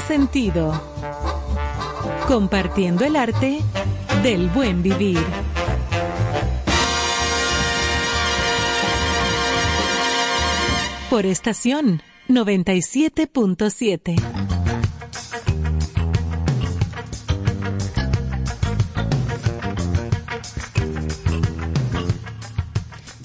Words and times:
sentido. 0.00 0.72
Compartiendo 2.26 3.04
el 3.04 3.14
arte 3.16 3.60
del 4.22 4.48
buen 4.48 4.82
vivir. 4.82 5.18
Por 11.08 11.26
estación 11.26 12.02
97.7. 12.28 14.50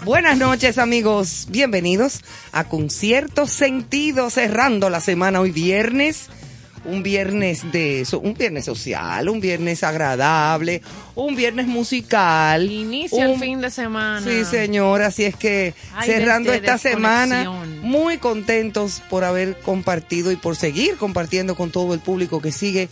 Buenas 0.05 0.37
noches 0.37 0.77
amigos, 0.77 1.47
bienvenidos 1.49 2.21
a 2.51 2.65
Concierto 2.65 3.47
Sentido, 3.47 4.29
cerrando 4.29 4.91
la 4.91 5.01
semana 5.01 5.41
hoy 5.41 5.49
viernes, 5.49 6.29
un 6.85 7.03
viernes 7.03 7.71
de 7.71 8.05
un 8.21 8.33
viernes 8.33 8.65
social, 8.65 9.27
un 9.29 9.39
viernes 9.39 9.83
agradable, 9.83 10.81
un 11.15 11.35
viernes 11.35 11.67
musical. 11.67 12.69
Inicia 12.71 13.27
un- 13.27 13.33
el 13.33 13.39
fin 13.39 13.61
de 13.61 13.71
semana. 13.71 14.25
Sí, 14.25 14.45
señor, 14.45 15.01
así 15.01 15.23
es 15.23 15.35
que 15.35 15.73
Ay, 15.95 16.07
cerrando 16.07 16.53
esta 16.53 16.77
semana, 16.77 17.49
muy 17.81 18.17
contentos 18.17 19.01
por 19.09 19.23
haber 19.23 19.57
compartido 19.59 20.31
y 20.31 20.35
por 20.35 20.55
seguir 20.55 20.95
compartiendo 20.97 21.55
con 21.55 21.71
todo 21.71 21.93
el 21.93 21.99
público 21.99 22.41
que 22.41 22.51
sigue 22.51 22.89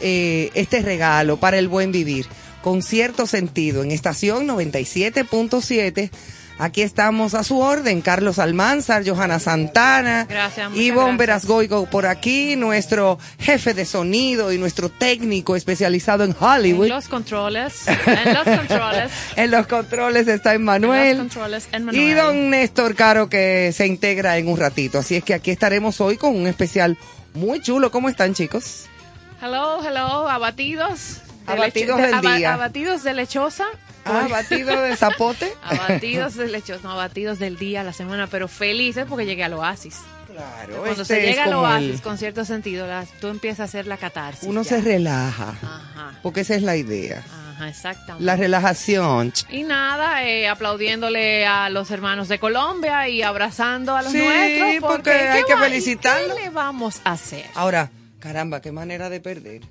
eh, 0.00 0.50
este 0.54 0.82
regalo 0.82 1.38
para 1.38 1.58
el 1.58 1.68
buen 1.68 1.90
vivir. 1.92 2.26
Con 2.62 2.82
cierto 2.82 3.26
sentido, 3.26 3.82
en 3.84 3.92
estación 3.92 4.46
97.7. 4.46 6.10
Aquí 6.58 6.80
estamos 6.80 7.34
a 7.34 7.44
su 7.44 7.58
orden, 7.60 8.00
Carlos 8.00 8.38
Almanzar, 8.38 9.06
Johanna 9.06 9.38
Santana, 9.38 10.26
Gracias, 10.26 10.74
Ivonne. 10.74 11.18
Verasgoico 11.18 11.84
por 11.84 12.06
aquí, 12.06 12.56
nuestro 12.56 13.18
jefe 13.38 13.74
de 13.74 13.84
sonido 13.84 14.50
y 14.52 14.58
nuestro 14.58 14.88
técnico 14.88 15.54
especializado 15.54 16.24
en 16.24 16.30
En 16.30 16.36
Hollywood. 16.40 16.88
los 16.88 17.08
controles. 17.08 17.86
En 17.88 18.32
los 18.34 18.44
controles. 18.58 19.10
En 19.36 19.50
los 19.50 19.66
controles 19.66 20.28
está 20.28 20.50
En 20.54 20.62
Emmanuel. 20.62 21.18
los 21.18 21.26
controles. 21.26 21.68
En 21.72 21.94
Y 21.94 22.12
don 22.14 22.48
Néstor 22.48 22.94
Caro 22.94 23.28
que 23.28 23.70
se 23.74 23.86
integra 23.86 24.38
en 24.38 24.48
un 24.48 24.56
ratito. 24.58 24.98
Así 25.00 25.16
es 25.16 25.24
que 25.24 25.34
aquí 25.34 25.50
estaremos 25.50 26.00
hoy 26.00 26.16
con 26.16 26.34
un 26.34 26.46
especial 26.46 26.96
muy 27.34 27.60
chulo. 27.60 27.90
¿Cómo 27.90 28.08
están 28.08 28.32
chicos? 28.32 28.84
Hello, 29.42 29.86
hello, 29.86 30.26
abatidos. 30.26 31.20
de 31.46 31.52
Abatidos 31.52 31.98
del 32.00 32.20
día. 32.22 32.54
Abatidos 32.54 33.02
de 33.02 33.12
lechosa. 33.12 33.66
Ah, 34.06 34.26
batido 34.30 34.80
de 34.80 34.96
zapote. 34.96 35.52
Abatidos 35.62 36.34
de 36.36 36.48
lechosa, 36.48 36.80
no, 36.84 36.92
abatidos 36.92 37.38
del 37.38 37.56
día, 37.56 37.82
la 37.82 37.92
semana, 37.92 38.26
pero 38.26 38.48
felices 38.48 39.06
porque 39.08 39.26
llegué 39.26 39.44
al 39.44 39.54
oasis. 39.54 39.98
Claro, 40.32 40.76
Cuando 40.82 41.02
este 41.02 41.14
se 41.14 41.20
es 41.20 41.26
llega 41.30 41.44
al 41.44 41.54
oasis, 41.54 41.90
el- 41.94 42.02
con 42.02 42.18
cierto 42.18 42.44
sentido, 42.44 42.86
tú 43.20 43.28
empiezas 43.28 43.60
a 43.60 43.64
hacer 43.64 43.86
la 43.86 43.96
catarsis. 43.96 44.46
uno 44.48 44.62
ya. 44.62 44.68
se 44.68 44.80
relaja, 44.82 45.54
Ajá, 45.62 46.12
porque 46.22 46.40
esa 46.42 46.54
es 46.54 46.62
la 46.62 46.76
idea. 46.76 47.24
ajá, 47.54 47.68
exactamente. 47.70 48.22
La 48.24 48.36
relajación. 48.36 49.32
Y 49.48 49.62
nada, 49.62 50.24
eh, 50.24 50.46
aplaudiéndole 50.46 51.46
a 51.46 51.70
los 51.70 51.90
hermanos 51.90 52.28
de 52.28 52.38
Colombia 52.38 53.08
y 53.08 53.22
abrazando 53.22 53.96
a 53.96 54.02
los 54.02 54.12
Sí, 54.12 54.18
nuestros. 54.18 54.90
porque 54.92 55.10
¿qué 55.10 55.28
hay 55.28 55.42
que 55.44 55.56
felicitarlos. 55.56 56.36
¿Qué 56.36 56.42
le 56.44 56.50
vamos 56.50 57.00
a 57.04 57.12
hacer? 57.12 57.46
Ahora, 57.54 57.90
caramba, 58.20 58.60
qué 58.60 58.72
manera 58.72 59.08
de 59.08 59.20
perder. 59.20 59.62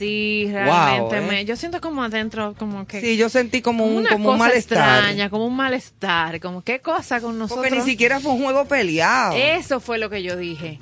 Sí, 0.00 0.48
realmente. 0.50 1.20
Wow, 1.20 1.24
¿eh? 1.24 1.28
me, 1.28 1.44
yo 1.44 1.56
siento 1.56 1.78
como 1.82 2.02
adentro, 2.02 2.54
como 2.58 2.86
que. 2.86 3.02
Sí, 3.02 3.16
yo 3.18 3.28
sentí 3.28 3.60
como 3.60 3.84
un, 3.84 3.98
una 3.98 4.10
como 4.10 4.30
un 4.32 4.38
malestar. 4.38 4.78
extraña, 4.78 5.28
como 5.28 5.46
un 5.46 5.54
malestar, 5.54 6.40
como 6.40 6.62
qué 6.62 6.80
cosa 6.80 7.20
con 7.20 7.38
nosotros. 7.38 7.66
Porque 7.66 7.78
ni 7.78 7.84
siquiera 7.84 8.18
fue 8.18 8.32
un 8.32 8.42
juego 8.42 8.64
peleado. 8.64 9.34
Eso 9.36 9.78
fue 9.78 9.98
lo 9.98 10.08
que 10.08 10.22
yo 10.22 10.36
dije. 10.36 10.80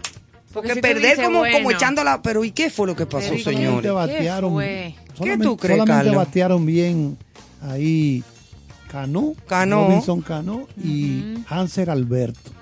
porque 0.53 0.69
si 0.71 0.75
tú 0.77 0.81
perder 0.83 1.03
dices, 1.17 1.25
como, 1.27 1.41
como 1.41 1.65
bueno, 1.65 1.71
echándola. 1.71 2.23
Pero 2.23 2.45
¿y 2.45 2.53
qué 2.53 2.71
fue 2.71 2.87
lo 2.87 2.95
que 2.95 3.07
pasó, 3.07 3.31
Pero 3.31 3.41
¿y 3.41 3.45
cómo 3.45 3.57
señores? 3.57 3.83
te 3.83 3.91
batearon. 3.91 4.53
fue? 4.53 4.95
solamente- 5.15 5.45
tú 5.45 5.57
crees, 5.57 5.79
Solamente 5.81 6.05
Carlos? 6.11 6.25
batearon 6.27 6.65
bien 6.67 7.19
ahí 7.61 8.23
Cano, 8.89 9.35
Cano. 9.49 9.87
Robinson 9.89 10.21
Cano 10.23 10.69
y 10.83 11.35
Hanser 11.49 11.91
Alberto. 11.91 12.53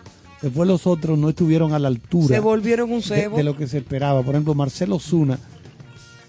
Después 0.40 0.66
los 0.68 0.86
otros 0.86 1.18
no 1.18 1.28
estuvieron 1.28 1.72
a 1.74 1.78
la 1.78 1.88
altura 1.88 2.34
Se 2.34 2.40
volvieron 2.40 2.90
un 2.92 3.00
de, 3.00 3.04
cebo. 3.06 3.36
de 3.36 3.44
lo 3.44 3.56
que 3.56 3.66
se 3.66 3.78
esperaba. 3.78 4.22
Por 4.22 4.34
ejemplo, 4.34 4.54
Marcelo 4.54 4.98
Zuna. 4.98 5.38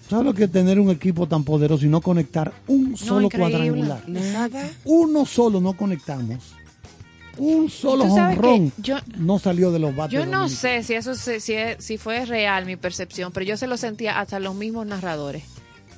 ¿Sabes 0.08 0.24
lo 0.24 0.32
que 0.34 0.44
es 0.44 0.52
tener 0.52 0.80
un 0.80 0.90
equipo 0.90 1.26
tan 1.28 1.44
poderoso 1.44 1.84
y 1.84 1.88
no 1.88 2.00
conectar 2.00 2.52
un 2.66 2.96
solo 2.96 3.28
cuadrangular? 3.28 4.08
Nada. 4.08 4.68
Uno 4.84 5.26
solo 5.26 5.60
no 5.60 5.74
conectamos. 5.74 6.38
Un 7.36 7.70
solo 7.70 8.04
yo- 8.78 8.96
no 9.16 9.38
salió 9.38 9.70
de 9.70 9.78
los 9.78 9.94
bates. 9.94 10.12
Yo 10.14 10.26
no 10.26 10.40
dominicanos. 10.40 10.52
sé 10.52 10.82
si 10.82 10.94
eso 10.94 11.14
se- 11.14 11.38
si, 11.40 11.52
es- 11.54 11.84
si 11.84 11.96
fue 11.98 12.24
real 12.24 12.66
mi 12.66 12.76
percepción, 12.76 13.30
pero 13.32 13.44
yo 13.46 13.56
se 13.56 13.66
lo 13.68 13.76
sentía 13.76 14.18
hasta 14.18 14.40
los 14.40 14.54
mismos 14.56 14.86
narradores. 14.86 15.44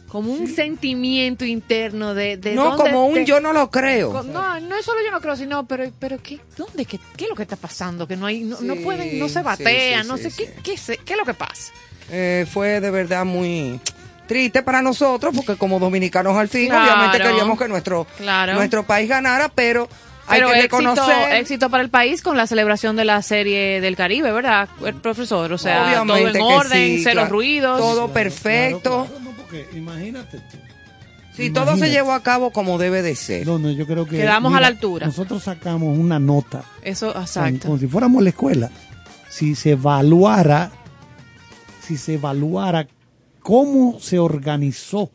Como 0.09 0.33
un 0.33 0.49
sentimiento 0.49 1.45
interno 1.45 2.13
de, 2.15 2.37
de 2.37 2.57
No, 2.57 2.77
dónde 2.77 2.83
como 2.83 3.07
un 3.07 3.15
te- 3.15 3.25
yo 3.25 3.41
no 3.41 3.53
lo 3.53 3.71
creo. 3.71 4.25
No, 4.25 4.59
no 4.61 4.77
es 4.77 4.85
solo 4.85 4.99
yo 5.05 5.13
no 5.13 5.21
creo, 5.21 5.37
sino, 5.37 5.67
pero, 5.67 5.91
pero 6.01 6.19
¿qué, 6.21 6.41
¿dónde? 6.59 6.85
¿Qué, 6.85 6.99
¿Qué 7.17 7.25
es 7.25 7.31
lo 7.31 7.37
que 7.37 7.45
está 7.45 7.55
pasando? 7.57 8.09
Que 8.09 8.17
no 8.17 8.27
hay, 8.27 8.41
no, 8.43 8.61
no 8.61 8.75
pueden, 8.77 9.19
no 9.21 9.29
se 9.29 9.41
batean, 9.41 10.03
sí, 10.03 10.09
no 10.09 10.17
sí, 10.17 10.25
sé, 10.25 10.31
sí. 10.31 10.43
¿qué, 10.45 10.53
qué, 10.73 10.77
se- 10.77 10.97
qué 10.99 11.13
es 11.13 11.19
lo 11.19 11.25
que 11.25 11.35
pasa? 11.35 11.73
Eh, 12.11 12.45
fue 12.51 12.81
de 12.81 12.91
verdad 12.91 13.25
muy 13.25 13.79
triste 14.31 14.63
para 14.63 14.81
nosotros, 14.81 15.35
porque 15.35 15.57
como 15.57 15.81
dominicanos 15.81 16.37
al 16.37 16.47
fin, 16.49 16.69
Claro. 16.69 16.85
obviamente 16.85 17.19
queríamos 17.19 17.59
que 17.59 17.67
nuestro, 17.67 18.07
Claro. 18.17 18.55
nuestro 18.55 18.85
país 18.87 19.09
ganara, 19.09 19.49
pero 19.53 19.89
hay 20.29 20.41
que 20.41 20.47
éxito, 20.61 20.79
reconocer. 20.79 21.33
éxito 21.35 21.69
para 21.69 21.83
el 21.83 21.91
país 21.91 22.23
con 22.23 22.37
la 22.37 22.47
celebración 22.47 22.95
de 22.95 23.05
la 23.05 23.21
serie 23.23 23.81
del 23.81 23.97
Caribe, 23.97 24.31
¿verdad, 24.31 24.69
el 24.87 24.95
profesor? 24.95 25.53
O 25.53 25.59
sea, 25.59 25.83
obviamente 26.05 26.39
todo 26.39 26.49
en 26.51 26.57
orden, 26.59 26.97
sí, 26.99 27.03
cero 27.03 27.15
claro. 27.23 27.31
ruidos. 27.31 27.79
Todo 27.81 27.95
Claro, 28.05 28.13
perfecto. 28.13 29.07
claro, 29.09 29.21
no, 29.25 29.31
porque 29.37 29.67
imagínate 29.75 30.39
tú. 30.39 30.57
Sí, 31.37 31.51
todo 31.51 31.77
se 31.77 31.91
llevó 31.91 32.13
a 32.13 32.23
cabo 32.23 32.51
como 32.53 32.79
debe 32.79 33.03
de 33.03 33.17
ser. 33.17 33.47
No, 33.49 33.59
no, 33.59 33.71
yo 33.73 33.85
creo 33.87 34.07
que. 34.07 34.17
Quedamos 34.19 34.55
a 34.55 34.61
la 34.61 34.69
altura. 34.69 35.07
Nosotros 35.07 35.43
sacamos 35.43 35.99
una 35.99 36.21
nota, 36.21 36.63
Eso, 36.83 37.11
exacto. 37.19 37.67
como 37.67 37.79
si 37.79 37.89
fuéramos 37.89 38.21
a 38.21 38.25
la 38.25 38.31
escuela. 38.31 38.71
Si 39.29 39.57
se 39.57 39.71
evaluara, 39.71 40.71
si 41.81 41.97
se 41.97 42.15
evaluara 42.15 42.87
cómo 43.43 43.99
se 44.01 44.19
organizó, 44.19 45.11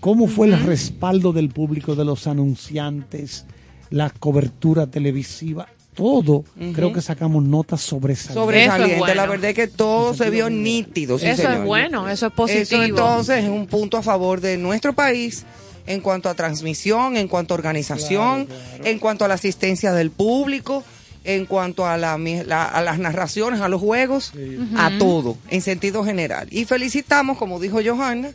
cómo 0.00 0.26
fue 0.26 0.48
el 0.48 0.60
respaldo 0.60 1.32
del 1.32 1.48
público, 1.48 1.94
de 1.94 2.04
los 2.04 2.26
anunciantes, 2.26 3.46
la 3.90 4.10
cobertura 4.10 4.86
televisiva, 4.86 5.68
todo, 5.94 6.44
creo 6.74 6.92
que 6.92 7.02
sacamos 7.02 7.42
notas 7.42 7.80
sobresalientes. 7.80 8.34
Sobresaliente. 8.34 8.84
Eso 8.84 8.94
es 8.94 8.98
bueno. 9.00 9.14
La 9.14 9.26
verdad 9.26 9.50
es 9.50 9.56
que 9.56 9.66
todo 9.66 10.14
se 10.14 10.30
vio 10.30 10.48
nítido. 10.48 11.18
sí, 11.18 11.26
eso 11.26 11.42
señor. 11.42 11.54
es 11.54 11.64
bueno, 11.64 12.08
eso 12.08 12.26
es 12.26 12.32
positivo. 12.32 12.82
Eso 12.82 12.84
entonces 12.84 13.44
es 13.44 13.50
un 13.50 13.66
punto 13.66 13.96
a 13.96 14.02
favor 14.02 14.40
de 14.40 14.58
nuestro 14.58 14.92
país 14.92 15.44
en 15.88 16.00
cuanto 16.00 16.28
a 16.28 16.34
transmisión, 16.34 17.16
en 17.16 17.26
cuanto 17.26 17.54
a 17.54 17.56
organización, 17.56 18.46
en 18.84 18.98
cuanto 19.00 19.24
a 19.24 19.28
la 19.28 19.34
asistencia 19.34 19.92
del 19.92 20.12
público, 20.12 20.84
en 21.28 21.44
cuanto 21.46 21.86
a, 21.86 21.96
la, 21.98 22.16
la- 22.18 22.64
a 22.64 22.80
las 22.82 22.98
narraciones, 22.98 23.60
a 23.60 23.68
los 23.68 23.80
juegos, 23.80 24.32
a 24.76 24.90
todo, 24.98 25.36
en 25.50 25.60
sentido 25.60 26.02
general. 26.04 26.48
Y 26.50 26.64
felicitamos, 26.64 27.36
como 27.36 27.60
dijo 27.60 27.78
Johanna, 27.84 28.30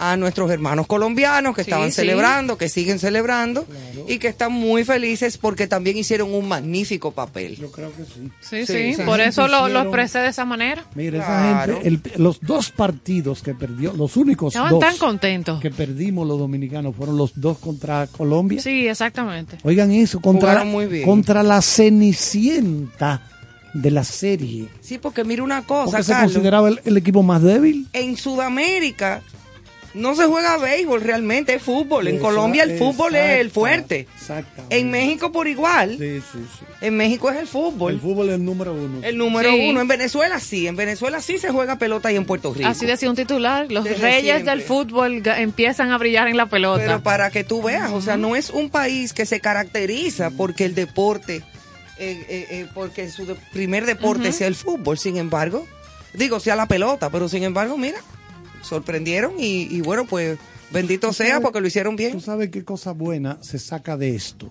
a 0.00 0.16
nuestros 0.16 0.48
hermanos 0.50 0.86
colombianos 0.86 1.56
que 1.56 1.64
Sí, 1.64 1.70
estaban 1.70 1.90
sí. 1.90 1.96
celebrando, 1.96 2.56
que 2.56 2.68
siguen 2.68 2.98
celebrando 3.00 3.66
y 4.06 4.18
que 4.18 4.28
están 4.28 4.52
muy 4.52 4.84
felices 4.84 5.38
porque 5.38 5.66
también 5.66 5.96
hicieron 5.98 6.32
un 6.32 6.46
magnífico 6.46 7.10
papel. 7.10 7.56
Yo 7.56 7.72
creo 7.72 7.90
que 7.92 8.04
sí. 8.04 8.64
Sí, 8.64 8.94
Sí, 8.94 9.02
por 9.04 9.20
eso 9.20 9.48
lo, 9.48 9.62
lo 9.62 9.66
hicieron- 9.66 9.82
expresé 9.88 10.18
de 10.20 10.28
esa 10.28 10.44
manera. 10.44 10.84
Mira, 10.94 11.18
Claro. 11.24 11.72
esa 11.72 11.82
gente, 11.82 12.10
el- 12.14 12.22
los 12.22 12.40
dos 12.40 12.70
partidos 12.70 13.42
que 13.42 13.54
perdió, 13.54 13.92
los 13.92 14.16
únicos 14.16 14.54
Estaban 14.54 14.70
dos 14.70 14.80
tan 14.80 14.96
contentos. 14.98 15.60
que 15.60 15.70
perdimos 15.70 16.28
los 16.28 16.38
dominicanos 16.38 16.94
fueron 16.94 17.16
los 17.16 17.32
dos 17.34 17.58
contra 17.58 18.06
Colombia. 18.06 18.62
Sí, 18.62 18.86
exactamente. 18.86 19.58
Oigan 19.64 19.90
eso, 19.90 20.20
contra, 20.20 20.50
Jugaron 20.50 20.70
muy 20.70 20.86
bien. 20.86 21.04
contra 21.04 21.42
la 21.42 21.60
cenicienta 21.60 23.22
de 23.74 23.90
la 23.90 24.04
serie. 24.04 24.68
Sí, 24.80 24.98
porque 24.98 25.24
mira 25.24 25.42
una 25.42 25.62
cosa, 25.64 25.90
Porque 25.90 26.02
se 26.04 26.12
Carlos. 26.12 26.32
consideraba 26.32 26.68
el, 26.68 26.80
el 26.84 26.96
equipo 26.96 27.22
más 27.22 27.42
débil. 27.42 27.86
en 27.92 28.16
Sudamérica 28.16 29.22
no 29.98 30.14
se 30.14 30.24
juega 30.26 30.56
béisbol 30.58 31.02
realmente, 31.02 31.54
es 31.54 31.62
fútbol. 31.62 32.08
En 32.08 32.14
Esa- 32.16 32.24
Colombia 32.24 32.62
el 32.62 32.78
fútbol 32.78 33.14
es 33.16 33.40
el 33.40 33.50
fuerte. 33.50 34.06
Exactamente. 34.14 34.78
En 34.78 34.90
México 34.90 35.32
por 35.32 35.48
igual. 35.48 35.96
Sí, 35.98 36.20
sí, 36.32 36.38
sí. 36.58 36.64
En 36.80 36.96
México 36.96 37.30
es 37.30 37.36
el 37.36 37.46
fútbol. 37.46 37.94
El 37.94 38.00
fútbol 38.00 38.28
es 38.28 38.34
el 38.36 38.44
número 38.44 38.72
uno. 38.72 39.00
El 39.02 39.18
número 39.18 39.50
Sí. 39.50 39.68
uno. 39.70 39.80
En 39.80 39.88
Venezuela 39.88 40.40
sí. 40.40 40.66
En 40.66 40.76
Venezuela 40.76 41.20
sí 41.20 41.38
se 41.38 41.50
juega 41.50 41.76
pelota 41.76 42.10
y 42.12 42.16
en 42.16 42.24
Puerto 42.24 42.54
Rico. 42.54 42.68
Así 42.68 42.86
decía 42.86 43.10
un 43.10 43.16
titular, 43.16 43.70
los 43.70 43.84
Desde 43.84 43.98
reyes 44.02 44.22
siempre. 44.36 44.50
del 44.50 44.62
fútbol 44.62 45.22
empiezan 45.26 45.90
a 45.90 45.98
brillar 45.98 46.28
en 46.28 46.36
la 46.36 46.46
pelota. 46.46 46.82
Pero 46.84 47.02
para 47.02 47.30
que 47.30 47.44
tú 47.44 47.62
veas, 47.62 47.90
o 47.90 48.00
sea, 48.00 48.16
no 48.16 48.36
es 48.36 48.50
un 48.50 48.70
país 48.70 49.12
que 49.12 49.26
se 49.26 49.40
caracteriza 49.40 50.30
porque 50.30 50.64
el 50.64 50.74
deporte, 50.74 51.42
eh, 51.98 52.24
eh, 52.28 52.46
eh, 52.50 52.66
porque 52.74 53.10
su 53.10 53.26
de- 53.26 53.34
primer 53.52 53.84
deporte 53.84 54.32
sea 54.32 54.46
el 54.46 54.54
fútbol. 54.54 54.98
Sin 54.98 55.16
embargo, 55.16 55.66
digo, 56.14 56.38
sea 56.40 56.54
la 56.56 56.66
pelota, 56.66 57.10
pero 57.10 57.28
sin 57.28 57.42
embargo, 57.42 57.76
mira, 57.76 57.98
sorprendieron 58.62 59.32
y, 59.38 59.62
y 59.74 59.80
bueno, 59.80 60.04
pues 60.06 60.38
Bendito 60.70 61.12
sea 61.14 61.40
porque 61.40 61.60
lo 61.62 61.66
hicieron 61.66 61.96
bien. 61.96 62.12
¿Tú 62.12 62.20
sabes 62.20 62.50
qué 62.50 62.62
cosa 62.64 62.92
buena 62.92 63.38
se 63.40 63.58
saca 63.58 63.96
de 63.96 64.14
esto? 64.14 64.50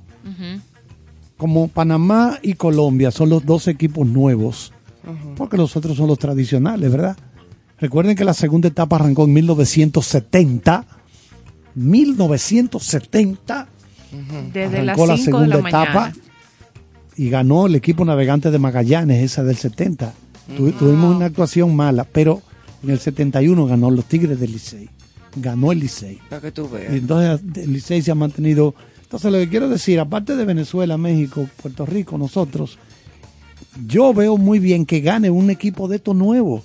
Como 1.37 1.67
Panamá 1.67 2.39
y 2.41 2.53
Colombia 2.55 3.11
son 3.11 3.29
los 3.29 3.45
dos 3.45 3.67
equipos 3.67 4.07
nuevos, 4.07 4.73
porque 5.35 5.57
los 5.57 5.75
otros 5.77 5.95
son 5.95 6.07
los 6.07 6.17
tradicionales, 6.17 6.91
¿verdad? 6.91 7.15
Recuerden 7.79 8.15
que 8.15 8.25
la 8.25 8.33
segunda 8.33 8.67
etapa 8.69 8.95
arrancó 8.95 9.25
en 9.25 9.33
1970. 9.33 10.85
1970 11.75 13.67
Desde 14.53 14.83
las 14.83 14.97
arrancó 14.97 15.07
la 15.07 15.17
5 15.17 15.39
de 15.39 15.45
segunda 15.45 15.57
mañana. 15.61 15.83
etapa 15.83 16.13
y 17.15 17.29
ganó 17.29 17.65
el 17.67 17.75
equipo 17.75 18.05
navegante 18.05 18.51
de 18.51 18.59
Magallanes, 18.59 19.23
esa 19.23 19.43
del 19.43 19.57
70. 19.57 20.13
Tu- 20.55 20.71
Tuvimos 20.73 21.15
una 21.15 21.25
actuación 21.25 21.75
mala, 21.75 22.03
pero 22.05 22.41
en 22.83 22.89
el 22.89 22.99
71 22.99 23.65
ganó 23.65 23.89
los 23.91 24.05
Tigres 24.05 24.39
del 24.39 24.51
Licey. 24.51 24.89
Ganó 25.35 25.71
el 25.71 25.79
Licey. 25.79 26.19
Para 26.29 26.41
que 26.41 26.51
tú 26.51 26.69
veas. 26.69 26.93
Y 26.93 26.97
entonces 26.97 27.41
el 27.63 27.73
Licey 27.73 28.01
se 28.01 28.11
ha 28.11 28.15
mantenido. 28.15 28.75
Entonces 29.01 29.31
lo 29.31 29.37
que 29.37 29.49
quiero 29.49 29.69
decir, 29.69 29.99
aparte 29.99 30.35
de 30.35 30.45
Venezuela, 30.45 30.97
México, 30.97 31.47
Puerto 31.61 31.85
Rico, 31.85 32.17
nosotros, 32.17 32.77
yo 33.85 34.13
veo 34.13 34.37
muy 34.37 34.59
bien 34.59 34.85
que 34.85 35.01
gane 35.01 35.29
un 35.29 35.49
equipo 35.49 35.87
de 35.87 35.97
estos 35.97 36.15
nuevos, 36.15 36.63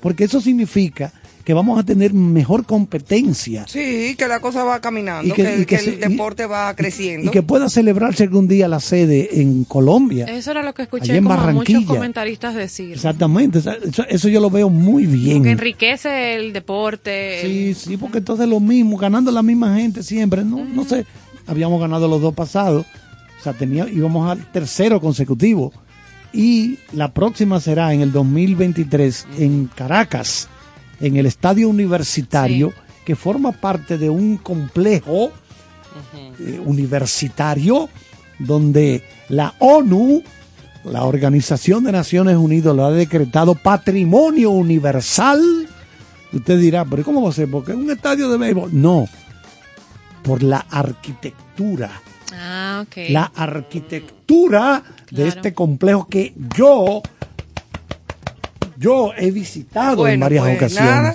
porque 0.00 0.24
eso 0.24 0.40
significa 0.40 1.12
que 1.44 1.54
vamos 1.54 1.78
a 1.78 1.82
tener 1.82 2.12
mejor 2.14 2.64
competencia 2.66 3.64
Sí, 3.68 4.14
que 4.16 4.28
la 4.28 4.40
cosa 4.40 4.64
va 4.64 4.80
caminando, 4.80 5.28
Y 5.28 5.36
que- 5.36 5.42
que, 5.42 5.54
y 5.54 5.58
que 5.60 5.66
que 5.66 5.74
el 5.76 5.80
se- 5.82 5.90
y- 5.92 5.96
deporte 5.96 6.46
va 6.46 6.74
creciendo. 6.76 7.26
y 7.28 7.30
que 7.30 7.42
pueda 7.42 7.68
celebrarse 7.68 8.22
algún 8.24 8.46
día 8.48 8.68
la 8.68 8.80
sede 8.80 9.40
en 9.40 9.64
Colombia. 9.64 10.26
Eso 10.26 10.50
era 10.52 10.62
lo 10.62 10.72
que 10.74 10.82
escuché 10.82 11.16
en 11.16 11.24
como 11.24 11.52
muchos 11.52 11.84
comentaristas 11.84 12.54
decir. 12.54 12.92
Exactamente, 12.92 13.58
eso, 13.58 13.72
eso 14.08 14.28
yo 14.28 14.40
lo 14.40 14.50
veo 14.50 14.68
muy 14.70 15.06
bien. 15.06 15.42
Que 15.42 15.50
enriquece 15.50 16.34
el 16.36 16.52
deporte. 16.52 17.40
Sí, 17.42 17.74
sí, 17.74 17.96
porque 17.96 18.18
entonces 18.18 18.48
lo 18.48 18.60
mismo, 18.60 18.96
ganando 18.96 19.30
la 19.32 19.42
misma 19.42 19.76
gente 19.76 20.02
siempre. 20.02 20.44
No, 20.44 20.64
no 20.64 20.84
sé, 20.84 21.04
habíamos 21.46 21.80
ganado 21.80 22.06
los 22.08 22.20
dos 22.20 22.34
pasados, 22.34 22.86
o 23.40 23.42
sea, 23.42 23.52
tenía, 23.52 23.88
íbamos 23.88 24.30
al 24.30 24.50
tercero 24.52 25.00
consecutivo. 25.00 25.72
Y 26.32 26.78
la 26.92 27.12
próxima 27.12 27.60
será 27.60 27.92
en 27.92 28.00
el 28.00 28.10
2023 28.12 29.26
en 29.38 29.68
Caracas, 29.74 30.48
en 31.02 31.16
el 31.16 31.26
Estadio 31.26 31.68
Universitario, 31.68 32.72
que 33.04 33.14
forma 33.16 33.52
parte 33.52 33.98
de 33.98 34.08
un 34.08 34.38
complejo 34.38 35.30
eh, 36.38 36.60
universitario 36.64 37.88
donde 38.38 39.02
la 39.28 39.54
ONU, 39.58 40.22
la 40.84 41.04
Organización 41.04 41.84
de 41.84 41.92
Naciones 41.92 42.36
Unidas, 42.36 42.74
lo 42.74 42.86
ha 42.86 42.92
decretado 42.92 43.54
patrimonio 43.54 44.50
universal. 44.50 45.40
Usted 46.32 46.58
dirá, 46.58 46.84
pero 46.86 47.04
¿cómo 47.04 47.22
va 47.22 47.28
a 47.28 47.32
ser? 47.32 47.50
Porque 47.50 47.72
es 47.72 47.76
un 47.78 47.90
estadio 47.90 48.30
de 48.30 48.38
béisbol. 48.38 48.70
No, 48.72 49.06
por 50.22 50.42
la 50.42 50.64
arquitectura. 50.70 51.90
Ah, 52.34 52.84
ok. 52.86 52.96
La 53.10 53.30
arquitectura 53.34 54.82
de 55.10 55.16
Claro. 55.16 55.28
este 55.28 55.52
complejo 55.52 56.06
que 56.08 56.32
yo, 56.56 57.02
yo 58.76 59.12
he 59.16 59.30
visitado 59.30 60.06
en 60.08 60.20
varias 60.20 60.44
pues, 60.44 60.56
ocasiones. 60.56 60.90
nada, 60.92 61.14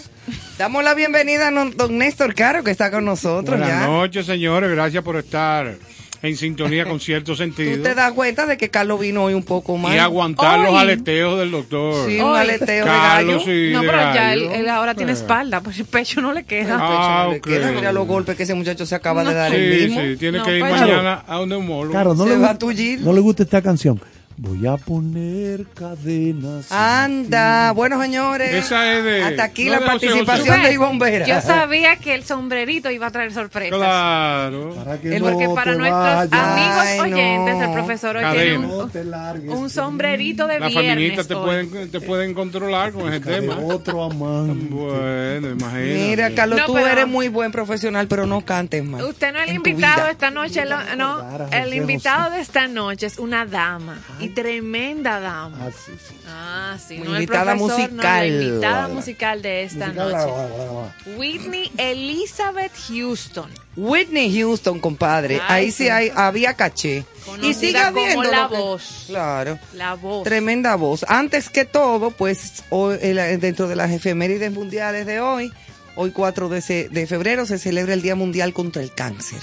damos 0.57 0.83
la 0.83 0.93
bienvenida 0.93 1.47
a 1.47 1.51
don- 1.51 1.75
don 1.75 1.97
Néstor 1.97 2.33
Caro, 2.35 2.63
que 2.63 2.71
está 2.71 2.91
con 2.91 3.05
nosotros 3.05 3.57
Buenas 3.59 3.81
ya. 3.81 3.87
noches, 3.87 4.25
señores. 4.25 4.69
Gracias 4.71 5.03
por 5.03 5.15
estar 5.17 5.75
en 6.23 6.35
sintonía 6.35 6.83
con 6.85 6.99
cierto 7.01 7.33
Tú 7.33 7.37
sentido. 7.37 7.83
te 7.83 7.93
das 7.93 8.11
cuenta 8.13 8.45
de 8.47 8.57
que 8.57 8.69
Carlos 8.69 8.99
vino 8.99 9.23
hoy 9.25 9.33
un 9.35 9.43
poco 9.43 9.77
más. 9.77 9.93
Y 9.93 9.97
aguantar 9.99 10.59
los 10.59 10.73
aleteos 10.75 11.37
del 11.39 11.51
doctor. 11.51 12.07
Sí, 12.09 12.19
un 12.19 12.29
Hoy. 12.31 12.39
aleteo 12.39 12.85
de 12.85 12.91
Carlos 12.91 13.45
gallo. 13.45 13.53
y 13.53 13.71
no, 13.73 13.81
de 13.81 13.87
pero 13.87 13.99
ya 14.13 14.33
él, 14.33 14.69
ahora 14.69 14.95
tiene 14.95 15.11
Eh. 15.11 15.15
espalda, 15.15 15.61
pues 15.61 15.77
el 15.79 15.85
pecho 15.85 16.19
no 16.21 16.33
le 16.33 16.43
queda. 16.43 16.77
Ah, 16.79 17.23
No 17.25 17.31
le 17.33 17.37
ok. 17.37 17.47
queda, 17.47 17.71
mira 17.71 17.91
los 17.91 18.07
golpes 18.07 18.35
que 18.35 18.43
ese 18.43 18.53
muchacho 18.55 18.85
se 18.85 18.95
acaba 18.95 19.23
de 19.23 19.33
dar 19.33 19.51
Sí, 19.51 19.57
el 19.57 19.81
mismo. 19.89 20.01
sí, 20.01 20.17
tiene 20.17 20.39
No, 20.39 20.43
que 20.45 20.55
ir 20.57 20.61
pues- 20.61 20.81
mañana 20.81 21.23
a 21.27 21.39
un 21.39 21.49
neumólogo. 21.49 21.91
Claro, 21.91 22.15
no 22.15 22.23
Se 22.23 22.29
le, 22.31 22.37
va 22.37 22.49
a 22.51 22.57
tullir. 22.57 22.99
no 23.01 23.13
le 23.13 23.19
gusta 23.19 23.43
esta 23.43 23.61
canción. 23.61 24.01
Voy 24.39 24.67
a 24.67 24.77
poner 24.77 25.65
cadenas. 25.73 26.71
Anda, 26.71 27.71
bueno 27.71 27.99
señores. 27.99 28.53
Esa 28.53 28.93
es 28.93 29.03
de- 29.03 29.23
Hasta 29.23 29.43
aquí 29.45 29.65
no 29.65 29.71
la 29.71 29.79
de 29.79 29.85
participación 29.87 30.61
de 30.61 30.73
Ivonne 30.73 30.99
Vera. 30.99 31.25
Yo 31.25 31.41
sabía 31.41 31.95
que 31.95 32.13
el 32.13 32.23
sombrerito 32.23 32.91
iba 32.91 33.07
a 33.07 33.11
traer 33.11 33.33
sorpresas. 33.33 33.75
Claro. 33.79 34.75
Para 34.75 34.99
que 34.99 35.15
El- 35.15 35.23
no 35.23 35.31
Porque 35.31 35.49
para 35.49 35.73
nuestros 35.73 36.29
vayas. 36.29 36.33
amigos 36.33 36.77
Ay, 36.85 36.97
no. 37.09 37.17
oyentes, 37.17 37.61
el 37.67 37.73
profesor 37.73 38.15
No 38.21 38.77
un, 38.83 38.91
te 38.91 39.03
largues 39.05 39.49
un 39.51 39.69
sombrerito 39.71 40.45
de 40.45 40.59
Las 40.59 40.69
viernes. 40.69 40.93
feministas 40.93 41.27
te 41.27 41.35
pueden, 41.35 41.89
te 41.91 41.99
pueden 42.01 42.33
controlar 42.35 42.91
con 42.91 43.11
ese 43.11 43.19
tema. 43.25 43.57
otro 43.57 44.03
amante. 44.03 44.65
Bueno, 44.69 45.49
imagínate. 45.49 46.07
Mira, 46.09 46.29
Carlos, 46.35 46.59
No, 46.59 46.65
tú 46.67 46.73
pero- 46.75 46.87
eres 46.87 47.07
muy 47.07 47.27
buen 47.29 47.51
profesional, 47.51 48.07
pero 48.07 48.27
no 48.27 48.41
cantes 48.41 48.83
más. 48.85 49.01
Usted 49.01 49.33
no 49.33 49.39
es 49.39 49.49
el 49.49 49.55
invitado 49.55 50.07
esta 50.09 50.29
noche, 50.29 50.63
lo- 50.65 50.95
no, 50.95 51.47
el 51.51 51.73
invitado 51.73 52.29
de 52.29 52.41
esta 52.41 52.67
noche 52.67 53.07
es 53.07 53.17
una 53.17 53.43
dama 53.47 53.97
y 54.19 54.26
tremenda 54.29 55.19
dama. 55.19 55.57
Ah, 55.61 55.71
sí, 55.71 55.91
sí. 56.07 56.15
Ah, 56.27 56.77
sí, 56.85 56.97
no 56.99 57.15
el 57.15 57.23
invitada 57.23 57.55
no, 57.55 57.61
musical. 57.67 57.97
la 58.01 58.25
invitada 58.27 58.87
musical 58.87 59.41
de 59.41 59.63
esta 59.63 59.87
Musical, 59.87 60.11
noche. 60.11 60.17
la- 60.17 60.25
la- 60.25 60.47
la- 60.47 60.81
la- 60.81 61.17
Whitney 61.17 61.71
Elizabeth 61.77 62.71
Houston. 62.89 63.49
Whitney 63.75 64.33
Houston, 64.39 64.79
compadre. 64.79 65.35
Ay, 65.47 65.65
Ahí 65.65 65.71
sí 65.71 65.83
sí. 65.83 65.89
hay, 65.89 66.11
había 66.15 66.53
caché. 66.55 67.05
Conocida 67.25 67.49
Y 67.49 67.53
sigue 67.53 67.83
como 67.85 67.99
habiendo. 68.01 68.23
la 68.23 68.47
que- 68.49 68.55
voz. 68.57 69.03
Claro. 69.07 69.59
La 69.73 69.93
voz. 69.95 70.23
Tremenda 70.23 70.75
voz. 70.75 71.05
Antes 71.07 71.49
que 71.49 71.65
todo, 71.65 72.11
pues 72.11 72.63
hoy, 72.69 72.97
dentro 72.97 73.67
de 73.67 73.75
las 73.75 73.91
efemérides 73.91 74.51
mundiales 74.51 75.05
de 75.05 75.19
hoy, 75.19 75.51
hoy 75.95 76.11
4 76.11 76.49
de, 76.49 76.61
se- 76.61 76.89
de 76.89 77.05
febrero 77.07 77.45
se 77.45 77.59
celebra 77.59 77.93
el 77.93 78.01
Día 78.01 78.15
Mundial 78.15 78.53
contra 78.53 78.81
el 78.81 78.91
Cáncer. 78.93 79.39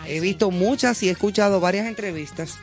Ay, 0.00 0.12
He 0.12 0.14
sí. 0.16 0.20
visto 0.20 0.50
muchas 0.52 1.02
y 1.02 1.08
he 1.08 1.12
escuchado 1.12 1.58
varias 1.58 1.86
entrevistas, 1.86 2.58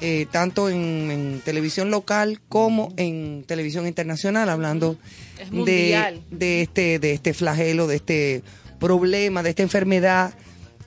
eh, 0.00 0.26
tanto 0.30 0.68
en, 0.68 1.10
en 1.10 1.40
televisión 1.44 1.90
local 1.90 2.40
como 2.48 2.92
en 2.96 3.44
televisión 3.46 3.86
internacional, 3.86 4.48
hablando 4.48 4.96
de, 5.38 5.50
mundial. 5.50 6.22
de 6.30 6.62
este, 6.62 6.98
de 6.98 7.12
este 7.12 7.34
flagelo, 7.34 7.86
de 7.86 7.96
este 7.96 8.42
problema, 8.78 9.42
de 9.42 9.50
esta 9.50 9.62
enfermedad 9.62 10.34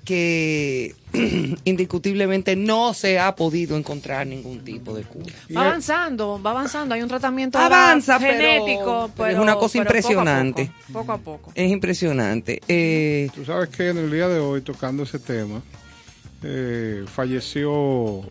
que 0.05 0.95
indiscutiblemente 1.65 2.55
no 2.55 2.93
se 2.93 3.19
ha 3.19 3.35
podido 3.35 3.77
encontrar 3.77 4.25
ningún 4.25 4.63
tipo 4.63 4.95
de 4.95 5.03
cura. 5.03 5.33
Va 5.55 5.67
avanzando, 5.67 6.41
va 6.41 6.51
avanzando. 6.51 6.95
Hay 6.95 7.01
un 7.01 7.09
tratamiento 7.09 7.59
Avanza, 7.59 8.19
genético, 8.19 9.11
pero 9.15 9.27
pero, 9.27 9.29
es 9.29 9.39
una 9.39 9.55
cosa 9.55 9.73
pero 9.73 9.85
poco 9.85 9.97
a 9.97 9.99
impresionante. 9.99 10.71
Poco, 10.87 10.99
poco 10.99 11.11
a 11.11 11.17
poco. 11.17 11.51
Es 11.53 11.69
impresionante. 11.69 12.61
Eh, 12.67 13.29
Tú 13.35 13.45
sabes 13.45 13.69
que 13.69 13.89
en 13.89 13.97
el 13.97 14.11
día 14.11 14.27
de 14.27 14.39
hoy, 14.39 14.61
tocando 14.61 15.03
ese 15.03 15.19
tema, 15.19 15.61
eh, 16.43 17.05
falleció 17.13 18.23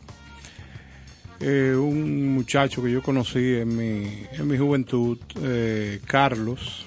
eh, 1.40 1.74
un 1.74 2.34
muchacho 2.34 2.82
que 2.82 2.90
yo 2.90 3.02
conocí 3.02 3.54
en 3.56 3.76
mi, 3.76 4.26
en 4.32 4.46
mi 4.46 4.58
juventud, 4.58 5.18
eh, 5.42 6.00
Carlos, 6.06 6.86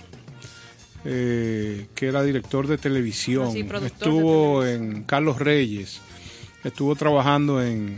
eh, 1.05 1.88
que 1.95 2.07
era 2.07 2.24
director 2.24 2.67
de 2.67 2.77
televisión. 2.77 3.48
Ah, 3.50 3.51
sí, 3.51 3.63
productor 3.63 3.83
de 3.83 3.88
estuvo 3.88 4.65
en 4.65 5.03
Carlos 5.03 5.39
Reyes, 5.39 6.01
estuvo 6.63 6.95
trabajando 6.95 7.62
en, 7.63 7.98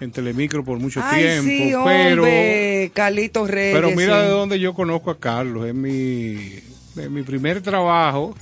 en 0.00 0.10
Telemicro 0.12 0.64
por 0.64 0.78
mucho 0.78 1.00
ay, 1.02 1.22
tiempo, 1.22 1.48
sí, 1.48 1.72
pero... 1.84 2.22
hombre, 2.22 2.90
Carlitos 2.94 3.50
Reyes. 3.50 3.74
Pero 3.74 3.90
mira 3.96 4.20
sí. 4.20 4.26
de 4.26 4.30
dónde 4.30 4.60
yo 4.60 4.74
conozco 4.74 5.10
a 5.10 5.18
Carlos. 5.18 5.66
En 5.66 5.80
mi, 5.80 6.60
en 6.96 7.12
mi 7.12 7.22
primer 7.22 7.60
trabajo, 7.62 8.34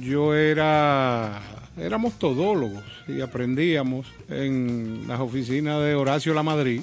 yo 0.00 0.34
era. 0.34 1.59
Éramos 1.80 2.18
todólogos 2.18 2.84
y 3.08 3.20
aprendíamos 3.22 4.06
en 4.28 5.04
las 5.08 5.18
oficinas 5.20 5.82
de 5.82 5.94
Horacio 5.94 6.34
La 6.34 6.42
Madrid. 6.42 6.82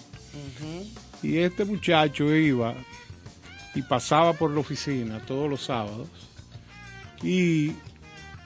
Y 1.22 1.38
este 1.38 1.66
muchacho 1.66 2.36
iba 2.36 2.74
y 3.76 3.82
pasaba 3.84 4.34
por 4.34 4.52
la 4.52 4.60
oficina 4.60 5.20
todos 5.26 5.50
los 5.50 5.62
sábados 5.64 6.08
y 7.22 7.74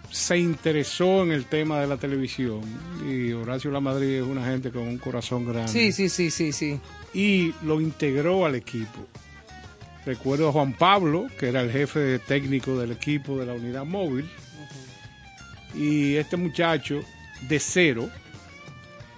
se 0.10 0.38
interesó 0.38 1.24
en 1.24 1.32
el 1.32 1.46
tema 1.46 1.80
de 1.80 1.88
la 1.88 1.96
televisión. 1.98 2.62
Y 3.10 3.32
Horacio 3.32 3.72
La 3.72 3.80
Madrid 3.80 4.16
es 4.18 4.24
una 4.24 4.46
gente 4.46 4.72
con 4.72 4.84
un 4.84 4.98
corazón 4.98 5.46
grande 5.46 5.72
Sí, 5.72 5.92
sí, 5.94 6.10
sí, 6.10 6.30
sí, 6.32 6.52
sí. 6.52 6.80
y 7.14 7.54
lo 7.64 7.80
integró 7.80 8.46
al 8.46 8.56
equipo. 8.56 9.08
Recuerdo 10.06 10.50
a 10.50 10.52
Juan 10.52 10.74
Pablo, 10.74 11.28
que 11.40 11.48
era 11.50 11.62
el 11.62 11.72
jefe 11.72 12.20
técnico 12.20 12.78
del 12.78 12.92
equipo 12.92 13.38
de 13.38 13.46
la 13.46 13.54
unidad 13.54 13.86
móvil, 13.86 14.28
y 15.76 16.16
este 16.16 16.38
muchacho 16.38 17.02
de 17.48 17.60
cero, 17.60 18.10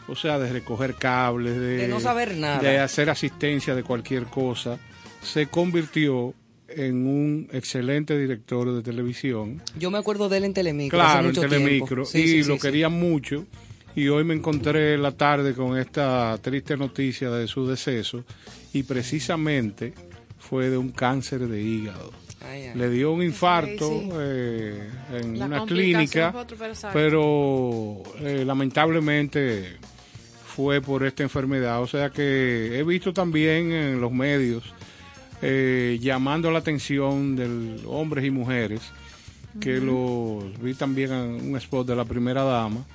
o 0.07 0.15
sea, 0.15 0.39
de 0.39 0.51
recoger 0.51 0.95
cables, 0.95 1.53
de, 1.55 1.77
De 1.77 1.87
no 1.87 1.99
saber 1.99 2.35
nada. 2.37 2.59
de 2.59 2.79
hacer 2.79 3.09
asistencia 3.09 3.75
de 3.75 3.83
cualquier 3.83 4.25
cosa, 4.25 4.77
se 5.21 5.47
convirtió 5.47 6.33
en 6.67 7.05
un 7.07 7.49
excelente 7.51 8.17
director 8.17 8.73
de 8.73 8.81
televisión 8.81 9.61
Yo 9.77 9.91
me 9.91 9.99
acuerdo 9.99 10.27
de 10.27 10.37
él 10.37 10.45
en 10.45 10.53
Telemicro. 10.53 10.99
hace 11.01 11.19
Claro, 11.19 11.29
en 11.29 11.49
Telemicro. 11.49 12.05
Sí, 12.05 12.19
y 12.21 12.27
sí, 12.27 12.43
lo 12.43 12.55
sí. 12.55 12.61
quería 12.61 12.89
mucho. 12.89 13.45
Y 13.95 14.07
hoy 14.07 14.23
me 14.23 14.33
encontré 14.33 14.97
la 14.97 15.11
tarde 15.11 15.53
con 15.53 15.77
esta 15.77 16.35
triste 16.41 16.75
noticia 16.75 17.29
de 17.29 17.47
su 17.47 17.67
deceso. 17.67 18.23
Y 18.73 18.83
precisamente 18.83 19.93
fue 20.39 20.71
de 20.71 20.77
un 20.77 20.89
cáncer 20.89 21.47
de 21.47 21.61
hígado. 21.61 22.11
Ay, 22.43 22.67
ay. 22.67 22.71
Le 22.75 22.89
dio 22.89 23.11
un 23.11 23.23
infarto 23.23 23.89
sí. 23.89 24.09
eh, 24.13 24.89
en 25.13 25.39
La 25.39 25.45
una 25.45 25.65
clínica, 25.65 26.33
pero 26.91 28.03
eh, 28.19 28.43
lamentablemente 28.45 29.77
fue 30.45 30.81
por 30.81 31.03
esta 31.03 31.23
enfermedad. 31.23 31.81
O 31.81 31.87
sea 31.87 32.09
que 32.09 32.77
he 32.77 32.83
visto 32.83 33.13
también 33.13 33.71
en 33.71 34.01
los 34.01 34.11
medios 34.11 34.73
eh, 35.41 35.97
llamando 36.01 36.51
la 36.51 36.59
atención 36.59 37.35
de 37.35 37.81
hombres 37.85 38.23
y 38.23 38.31
mujeres, 38.31 38.81
que 39.59 39.79
los 39.79 40.57
vi 40.61 40.73
también 40.73 41.11
en 41.11 41.49
un 41.49 41.57
spot 41.57 41.85
de 41.85 41.95
la 41.95 42.05
primera 42.05 42.43
dama, 42.43 42.85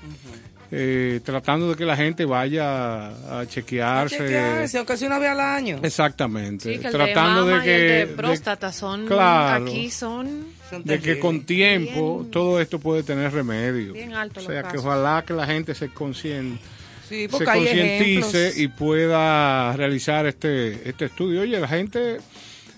eh, 0.71 1.21
tratando 1.25 1.71
de 1.71 1.77
que 1.77 1.85
la 1.87 1.97
gente 1.97 2.25
vaya 2.25 3.09
a 3.41 3.47
chequearse. 3.47 4.19
Chequearse, 4.19 4.79
aunque 4.79 4.97
sea 4.97 5.09
una 5.09 5.19
vez 5.19 5.31
al 5.31 5.41
año. 5.41 5.81
Exactamente, 5.83 6.75
Sí, 6.75 6.79
que 6.81 6.87
el 6.89 6.93
tratando 6.93 7.47
de, 7.47 7.55
de 7.55 7.63
que 7.63 7.71
y 7.71 7.73
el 7.75 7.81
de 7.89 8.07
de- 8.07 8.07
próstata 8.15 8.71
son 8.73 9.07
Claro. 9.07 9.65
aquí 9.65 9.91
son 9.91 10.47
Son 10.69 10.85
de 10.85 11.01
que 11.01 11.19
con 11.19 11.45
tiempo 11.45 12.19
Bien- 12.19 12.31
todo 12.31 12.61
esto 12.61 12.79
puede 12.79 13.03
tener 13.03 13.33
remedio. 13.33 13.95
bien 13.95 14.13
alto 14.15 14.41
o 14.41 14.43
los 14.43 14.53
sea 14.53 14.63
que 14.63 14.69
casos. 14.69 14.85
ojalá 14.85 15.25
que 15.27 15.33
la 15.33 15.47
gente 15.47 15.75
se 15.75 15.89
consciente 15.89 16.61
Sí, 17.09 17.27
se 17.31 17.45
concientice 17.45 18.53
y 18.57 18.69
pueda 18.69 19.73
realizar 19.75 20.27
este 20.27 20.87
este 20.87 21.07
estudio. 21.07 21.41
Oye, 21.41 21.59
la 21.59 21.67
gente 21.69 22.19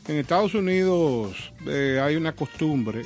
en 0.06 0.16
Estados 0.16 0.54
Unidos 0.54 1.52
eh, 1.66 2.00
hay 2.00 2.14
una 2.14 2.30
costumbre 2.32 3.02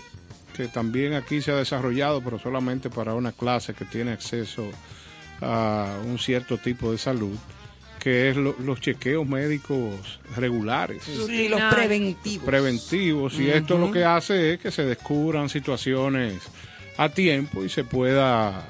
que 0.57 0.69
también 0.69 1.15
aquí 1.15 1.43
se 1.43 1.51
ha 1.51 1.57
desarrollado, 1.57 2.23
pero 2.23 2.39
solamente 2.39 2.89
para 2.91 3.15
una 3.15 3.33
clase 3.33 3.75
que 3.75 3.85
tiene 3.85 4.13
acceso 4.13 4.71
a 5.41 5.97
un 6.07 6.19
cierto 6.19 6.59
tipo 6.59 6.91
de 6.93 6.99
salud, 6.99 7.37
que 7.99 8.31
es 8.31 8.37
lo- 8.37 8.57
los 8.65 8.81
chequeos 8.81 9.27
médicos 9.27 10.21
regulares. 10.37 11.03
Sí, 11.03 11.49
los 11.49 11.61
preventivos. 11.73 12.45
preventivos 12.47 13.39
y 13.39 13.51
esto 13.51 13.79
lo 13.79 13.91
que 13.91 14.05
hace 14.05 14.55
es 14.55 14.61
que 14.61 14.71
se 14.71 14.85
descubran 14.85 15.49
situaciones 15.49 16.43
a 16.97 17.09
tiempo 17.09 17.65
y 17.65 17.69
se 17.69 17.83
pueda 17.85 18.65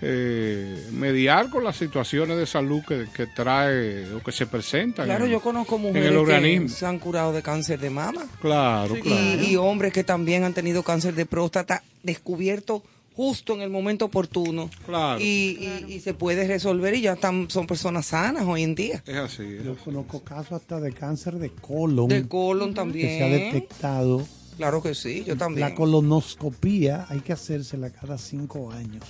eh, 0.00 0.88
mediar 0.92 1.50
con 1.50 1.64
las 1.64 1.76
situaciones 1.76 2.36
de 2.38 2.46
salud 2.46 2.82
que, 2.86 3.06
que 3.14 3.26
trae 3.26 4.12
o 4.14 4.22
que 4.22 4.32
se 4.32 4.46
presentan. 4.46 5.06
Claro, 5.06 5.24
en- 5.26 5.32
yo 5.32 5.40
conozco 5.40 5.76
en 5.76 5.82
mujeres 5.82 6.10
el 6.10 6.16
organismo. 6.16 6.68
que 6.68 6.72
se 6.74 6.86
han 6.86 6.98
curado 6.98 7.32
de 7.32 7.42
cáncer 7.42 7.80
de 7.80 7.90
mama. 7.90 8.26
Claro, 8.40 8.96
Y, 8.96 9.00
claro. 9.00 9.42
y 9.42 9.56
hombres 9.56 9.92
que 9.92 10.04
también 10.04 10.44
han 10.44 10.54
tenido 10.54 10.82
cáncer 10.82 11.14
de 11.14 11.26
próstata 11.26 11.82
descubierto 12.02 12.82
justo 13.16 13.52
en 13.54 13.62
el 13.62 13.70
momento 13.70 14.04
oportuno. 14.04 14.70
Claro. 14.86 15.20
Y, 15.20 15.58
y- 15.88 15.94
y 15.94 16.00
se 16.00 16.14
puede 16.14 16.46
resolver 16.46 16.94
y 16.94 17.00
ya 17.00 17.14
están, 17.14 17.50
son 17.50 17.66
personas 17.66 18.06
sanas 18.06 18.44
hoy 18.46 18.62
en 18.62 18.76
día. 18.76 19.02
Es 19.04 19.16
así. 19.16 19.42
es 19.42 19.64
Yo 19.64 19.72
así. 19.72 19.80
conozco 19.84 20.22
casos 20.22 20.52
hasta 20.52 20.78
de 20.78 20.92
cáncer 20.92 21.34
de 21.34 21.50
colon 21.50 22.06
De 22.08 22.28
colon 22.28 22.68
que 22.68 22.74
también. 22.76 23.18
se 23.18 23.24
ha 23.24 23.28
detectado. 23.28 24.24
Claro 24.56 24.80
que 24.82 24.94
sí, 24.94 25.24
yo 25.26 25.36
también. 25.36 25.68
La 25.68 25.74
colonoscopía 25.74 27.06
hay 27.08 27.20
que 27.20 27.32
hacérsela 27.32 27.90
cada 27.90 28.18
cinco 28.18 28.70
años. 28.72 29.04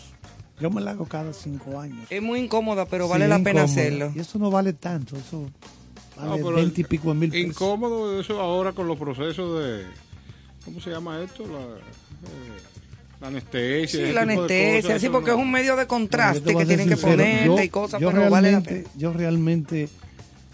Yo 0.61 0.71
me 0.71 0.81
la 0.81 0.91
hago 0.93 1.07
cada 1.07 1.33
cinco 1.33 1.79
años. 1.81 2.07
Es 2.11 2.21
muy 2.23 2.41
incómoda, 2.41 2.87
pero 2.87 3.05
Sí, 3.07 3.11
vale 3.11 3.29
la 3.29 3.37
pena 3.39 3.51
incómoda. 3.63 3.65
hacerlo. 3.65 4.13
Y 4.15 4.19
eso 4.21 4.39
no 4.39 4.51
vale 4.51 4.73
tanto, 4.73 5.17
eso 5.17 5.49
No, 6.21 6.31
vale 6.31 6.43
veinte 6.53 6.81
y 6.81 6.85
pico 6.85 7.09
de 7.11 7.15
mil 7.15 7.31
pesos. 7.31 7.47
Incómodo 7.49 8.21
eso 8.21 8.41
ahora 8.41 8.73
con 8.73 8.87
los 8.89 8.99
procesos 8.99 9.61
de... 9.63 9.85
¿Cómo 10.65 10.81
se 10.81 10.91
llama 10.91 11.23
esto? 11.23 11.45
La, 11.47 11.59
eh, 11.61 12.61
la 13.21 13.29
anestesia. 13.29 13.89
Sí, 13.89 14.05
ese 14.05 14.13
la 14.13 14.23
anestesia, 14.23 14.83
cosas, 14.83 15.01
sí, 15.01 15.09
porque 15.09 15.31
no. 15.31 15.37
es 15.39 15.43
un 15.43 15.51
medio 15.51 15.77
de 15.77 15.87
contraste 15.87 16.55
que 16.55 16.67
tienen 16.67 16.89
que 16.89 16.97
ponerte 16.97 17.47
yo- 17.47 17.63
y 17.63 17.69
cosas, 17.69 18.01
yo 18.01 18.11
pero 18.11 18.29
vale 18.31 18.53
la 18.53 18.59
realmente, 18.61 18.75
pena. 18.83 18.95
Yo 18.97 19.13
realmente, 19.13 19.89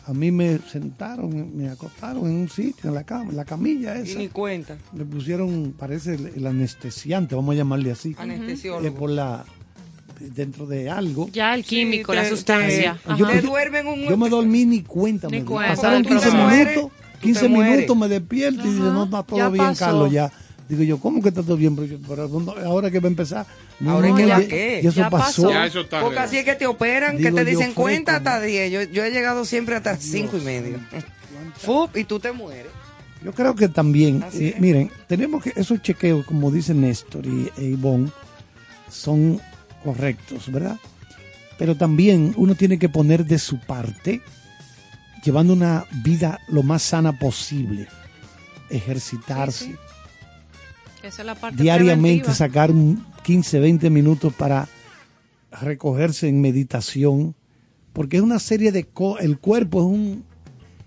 a 0.06 0.12
mí 0.12 0.30
me 0.30 0.58
sentaron, 0.70 1.56
me 1.56 1.68
acostaron 1.68 2.26
en 2.26 2.32
un 2.36 2.48
sitio, 2.48 2.88
en 2.90 2.94
la 2.94 3.04
cama, 3.04 3.30
en 3.30 3.36
la 3.36 3.44
camilla 3.44 3.98
Y 3.98 4.10
esa. 4.10 4.18
ni 4.18 4.28
cuenta. 4.28 4.76
Me 4.92 5.04
pusieron, 5.04 5.74
parece, 5.76 6.14
el, 6.14 6.26
el 6.36 6.46
anestesiante, 6.46 7.34
vamos 7.34 7.54
a 7.54 7.56
llamarle 7.56 7.90
así. 7.90 8.14
Anestesiólogo. 8.18 8.86
eh, 8.86 8.90
por 8.92 9.10
la, 9.10 9.44
dentro 10.30 10.66
de 10.66 10.88
algo. 10.90 11.28
ya 11.32 11.54
el 11.54 11.64
químico, 11.64 12.12
Sí, 12.12 12.16
la 12.16 12.22
te- 12.24 12.28
sustancia. 12.30 12.98
te- 13.06 13.16
yo 13.16 13.26
Ajá. 13.26 13.40
Duermen 13.40 13.86
un... 13.86 14.00
Yo 14.08 14.16
me 14.16 14.28
dormí 14.28 14.64
ni 14.64 14.82
cuenta. 14.82 15.26
Ni 15.28 15.38
me 15.38 15.40
di. 15.40 15.44
cuenta, 15.46 15.74
Pasaron 15.76 16.02
pero 16.02 16.14
15 16.20 16.26
tú 16.30 16.36
te 16.36 16.42
mueres, 16.42 16.76
minutos, 16.76 16.92
tú 17.12 17.18
15 17.20 17.40
te 17.40 17.48
mueres. 17.48 17.74
minutos 17.76 17.96
me 17.96 18.08
despierto 18.08 18.60
y 18.60 18.68
dice, 18.70 18.80
Ajá, 18.82 18.90
no 18.92 19.04
está 19.04 19.22
todo 19.22 19.38
ya 19.38 19.48
bien, 19.48 19.64
pasó. 19.66 19.84
Carlos, 19.84 20.12
ya. 20.12 20.32
Digo 20.66 20.82
yo, 20.82 20.98
¿cómo 20.98 21.20
que 21.22 21.28
está 21.28 21.42
todo 21.42 21.56
bien? 21.58 21.76
Pero, 21.76 21.86
yo, 21.88 21.98
pero 22.08 22.26
¿dónde- 22.28 22.52
ahora 22.64 22.90
que 22.90 22.98
va 22.98 23.06
a 23.06 23.10
empezar. 23.10 23.46
Ahora 23.86 24.14
que 24.14 24.26
ya 24.26 24.46
qué, 24.48 24.80
Y 24.82 24.86
eso 24.86 24.96
ya 24.96 25.10
pasó. 25.10 25.42
pasó. 25.42 25.50
Ya 25.50 25.66
eso 25.66 25.80
está 25.82 26.00
Porque 26.00 26.14
real. 26.16 26.26
así 26.28 26.38
es 26.38 26.44
que 26.44 26.54
te 26.54 26.66
operan, 26.66 27.18
Digo 27.18 27.36
que 27.36 27.44
te 27.44 27.50
dicen 27.50 27.74
cuenta 27.74 28.16
hasta 28.16 28.38
¿no? 28.38 28.46
10. 28.46 28.72
Yo, 28.72 28.82
yo 28.84 29.04
he 29.04 29.10
llegado 29.10 29.44
siempre 29.44 29.74
hasta 29.76 29.96
5 29.98 30.38
y 30.38 30.40
medio. 30.40 30.78
Fup, 31.58 31.96
y 31.96 32.04
tú 32.04 32.18
te 32.18 32.32
mueres. 32.32 32.72
Yo 33.22 33.32
creo 33.32 33.54
que 33.54 33.68
también, 33.68 34.22
eh, 34.34 34.54
miren, 34.58 34.90
tenemos 35.06 35.42
que 35.42 35.52
esos 35.56 35.80
chequeos, 35.82 36.24
como 36.26 36.50
dice 36.50 36.74
Néstor 36.74 37.26
y 37.26 37.50
e 37.58 37.64
Ivonne, 37.64 38.10
son 38.90 39.40
correctos, 39.84 40.50
¿verdad? 40.50 40.76
Pero 41.58 41.76
también 41.76 42.34
uno 42.36 42.54
tiene 42.56 42.78
que 42.78 42.88
poner 42.88 43.24
de 43.26 43.38
su 43.38 43.58
parte, 43.60 44.20
llevando 45.24 45.52
una 45.52 45.84
vida 46.02 46.40
lo 46.48 46.62
más 46.64 46.82
sana 46.82 47.18
posible, 47.18 47.86
ejercitarse, 48.70 49.66
Sí, 49.66 49.70
sí. 49.72 49.76
Esa 51.06 51.20
es 51.22 51.26
la 51.26 51.34
parte 51.34 51.62
diariamente 51.62 52.24
preventiva. 52.24 52.34
sacar 52.34 52.70
un 52.70 53.04
15, 53.24 53.60
20 53.60 53.90
minutos 53.90 54.32
para 54.32 54.66
recogerse 55.60 56.28
en 56.28 56.40
meditación, 56.40 57.34
porque 57.92 58.16
es 58.16 58.22
una 58.22 58.38
serie 58.38 58.72
de... 58.72 58.84
co- 58.84 59.18
el 59.18 59.38
cuerpo 59.38 59.80
es 59.80 59.86
un... 59.86 60.24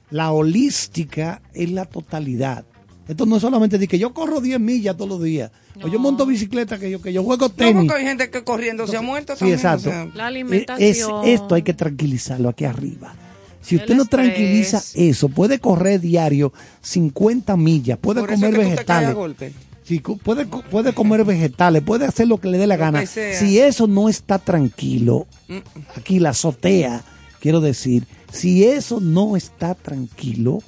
La 0.10 0.32
holística 0.32 1.42
es 1.54 1.70
la 1.72 1.86
totalidad. 1.86 2.66
Esto 3.07 3.25
no 3.25 3.37
es 3.37 3.41
solamente 3.41 3.77
de 3.77 3.87
que 3.87 3.97
yo 3.97 4.13
corro 4.13 4.41
10 4.41 4.59
millas 4.59 4.95
todos 4.97 5.09
los 5.09 5.23
días, 5.23 5.51
o 5.81 5.87
yo 5.87 5.93
No. 5.93 5.99
monto 5.99 6.25
bicicleta, 6.25 6.77
que 6.77 6.91
yo, 6.91 7.01
que 7.01 7.13
yo 7.13 7.23
juego 7.23 7.47
No, 7.47 7.53
tenis. 7.53 7.75
porque 7.87 7.93
hay 8.01 8.05
gente 8.07 8.29
que 8.29 8.43
corriendo 8.43 8.85
se 8.87 8.97
ha 8.97 9.01
muerto 9.01 9.33
Sí, 9.33 9.39
también. 9.39 9.57
exacto. 9.59 9.89
o 9.89 9.91
sea, 9.93 10.05
La 10.13 10.23
Eh, 10.23 10.27
alimentación. 10.27 11.25
Es, 11.25 11.41
esto 11.41 11.55
hay 11.55 11.61
que 11.63 11.73
tranquilizarlo 11.73 12.49
aquí 12.49 12.65
arriba. 12.65 13.13
Si 13.61 13.75
El 13.75 13.81
usted 13.81 13.95
no 13.95 14.03
estrés. 14.03 14.25
tranquiliza 14.33 14.81
eso, 14.95 15.29
puede 15.29 15.59
correr 15.59 15.99
diario 16.01 16.51
50 16.81 17.55
millas, 17.57 17.97
puede 17.97 18.21
por 18.21 18.31
eso 18.31 18.41
comer 18.41 18.59
es 18.59 18.65
que 18.65 18.71
tú 18.71 18.77
te 18.77 18.85
caes 18.85 18.89
a 18.89 18.93
vegetales. 19.01 19.15
golpe. 19.15 19.53
Sí, 19.83 19.99
cu- 19.99 20.17
puede, 20.17 20.45
puede 20.45 20.93
comer 20.93 21.23
vegetales, 21.23 21.81
puede 21.81 22.05
hacer 22.05 22.27
lo 22.27 22.39
que 22.41 22.49
le 22.49 22.57
dé 22.57 22.67
la 22.67 22.75
Lo 22.75 22.81
gana. 22.81 23.05
Si 23.05 23.57
eso 23.59 23.87
no 23.87 24.09
está 24.09 24.37
tranquilo, 24.37 25.27
Mm, 25.47 25.57
aquí 25.95 26.19
la 26.19 26.29
azotea, 26.31 27.03
quiero 27.39 27.61
decir, 27.61 28.05
si 28.33 28.65
eso 28.65 28.99
no 28.99 29.37
está 29.37 29.75
tranquilo, 29.75 30.59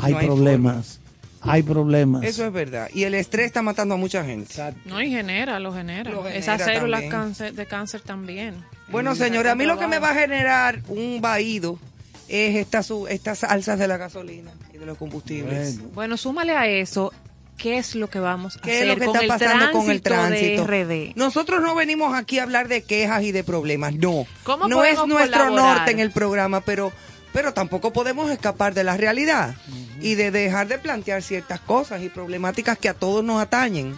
hay, 0.00 0.12
No 0.12 0.18
hay 0.18 0.26
problemas. 0.26 0.98
Hay 1.46 1.62
problemas. 1.62 2.24
Eso 2.24 2.44
es 2.46 2.52
verdad. 2.52 2.88
Y 2.94 3.04
el 3.04 3.14
estrés 3.14 3.46
está 3.46 3.62
matando 3.62 3.94
a 3.94 3.98
mucha 3.98 4.24
gente. 4.24 4.54
No, 4.84 5.00
y 5.00 5.10
genera, 5.10 5.58
lo 5.60 5.72
genera. 5.72 6.10
Lo 6.10 6.22
genera 6.22 6.38
Esas 6.38 6.62
células 6.62 7.02
cáncer, 7.10 7.54
de 7.54 7.66
cáncer 7.66 8.00
también. 8.00 8.56
Bueno, 8.88 9.14
señores, 9.14 9.52
a 9.52 9.54
mí 9.54 9.64
lo 9.64 9.78
que 9.78 9.86
me 9.86 9.98
va 9.98 10.10
a 10.10 10.14
generar 10.14 10.80
un 10.88 11.20
vaído 11.20 11.78
es 12.28 12.56
esta 12.56 12.82
su- 12.82 13.06
estas 13.06 13.44
alzas 13.44 13.78
de 13.78 13.86
la 13.88 13.96
gasolina 13.96 14.50
y 14.72 14.78
de 14.78 14.86
los 14.86 14.96
combustibles. 14.98 15.76
Bueno. 15.78 15.90
Bueno, 15.94 16.16
súmale 16.16 16.52
a 16.56 16.66
eso, 16.66 17.12
¿qué 17.58 17.78
es 17.78 17.94
lo 17.94 18.08
que 18.08 18.18
vamos 18.18 18.56
a 18.56 18.60
¿Qué 18.60 18.70
es 18.70 18.76
hacer 18.82 18.88
lo 18.88 18.96
que 18.96 19.04
con 19.06 19.14
está 19.16 19.22
el 19.22 19.28
pasando 19.28 19.72
con 19.72 19.90
el 19.90 20.00
tránsito 20.02 20.64
tránsito? 20.64 20.66
de 20.66 21.12
RD? 21.12 21.16
Nosotros 21.16 21.62
no 21.62 21.74
venimos 21.74 22.14
aquí 22.14 22.38
a 22.38 22.42
hablar 22.44 22.68
de 22.68 22.82
quejas 22.82 23.22
y 23.22 23.32
de 23.32 23.44
problemas, 23.44 23.94
no. 23.94 24.26
¿Cómo 24.42 24.66
no 24.68 24.84
es 24.84 24.96
nuestro 25.06 25.44
colaborar? 25.44 25.76
norte 25.78 25.90
en 25.92 26.00
el 26.00 26.10
programa, 26.10 26.60
pero, 26.62 26.92
pero 27.32 27.52
tampoco 27.52 27.92
podemos 27.92 28.30
escapar 28.30 28.72
de 28.74 28.84
la 28.84 28.96
realidad 28.96 29.54
y 30.00 30.14
de 30.14 30.30
dejar 30.30 30.68
de 30.68 30.78
plantear 30.78 31.22
ciertas 31.22 31.60
cosas 31.60 32.02
y 32.02 32.08
problemáticas 32.08 32.78
que 32.78 32.88
a 32.88 32.94
todos 32.94 33.24
nos 33.24 33.40
atañen. 33.40 33.96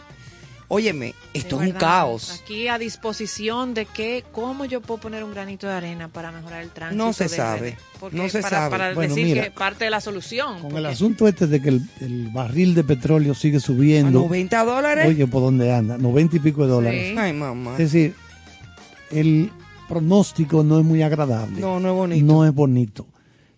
Óyeme, 0.69 1.15
esto 1.33 1.63
es 1.63 1.69
un 1.69 1.79
caos. 1.79 2.41
Aquí 2.43 2.67
a 2.67 2.77
disposición 2.77 3.73
de 3.73 3.87
que, 3.87 4.25
cómo 4.33 4.65
yo 4.65 4.81
puedo 4.81 5.01
poner 5.01 5.23
un 5.23 5.31
granito 5.33 5.69
de 5.69 5.75
arena 5.75 6.09
para 6.09 6.33
mejorar 6.33 6.63
el 6.63 6.71
tránsito. 6.71 7.05
No 7.05 7.13
se 7.13 7.25
de 7.25 7.29
sabe? 7.31 7.79
Porque 8.01 8.17
no 8.17 8.29
se 8.29 8.41
para, 8.41 8.59
sabe. 8.59 8.71
Para 8.71 8.95
Bueno, 8.95 9.15
decir 9.15 9.27
mira, 9.29 9.45
que 9.45 9.51
parte 9.53 9.85
de 9.85 9.91
la 9.91 10.01
solución. 10.01 10.61
Con 10.61 10.77
el 10.77 10.87
asunto 10.87 11.29
este 11.29 11.47
de 11.47 11.63
que 11.63 11.69
el, 11.69 11.83
el 12.01 12.31
barril 12.31 12.75
de 12.75 12.83
petróleo 12.83 13.33
sigue 13.35 13.59
¿A 13.59 13.61
subiendo. 13.61 14.23
90 14.23 14.65
dólares? 14.65 15.07
Oye, 15.07 15.27
¿por 15.29 15.43
dónde 15.43 15.73
anda? 15.73 15.99
90 15.99 16.37
y 16.37 16.41
pico 16.41 16.63
de 16.65 16.69
dólares. 16.69 17.11
Sí. 17.13 17.17
Ay, 17.17 17.33
mamá. 17.33 17.73
Es 17.75 17.79
decir, 17.93 18.15
el 19.13 19.53
pronóstico 19.89 20.65
no 20.65 20.81
es 20.81 20.85
muy 20.85 21.01
agradable. 21.03 21.61
No, 21.61 21.79
no 21.79 21.91
es 21.91 21.95
bonito. 21.95 22.27
No 22.27 22.45
es 22.45 22.53
bonito. 22.53 23.07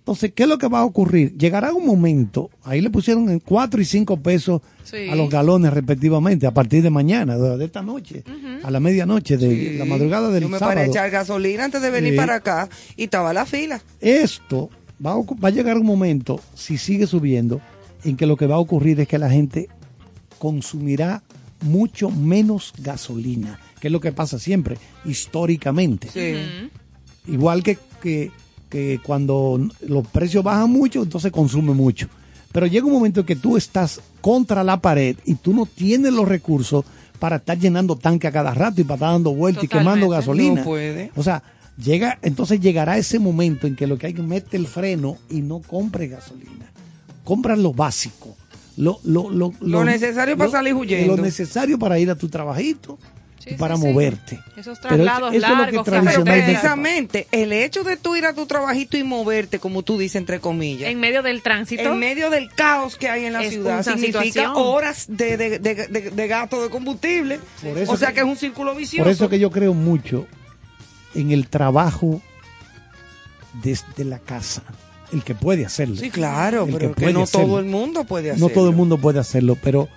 Entonces, 0.09 0.33
¿qué 0.35 0.45
es 0.45 0.49
lo 0.49 0.57
que 0.57 0.69
va 0.69 0.79
a 0.79 0.85
ocurrir? 0.87 1.37
Llegará 1.37 1.75
un 1.75 1.85
momento, 1.85 2.49
ahí 2.65 2.81
le 2.81 2.89
pusieron 2.89 3.29
en 3.29 3.41
4 3.41 3.79
y 3.83 3.85
5 3.85 4.17
pesos 4.23 4.63
Sí. 4.83 5.07
a 5.11 5.15
los 5.15 5.29
galones 5.29 5.71
respectivamente, 5.71 6.47
a 6.47 6.55
partir 6.55 6.83
de 6.83 6.89
mañana, 6.89 7.37
de, 7.37 7.63
esta 7.63 7.83
noche, 7.83 8.25
a 8.63 8.71
la 8.71 8.81
medianoche, 8.81 9.37
de 9.37 9.51
Sí. 9.73 9.77
la 9.77 9.85
madrugada 9.85 10.31
del 10.31 10.45
Yo 10.45 10.49
me 10.49 10.59
paré 10.59 10.65
a 10.81 10.85
sábado. 10.87 10.91
echar 10.93 11.11
gasolina 11.11 11.65
antes 11.67 11.83
de 11.83 11.91
venir 11.91 12.13
Sí. 12.15 12.17
para 12.17 12.37
acá 12.37 12.71
y 12.97 13.03
estaba 13.05 13.35
la 13.35 13.45
fila. 13.45 13.83
Esto 14.01 14.71
va 15.05 15.13
a, 15.13 15.17
va 15.17 15.49
a 15.49 15.51
llegar 15.51 15.77
un 15.77 15.85
momento, 15.85 16.41
si 16.55 16.79
sigue 16.79 17.07
subiendo, 17.07 17.61
en 18.03 18.17
que 18.17 18.25
lo 18.25 18.39
que 18.39 18.47
va 18.47 18.55
a 18.55 18.61
ocurrir 18.61 18.99
es 19.01 19.09
que 19.09 19.19
la 19.19 19.29
gente 19.29 19.69
consumirá 20.39 21.23
mucho 21.61 22.11
menos 22.11 22.73
gasolina, 22.79 23.61
que 23.79 23.89
es 23.89 23.93
lo 23.93 24.01
que 24.01 24.13
pasa 24.13 24.39
siempre, 24.39 24.79
históricamente. 25.05 26.09
Sí. 26.11 26.71
Igual 27.31 27.63
que, 27.63 27.77
que, 28.03 28.31
que 28.69 29.01
cuando 29.03 29.61
los 29.87 30.07
precios 30.09 30.45
bajan 30.45 30.71
mucho, 30.71 31.03
entonces 31.03 31.33
consume 31.33 31.73
mucho. 31.73 32.09
Pero 32.53 32.67
llega 32.67 32.87
un 32.87 32.93
momento 32.93 33.21
en 33.21 33.27
que 33.27 33.37
tú 33.37 33.57
estás 33.57 34.01
contra 34.21 34.65
la 34.65 34.81
pared 34.81 35.17
y 35.25 35.35
tú 35.35 35.53
no 35.53 35.67
tienes 35.67 36.13
los 36.13 36.27
recursos 36.27 36.85
para 37.19 37.37
estar 37.37 37.59
llenando 37.59 37.97
tanque 37.97 38.27
a 38.27 38.33
cada 38.33 38.55
rato 38.55 38.81
y 38.81 38.85
para 38.85 38.97
estar 38.97 39.13
dando 39.13 39.35
vueltas 39.35 39.65
y 39.65 39.69
quemando 39.69 40.09
gasolina. 40.09 40.61
No 40.61 40.65
puede. 40.65 41.13
O 41.17 41.23
sea, 41.23 41.43
llega, 41.83 42.19
entonces 42.23 42.61
llegará 42.61 42.97
ese 42.97 43.19
momento 43.19 43.67
en 43.67 43.77
que 43.77 43.87
lo 43.87 43.99
que 43.99 44.07
hay 44.07 44.15
que 44.15 44.23
meter 44.23 44.61
el 44.61 44.67
freno 44.67 45.19
y 45.29 45.43
no 45.43 45.61
compre 45.61 46.09
gasolina. 46.09 46.73
Compran 47.25 47.63
lo 47.63 47.73
básico. 47.73 48.35
Lo, 48.77 49.01
lo, 49.03 49.29
lo, 49.29 49.53
Lo 49.61 49.85
necesario 49.85 50.37
para 50.37 50.51
salir 50.51 50.73
huyendo. 50.73 51.17
Lo 51.17 51.23
necesario 51.23 51.79
para 51.79 51.99
ir 51.99 52.11
a 52.11 52.15
tu 52.15 52.29
trabajito 52.29 52.99
Sí, 53.49 53.55
y 53.55 53.57
sí, 53.57 53.61
para 53.61 53.77
sí. 53.77 53.83
moverte. 53.87 54.41
Esos 54.57 54.79
Pero 54.79 54.97
traslados 54.97 55.35
eso 55.35 55.37
es 55.37 55.43
lo 55.43 55.57
que 55.57 55.63
largos, 55.63 55.85
tradicionalmente- 55.87 56.45
precisamente 56.45 57.27
el 57.33 57.53
hecho 57.53 57.85
de 57.85 57.97
tú 57.97 58.15
ir 58.17 58.27
a 58.27 58.35
tu 58.35 58.47
trabajito 58.47 58.97
y 58.97 59.03
moverte, 59.05 59.59
como 59.59 59.83
tú 59.83 59.99
dices, 59.99 60.17
entre 60.17 60.41
comillas, 60.41 60.91
en 60.91 61.01
medio 61.01 61.23
del 61.23 61.43
tránsito. 61.43 61.83
en 61.93 61.99
medio 61.99 62.31
del 62.31 62.51
caos 62.55 62.97
que 62.97 63.09
hay 63.09 63.25
en 63.25 63.33
la 63.33 63.43
Es 63.45 63.53
ciudad, 63.55 63.75
una 63.75 63.83
significa 63.83 64.23
situación. 64.23 64.53
horas 64.57 65.07
de, 65.09 65.37
de, 65.37 65.59
de, 65.59 65.75
de- 65.75 66.11
de 66.11 66.29
gasto 66.29 66.63
de 66.63 66.71
combustible. 66.71 67.41
Por 67.63 67.79
eso 67.79 67.93
o 67.93 67.97
sea 67.97 68.09
que- 68.09 68.15
que, 68.15 68.21
es 68.21 68.27
un 68.27 68.37
círculo 68.37 68.75
vicioso. 68.75 69.05
Por 69.05 69.13
eso 69.13 69.29
que 69.29 69.39
yo 69.39 69.51
creo 69.51 69.75
mucho 69.75 70.27
en 71.15 71.31
el 71.33 71.49
trabajo 71.49 72.21
desde 73.63 74.05
la 74.05 74.19
casa. 74.19 74.63
El 75.13 75.25
que 75.25 75.35
puede 75.35 75.65
hacerlo. 75.65 75.97
Sí, 75.97 76.11
claro, 76.11 76.67
El 76.67 76.73
pero 76.75 76.95
que 76.95 77.13
no 77.13 77.23
hacerlo. 77.23 77.47
todo 77.47 77.59
el 77.61 77.65
mundo 77.65 78.05
puede 78.05 78.31
hacerlo. 78.31 78.49
No 78.49 78.53
todo 78.55 78.69
el 78.69 78.77
mundo 78.77 78.99
puede 78.99 79.19
hacerlo, 79.19 79.57
pero 79.63 79.89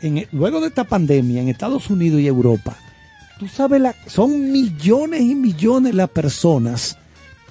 en 0.00 0.18
el- 0.18 0.28
luego 0.30 0.60
de 0.60 0.68
esta 0.68 0.84
pandemia 0.84 1.42
en 1.42 1.48
Estados 1.48 1.90
Unidos 1.90 2.20
y 2.20 2.28
Europa, 2.28 2.76
tú 3.40 3.48
sabes, 3.48 3.80
la, 3.80 3.94
son 4.06 4.52
millones 4.52 5.22
y 5.22 5.34
millones 5.34 5.94
las 5.94 6.10
personas 6.10 6.98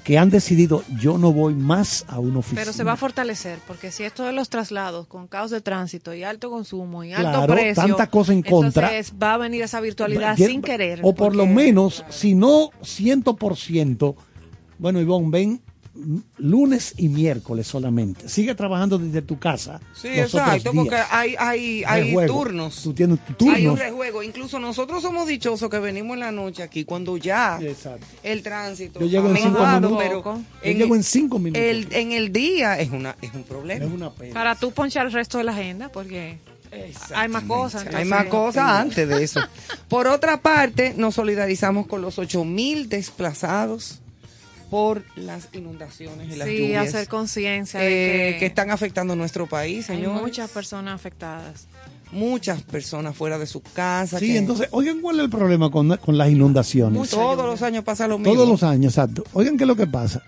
que 0.03 0.19
han 0.19 0.29
decidido 0.29 0.84
yo 1.00 1.17
no 1.17 1.34
voy 1.34 1.55
más 1.55 2.05
a 2.08 2.19
una 2.19 2.39
oficina. 2.39 2.62
Pero 2.62 2.74
se 2.74 2.84
va 2.84 2.91
a 2.91 2.96
fortalecer, 2.96 3.58
porque 3.65 3.91
si 3.91 4.03
esto 4.03 4.24
de 4.24 4.31
los 4.31 4.50
traslados 4.50 5.08
con 5.08 5.27
caos 5.27 5.50
de 5.50 5.62
tránsito 5.62 6.13
y 6.13 6.24
alto 6.24 6.51
consumo 6.51 7.03
y 7.03 7.13
alto 7.13 7.31
Claro, 7.31 7.53
precio, 7.53 7.88
tanta 7.88 8.08
cosa 8.08 8.34
en 8.34 8.43
contra. 8.43 8.89
entonces 8.89 9.15
va 9.22 9.34
a 9.34 9.38
venir 9.38 9.63
esa 9.63 9.81
virtualidad 9.81 10.38
sin 10.38 10.62
querer. 10.62 11.00
O 11.01 11.15
por 11.15 11.36
lo 11.36 11.48
menos, 11.48 12.05
si 12.10 12.36
no 12.36 12.69
100%, 12.84 14.15
bueno, 14.77 15.01
Ivonne, 15.01 15.29
ven 15.31 15.62
lunes 16.38 16.94
y 16.98 17.10
miércoles 17.10 17.68
solamente. 17.68 18.29
Sigue 18.29 18.56
trabajando 18.56 18.98
desde 18.98 19.22
tu 19.22 19.38
casa. 19.39 19.79
Sí, 19.94 20.10
los 20.15 20.34
otros 20.34 20.48
exacto, 20.48 20.72
porque 20.74 20.96
hay, 21.12 21.36
hay, 21.38 21.84
hay 21.86 22.15
turnos. 22.27 22.82
Tú 22.84 22.94
tienes 22.94 23.20
tu 23.38 23.51
Hay 23.51 23.68
un 23.68 23.77
rejuego. 23.77 24.24
Incluso 24.24 24.60
nosotros 24.60 25.01
somos 25.01 25.27
dichosos 25.27 25.70
que 25.70 25.79
venimos 25.79 26.14
en 26.16 26.22
la 26.22 26.31
noche 26.31 26.64
aquí 26.64 26.85
cuando 26.85 27.18
ya 27.18 27.59
Exacto. 27.62 28.05
el 28.24 28.42
tránsito 28.44 29.00
Yo 29.00 29.07
llego 29.07 29.27
ha 29.27 29.31
en 29.31 29.38
cinco 29.38 29.66
minutos. 29.66 29.98
pero 30.01 30.24
Yo 30.64 30.72
llego 30.72 30.96
en 30.96 31.03
cinco 31.03 31.40
minutos. 31.40 31.62
el- 31.64 31.88
en 31.92 32.12
el 32.12 32.31
día 32.31 32.79
es 32.79 32.90
una 32.92 33.16
es 33.22 33.33
un 33.33 33.44
problema. 33.44 33.85
Es 33.85 33.92
una 33.92 34.12
pena. 34.12 34.33
Para 34.33 34.55
tú 34.55 34.72
ponchar 34.72 35.05
el 35.05 35.12
resto 35.12 35.38
de 35.38 35.44
la 35.44 35.51
agenda, 35.51 35.92
porque 35.92 36.38
hay 37.16 37.27
más 37.29 37.44
cosas. 37.44 37.85
Hay 37.94 38.05
más 38.05 38.25
cosas 38.25 38.64
antes 38.64 39.07
de 39.07 39.24
eso. 39.24 39.42
Por 39.88 40.07
otra 40.07 40.42
parte, 40.42 40.94
nos 40.96 41.16
solidarizamos 41.16 41.88
con 41.88 42.01
los 42.01 42.20
8 42.20 42.46
mil 42.46 42.90
desplazados 42.90 44.00
por 44.70 45.03
las 45.16 45.50
inundaciones 45.53 46.34
y 46.34 46.36
las 46.36 46.48
Sí, 46.48 46.58
lluvias 46.58 46.90
hacer 46.90 47.08
conciencia 47.08 47.84
eh, 47.84 47.90
de 47.90 48.34
que... 48.34 48.40
que, 48.40 48.46
están 48.46 48.72
afectando 48.72 49.16
nuestro 49.16 49.48
país, 49.48 49.90
hay 49.90 49.98
señores. 49.98 50.22
muchas 50.22 50.50
personas 50.50 50.96
afectadas. 50.96 51.68
Muchas 52.12 52.64
personas 52.64 53.16
fuera 53.16 53.38
de 53.38 53.46
su 53.46 53.62
casa. 53.62 54.18
Sí, 54.18 54.27
que 54.27 54.38
entonces, 54.38 54.68
oigan 54.72 55.00
cuál 55.01 55.18
es 55.18 55.25
el 55.25 55.29
problema 55.29 55.70
con, 55.70 55.96
con 55.98 56.18
las 56.18 56.29
inundaciones. 56.29 57.10
Todos 57.10 57.36
lluvia. 57.38 57.51
los 57.51 57.62
años 57.62 57.84
pasa 57.84 58.08
lo 58.08 58.18
mismo. 58.18 58.34
Todos 58.34 58.50
los 58.50 58.64
años, 58.64 58.94
exacto. 58.94 59.24
Oigan 59.34 59.58
qué 59.58 59.64
es 59.64 59.68
lo 59.68 59.75
que 59.75 59.86
pasa. 59.88 60.24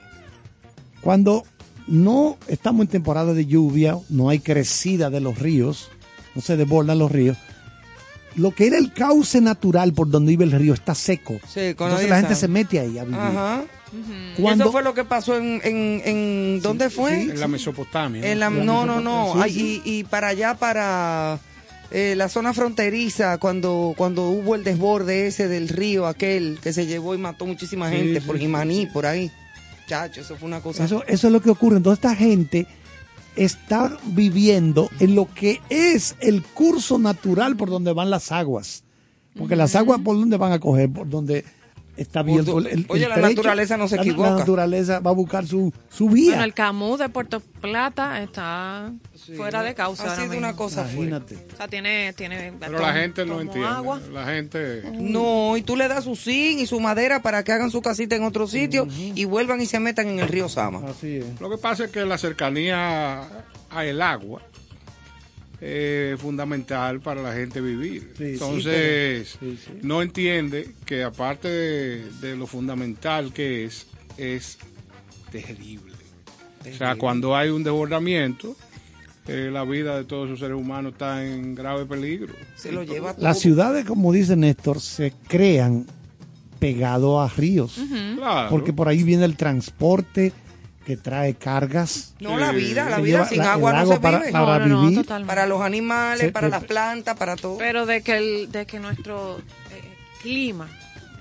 Cuando 1.02 1.44
no 1.88 2.38
estamos 2.48 2.82
en 2.82 2.88
temporada 2.88 3.34
de 3.34 3.46
lluvia, 3.48 3.98
no 4.10 4.30
hay 4.30 4.40
crecida 4.40 5.10
de 5.10 5.22
los 5.22 5.40
ríos, 5.40 5.90
no 6.36 6.42
se 6.42 6.56
desbordan 6.56 7.00
los 7.00 7.12
ríos, 7.12 7.38
lo 8.36 8.52
que 8.52 8.68
era 8.68 8.78
el 8.78 8.94
cauce 8.94 9.42
natural 9.42 9.94
por 9.94 10.10
donde 10.10 10.34
iba 10.34 10.44
el 10.44 10.52
río 10.52 10.74
está 10.74 10.96
seco. 10.96 11.40
Sí, 11.48 11.74
con 11.74 11.88
Entonces 11.88 12.10
la 12.10 12.16
gente 12.18 12.36
sabe. 12.36 12.42
se 12.42 12.48
mete 12.48 12.80
ahí 12.80 12.98
a 12.98 13.04
vivir. 13.04 13.20
Ajá. 13.20 13.64
Y 14.38 14.42
Cuando- 14.42 14.66
Eso 14.66 14.72
fue 14.72 14.84
lo 14.84 14.94
que 14.94 15.04
pasó 15.04 15.38
en, 15.38 15.62
en, 15.64 16.02
en 16.06 16.62
¿dónde 16.62 16.90
fue? 16.90 17.22
En 17.24 17.40
la 17.40 17.48
Mesopotamia. 17.48 18.22
¿no? 18.22 18.28
En 18.28 18.40
la, 18.40 18.50
La 18.50 18.64
no, 18.64 18.86
no, 19.02 19.42
Ay, 19.42 19.82
Y, 19.86 20.00
y 20.00 20.04
para 20.06 20.30
allá, 20.30 20.56
para 20.56 21.40
eh, 21.92 22.14
la 22.16 22.30
zona 22.30 22.54
fronteriza, 22.54 23.38
cuando, 23.38 23.94
cuando 23.98 24.30
hubo 24.30 24.56
el 24.56 24.64
desborde 24.64 25.28
ese 25.28 25.48
del 25.50 25.68
río, 25.68 26.08
aquel 26.08 26.60
que 26.64 26.72
se 26.72 26.86
llevó 26.86 27.16
y 27.16 27.18
mató 27.18 27.46
muchísima 27.46 27.90
gente 27.90 28.22
sí, 28.22 28.26
por 28.28 28.38
sí, 28.38 28.44
Jimaní, 28.44 28.86
por 28.88 29.06
ahí. 29.06 29.30
Chacho, 29.88 30.22
eso 30.22 30.38
fue 30.38 30.48
una 30.48 30.62
cosa. 30.62 30.86
Eso, 30.86 31.04
eso 31.06 31.28
es 31.28 31.34
lo 31.34 31.42
que 31.42 31.50
ocurre. 31.50 31.76
Entonces 31.78 32.04
esta 32.04 32.16
gente 32.16 32.66
está 33.36 33.98
viviendo 34.06 34.90
en 35.00 35.16
lo 35.16 35.28
que 35.34 35.62
es 35.70 36.16
el 36.22 36.44
curso 36.44 36.98
natural 36.98 37.56
por 37.58 37.70
donde 37.70 37.92
van 37.94 38.10
las 38.10 38.32
aguas. 38.32 38.84
Porque 39.38 39.56
las 39.56 39.76
aguas 39.76 40.00
por 40.02 40.18
donde 40.18 40.36
van 40.38 40.52
a 40.52 40.60
coger, 40.60 40.90
por 40.92 41.10
donde 41.10 41.46
está 41.98 42.22
abierto 42.22 42.54
do- 42.54 42.60
el, 42.60 42.68
el 42.68 42.86
Oye, 42.90 43.08
la 43.08 43.16
trecho. 43.16 43.30
naturaleza 43.30 43.78
no 43.78 43.88
se 43.88 43.96
La- 43.98 44.02
equivoca. 44.04 44.30
La 44.32 44.36
naturaleza 44.38 45.00
va 45.00 45.12
a 45.12 45.14
buscar 45.14 45.46
su, 45.48 45.74
su 45.90 46.10
vía. 46.10 46.32
Bueno, 46.32 46.44
el 46.44 46.54
Camus 46.54 47.00
de 47.00 47.10
Puerto 47.10 47.40
Plata 47.62 48.22
está 48.22 48.92
fuera 49.38 49.62
de 49.64 49.76
causa 49.76 50.04
Ha 50.04 50.06
ahora 50.08 50.16
sido 50.22 50.32
mismo. 50.34 50.48
una 50.48 50.56
cosa 50.56 50.84
fuerte. 50.86 50.96
Imagínate. 51.36 51.54
O 51.54 51.58
sea, 51.58 51.68
tiene, 51.68 52.14
tiene 52.14 52.54
Pero 52.60 52.80
la 52.80 52.94
gente 52.94 53.26
no 53.26 53.40
entiende. 53.42 53.68
agua. 53.68 54.00
La 54.12 54.26
gente... 54.26 54.84
No, 54.94 55.56
y 55.58 55.62
tú 55.62 55.76
le 55.76 55.88
das 55.88 56.06
su 56.06 56.16
zinc 56.16 56.60
y 56.60 56.66
su 56.66 56.80
madera 56.80 57.22
para 57.22 57.44
que 57.44 57.52
hagan 57.52 57.70
su 57.72 57.82
casita 57.82 58.16
en 58.16 58.24
otro 58.24 58.48
sitio 58.48 58.88
y 58.90 59.26
vuelvan 59.26 59.62
y 59.62 59.66
se 59.68 59.80
metan 59.80 60.08
en 60.08 60.20
el 60.20 60.28
río 60.28 60.50
Sama. 60.50 60.82
Así 60.90 61.18
es. 61.18 61.40
Lo 61.40 61.50
que 61.50 61.58
pasa 61.58 61.86
es 61.86 61.92
que 61.92 62.04
la 62.06 62.18
cercanía 62.18 63.22
a 63.70 63.86
el 63.86 64.02
agua 64.02 64.42
es 65.62 66.20
fundamental 66.20 67.00
para 67.02 67.22
la 67.22 67.34
gente 67.34 67.62
vivir. 67.62 68.14
Sí, 68.18 68.26
sí, 68.26 68.34
Entonces, 68.34 69.38
pero- 69.40 69.52
sí, 69.54 69.60
sí. 69.64 69.72
no 69.84 70.02
entiende 70.02 70.72
que 70.86 71.04
aparte 71.04 71.48
de, 71.48 72.12
de 72.22 72.36
lo 72.36 72.48
fundamental 72.48 73.32
que 73.32 73.66
es, 73.66 73.86
es 74.18 74.58
terrible. 75.32 75.92
O 76.70 76.78
sea, 76.78 76.96
cuando 76.96 77.36
hay 77.36 77.50
un 77.50 77.64
desbordamiento, 77.64 78.56
eh, 79.28 79.50
la 79.52 79.64
vida 79.64 79.98
de 79.98 80.04
todos 80.04 80.30
los 80.30 80.40
seres 80.40 80.58
humanos 80.58 80.94
está 80.94 81.26
en 81.26 81.54
grave 81.56 81.86
peligro. 81.86 82.34
Se 82.56 82.72
lo 82.72 82.84
lleva 82.84 83.14
todo. 83.14 83.24
Las 83.24 83.40
ciudades, 83.40 83.86
como 83.86 84.12
dice 84.12 84.36
Néstor, 84.36 84.80
se 84.80 85.14
crean 85.28 85.86
pegado 86.60 87.22
a 87.22 87.28
ríos. 87.30 87.80
Claro. 88.16 88.50
Porque 88.50 88.74
por 88.74 88.88
ahí 88.88 89.02
viene 89.04 89.26
el 89.26 89.36
transporte 89.38 90.34
que 90.86 90.98
trae 90.98 91.36
cargas. 91.36 92.14
No, 92.20 92.38
la 92.40 92.52
vida, 92.52 92.90
la 92.90 92.98
vida 93.00 93.18
lleva 93.20 93.30
sin 93.30 93.38
la- 93.40 93.54
agua 93.54 93.72
el 93.82 93.88
no 93.88 93.94
se 93.94 94.00
para- 94.00 94.20
vive. 94.20 94.32
para 94.32 94.60
No, 94.60 94.68
no, 94.68 94.68
no, 94.68 94.82
vivir. 94.90 94.98
totalmente. 95.02 95.28
Para 95.28 95.46
los 95.48 95.62
animales, 95.62 96.22
Se- 96.28 96.32
para 96.32 96.50
las 96.50 96.64
plantas, 96.64 97.18
para 97.18 97.36
todo. 97.36 97.58
Pero 97.58 97.86
de 97.86 98.02
que, 98.02 98.18
el, 98.18 98.52
de 98.52 98.66
que 98.66 98.80
nuestro 98.80 99.38
eh, 99.72 99.82
clima, 100.22 100.68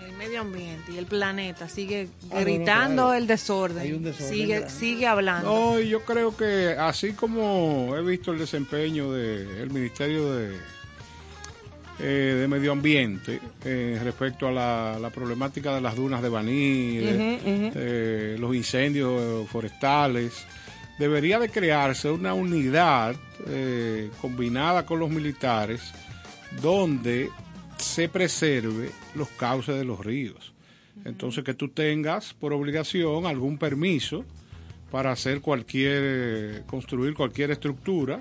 el 0.06 0.12
medio 0.16 0.40
ambiente 0.40 0.92
y 0.92 0.98
el 0.98 1.06
planeta 1.06 1.68
sigue 1.68 2.08
Ah, 2.08 2.26
no, 2.30 2.34
no, 2.36 2.40
gritando 2.40 3.02
claro. 3.04 3.14
el 3.14 3.26
desorden, 3.26 3.78
Hay 3.80 3.92
un 3.92 4.02
desorden 4.02 4.32
sigue, 4.34 4.54
grande. 4.60 4.70
sigue 4.70 5.06
hablando. 5.06 5.50
No, 5.72 5.78
y 5.80 5.88
yo 5.88 6.04
creo 6.04 6.34
que 6.36 6.76
así 6.78 7.12
como 7.12 7.94
he 7.96 8.02
visto 8.02 8.32
el 8.32 8.38
desempeño 8.38 9.12
del 9.12 9.70
Ministerio 9.70 10.32
de, 10.34 10.56
eh, 12.02 12.36
de 12.40 12.48
Medio 12.48 12.72
Ambiente 12.72 13.40
eh, 13.64 14.00
respecto 14.02 14.48
a 14.48 14.52
la, 14.52 14.98
la 15.00 15.10
problemática 15.10 15.74
de 15.74 15.80
las 15.80 15.96
dunas 15.96 16.22
de 16.22 16.28
Baní, 16.28 17.00
los 18.38 18.54
incendios 18.54 19.48
forestales, 19.48 20.46
debería 21.00 21.38
de 21.38 21.48
crearse 21.48 22.10
una 22.10 22.34
unidad 22.34 23.16
eh, 23.48 24.10
combinada 24.20 24.84
con 24.84 24.98
los 24.98 25.08
militares 25.08 25.80
donde 26.60 27.30
se 27.78 28.10
preserve 28.10 28.90
los 29.14 29.28
cauces 29.30 29.76
de 29.76 29.84
los 29.86 30.04
ríos. 30.04 30.52
Entonces 31.06 31.42
que 31.42 31.54
tú 31.54 31.68
tengas 31.68 32.34
por 32.34 32.52
obligación 32.52 33.24
algún 33.24 33.56
permiso 33.56 34.26
para 34.90 35.10
hacer 35.10 35.40
cualquier, 35.40 36.64
construir 36.66 37.14
cualquier 37.14 37.50
estructura 37.52 38.20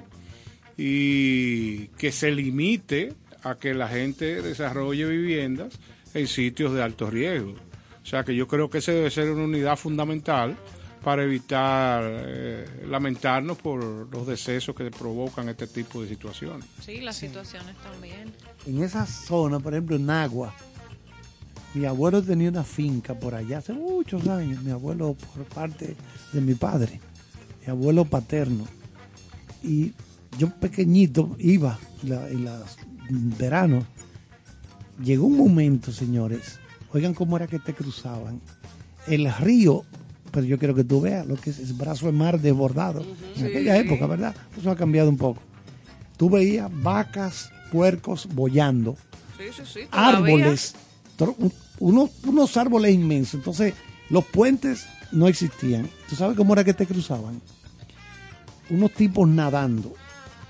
y 0.77 1.87
que 1.97 2.13
se 2.13 2.31
limite 2.31 3.13
a 3.43 3.55
que 3.55 3.73
la 3.73 3.87
gente 3.87 4.41
desarrolle 4.41 5.05
viviendas 5.05 5.73
en 6.13 6.27
sitios 6.27 6.73
de 6.73 6.83
alto 6.83 7.09
riesgo. 7.09 7.53
O 8.01 8.05
sea 8.05 8.23
que 8.23 8.35
yo 8.35 8.47
creo 8.47 8.69
que 8.69 8.79
ese 8.79 8.91
debe 8.93 9.11
ser 9.11 9.29
una 9.31 9.43
unidad 9.43 9.75
fundamental 9.77 10.55
para 11.03 11.23
evitar 11.23 12.03
eh, 12.05 12.65
lamentarnos 12.89 13.57
por 13.57 13.83
los 14.11 14.27
decesos 14.27 14.75
que 14.75 14.89
provocan 14.91 15.47
este 15.47 15.67
tipo 15.67 16.01
de 16.01 16.09
situaciones. 16.09 16.65
Sí, 16.83 16.99
las 17.01 17.15
situaciones 17.15 17.75
también. 17.77 18.33
En 18.65 18.83
esa 18.83 19.05
zona, 19.05 19.59
por 19.59 19.73
ejemplo, 19.73 19.95
en 19.95 20.09
Agua, 20.09 20.53
mi 21.73 21.85
abuelo 21.85 22.21
tenía 22.21 22.49
una 22.49 22.63
finca 22.63 23.13
por 23.17 23.35
allá 23.35 23.59
hace 23.59 23.73
muchos 23.73 24.27
años. 24.27 24.61
Mi 24.63 24.71
abuelo 24.71 25.15
por 25.35 25.45
parte 25.45 25.95
de 26.33 26.41
mi 26.41 26.55
padre, 26.55 26.99
mi 27.61 27.67
abuelo 27.71 28.03
paterno. 28.05 28.65
Y 29.63 29.93
yo 30.37 30.49
pequeñito 30.49 31.35
iba 31.39 31.77
la- 32.03 32.27
en 32.27 32.45
los 32.45 32.77
veranos. 33.09 33.85
Llegó 35.03 35.27
un 35.27 35.37
momento, 35.37 35.91
señores, 35.91 36.59
oigan 36.93 37.13
cómo 37.13 37.37
era 37.37 37.47
que 37.47 37.59
te 37.59 37.73
cruzaban. 37.73 38.41
El 39.07 39.31
río 39.33 39.85
pero 40.31 40.45
yo 40.45 40.57
quiero 40.59 40.75
que 40.75 40.83
tú 40.83 41.01
veas 41.01 41.25
lo 41.25 41.35
que 41.35 41.49
es 41.49 41.59
el 41.59 41.73
brazo 41.73 42.05
de 42.05 42.11
mar 42.11 42.39
desbordado. 42.39 43.03
En 43.35 43.45
aquella 43.45 43.77
época, 43.77 44.07
¿verdad? 44.07 44.35
Eso 44.57 44.71
ha 44.71 44.75
cambiado 44.75 45.09
un 45.09 45.17
poco. 45.17 45.41
Tú 46.17 46.29
veías 46.29 46.69
vacas, 46.71 47.51
puercos 47.71 48.27
bollando, 48.33 48.97
Sí, 49.37 49.63
sí, 49.63 49.79
árboles, 49.91 50.75
unos, 51.79 52.09
unos 52.25 52.57
árboles 52.57 52.93
inmensos. 52.93 53.35
Entonces, 53.35 53.73
los 54.09 54.25
puentes 54.25 54.85
no 55.11 55.27
existían. 55.27 55.89
¿Tú 56.09 56.15
sabes 56.15 56.35
cómo 56.35 56.53
era 56.53 56.63
que 56.63 56.73
te 56.73 56.85
cruzaban? 56.85 57.41
Unos 58.69 58.91
tipos 58.91 59.27
nadando. 59.27 59.93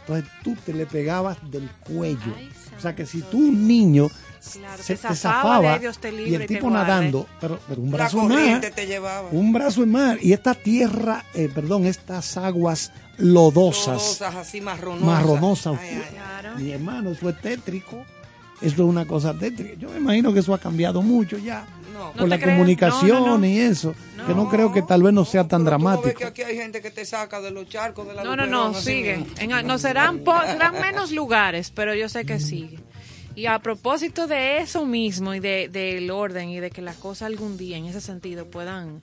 Entonces 0.09 0.31
tú 0.43 0.55
te 0.65 0.73
le 0.73 0.85
pegabas 0.85 1.37
del 1.51 1.69
cuello. 1.87 2.33
Ay, 2.35 2.49
o 2.77 2.81
sea 2.81 2.95
que 2.95 3.05
si 3.05 3.21
tú, 3.21 3.37
un 3.37 3.67
niño, 3.67 4.07
Claro, 4.53 4.81
se 4.81 4.93
te 4.95 5.01
zafaba 5.01 5.15
zafaba 5.15 5.73
de 5.73 5.79
Dios 5.79 5.99
te 5.99 6.09
y 6.09 6.17
libre 6.17 6.35
el 6.35 6.41
y 6.43 6.47
tipo 6.47 6.69
nadando, 6.69 7.27
pero, 7.41 7.59
pero 7.67 7.81
un 7.81 7.91
brazo 7.91 8.23
más. 8.23 8.61
te 8.61 8.87
llevaba. 8.87 9.29
Un 9.31 9.51
brazo 9.51 9.83
en 9.83 9.91
mar. 9.91 10.17
Y 10.21 10.31
esta 10.33 10.53
tierra, 10.55 11.25
eh, 11.33 11.49
perdón, 11.53 11.85
estas 11.85 12.37
aguas 12.37 12.91
lodosas, 13.17 13.87
Lodosas, 13.87 14.35
así 14.35 14.61
marronosas. 14.61 15.05
marronosas. 15.05 15.79
Ay, 15.79 15.89
ay, 15.89 16.01
ay. 16.03 16.09
Claro. 16.13 16.55
Mi 16.57 16.71
hermano, 16.71 17.11
eso 17.11 17.29
es 17.29 17.39
tétrico. 17.41 18.03
Eso 18.61 18.75
es 18.75 18.79
una 18.79 19.05
cosa 19.05 19.33
tétrica. 19.33 19.75
Yo 19.77 19.89
me 19.89 19.97
imagino 19.97 20.33
que 20.33 20.39
eso 20.39 20.53
ha 20.53 20.57
cambiado 20.59 21.01
mucho 21.01 21.37
ya. 21.37 21.65
No. 21.99 22.13
por 22.13 22.29
la 22.29 22.39
comunicación 22.39 23.19
No, 23.19 23.27
no, 23.27 23.37
no. 23.39 23.45
y 23.45 23.59
eso. 23.59 23.93
Que 24.25 24.33
no 24.33 24.47
creo 24.49 24.71
que 24.71 24.81
tal 24.81 25.03
vez 25.03 25.13
no 25.13 25.25
sea 25.25 25.47
tan 25.47 25.61
ves 25.61 25.65
dramático. 25.67 26.17
que 26.17 26.25
aquí 26.25 26.41
hay 26.43 26.55
gente 26.55 26.81
que 26.81 26.91
te 26.91 27.05
saca 27.05 27.41
de 27.41 27.51
los 27.51 27.67
charcos 27.67 28.07
de 28.07 28.13
la 28.13 28.23
No, 28.23 28.35
no, 28.35 28.45
Luperón, 28.45 28.71
no, 28.73 28.79
sigue. 28.79 29.25
En- 29.39 29.67
no 29.67 29.77
serán, 29.77 30.19
po- 30.19 30.41
serán 30.45 30.79
menos 30.79 31.11
lugares, 31.11 31.71
pero 31.73 31.93
yo 31.95 32.07
sé 32.09 32.25
que 32.25 32.39
sigue. 32.39 32.79
Y 33.35 33.45
a 33.45 33.59
propósito 33.59 34.27
de 34.27 34.57
eso 34.59 34.85
mismo 34.85 35.33
y 35.33 35.39
de- 35.39 35.69
del 35.69 36.09
orden 36.11 36.49
y 36.49 36.59
de 36.59 36.71
que 36.71 36.81
las 36.81 36.95
cosas 36.97 37.27
algún 37.27 37.57
día 37.57 37.77
en 37.77 37.85
ese 37.85 38.01
sentido 38.01 38.45
puedan 38.45 39.01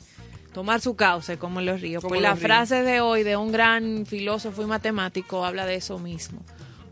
tomar 0.53 0.81
su 0.81 0.97
cauce 0.97 1.39
como 1.39 1.61
en 1.61 1.67
los 1.67 1.81
ríos, 1.81 2.03
Como 2.03 2.11
pues 2.11 2.23
la 2.23 2.31
ríos. 2.35 2.41
frase 2.43 2.83
de 2.83 3.01
hoy 3.01 3.23
de 3.23 3.37
un 3.37 3.53
gran 3.53 4.05
filósofo 4.07 4.63
y 4.63 4.67
matemático 4.67 5.45
habla 5.45 5.65
de 5.67 5.77
eso 5.77 5.99
mismo. 5.99 6.41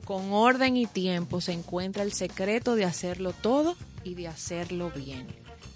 Con 0.05 0.33
orden 0.33 0.77
y 0.77 0.87
tiempo 0.87 1.41
se 1.41 1.53
encuentra 1.53 2.03
el 2.03 2.13
secreto 2.13 2.75
de 2.77 2.85
hacerlo 2.85 3.33
todo 3.33 3.75
y 4.05 4.15
de 4.15 4.29
hacerlo 4.29 4.91
bien. 4.95 5.27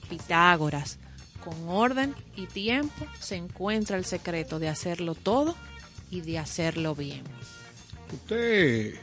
Pitágoras. 0.09 0.99
Con 1.45 1.55
orden 1.69 2.15
y 2.37 2.47
tiempo 2.47 3.07
se 3.21 3.37
encuentra 3.37 3.97
el 3.97 4.05
secreto 4.05 4.59
de 4.59 4.69
hacerlo 4.69 5.15
todo 5.15 5.55
y 6.11 6.21
de 6.21 6.39
hacerlo 6.39 6.95
bien. 6.95 7.23
Usted 8.13 8.95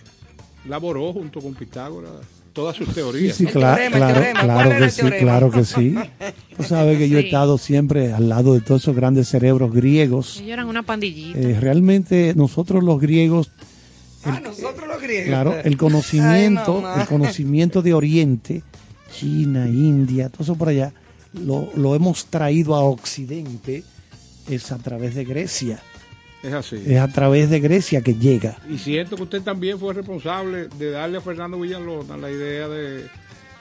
laboró 0.68 1.14
junto 1.14 1.40
con 1.42 1.54
Pitágoras 1.56 2.12
todas 2.54 2.76
sus 2.78 2.94
teorías. 2.94 3.36
sí, 3.36 3.46
teorema, 3.46 3.98
claro, 3.98 4.14
teorema. 4.20 4.40
¿Cuál 4.40 4.46
claro 4.46 4.72
era 4.72 4.86
que 4.86 4.92
sí, 4.92 5.02
claro 5.20 5.52
que 5.52 5.66
sí. 5.66 5.96
Tú 6.56 6.64
sabes 6.64 6.98
que 6.98 7.10
yo 7.10 7.18
he 7.20 7.26
estado 7.26 7.58
siempre 7.58 8.14
al 8.14 8.30
lado 8.30 8.54
de 8.54 8.62
todos 8.62 8.82
esos 8.84 8.96
grandes 8.96 9.28
cerebros 9.28 9.74
griegos. 9.74 10.38
Ellos 10.38 10.52
eran 10.54 10.68
una 10.68 10.84
pandillita. 10.84 11.38
Eh, 11.40 11.60
realmente 11.60 12.34
nosotros 12.36 12.84
los 12.84 13.00
griegos, 13.00 13.52
Ah, 14.24 14.40
nosotros 14.44 14.88
los 14.88 15.02
griegos. 15.02 15.28
claro, 15.28 15.56
el 15.64 15.78
conocimiento, 15.78 16.84
Ay, 16.86 17.02
el 17.02 17.08
conocimiento 17.08 17.82
de 17.84 17.94
Oriente, 17.94 18.64
China, 19.20 19.68
India, 19.68 20.30
todo 20.30 20.44
eso 20.44 20.56
por 20.56 20.70
allá, 20.70 20.92
lo, 21.34 21.70
lo 21.76 21.96
hemos 21.96 22.26
traído 22.26 22.76
a 22.76 22.84
Occidente 22.84 23.84
es 24.50 24.72
a 24.72 24.78
través 24.78 25.16
de 25.16 25.26
Grecia. 25.26 25.80
Es 26.44 26.54
así. 26.54 26.78
Es 26.86 27.00
a 27.00 27.08
través 27.08 27.50
de 27.50 27.60
Grecia 27.60 28.02
que 28.02 28.14
llega. 28.16 28.58
Y 28.70 28.78
siento 28.78 29.16
que 29.16 29.24
usted 29.24 29.42
también 29.42 29.80
fue 29.80 29.94
responsable 29.94 30.68
de 30.78 30.92
darle 30.92 31.18
a 31.18 31.22
Fernando 31.22 31.60
Villalona 31.60 32.18
la 32.18 32.30
idea 32.30 32.68
de, 32.68 33.06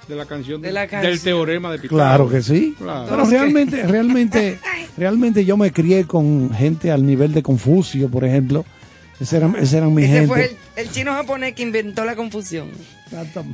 de 0.07 0.15
la 0.17 0.27
canción, 0.27 0.61
De 0.61 0.69
del- 0.69 0.75
la 0.75 0.81
del 0.83 0.91
canción. 0.91 1.19
teorema 1.21 1.73
de 1.73 1.79
Pitágoras. 1.79 2.07
Claro 2.09 2.29
que 2.29 2.43
sí. 2.43 2.75
Claro. 2.77 3.07
Pero 3.09 3.25
realmente, 3.25 3.83
realmente, 3.87 4.59
realmente 4.99 5.45
yo 5.47 5.57
me 5.57 5.73
crié 5.73 6.05
con 6.05 6.53
gente 6.53 6.91
al 6.91 7.07
nivel 7.07 7.33
de 7.33 7.43
Confucio, 7.43 8.11
por 8.11 8.25
ejemplo. 8.25 8.67
Ese 9.19 9.37
eran, 9.39 9.57
ese 9.57 9.79
eran 9.79 9.95
mi 9.95 10.03
Ese 10.03 10.13
gente. 10.13 10.27
fue 10.29 10.45
el, 10.45 10.57
el 10.77 10.91
chino 10.93 11.13
japonés 11.13 11.55
que 11.55 11.63
inventó 11.63 12.05
la 12.05 12.15
confusión. 12.17 12.69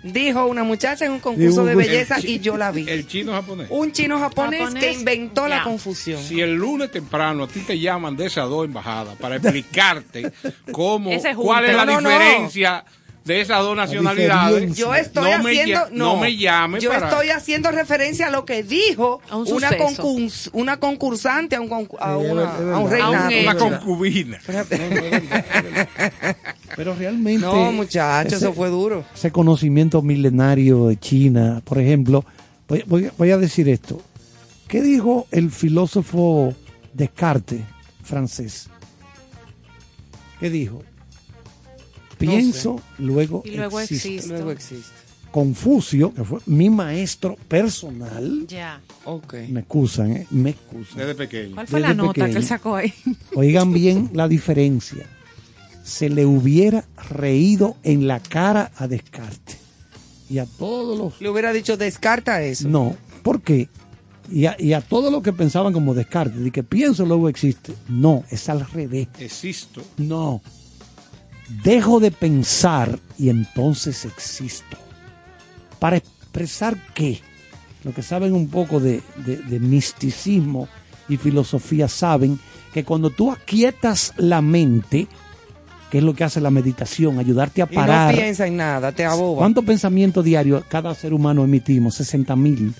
Dijo 0.02 0.46
una 0.46 0.64
muchacha 0.64 1.04
en 1.04 1.12
un 1.12 1.20
concurso 1.20 1.64
de 1.64 1.74
belleza 1.74 2.16
y 2.22 2.38
yo 2.40 2.56
la 2.56 2.70
vi. 2.70 2.88
El 2.88 3.06
chino 3.06 3.32
japonés. 3.32 3.66
Un 3.70 3.92
chino 3.92 4.18
japonés, 4.18 4.60
Japonés, 4.60 4.84
que 4.84 4.92
inventó 4.92 5.48
la 5.48 5.62
confusión. 5.64 6.22
Si 6.22 6.40
el 6.40 6.54
lunes 6.54 6.90
temprano 6.90 7.44
a 7.44 7.48
ti 7.48 7.60
te 7.60 7.78
llaman 7.78 8.16
de 8.16 8.26
esas 8.26 8.48
dos 8.48 8.64
embajadas 8.64 9.16
para 9.16 9.36
explicarte 9.36 10.32
cómo, 10.72 11.10
cuál 11.36 11.64
es 11.66 11.74
la 11.76 11.84
No, 11.84 12.00
no, 12.00 12.00
no. 12.02 12.10
diferencia 12.10 12.84
de 13.24 13.40
esas 13.42 13.58
dos 13.60 13.76
nacionalidades. 13.76 14.74
Yo 14.76 14.94
estoy 14.94 15.30
no 15.30 15.42
me 15.42 15.50
haciendo, 15.50 15.80
lla- 15.80 15.90
no, 15.92 16.16
me 16.16 16.36
llame 16.36 16.80
yo 16.80 16.90
para- 16.90 17.08
estoy 17.10 17.28
haciendo 17.30 17.70
referencia 17.70 18.28
a 18.28 18.30
lo 18.30 18.46
que 18.46 18.62
dijo 18.62 19.20
A 19.28 19.36
un 19.36 19.52
una, 19.52 19.70
concurs- 19.72 20.48
una 20.54 20.78
concursante 20.78 21.54
a 21.54 21.60
un, 21.60 21.68
concu- 21.68 21.98
a 22.00 22.16
una- 22.16 22.54
a 22.74 22.78
un 22.78 22.90
reinado. 22.90 23.14
A 23.14 23.28
un 23.28 23.34
una 23.34 23.54
concubina. 23.56 24.40
Pero 26.76 26.94
realmente. 26.94 27.40
No, 27.46 27.72
muchachos, 27.72 28.34
eso 28.34 28.52
fue 28.52 28.68
duro. 28.68 29.04
Ese 29.14 29.30
conocimiento 29.30 30.02
milenario 30.02 30.88
de 30.88 30.98
China, 30.98 31.60
por 31.64 31.78
ejemplo. 31.78 32.24
Voy, 32.68 32.84
voy- 32.86 33.10
voy 33.18 33.30
a 33.30 33.38
decir 33.38 33.68
esto. 33.68 34.00
¿Qué 34.68 34.80
dijo 34.82 35.26
el 35.32 35.50
filósofo 35.50 36.54
Descartes, 36.94 37.62
francés? 38.04 38.68
¿Qué 40.38 40.48
dijo? 40.50 40.82
Pienso, 42.18 42.80
luego, 42.98 43.42
Y 43.44 43.52
luego 43.52 43.80
existo. 43.80 44.08
existe. 44.08 44.32
Luego 44.34 44.50
existe. 44.52 44.92
Confucio, 45.30 46.12
que 46.12 46.24
fue 46.24 46.40
mi 46.46 46.68
maestro 46.70 47.36
personal, 47.48 48.46
Ya. 48.48 48.80
Ok. 49.04 49.34
me 49.48 49.60
excusan, 49.60 50.12
¿eh? 50.12 50.26
me 50.30 50.50
excusan. 50.50 50.98
Desde 50.98 51.14
pequeño. 51.14 51.54
¿Cuál 51.54 51.66
fue 51.68 51.80
Desde 51.80 51.88
la 51.88 51.94
nota 52.02 52.12
pequeño. 52.14 52.32
que 52.32 52.38
él 52.38 52.44
sacó 52.44 52.74
ahí? 52.76 52.92
Oigan 53.36 53.72
bien 53.72 54.10
la 54.12 54.26
diferencia. 54.28 55.06
Se 55.82 56.08
le 56.08 56.26
hubiera 56.26 56.84
reído 57.10 57.76
en 57.82 58.06
la 58.06 58.20
cara 58.20 58.70
a 58.76 58.86
Descartes. 58.86 59.58
Y 60.28 60.38
a 60.38 60.46
todos 60.46 60.96
los... 60.96 61.20
Le 61.20 61.28
hubiera 61.28 61.52
dicho, 61.52 61.76
descarta 61.76 62.42
eso. 62.42 62.68
No, 62.68 62.94
¿por 63.22 63.42
qué? 63.42 63.68
Y 64.30 64.46
a, 64.46 64.54
y 64.60 64.74
a 64.74 64.80
todos 64.80 65.10
los 65.10 65.22
que 65.22 65.32
pensaban 65.32 65.72
como 65.72 65.92
Descartes, 65.94 66.40
de 66.44 66.50
que 66.52 66.62
pienso 66.62 67.04
luego 67.04 67.28
existe. 67.28 67.74
No, 67.88 68.22
es 68.30 68.48
al 68.48 68.64
revés. 68.70 69.08
Existo. 69.18 69.82
No. 69.96 70.40
Dejo 71.64 71.98
de 71.98 72.12
pensar 72.12 72.98
y 73.18 73.28
entonces 73.28 74.04
existo. 74.04 74.76
¿Para 75.80 75.96
expresar 75.96 76.76
qué? 76.94 77.20
Los 77.82 77.92
que 77.94 78.02
saben 78.02 78.34
un 78.34 78.48
poco 78.48 78.78
de, 78.78 79.02
de- 79.26 79.38
de 79.38 79.58
misticismo 79.58 80.68
y 81.08 81.16
filosofía 81.16 81.88
saben 81.88 82.38
que 82.72 82.84
cuando 82.84 83.10
tú 83.10 83.32
aquietas 83.32 84.12
la 84.16 84.40
mente, 84.42 85.08
que 85.90 85.98
es 85.98 86.04
lo 86.04 86.14
que 86.14 86.24
hace 86.24 86.40
la 86.40 86.50
meditación, 86.50 87.18
ayudarte 87.18 87.62
a 87.62 87.68
Y 87.70 87.74
parar. 87.74 88.14
no 88.14 88.18
piensa 88.20 88.46
en 88.46 88.56
nada, 88.56 88.92
te 88.92 89.04
aboba. 89.04 89.38
¿Cuántos 89.40 89.64
pensamientos 89.64 90.24
diarios 90.24 90.64
cada 90.68 90.94
ser 90.94 91.12
humano 91.12 91.42
emitimos? 91.44 91.94
60 91.96 92.36
mil. 92.36 92.72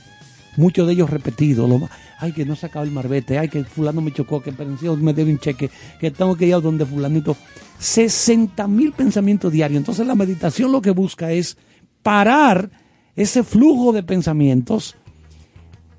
Muchos 0.57 0.87
de 0.87 0.95
ellos 0.95 1.11
repetidos. 1.11 1.69
Lo- 1.69 1.89
ay, 2.19 2.33
que 2.33 2.45
no 2.45 2.57
se 2.57 2.67
acaba 2.67 2.85
el 2.85 2.91
marbete. 2.91 3.39
Ay, 3.39 3.49
que 3.49 3.65
fulano 3.65 4.01
me 4.01 4.13
chocó. 4.13 4.43
Que 4.43 4.53
me 4.53 5.13
debe 5.13 5.31
un 5.33 5.39
cheque. 5.39 5.71
Que 6.01 6.11
tengo 6.11 6.37
que 6.37 6.47
ir 6.47 6.55
a 6.55 6.61
donde 6.61 6.85
fulanito. 6.85 7.37
60 7.79 8.67
mil 8.69 8.93
pensamientos 8.93 9.53
diarios. 9.53 9.79
Entonces 9.79 10.07
la 10.07 10.15
meditación 10.17 10.73
lo 10.73 10.83
que 10.83 10.91
busca 10.91 11.31
es 11.33 11.57
parar 12.03 12.71
ese 13.17 13.43
flujo 13.45 13.93
de 13.93 14.03
pensamientos. 14.03 14.97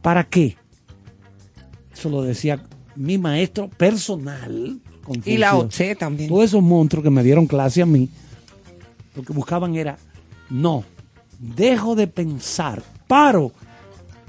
¿Para 0.01 0.25
qué? 0.25 0.57
Eso 1.93 2.09
lo 2.09 2.21
decía 2.21 2.61
mi 2.95 3.17
maestro 3.17 3.69
personal. 3.69 4.79
Y 5.25 5.37
la. 5.37 5.55
OC 5.55 5.97
también. 5.97 6.29
Todos 6.29 6.45
esos 6.45 6.61
monstruos 6.61 7.03
que 7.03 7.09
me 7.09 7.23
dieron 7.23 7.47
clase 7.47 7.81
a 7.81 7.85
mí, 7.85 8.09
lo 9.15 9.23
que 9.23 9.33
buscaban 9.33 9.75
era, 9.75 9.97
no, 10.49 10.83
dejo 11.39 11.95
de 11.95 12.07
pensar, 12.07 12.83
paro 13.07 13.51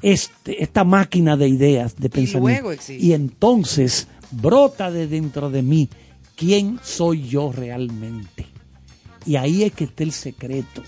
este, 0.03 0.62
esta 0.62 0.85
máquina 0.85 1.37
de 1.37 1.49
ideas, 1.49 1.97
de 1.97 2.11
pensamiento. 2.11 2.73
existe. 2.73 3.05
Y 3.05 3.12
entonces 3.12 4.09
brota 4.31 4.90
de 4.90 5.07
dentro 5.07 5.51
de 5.51 5.62
mí 5.62 5.88
quién 6.37 6.79
soy 6.83 7.29
yo 7.29 7.53
realmente. 7.53 8.47
Y 9.25 9.37
ahí 9.37 9.62
es 9.62 9.73
que 9.73 9.85
está 9.85 10.03
el 10.03 10.12
secreto. 10.12 10.83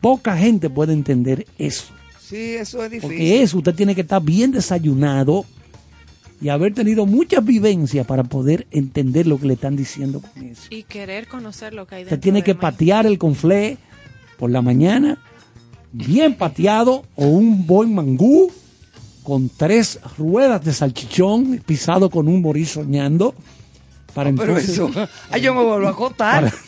Poca 0.00 0.36
gente 0.36 0.70
puede 0.70 0.92
entender 0.92 1.46
eso. 1.58 1.92
Sí, 2.20 2.54
eso 2.54 2.82
es 2.82 2.90
difícil. 2.90 3.08
Porque 3.10 3.42
eso 3.42 3.58
usted 3.58 3.74
tiene 3.74 3.94
que 3.94 4.00
estar 4.00 4.22
bien 4.22 4.50
desayunado 4.50 5.44
y 6.44 6.50
haber 6.50 6.74
tenido 6.74 7.06
muchas 7.06 7.42
vivencias 7.42 8.06
para 8.06 8.22
poder 8.22 8.66
entender 8.70 9.26
lo 9.26 9.40
que 9.40 9.46
le 9.46 9.54
están 9.54 9.76
diciendo 9.76 10.20
con 10.20 10.42
eso. 10.44 10.64
Y 10.68 10.82
querer 10.82 11.26
conocer 11.26 11.72
lo 11.72 11.86
que 11.86 11.94
hay 11.94 12.02
Usted 12.02 12.10
dentro 12.16 12.22
tiene 12.22 12.40
de 12.40 12.44
que 12.44 12.54
patear 12.54 13.06
el 13.06 13.16
conflé 13.16 13.78
por 14.38 14.50
la 14.50 14.60
mañana, 14.60 15.16
bien 15.90 16.34
pateado, 16.34 17.06
o 17.14 17.24
un 17.28 17.66
buen 17.66 17.94
mangú 17.94 18.52
con 19.22 19.48
tres 19.48 19.98
ruedas 20.18 20.62
de 20.62 20.74
salchichón 20.74 21.62
pisado 21.64 22.10
con 22.10 22.28
un 22.28 22.42
morí 22.42 22.66
soñando. 22.66 23.34
Para 24.12 24.30
Pero 24.30 24.42
entonces, 24.58 24.68
eso, 24.68 24.90
ay, 25.30 25.40
yo 25.40 25.54
me 25.54 25.62
vuelvo 25.62 25.86
a 25.86 25.92
acotar. 25.92 26.52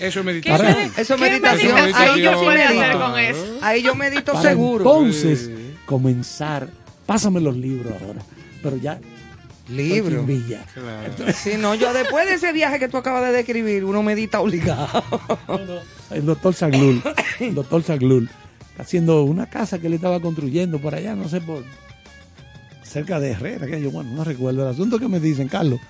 Eso 0.00 0.06
es 0.08 0.14
¿Qué, 0.14 0.22
meditación. 0.24 0.66
medi- 0.76 0.98
Eso 0.98 1.14
es 1.14 1.20
meditación. 1.20 1.76
Ahí 1.94 2.22
yo 2.22 2.30
hacer 2.32 2.68
medito. 2.68 3.00
con 3.00 3.18
eso? 3.18 3.58
Ahí 3.62 3.82
yo 3.82 3.94
medito 3.94 4.32
para 4.32 4.50
seguro. 4.50 4.84
entonces 4.84 5.50
comenzar. 5.86 6.68
Pásame 7.06 7.40
los 7.40 7.56
libros 7.56 7.92
ahora. 8.02 8.20
Pero 8.62 8.76
ya 8.76 9.00
Libro. 9.68 10.26
Claro. 10.72 11.32
Sí, 11.34 11.52
no, 11.58 11.74
yo 11.74 11.92
después 11.92 12.26
de 12.26 12.34
ese 12.34 12.52
viaje 12.52 12.78
que 12.78 12.88
tú 12.88 12.96
acabas 12.96 13.24
de 13.24 13.32
describir, 13.32 13.84
uno 13.84 14.02
medita 14.02 14.40
obligado. 14.40 14.88
El 16.10 16.24
doctor 16.24 16.54
Saglul, 16.54 17.02
el 17.38 17.54
doctor 17.54 17.82
Saglul, 17.82 18.30
haciendo 18.78 19.24
una 19.24 19.46
casa 19.46 19.78
que 19.78 19.88
él 19.88 19.94
estaba 19.94 20.20
construyendo 20.20 20.78
por 20.78 20.94
allá, 20.94 21.14
no 21.14 21.28
sé, 21.28 21.42
por 21.42 21.64
cerca 22.82 23.20
de 23.20 23.32
Herrera, 23.32 23.66
que 23.66 23.80
yo, 23.80 23.90
bueno, 23.90 24.10
no 24.12 24.24
recuerdo 24.24 24.62
el 24.62 24.68
asunto 24.68 24.98
que 24.98 25.08
me 25.08 25.20
dicen, 25.20 25.48
Carlos. 25.48 25.80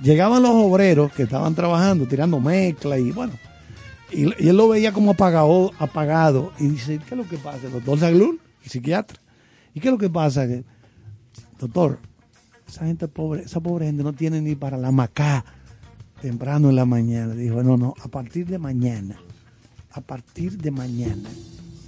Llegaban 0.00 0.42
los 0.42 0.52
obreros 0.52 1.12
que 1.12 1.24
estaban 1.24 1.54
trabajando, 1.54 2.06
tirando 2.06 2.40
mezcla 2.40 2.98
y 2.98 3.12
bueno, 3.12 3.32
y, 4.10 4.26
y 4.44 4.48
él 4.48 4.56
lo 4.56 4.68
veía 4.68 4.92
como 4.92 5.12
apagado, 5.12 5.72
apagado 5.78 6.52
y 6.58 6.68
dice, 6.68 6.98
¿qué 6.98 7.14
es 7.14 7.16
lo 7.16 7.28
que 7.28 7.38
pasa? 7.38 7.66
El 7.66 7.72
doctor 7.72 7.98
Saglul, 7.98 8.40
el 8.62 8.70
psiquiatra. 8.70 9.18
¿Y 9.72 9.80
qué 9.80 9.88
es 9.88 9.92
lo 9.92 9.98
que 9.98 10.10
pasa? 10.10 10.46
Doctor, 11.58 11.98
esa 12.68 12.86
gente 12.86 13.08
pobre, 13.08 13.42
esa 13.42 13.60
pobre 13.60 13.86
gente 13.86 14.02
no 14.02 14.12
tiene 14.12 14.40
ni 14.40 14.54
para 14.54 14.76
la 14.78 14.90
macá 14.90 15.44
temprano 16.20 16.70
en 16.70 16.76
la 16.76 16.84
mañana. 16.84 17.34
Dijo, 17.34 17.62
no, 17.62 17.76
no, 17.76 17.94
a 18.02 18.08
partir 18.08 18.46
de 18.46 18.58
mañana, 18.58 19.16
a 19.92 20.00
partir 20.00 20.56
de 20.58 20.70
mañana, 20.70 21.28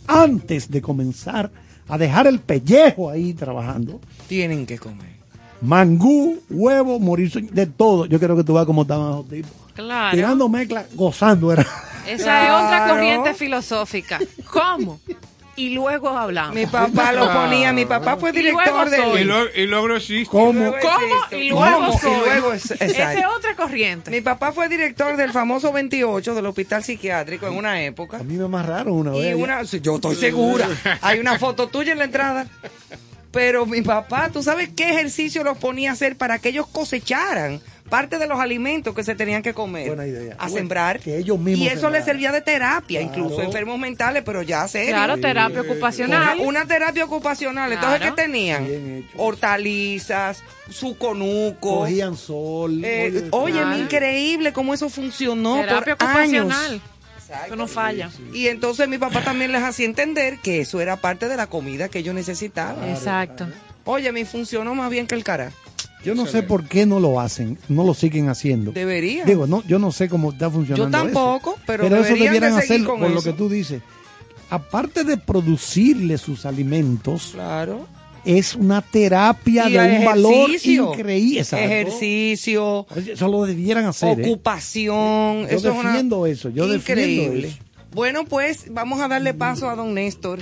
antes 0.06 0.70
de 0.70 0.80
comenzar 0.82 1.50
a 1.88 1.98
dejar 1.98 2.26
el 2.26 2.40
pellejo 2.40 3.10
ahí 3.10 3.32
trabajando, 3.34 4.00
Tienen 4.28 4.66
que 4.66 4.78
comer. 4.78 5.16
mangú, 5.62 6.38
huevo, 6.50 6.98
morir, 7.00 7.30
soñ- 7.30 7.50
de 7.50 7.66
todo. 7.66 8.06
Yo 8.06 8.18
creo 8.20 8.36
que 8.36 8.44
tú 8.44 8.52
vas 8.54 8.66
como 8.66 8.82
estaban 8.82 9.10
los 9.10 9.28
tipos. 9.28 9.50
Claro. 9.74 10.14
Tirando 10.14 10.48
mezcla, 10.48 10.86
gozando 10.94 11.52
era. 11.52 11.66
Esa 12.06 12.24
Claro. 12.24 12.58
es 12.58 12.64
otra 12.64 12.88
corriente 12.88 13.34
filosófica. 13.34 14.18
¿Cómo? 14.52 15.00
Y 15.56 15.70
luego 15.70 16.10
hablamos. 16.10 16.54
Mi 16.54 16.66
papá 16.66 17.12
lo 17.12 17.32
ponía, 17.32 17.72
mi 17.72 17.86
papá 17.86 18.16
fue 18.18 18.30
Y 18.30 18.42
luego 18.42 18.60
director 18.60 18.90
soy. 19.10 19.20
Y, 19.22 19.24
lo- 19.24 19.54
y 19.54 19.66
logro 19.66 19.96
existe. 19.96 20.30
¿Cómo? 20.30 20.52
Luego 20.52 20.76
¿Cómo? 20.82 21.40
Y 21.42 21.48
luego. 21.48 21.98
Y 22.02 22.26
luego 22.28 22.52
es- 22.52 22.70
Esa 22.72 23.14
es 23.14 23.24
otra 23.36 23.56
corriente. 23.56 24.10
Mi 24.10 24.20
papá 24.20 24.52
fue 24.52 24.68
director 24.68 25.16
del 25.16 25.32
famoso 25.32 25.72
28 25.72 26.34
del 26.34 26.44
hospital 26.46 26.84
psiquiátrico 26.84 27.46
en 27.46 27.54
una 27.56 27.82
época. 27.82 28.18
A 28.18 28.22
mí 28.22 28.34
me 28.34 28.44
amarraron 28.44 28.92
una 28.94 29.16
Y 29.16 29.22
vez. 29.22 29.34
una, 29.34 29.64
sí, 29.64 29.80
yo 29.80 29.94
estoy 29.96 30.14
segura. 30.16 30.68
Hay 31.00 31.18
una 31.20 31.38
foto 31.38 31.68
tuya 31.68 31.92
en 31.92 31.98
la 31.98 32.04
entrada. 32.04 32.46
Pero 33.30 33.66
mi 33.66 33.82
papá, 33.82 34.30
¿tú 34.32 34.42
sabes 34.42 34.70
qué 34.74 34.90
ejercicio 34.90 35.44
los 35.44 35.58
ponía 35.58 35.90
a 35.90 35.92
hacer 35.94 36.16
para 36.16 36.38
que 36.38 36.50
ellos 36.50 36.66
cosecharan 36.66 37.60
parte 37.88 38.18
de 38.18 38.26
los 38.26 38.38
alimentos 38.40 38.94
que 38.94 39.02
se 39.04 39.14
tenían 39.14 39.42
que 39.42 39.54
comer? 39.54 39.88
Buena 39.88 40.06
idea. 40.06 40.34
A 40.34 40.44
Bueno, 40.44 40.56
sembrar. 40.56 41.00
que 41.00 41.16
ellos 41.18 41.38
mismos 41.38 41.66
y 41.66 41.68
eso 41.68 41.88
les 41.90 42.04
servía 42.04 42.32
de 42.32 42.40
terapia, 42.40 43.00
Claro. 43.00 43.14
incluso 43.16 43.42
enfermos 43.42 43.78
mentales, 43.78 44.22
pero 44.24 44.42
ya 44.42 44.66
serio. 44.68 44.94
Claro, 44.94 45.16
terapia 45.18 45.60
Una, 45.62 45.70
ocupacional. 45.70 46.38
una 46.40 46.66
terapia 46.66 47.04
ocupacional. 47.04 47.72
Entonces, 47.72 47.98
Claro. 48.00 48.14
¿qué 48.16 48.22
tenían? 48.22 48.66
Bien 48.66 49.04
hecho. 49.08 49.22
Hortalizas, 49.22 50.42
su 50.70 50.96
conuco. 50.98 51.80
Cogían 51.80 52.16
sol. 52.16 52.82
Eh, 52.84 53.28
oye, 53.30 53.52
Claro. 53.60 53.78
increíble 53.78 54.52
cómo 54.52 54.74
eso 54.74 54.88
funcionó 54.88 55.56
terapia 55.60 55.96
por 55.96 56.08
años. 56.08 56.44
ocupacional. 56.44 56.80
Eso 57.46 57.56
no 57.56 57.66
falla. 57.66 58.08
Y 58.32 58.46
entonces 58.46 58.88
mi 58.88 58.98
papá 58.98 59.20
también 59.22 59.50
les 59.50 59.62
hacía 59.62 59.84
entender 59.86 60.38
que 60.38 60.60
eso 60.60 60.80
era 60.80 60.96
parte 60.96 61.26
de 61.28 61.36
la 61.36 61.48
comida 61.48 61.88
que 61.88 61.98
ellos 61.98 62.14
necesitaban. 62.14 62.88
Exacto. 62.88 63.48
Oye, 63.84 64.12
me 64.12 64.24
funcionó 64.24 64.74
más 64.76 64.90
bien 64.90 65.06
que 65.08 65.14
el 65.16 65.24
cara. 65.24 65.50
Yo 66.04 66.14
no 66.14 66.26
sé 66.26 66.42
por 66.42 66.64
qué 66.64 66.86
no 66.86 67.00
lo 67.00 67.18
hacen, 67.20 67.58
no 67.68 67.84
lo 67.84 67.92
siguen 67.94 68.28
haciendo. 68.28 68.70
Debería. 68.72 69.24
Digo, 69.24 69.46
no, 69.46 69.62
yo 69.66 69.78
no 69.78 69.90
sé 69.90 70.08
cómo 70.08 70.30
está 70.30 70.50
funcionando. 70.50 70.96
Yo 70.98 71.04
tampoco, 71.04 71.50
eso. 71.54 71.62
pero 71.66 71.84
eso 71.84 71.94
deberían 71.94 72.18
de 72.18 72.24
debieran 72.24 72.50
seguir 72.52 72.64
hacerlo 72.64 72.90
con 72.90 73.00
por 73.00 73.10
lo 73.10 73.22
que 73.22 73.32
tú 73.32 73.48
dices. 73.48 73.82
Aparte 74.50 75.02
de 75.02 75.16
producirle 75.16 76.18
sus 76.18 76.46
alimentos, 76.46 77.30
claro. 77.32 77.88
es 78.24 78.54
una 78.54 78.80
terapia 78.82 79.68
Y 79.68 79.72
de 79.72 79.98
un 79.98 80.04
valor 80.04 80.50
increíble. 80.62 81.40
Ejercicio, 81.40 82.86
eso 82.94 83.28
lo 83.28 83.44
debieran 83.44 83.86
hacer. 83.86 84.20
¿eh? 84.20 84.22
ocupación. 84.22 85.42
Yo 85.42 85.46
eso 85.48 85.70
es 85.72 85.78
una- 85.78 85.90
defiendo 85.90 86.26
eso, 86.26 86.50
yo 86.50 86.68
defiendo 86.68 87.02
increíble. 87.04 87.48
eso. 87.48 87.58
Bueno, 87.92 88.24
pues 88.24 88.66
vamos 88.70 89.00
a 89.00 89.08
darle 89.08 89.34
paso 89.34 89.68
a 89.70 89.74
don 89.74 89.94
Néstor 89.94 90.40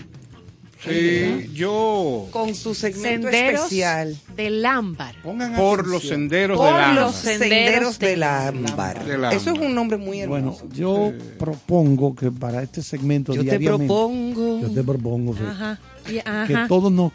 Sí, 0.86 1.50
yo 1.54 2.26
con 2.30 2.54
su 2.54 2.74
segmento 2.74 3.28
Senderos 3.30 3.62
especial. 3.62 4.16
del 4.36 4.64
ámbar. 4.66 5.14
Pongan 5.22 5.54
por 5.54 5.80
atención. 5.80 5.92
los 5.92 6.02
senderos 6.08 6.58
Por 6.58 6.66
del 6.66 6.76
alma. 6.76 7.00
los 7.00 7.14
senderos 7.14 7.98
del 7.98 8.22
ámbar. 8.22 9.04
Del 9.04 9.14
ámbar. 9.16 9.34
Eso 9.34 9.50
es 9.52 9.58
un 9.58 9.74
nombre 9.74 9.96
muy 9.96 10.20
hermoso. 10.20 10.64
Bueno, 10.66 10.74
yo 10.74 11.12
propongo 11.38 12.14
que 12.14 12.30
para 12.30 12.62
este 12.62 12.82
segmento 12.82 13.34
yo 13.34 13.44
te 13.44 13.58
propongo. 13.60 14.60
Yo 14.60 14.70
te 14.70 14.82
propongo, 14.84 15.34
sí, 15.34 15.42
Ajá. 15.48 15.78
Y- 16.06 16.12
que 16.14 16.20
ajá. 16.54 16.68
todos 16.68 16.92
nos 16.92 17.12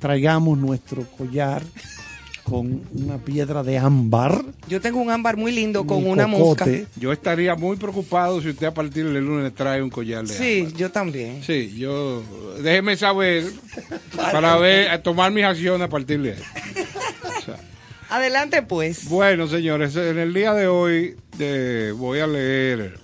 traigamos 0.00 0.58
nuestro 0.58 1.06
collar 1.16 1.62
con 2.44 2.82
una 2.92 3.18
piedra 3.18 3.62
de 3.62 3.78
ámbar. 3.78 4.44
Yo 4.68 4.80
tengo 4.80 5.00
un 5.00 5.10
ámbar 5.10 5.36
muy 5.36 5.52
lindo 5.52 5.86
con 5.86 5.98
un 5.98 6.10
una 6.12 6.26
mosca. 6.26 6.66
Yo 6.96 7.12
estaría 7.12 7.54
muy 7.54 7.76
preocupado 7.76 8.40
si 8.42 8.48
usted 8.50 8.66
a 8.66 8.74
partir 8.74 9.08
del 9.08 9.24
lunes 9.24 9.54
trae 9.54 9.82
un 9.82 9.90
collar 9.90 10.24
de 10.26 10.34
Sí, 10.34 10.60
ámbar. 10.62 10.76
yo 10.78 10.90
también. 10.90 11.42
Sí, 11.42 11.74
yo 11.76 12.22
déjeme 12.62 12.96
saber 12.96 13.44
para 14.16 14.56
ver 14.56 14.88
a 14.90 15.02
tomar 15.02 15.30
mis 15.32 15.44
acciones 15.44 15.82
a 15.82 15.88
partir 15.88 16.20
de 16.20 16.32
ahí. 16.32 16.38
Adelante, 18.10 18.62
pues. 18.62 19.08
Bueno, 19.08 19.46
señores, 19.48 19.96
en 19.96 20.18
el 20.18 20.34
día 20.34 20.52
de 20.52 20.66
hoy 20.66 21.16
eh, 21.38 21.94
voy 21.96 22.18
a 22.18 22.26
leer 22.26 22.98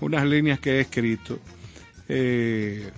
unas 0.00 0.24
líneas 0.24 0.58
que 0.58 0.76
he 0.76 0.80
escrito. 0.80 1.38
eh, 2.08 2.88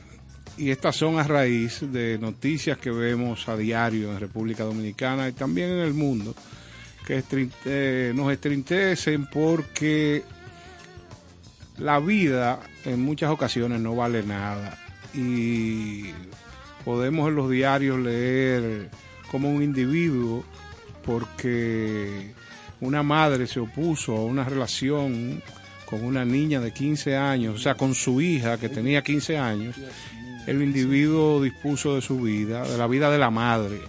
y 0.58 0.70
estas 0.70 0.96
son 0.96 1.18
a 1.18 1.22
raíz 1.22 1.80
de 1.80 2.18
noticias 2.18 2.78
que 2.78 2.90
vemos 2.90 3.48
a 3.48 3.56
diario 3.56 4.12
en 4.12 4.20
República 4.20 4.64
Dominicana 4.64 5.28
y 5.28 5.32
también 5.32 5.70
en 5.70 5.80
el 5.80 5.94
mundo, 5.94 6.34
que 7.06 7.22
eh, 7.64 8.12
nos 8.14 8.32
estrintecen 8.32 9.26
porque 9.26 10.24
la 11.78 12.00
vida 12.00 12.60
en 12.84 13.02
muchas 13.02 13.30
ocasiones 13.30 13.80
no 13.80 13.94
vale 13.94 14.22
nada. 14.22 14.78
Y 15.14 16.10
podemos 16.84 17.28
en 17.28 17.36
los 17.36 17.50
diarios 17.50 17.98
leer 17.98 18.90
como 19.30 19.50
un 19.50 19.62
individuo 19.62 20.44
porque 21.04 22.32
una 22.80 23.02
madre 23.02 23.46
se 23.46 23.60
opuso 23.60 24.16
a 24.16 24.24
una 24.24 24.44
relación 24.44 25.42
con 25.86 26.04
una 26.04 26.24
niña 26.24 26.60
de 26.60 26.72
15 26.72 27.16
años, 27.16 27.54
o 27.54 27.58
sea, 27.58 27.74
con 27.74 27.94
su 27.94 28.20
hija 28.20 28.58
que 28.58 28.68
tenía 28.68 29.02
15 29.02 29.38
años, 29.38 29.76
el 30.46 30.62
individuo 30.62 31.42
dispuso 31.42 31.94
de 31.94 32.02
su 32.02 32.20
vida, 32.20 32.66
de 32.66 32.78
la 32.78 32.86
vida 32.86 33.10
de 33.10 33.18
la 33.18 33.30
madre, 33.30 33.80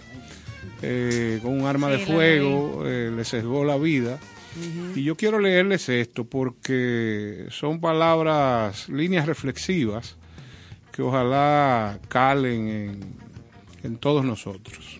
eh, 0.82 1.38
con 1.42 1.60
un 1.60 1.66
arma 1.66 1.88
de 1.88 1.98
Sí, 1.98 2.12
fuego, 2.12 2.82
eh, 2.86 3.12
le 3.14 3.24
sesgó 3.24 3.64
la 3.64 3.76
vida. 3.76 4.18
Y 4.96 5.04
yo 5.04 5.16
quiero 5.16 5.38
leerles 5.38 5.88
esto 5.88 6.24
porque 6.24 7.46
son 7.50 7.80
palabras, 7.80 8.88
líneas 8.88 9.26
reflexivas 9.26 10.16
que 10.90 11.02
ojalá 11.02 12.00
calen 12.08 12.68
en, 12.68 13.00
en 13.84 13.96
todos 13.98 14.24
nosotros. 14.24 14.98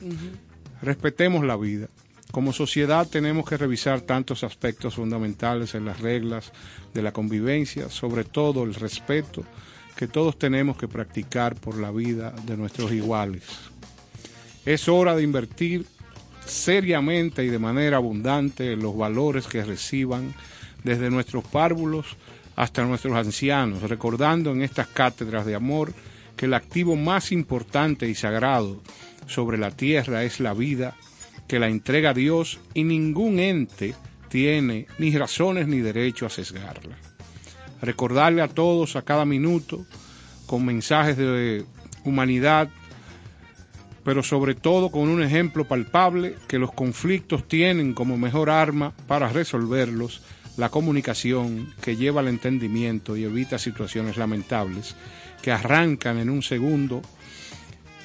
Respetemos 0.81 1.45
la 1.45 1.57
vida. 1.57 1.89
Como 2.31 2.53
sociedad 2.53 3.09
tenemos 3.09 3.49
que 3.49 3.57
revisar 3.57 4.03
tantos 4.03 4.45
aspectos 4.45 4.95
fundamentales 4.95 5.75
en 5.75 5.87
las 5.87 5.99
reglas 5.99 6.53
de 6.95 7.03
la 7.03 7.13
convivencia, 7.13 7.89
sobre 7.89 8.23
todo 8.23 8.63
el 8.63 8.75
respeto 8.75 9.45
que 9.99 10.07
todos 10.07 10.39
tenemos 10.39 10.77
que 10.77 10.87
practicar 10.87 11.57
por 11.57 11.77
la 11.77 11.91
vida 11.91 12.33
de 12.47 12.57
nuestros 12.57 12.93
iguales. 12.93 13.43
Es 14.65 14.89
hora 14.89 15.17
de 15.17 15.25
invertir 15.25 15.87
seriamente 16.47 17.45
y 17.45 17.49
de 17.49 17.59
manera 17.59 17.97
abundante 17.97 18.77
los 18.77 18.97
valores 18.97 19.49
que 19.49 19.65
reciban 19.65 20.35
desde 20.85 21.11
nuestros 21.11 21.43
párvulos 21.43 22.17
hasta 22.55 22.85
nuestros 22.85 23.17
ancianos, 23.17 23.83
recordando 23.83 24.53
en 24.53 24.63
estas 24.63 24.87
cátedras 24.87 25.45
de 25.45 25.57
amor 25.57 25.93
que 26.37 26.47
el 26.47 26.55
activo 26.55 26.95
más 26.95 27.33
importante 27.33 28.09
y 28.09 28.15
sagrado 28.15 28.81
sobre 29.27 29.59
la 29.59 29.73
tierra 29.73 30.23
es 30.23 30.39
la 30.39 30.55
vida, 30.55 30.97
que 31.49 31.59
la 31.59 31.67
entrega 31.67 32.15
Dios 32.15 32.61
y 32.73 32.85
ningún 32.85 33.41
ente 33.41 33.97
tiene 34.29 34.87
ni 35.01 35.11
razones 35.17 35.67
ni 35.67 35.81
derecho 35.81 36.25
a 36.25 36.31
sesgarla. 36.31 37.08
Recordarle 37.81 38.43
a 38.43 38.49
todos 38.49 38.97
a 38.97 39.03
cada 39.03 39.25
minuto 39.25 39.85
con 40.47 40.65
mensajes 40.65 41.17
de 41.17 41.65
humanidad, 42.05 42.71
pero 44.05 44.23
sobre 44.23 44.55
todo 44.55 44.91
con 44.91 45.09
un 45.09 45.23
ejemplo 45.23 45.67
palpable 45.67 46.35
que 46.49 46.59
los 46.59 46.73
conflictos 46.73 47.47
tienen 47.47 47.93
como 47.95 48.17
mejor 48.17 48.51
arma 48.51 48.93
para 49.07 49.29
resolverlos 49.29 50.23
la 50.57 50.71
comunicación 50.71 51.73
que 51.81 51.97
lleva 51.97 52.21
al 52.21 52.29
entendimiento 52.29 53.17
y 53.17 53.25
evita 53.25 53.59
situaciones 53.59 54.17
lamentables 54.17 54.97
que 55.41 55.53
arrancan 55.53 56.19
en 56.19 56.31
un 56.31 56.43
segundo, 56.43 57.01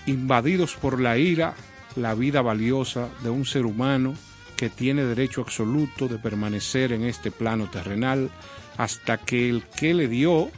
invadidos 0.05 0.75
por 0.75 0.99
la 0.99 1.17
ira, 1.17 1.55
la 1.95 2.13
vida 2.13 2.41
valiosa 2.41 3.09
de 3.23 3.31
un 3.31 3.45
ser 3.45 3.65
humano 3.65 4.13
que 4.55 4.69
tiene 4.69 5.03
derecho 5.03 5.41
absoluto 5.41 6.07
de 6.07 6.19
permanecer 6.19 6.91
en 6.91 7.05
este 7.05 7.31
plano 7.31 7.69
terrenal 7.71 8.29
hasta 8.77 9.17
que 9.17 9.49
el 9.49 9.63
que 9.63 9.93
le 9.93 10.07
dio 10.07 10.51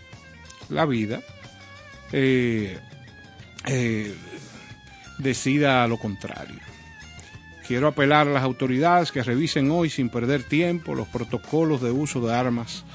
la 0.69 0.85
vida 0.85 1.21
eh, 2.11 2.77
eh, 3.67 4.15
decida 5.17 5.87
lo 5.87 5.97
contrario. 5.97 6.59
Quiero 7.67 7.87
apelar 7.87 8.27
a 8.27 8.31
las 8.31 8.43
autoridades 8.43 9.11
que 9.11 9.23
revisen 9.23 9.71
hoy 9.71 9.89
sin 9.89 10.09
perder 10.09 10.43
tiempo 10.43 10.93
los 10.93 11.07
protocolos 11.07 11.81
de 11.81 11.91
uso 11.91 12.25
de 12.25 12.33
armas 12.33 12.85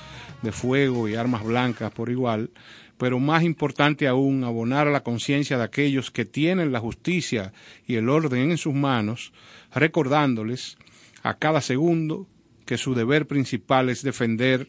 de 0.42 0.52
fuego 0.52 1.08
y 1.08 1.16
armas 1.16 1.42
blancas 1.42 1.90
por 1.92 2.08
igual, 2.08 2.50
pero 2.96 3.18
más 3.18 3.42
importante 3.42 4.06
aún, 4.06 4.44
abonar 4.44 4.86
a 4.86 4.90
la 4.90 5.02
conciencia 5.02 5.58
de 5.58 5.64
aquellos 5.64 6.10
que 6.10 6.24
tienen 6.24 6.72
la 6.72 6.80
justicia 6.80 7.52
y 7.86 7.96
el 7.96 8.08
orden 8.08 8.50
en 8.50 8.58
sus 8.58 8.74
manos, 8.74 9.32
recordándoles 9.74 10.78
a 11.22 11.34
cada 11.34 11.60
segundo 11.60 12.26
que 12.64 12.78
su 12.78 12.94
deber 12.94 13.26
principal 13.26 13.88
es 13.88 14.02
defender, 14.02 14.68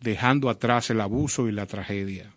dejando 0.00 0.50
atrás 0.50 0.90
el 0.90 1.00
abuso 1.00 1.48
y 1.48 1.52
la 1.52 1.66
tragedia. 1.66 2.32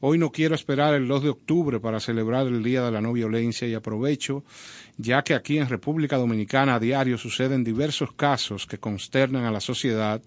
Hoy 0.00 0.18
no 0.18 0.32
quiero 0.32 0.54
esperar 0.54 0.92
el 0.92 1.08
2 1.08 1.22
de 1.22 1.28
octubre 1.30 1.80
para 1.80 1.98
celebrar 1.98 2.46
el 2.46 2.62
Día 2.62 2.82
de 2.82 2.90
la 2.90 3.00
No 3.00 3.14
Violencia 3.14 3.66
y 3.66 3.72
aprovecho, 3.72 4.44
ya 4.98 5.22
que 5.22 5.32
aquí 5.32 5.56
en 5.56 5.68
República 5.68 6.18
Dominicana 6.18 6.74
a 6.74 6.78
diario 6.80 7.16
suceden 7.16 7.64
diversos 7.64 8.12
casos 8.12 8.66
que 8.66 8.76
consternan 8.76 9.44
a 9.44 9.50
la 9.50 9.60
sociedad 9.60 10.20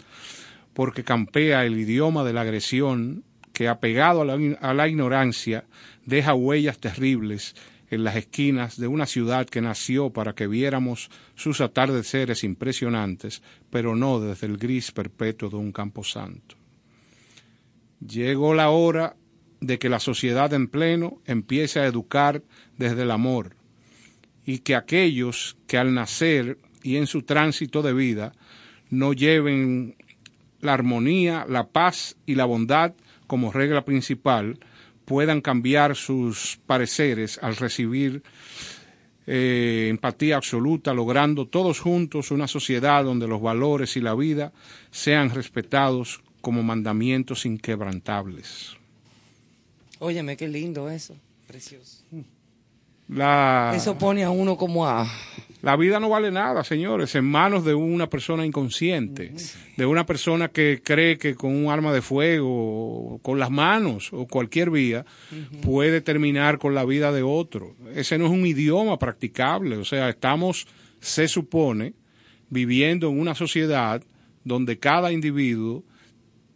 porque 0.73 1.03
campea 1.03 1.63
el 1.63 1.77
idioma 1.77 2.23
de 2.23 2.33
la 2.33 2.41
agresión 2.41 3.23
que 3.53 3.67
apegado 3.67 4.21
a 4.21 4.25
la, 4.25 4.57
a 4.61 4.73
la 4.73 4.87
ignorancia 4.87 5.65
deja 6.05 6.33
huellas 6.33 6.79
terribles 6.79 7.55
en 7.89 8.03
las 8.03 8.15
esquinas 8.15 8.77
de 8.77 8.87
una 8.87 9.05
ciudad 9.05 9.47
que 9.47 9.61
nació 9.61 10.11
para 10.11 10.33
que 10.33 10.47
viéramos 10.47 11.09
sus 11.35 11.61
atardeceres 11.61 12.43
impresionantes, 12.43 13.41
pero 13.69 13.95
no 13.95 14.19
desde 14.19 14.47
el 14.47 14.57
gris 14.57 14.91
perpetuo 14.91 15.49
de 15.49 15.55
un 15.55 15.71
camposanto. 15.71 16.55
Llegó 18.05 18.53
la 18.53 18.69
hora 18.69 19.15
de 19.59 19.79
que 19.79 19.89
la 19.89 19.99
sociedad 19.99 20.53
en 20.53 20.67
pleno 20.67 21.21
empiece 21.25 21.79
a 21.79 21.85
educar 21.85 22.43
desde 22.77 23.03
el 23.03 23.11
amor 23.11 23.55
y 24.45 24.59
que 24.59 24.75
aquellos 24.75 25.57
que 25.67 25.77
al 25.77 25.93
nacer 25.93 26.57
y 26.83 26.97
en 26.97 27.07
su 27.07 27.23
tránsito 27.23 27.81
de 27.81 27.93
vida 27.93 28.33
no 28.89 29.13
lleven 29.13 29.95
la 30.61 30.73
armonía, 30.73 31.45
la 31.47 31.67
paz 31.67 32.15
y 32.25 32.35
la 32.35 32.45
bondad 32.45 32.93
como 33.25 33.51
regla 33.51 33.83
principal, 33.83 34.59
puedan 35.07 35.39
cambiar 35.39 35.95
sus 35.95 36.59
pareceres 36.67 37.39
al 37.41 37.55
recibir 37.55 38.23
eh, 39.25 39.87
empatía 39.89 40.35
absoluta, 40.35 40.93
logrando 40.93 41.47
todos 41.47 41.79
juntos 41.79 42.29
una 42.29 42.45
sociedad 42.45 43.05
donde 43.05 43.25
los 43.25 43.41
valores 43.41 43.95
y 43.95 44.01
la 44.01 44.13
vida 44.15 44.51
sean 44.91 45.29
respetados 45.29 46.21
como 46.41 46.61
mandamientos 46.61 47.45
inquebrantables. 47.45 48.75
Óyeme, 49.99 50.35
qué 50.35 50.49
lindo 50.49 50.89
eso, 50.89 51.15
precioso. 51.47 52.03
La, 53.07 53.71
Eso 53.73 53.97
pone 53.97 54.25
a 54.25 54.29
uno 54.29 54.57
como 54.57 54.85
a... 54.85 55.09
La 55.61 55.75
vida 55.75 55.99
no 55.99 56.09
vale 56.09 56.29
nada, 56.29 56.63
señores, 56.63 57.15
en 57.15 57.25
manos 57.25 57.65
de 57.65 57.73
una 57.73 58.09
persona 58.09 58.45
inconsciente, 58.45 59.33
de 59.75 59.85
una 59.85 60.05
persona 60.05 60.49
que 60.49 60.81
cree 60.83 61.17
que 61.17 61.33
con 61.33 61.55
un 61.55 61.71
arma 61.71 61.91
de 61.91 62.03
fuego, 62.03 63.19
con 63.23 63.39
las 63.39 63.49
manos 63.49 64.13
o 64.13 64.27
cualquier 64.27 64.69
vía, 64.69 65.05
puede 65.63 66.01
terminar 66.01 66.59
con 66.59 66.75
la 66.75 66.85
vida 66.85 67.11
de 67.11 67.23
otro. 67.23 67.75
Ese 67.95 68.19
no 68.19 68.25
es 68.25 68.31
un 68.31 68.45
idioma 68.45 68.99
practicable, 68.99 69.77
o 69.77 69.85
sea, 69.85 70.09
estamos, 70.09 70.67
se 70.99 71.27
supone, 71.27 71.93
viviendo 72.49 73.09
en 73.09 73.19
una 73.19 73.33
sociedad 73.33 74.03
donde 74.43 74.77
cada 74.77 75.11
individuo 75.11 75.83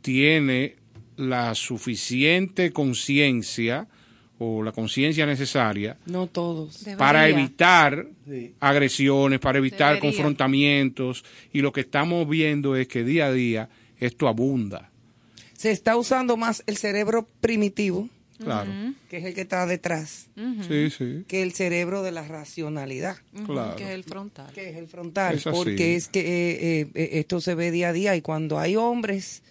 tiene 0.02 0.76
la 1.18 1.56
suficiente 1.56 2.72
conciencia 2.72 3.88
o 4.44 4.64
la 4.64 4.72
conciencia 4.72 5.26
necesaria 5.28 5.98
No 6.08 6.26
todos. 6.26 6.80
Debería. 6.80 6.98
para 6.98 7.30
evitar 7.30 8.08
Sí. 8.28 8.56
agresiones, 8.60 9.40
para 9.40 9.60
evitar 9.60 9.94
Debería. 9.96 10.02
confrontamientos 10.02 11.24
y 11.54 11.62
lo 11.62 11.72
que 11.72 11.82
estamos 11.82 12.28
viendo 12.28 12.76
es 12.76 12.88
que 12.88 13.04
día 13.04 13.28
a 13.28 13.32
día 13.32 13.70
esto 14.00 14.28
abunda. 14.28 14.90
Se 15.56 15.70
está 15.70 15.96
usando 15.96 16.38
más 16.38 16.64
el 16.66 16.78
cerebro 16.78 17.28
primitivo, 17.40 18.10
Claro. 18.40 18.72
que 19.12 19.18
es 19.18 19.26
el 19.26 19.36
que 19.36 19.42
está 19.42 19.68
detrás, 19.68 20.26
Sí, 20.68 20.90
sí. 20.90 21.24
que 21.28 21.44
el 21.44 21.52
cerebro 21.54 22.02
de 22.02 22.12
la 22.12 22.28
racionalidad, 22.28 23.18
Claro. 23.46 23.76
Que 23.76 23.84
es 23.84 23.90
el 23.92 24.04
frontal. 24.04 24.52
que 24.54 24.70
es 24.72 24.76
el 24.78 24.88
frontal, 24.88 25.36
Es 25.36 25.44
porque 25.44 25.96
es 25.96 26.08
que 26.08 26.20
eh, 26.22 26.80
eh, 26.82 26.88
eh, 26.96 27.10
esto 27.20 27.40
se 27.42 27.54
ve 27.54 27.70
día 27.70 27.90
a 27.90 27.94
día 27.94 28.16
y 28.16 28.22
cuando 28.22 28.58
hay 28.58 28.76
hombres, 28.76 29.44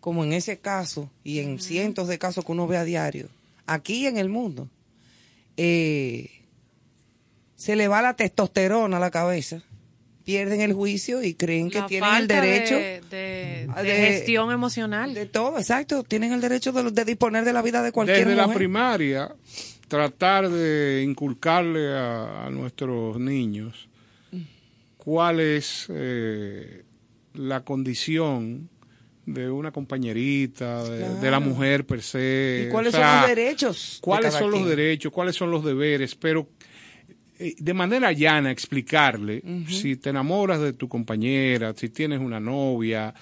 como 0.00 0.24
en 0.24 0.32
ese 0.32 0.56
caso 0.56 1.10
y 1.22 1.40
en 1.40 1.58
cientos 1.60 2.08
de 2.08 2.18
casos 2.18 2.46
que 2.46 2.52
uno 2.52 2.66
ve 2.66 2.78
a 2.78 2.84
diario, 2.84 3.28
aquí 3.68 4.06
en 4.06 4.16
el 4.18 4.28
mundo, 4.28 4.68
eh, 5.56 6.30
se 7.56 7.76
le 7.76 7.88
va 7.88 8.02
la 8.02 8.14
testosterona 8.14 8.96
a 8.96 9.00
la 9.00 9.10
cabeza, 9.10 9.62
pierden 10.24 10.60
el 10.60 10.72
juicio 10.72 11.22
y 11.22 11.34
creen 11.34 11.70
que 11.70 11.80
La 11.80 11.86
tienen 11.86 12.14
el 12.14 12.28
derecho 12.28 12.74
de, 12.76 13.00
de- 13.10 13.66
de 13.76 13.82
de- 13.82 13.94
gestión 13.96 14.50
emocional. 14.52 15.14
de 15.14 15.26
todo, 15.26 15.58
exacto, 15.58 16.02
tienen 16.04 16.32
el 16.32 16.40
derecho 16.40 16.72
de, 16.72 16.90
de 16.90 17.04
disponer 17.04 17.44
de 17.44 17.52
la 17.52 17.62
vida 17.62 17.82
de 17.82 17.92
cualquier 17.92 18.26
Desde 18.26 18.34
la 18.36 18.52
primaria, 18.52 19.34
tratar 19.88 20.48
de 20.50 21.02
inculcarle 21.08 21.92
a, 21.94 22.46
a 22.46 22.50
nuestros 22.50 23.18
niños 23.18 23.88
cuál 24.98 25.40
es 25.40 25.86
eh, 25.88 26.84
la 27.34 27.60
condición 27.64 28.68
de 29.34 29.50
una 29.50 29.70
compañerita, 29.72 30.84
de, 30.84 31.20
de 31.20 31.30
la 31.30 31.40
mujer 31.40 31.86
per 31.86 32.02
se. 32.02 32.64
¿Y 32.66 32.70
cuáles 32.70 32.94
o 32.94 32.96
sea, 32.96 33.12
son 33.12 33.20
los 33.20 33.28
derechos? 33.36 33.92
de 33.96 34.00
cuáles 34.00 34.34
son 34.34 34.50
los 34.50 34.66
derechos, 34.68 35.12
cuáles 35.12 35.36
son 35.36 35.50
los 35.50 35.64
deberes, 35.64 36.14
pero 36.14 36.48
eh, 37.38 37.54
de 37.58 37.74
manera 37.74 38.12
llana 38.12 38.50
explicarle 38.50 39.42
si 39.68 39.96
te 39.96 40.10
enamoras 40.10 40.60
de 40.60 40.72
tu 40.72 40.88
compañera, 40.88 41.72
si 41.76 41.88
tienes 41.88 42.18
una 42.20 42.40
novia, 42.40 43.14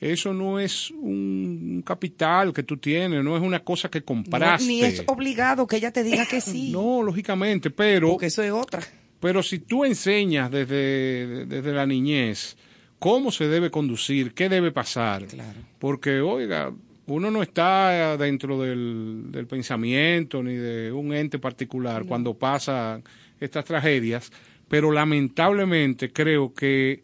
eso 0.00 0.34
no 0.34 0.60
es 0.60 0.90
un 0.90 1.82
capital 1.84 2.52
que 2.52 2.62
tú 2.62 2.76
tienes, 2.76 3.24
no 3.24 3.36
es 3.36 3.42
una 3.42 3.60
cosa 3.64 3.88
que 3.90 4.00
No, 4.00 4.04
compraste. 4.06 4.66
ni 4.66 4.82
es 4.82 5.02
obligado 5.06 5.66
que 5.66 5.76
ella 5.76 5.92
te 5.92 6.02
diga 6.02 6.26
que 6.26 6.40
sí, 6.40 6.70
No, 6.72 7.02
lógicamente, 7.02 7.70
pero 7.70 8.10
porque 8.10 8.26
eso 8.26 8.42
es 8.42 8.50
otra. 8.52 8.82
pero 9.18 9.42
si 9.42 9.60
tú 9.60 9.84
enseñas 9.84 10.50
desde, 10.50 11.46
desde 11.46 11.72
la 11.72 11.86
niñez 11.86 12.56
cómo 13.04 13.30
se 13.30 13.48
debe 13.48 13.70
conducir, 13.70 14.32
qué 14.32 14.48
debe 14.48 14.72
pasar, 14.72 15.26
Claro. 15.26 15.60
porque, 15.78 16.20
oiga, 16.22 16.72
uno 17.06 17.30
no 17.30 17.42
está 17.42 18.16
dentro 18.16 18.58
del, 18.58 19.24
del 19.30 19.46
pensamiento 19.46 20.42
ni 20.42 20.54
de 20.54 20.90
un 20.90 21.12
ente 21.12 21.38
particular 21.38 22.06
cuando 22.06 22.32
pasan 22.32 23.02
estas 23.38 23.66
tragedias, 23.66 24.32
pero 24.68 24.90
lamentablemente 24.90 26.12
creo 26.14 26.54
que 26.54 27.02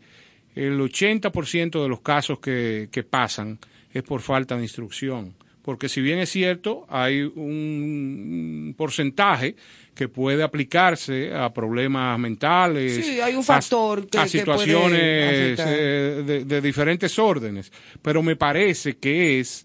el 0.55 0.81
80% 0.81 1.83
de 1.83 1.89
los 1.91 2.01
casos 2.01 2.39
que, 2.41 2.89
que 2.91 3.03
pasan 3.03 3.59
es 3.93 4.03
por 4.03 4.23
falta 4.23 4.57
de 4.57 4.63
instrucción. 4.63 5.35
Porque 5.61 5.91
si 5.91 6.01
bien 6.01 6.19
es 6.19 6.31
cierto, 6.31 6.87
hay 6.89 7.21
un 7.21 8.75
porcentaje 8.75 9.55
que 10.01 10.09
puede 10.09 10.43
aplicarse 10.43 11.31
a 11.35 11.53
problemas 11.53 12.19
mentales. 12.19 13.05
Sí, 13.05 13.21
hay 13.21 13.35
un 13.35 13.41
a- 13.41 13.43
factor 13.43 14.07
a, 14.17 14.23
que 14.23 14.29
situaciones 14.31 15.61
eh, 15.61 16.23
de, 16.27 16.45
de 16.47 16.61
diferentes 16.63 17.19
órdenes. 17.19 17.71
Pero 18.01 18.23
me 18.23 18.35
parece 18.35 18.97
que 18.97 19.41
es 19.41 19.63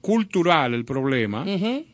cultural 0.00 0.74
el 0.74 0.84
problema 0.84 1.44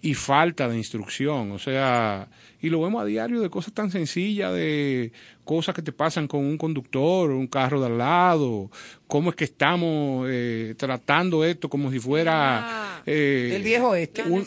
y 0.03 0.13
falta 0.13 0.69
de 0.69 0.77
instrucción. 0.77 1.53
O 1.53 1.59
sea, 1.59 2.29
y 2.61 2.71
lo 2.71 2.81
vemos 2.83 3.01
a 3.03 3.05
diario 3.05 3.41
de 3.41 3.51
cosas 3.51 3.73
tan 3.73 3.91
sencillas, 3.91 4.53
de 4.53 5.13
cosas 5.45 5.75
que 5.75 5.83
te 5.83 5.93
pasan 5.93 6.27
con 6.27 6.45
un 6.45 6.59
conductor, 6.59 7.31
un 7.31 7.47
carro 7.47 7.81
de 7.81 7.87
al 7.87 7.99
lado, 7.99 8.71
cómo 9.07 9.31
es 9.31 9.37
que 9.37 9.45
estamos 9.45 10.27
eh, 10.31 10.75
tratando 10.77 11.45
esto 11.45 11.69
como 11.69 11.91
si 11.91 11.99
fuera... 12.01 12.97
Ah, 12.99 13.03
eh, 13.07 13.53
El 13.55 13.63
viejo 13.63 13.95
este. 13.95 14.23
Un- 14.25 14.45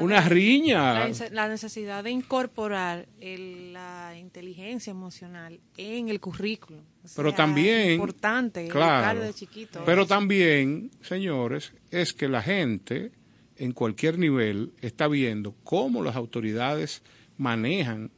una 0.00 0.20
de- 0.22 0.28
riña. 0.28 1.08
La, 1.32 1.48
necesidad 1.48 2.04
de 2.04 2.10
incorporar 2.10 3.06
el- 3.20 3.72
la 3.72 4.14
inteligencia 4.18 4.90
emocional 4.90 5.58
en 5.76 6.08
el 6.08 6.20
currículum. 6.20 6.80
O 6.80 7.08
Pero 7.16 7.30
sea, 7.30 7.36
también, 7.36 7.80
es 7.80 7.92
importante 7.94 8.68
claro, 8.68 9.20
de 9.22 9.32
chiquito. 9.34 9.82
pero 9.86 10.02
eso. 10.02 10.08
también, 10.08 10.90
señores, 11.00 11.72
es 11.90 12.12
que 12.12 12.28
la 12.28 12.42
gente 12.42 13.10
en 13.56 13.72
cualquier 13.72 14.18
nivel 14.18 14.72
está 14.82 15.08
viendo 15.08 15.54
cómo 15.64 16.02
las 16.04 16.14
autoridades 16.16 17.02
manejan 17.38 18.10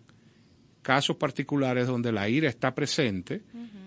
casos 0.82 1.16
particulares 1.16 1.86
donde 1.86 2.12
la 2.12 2.28
ira 2.28 2.48
está 2.48 2.74
presente, 2.74 3.42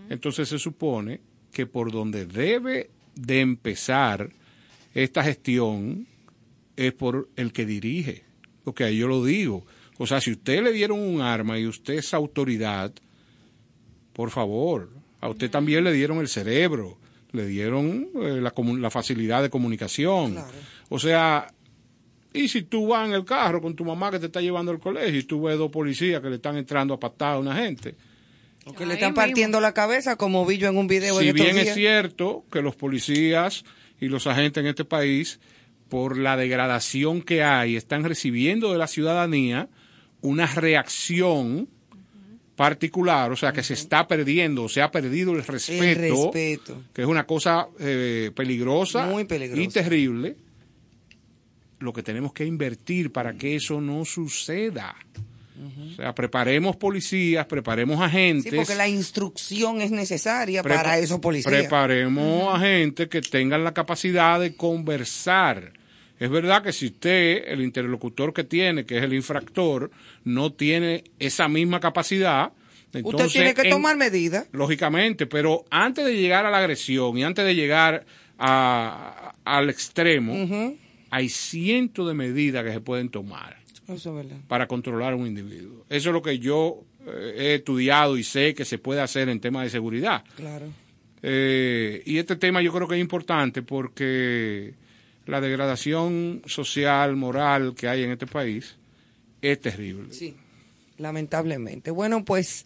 entonces 0.09 0.49
se 0.49 0.59
supone 0.59 1.21
que 1.51 1.65
por 1.65 1.91
donde 1.91 2.25
debe 2.25 2.89
de 3.15 3.41
empezar 3.41 4.29
esta 4.93 5.23
gestión 5.23 6.07
es 6.75 6.93
por 6.93 7.29
el 7.35 7.51
que 7.53 7.65
dirige, 7.65 8.23
porque 8.63 8.83
ahí 8.83 8.97
yo 8.97 9.07
lo 9.07 9.23
digo. 9.23 9.65
O 9.97 10.07
sea, 10.07 10.19
si 10.21 10.31
usted 10.31 10.63
le 10.63 10.71
dieron 10.73 10.99
un 10.99 11.21
arma 11.21 11.59
y 11.59 11.67
usted 11.67 11.95
es 11.95 12.13
autoridad, 12.13 12.91
por 14.13 14.31
favor, 14.31 14.89
a 15.19 15.29
usted 15.29 15.49
también 15.49 15.83
le 15.83 15.93
dieron 15.93 16.19
el 16.19 16.27
cerebro, 16.27 16.97
le 17.31 17.45
dieron 17.45 18.09
eh, 18.15 18.41
la, 18.41 18.89
facilidad 18.89 19.41
de 19.41 19.49
comunicación. 19.49 20.33
Claro. 20.33 20.49
O 20.89 20.99
sea, 20.99 21.53
y 22.33 22.47
si 22.47 22.61
tú 22.63 22.87
vas 22.87 23.07
en 23.07 23.13
el 23.13 23.25
carro 23.25 23.61
con 23.61 23.75
tu 23.75 23.83
mamá 23.85 24.09
que 24.11 24.19
te 24.19 24.27
está 24.27 24.41
llevando 24.41 24.71
al 24.71 24.79
colegio 24.79 25.19
y 25.19 25.23
tú 25.23 25.43
ves 25.43 25.57
dos 25.57 25.71
policías 25.71 26.21
que 26.21 26.29
le 26.29 26.35
están 26.37 26.57
entrando 26.57 26.93
a 26.93 26.99
patada 26.99 27.33
a 27.33 27.39
una 27.39 27.55
gente, 27.55 27.95
Que 28.77 28.85
le 28.85 28.93
están 28.93 29.09
mismo. 29.11 29.15
partiendo 29.21 29.59
la 29.59 29.73
cabeza, 29.73 30.15
como 30.15 30.45
vi 30.45 30.57
yo 30.57 30.69
en 30.69 30.77
un 30.77 30.87
video 30.87 31.19
Si 31.19 31.31
bien 31.31 31.57
es 31.57 31.73
cierto 31.73 32.45
que 32.51 32.61
los 32.61 32.75
policías 32.75 33.63
y 33.99 34.07
los 34.07 34.27
agentes 34.27 34.61
en 34.61 34.67
este 34.67 34.85
país, 34.85 35.39
por 35.89 36.17
la 36.17 36.37
degradación 36.37 37.21
que 37.21 37.43
hay, 37.43 37.75
están 37.75 38.03
recibiendo 38.03 38.71
de 38.71 38.77
la 38.77 38.87
ciudadanía 38.87 39.67
una 40.21 40.45
reacción 40.45 41.67
particular, 42.55 43.31
o 43.31 43.35
sea, 43.35 43.51
que 43.53 43.63
se 43.63 43.73
está 43.73 44.07
perdiendo, 44.07 44.69
se 44.69 44.81
ha 44.81 44.91
perdido 44.91 45.33
el 45.33 45.43
respeto, 45.43 45.83
El 45.83 45.95
respeto. 46.11 46.81
que 46.93 47.01
es 47.01 47.07
una 47.07 47.25
cosa 47.25 47.67
eh, 47.79 48.31
peligrosa, 48.35 49.07
Muy 49.07 49.25
peligrosa. 49.25 49.61
y 49.63 49.67
terrible. 49.67 50.35
Lo 51.81 51.91
que 51.93 52.03
tenemos 52.03 52.31
que 52.33 52.45
invertir 52.45 53.11
para 53.11 53.33
que 53.33 53.55
eso 53.55 53.81
no 53.81 54.05
suceda. 54.05 54.95
O 55.91 55.95
sea, 55.95 56.15
preparemos 56.15 56.75
policías, 56.75 57.45
preparemos 57.45 57.99
agentes. 58.01 58.49
Sí, 58.51 58.57
porque 58.57 58.73
la 58.75 58.87
instrucción 58.87 59.81
es 59.81 59.91
necesaria 59.91 60.63
Prepa- 60.63 60.75
para 60.77 60.97
esos 60.97 61.19
policías. 61.19 61.53
Preparemos 61.53 62.55
a 62.55 62.59
gente 62.59 63.07
que 63.09 63.21
tengan 63.21 63.63
la 63.63 63.73
capacidad 63.73 64.39
de 64.39 64.55
conversar. 64.55 65.73
Es 66.19 66.29
verdad 66.29 66.63
que 66.63 66.71
si 66.73 66.87
usted, 66.87 67.43
el 67.47 67.61
interlocutor 67.61 68.33
que 68.33 68.43
tiene, 68.43 68.85
que 68.85 68.97
es 68.97 69.03
el 69.03 69.13
infractor, 69.13 69.91
no 70.23 70.51
tiene 70.53 71.03
esa 71.19 71.47
misma 71.47 71.79
capacidad, 71.79 72.51
entonces... 72.93 73.27
Usted 73.27 73.39
tiene 73.39 73.53
que 73.53 73.61
en- 73.63 73.69
tomar 73.69 73.97
medidas. 73.97 74.47
Lógicamente, 74.51 75.25
pero 75.27 75.65
antes 75.69 76.05
de 76.05 76.15
llegar 76.15 76.45
a 76.45 76.51
la 76.51 76.57
agresión 76.59 77.17
y 77.17 77.23
antes 77.23 77.45
de 77.45 77.53
llegar 77.55 78.05
a- 78.39 79.33
al 79.45 79.69
extremo, 79.69 80.33
hay 81.11 81.29
cientos 81.29 82.07
de 82.07 82.13
medidas 82.15 82.63
que 82.63 82.71
se 82.71 82.81
pueden 82.81 83.09
tomar 83.09 83.57
Eso 83.87 84.09
es 84.09 84.15
verdad. 84.25 84.37
para 84.47 84.67
controlar 84.67 85.13
a 85.13 85.15
un 85.15 85.27
individuo. 85.27 85.85
Eso 85.89 86.09
es 86.09 86.13
lo 86.13 86.21
que 86.23 86.39
yo 86.39 86.83
eh, 87.05 87.33
he 87.37 87.55
estudiado 87.55 88.17
y 88.17 88.23
sé 88.23 88.55
que 88.55 88.65
se 88.65 88.79
puede 88.79 89.01
hacer 89.01 89.29
en 89.29 89.39
temas 89.39 89.63
de 89.65 89.69
seguridad. 89.69 90.23
Claro. 90.35 90.65
Eh, 91.21 92.01
y 92.05 92.17
este 92.17 92.35
tema 92.35 92.61
yo 92.63 92.71
creo 92.73 92.87
que 92.87 92.95
es 92.95 93.01
importante 93.01 93.61
porque 93.61 94.73
la 95.27 95.39
degradación 95.39 96.41
social, 96.45 97.15
moral 97.15 97.75
que 97.75 97.87
hay 97.87 98.03
en 98.03 98.11
este 98.11 98.25
país 98.25 98.75
es 99.41 99.59
terrible. 99.61 100.11
Sí, 100.13 100.35
lamentablemente. 100.97 101.91
Bueno, 101.91 102.25
pues 102.25 102.65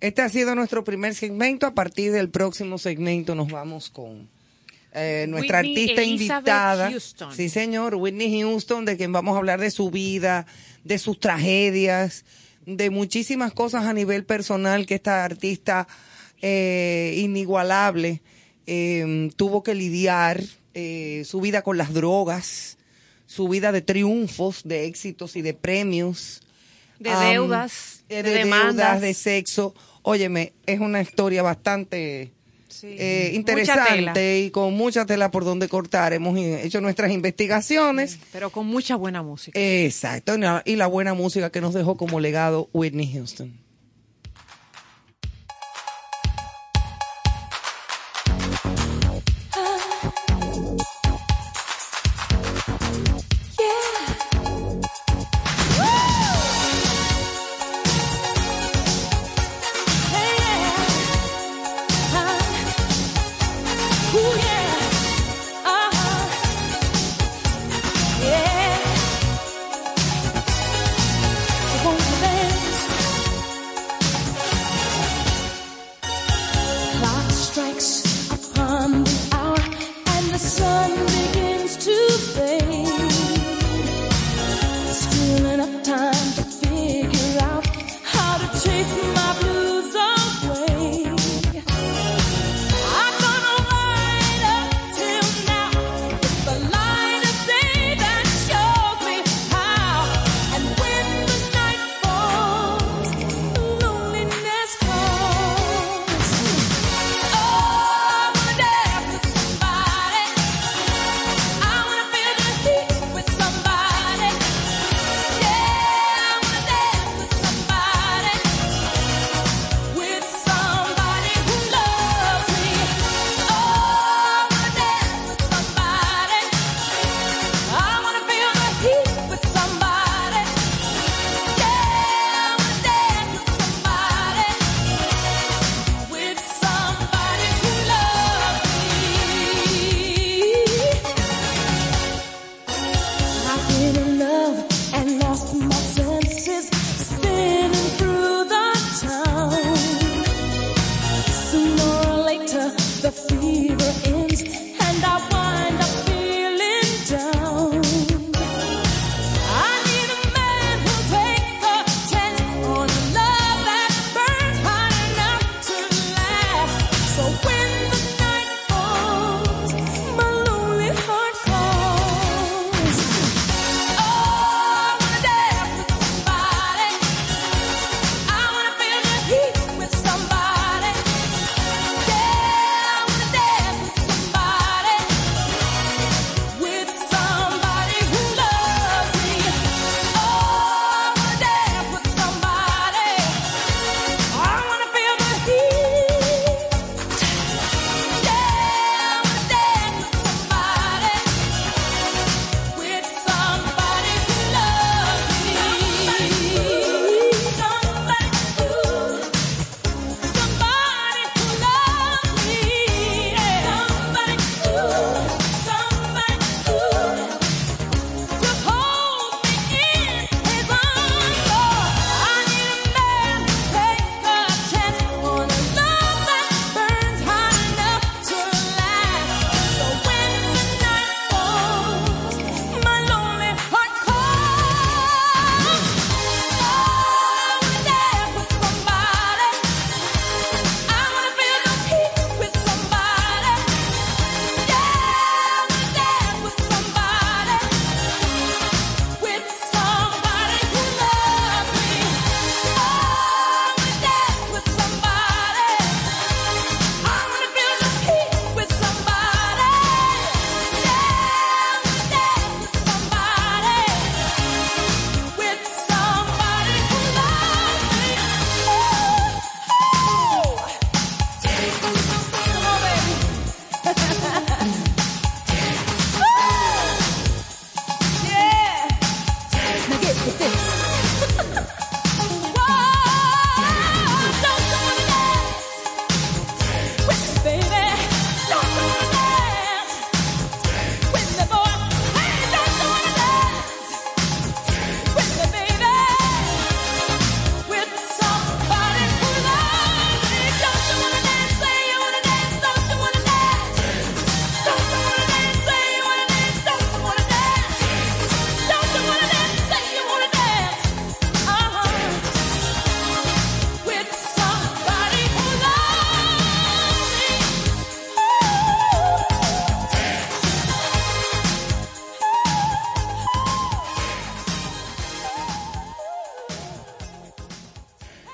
este 0.00 0.22
ha 0.22 0.28
sido 0.28 0.54
nuestro 0.54 0.82
primer 0.82 1.14
segmento. 1.14 1.66
A 1.66 1.74
partir 1.74 2.10
del 2.12 2.28
próximo 2.28 2.78
segmento 2.78 3.34
nos 3.34 3.48
vamos 3.50 3.90
con 3.90 4.28
eh, 4.94 5.26
nuestra 5.28 5.60
Whitney 5.60 5.72
artista 5.72 6.02
Elizabeth 6.02 6.40
invitada. 6.40 6.90
Houston. 6.90 7.34
Sí, 7.34 7.48
señor, 7.48 7.94
Whitney 7.94 8.40
Houston, 8.42 8.84
de 8.84 8.96
quien 8.96 9.12
vamos 9.12 9.34
a 9.34 9.38
hablar 9.38 9.60
de 9.60 9.70
su 9.70 9.90
vida, 9.90 10.46
de 10.84 10.98
sus 10.98 11.18
tragedias, 11.18 12.24
de 12.66 12.90
muchísimas 12.90 13.52
cosas 13.52 13.86
a 13.86 13.92
nivel 13.92 14.24
personal 14.24 14.86
que 14.86 14.94
esta 14.94 15.24
artista 15.24 15.88
eh, 16.40 17.14
inigualable 17.18 18.22
eh, 18.66 19.30
tuvo 19.36 19.62
que 19.62 19.74
lidiar, 19.74 20.42
eh, 20.74 21.22
su 21.26 21.40
vida 21.40 21.62
con 21.62 21.76
las 21.76 21.92
drogas, 21.92 22.78
su 23.26 23.48
vida 23.48 23.72
de 23.72 23.82
triunfos, 23.82 24.62
de 24.64 24.86
éxitos 24.86 25.36
y 25.36 25.42
de 25.42 25.54
premios 25.54 26.40
De 26.98 27.10
deudas, 27.10 28.04
eh, 28.08 28.22
de, 28.22 28.30
de, 28.30 28.38
demandas. 28.38 28.76
deudas, 28.76 29.00
de 29.00 29.14
sexo. 29.14 29.74
Óyeme, 30.02 30.52
es 30.66 30.80
una 30.80 31.00
historia 31.00 31.42
bastante 31.42 32.32
Sí. 32.72 32.96
eh, 32.98 33.30
interesante 33.34 34.40
y 34.40 34.50
con 34.50 34.74
mucha 34.74 35.06
tela 35.06 35.30
por 35.30 35.44
donde 35.44 35.68
cortar. 35.68 36.12
Hemos 36.12 36.36
hecho 36.38 36.80
nuestras 36.80 37.10
investigaciones. 37.10 38.18
Pero 38.32 38.50
con 38.50 38.66
mucha 38.66 38.96
buena 38.96 39.22
música. 39.22 39.58
Exacto, 39.58 40.34
y 40.64 40.76
la 40.76 40.86
buena 40.86 41.14
música 41.14 41.50
que 41.50 41.60
nos 41.60 41.74
dejó 41.74 41.96
como 41.96 42.20
legado 42.20 42.68
Whitney 42.72 43.12
Houston. 43.12 43.61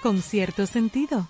con 0.08 0.22
cierto 0.22 0.64
sentido. 0.64 1.28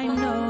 I 0.00 0.06
know. 0.06 0.49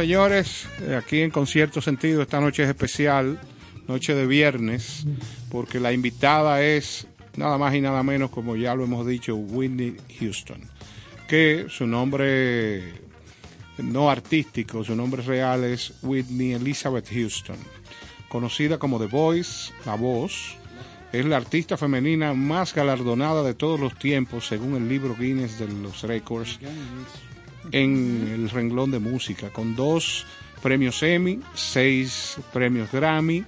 señores, 0.00 0.66
eh, 0.80 0.96
aquí 0.96 1.20
en 1.20 1.30
Concierto 1.30 1.82
Sentido 1.82 2.22
esta 2.22 2.40
noche 2.40 2.62
es 2.62 2.70
especial, 2.70 3.38
noche 3.86 4.14
de 4.14 4.26
viernes, 4.26 5.04
porque 5.50 5.78
la 5.78 5.92
invitada 5.92 6.62
es 6.62 7.06
nada 7.36 7.58
más 7.58 7.74
y 7.74 7.82
nada 7.82 8.02
menos, 8.02 8.30
como 8.30 8.56
ya 8.56 8.74
lo 8.74 8.84
hemos 8.84 9.06
dicho, 9.06 9.36
Whitney 9.36 9.98
Houston, 10.18 10.62
que 11.28 11.66
su 11.68 11.86
nombre 11.86 12.94
no 13.76 14.08
artístico, 14.08 14.82
su 14.84 14.96
nombre 14.96 15.20
real 15.20 15.64
es 15.64 15.92
Whitney 16.02 16.54
Elizabeth 16.54 17.10
Houston, 17.12 17.58
conocida 18.30 18.78
como 18.78 18.98
The 18.98 19.06
Voice, 19.06 19.70
La 19.84 19.96
Voz. 19.96 20.56
Es 21.12 21.26
la 21.26 21.36
artista 21.36 21.76
femenina 21.76 22.32
más 22.32 22.72
galardonada 22.72 23.42
de 23.42 23.52
todos 23.52 23.78
los 23.78 23.98
tiempos, 23.98 24.46
según 24.46 24.76
el 24.76 24.88
libro 24.88 25.14
Guinness 25.14 25.58
de 25.58 25.66
los 25.66 26.02
Records, 26.02 26.58
en 27.72 28.28
el 28.32 28.50
renglón 28.50 28.90
de 28.90 28.98
música, 28.98 29.50
con 29.50 29.76
dos 29.76 30.26
premios 30.62 31.02
Emmy, 31.02 31.40
seis 31.54 32.36
premios 32.52 32.92
Grammy, 32.92 33.44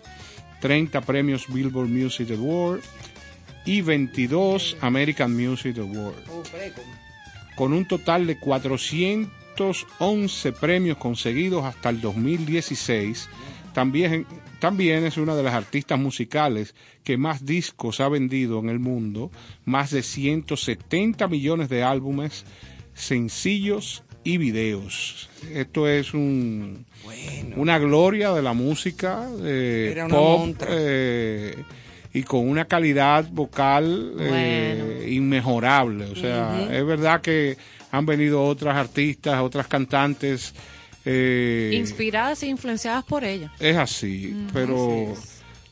30 0.60 1.00
premios 1.02 1.52
Billboard 1.52 1.88
Music 1.88 2.30
Award 2.30 2.80
y 3.64 3.80
22 3.80 4.76
American 4.80 5.36
Music 5.36 5.78
Award 5.78 6.14
con 7.54 7.72
un 7.72 7.86
total 7.86 8.26
de 8.26 8.38
411 8.38 10.52
premios 10.52 10.98
conseguidos 10.98 11.64
hasta 11.64 11.90
el 11.90 12.00
2016. 12.00 13.28
También, 13.72 14.26
también 14.58 15.04
es 15.04 15.16
una 15.16 15.34
de 15.34 15.42
las 15.42 15.54
artistas 15.54 15.98
musicales 15.98 16.74
que 17.04 17.16
más 17.16 17.46
discos 17.46 18.00
ha 18.00 18.08
vendido 18.08 18.58
en 18.58 18.68
el 18.68 18.78
mundo, 18.78 19.30
más 19.64 19.90
de 19.90 20.02
170 20.02 21.26
millones 21.28 21.68
de 21.68 21.82
álbumes, 21.82 22.44
sencillos 22.94 24.02
y 24.24 24.38
videos. 24.38 25.28
Esto 25.52 25.88
es 25.88 26.14
un, 26.14 26.86
una 27.56 27.78
gloria 27.78 28.32
de 28.32 28.42
la 28.42 28.52
música 28.52 29.28
eh, 29.42 29.88
Era 29.92 30.04
una 30.06 30.14
pop 30.14 30.56
eh, 30.68 31.56
y 32.14 32.22
con 32.22 32.48
una 32.48 32.66
calidad 32.66 33.26
vocal 33.30 34.14
eh, 34.20 35.08
inmejorable. 35.10 36.04
O 36.06 36.14
sea, 36.16 36.68
es 36.70 36.84
verdad 36.86 37.20
que 37.20 37.56
han 37.90 38.06
venido 38.06 38.44
otras 38.44 38.76
artistas, 38.76 39.40
otras 39.40 39.66
cantantes. 39.66 40.54
eh, 41.04 41.72
Inspiradas 41.74 42.42
e 42.44 42.46
influenciadas 42.46 43.04
por 43.04 43.24
ella. 43.24 43.52
es 43.58 43.76
así, 43.76 44.46
pero 44.52 45.14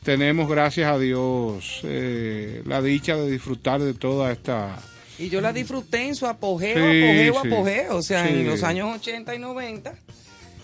tenemos, 0.03 0.49
gracias 0.49 0.91
a 0.91 0.99
Dios, 0.99 1.79
eh, 1.83 2.63
la 2.65 2.81
dicha 2.81 3.15
de 3.15 3.31
disfrutar 3.31 3.79
de 3.81 3.93
toda 3.93 4.31
esta... 4.31 4.77
Y 5.19 5.29
yo 5.29 5.41
la 5.41 5.53
disfruté 5.53 6.07
en 6.07 6.15
su 6.15 6.25
apogeo, 6.27 6.75
Sí, 6.75 7.03
apogeo, 7.03 7.41
sí. 7.41 7.47
apogeo. 7.47 7.95
O 7.97 8.01
sea, 8.01 8.25
Sí. 8.27 8.33
en 8.33 8.47
los 8.47 8.63
años 8.63 8.95
80 8.95 9.35
y 9.35 9.39
90 9.39 9.93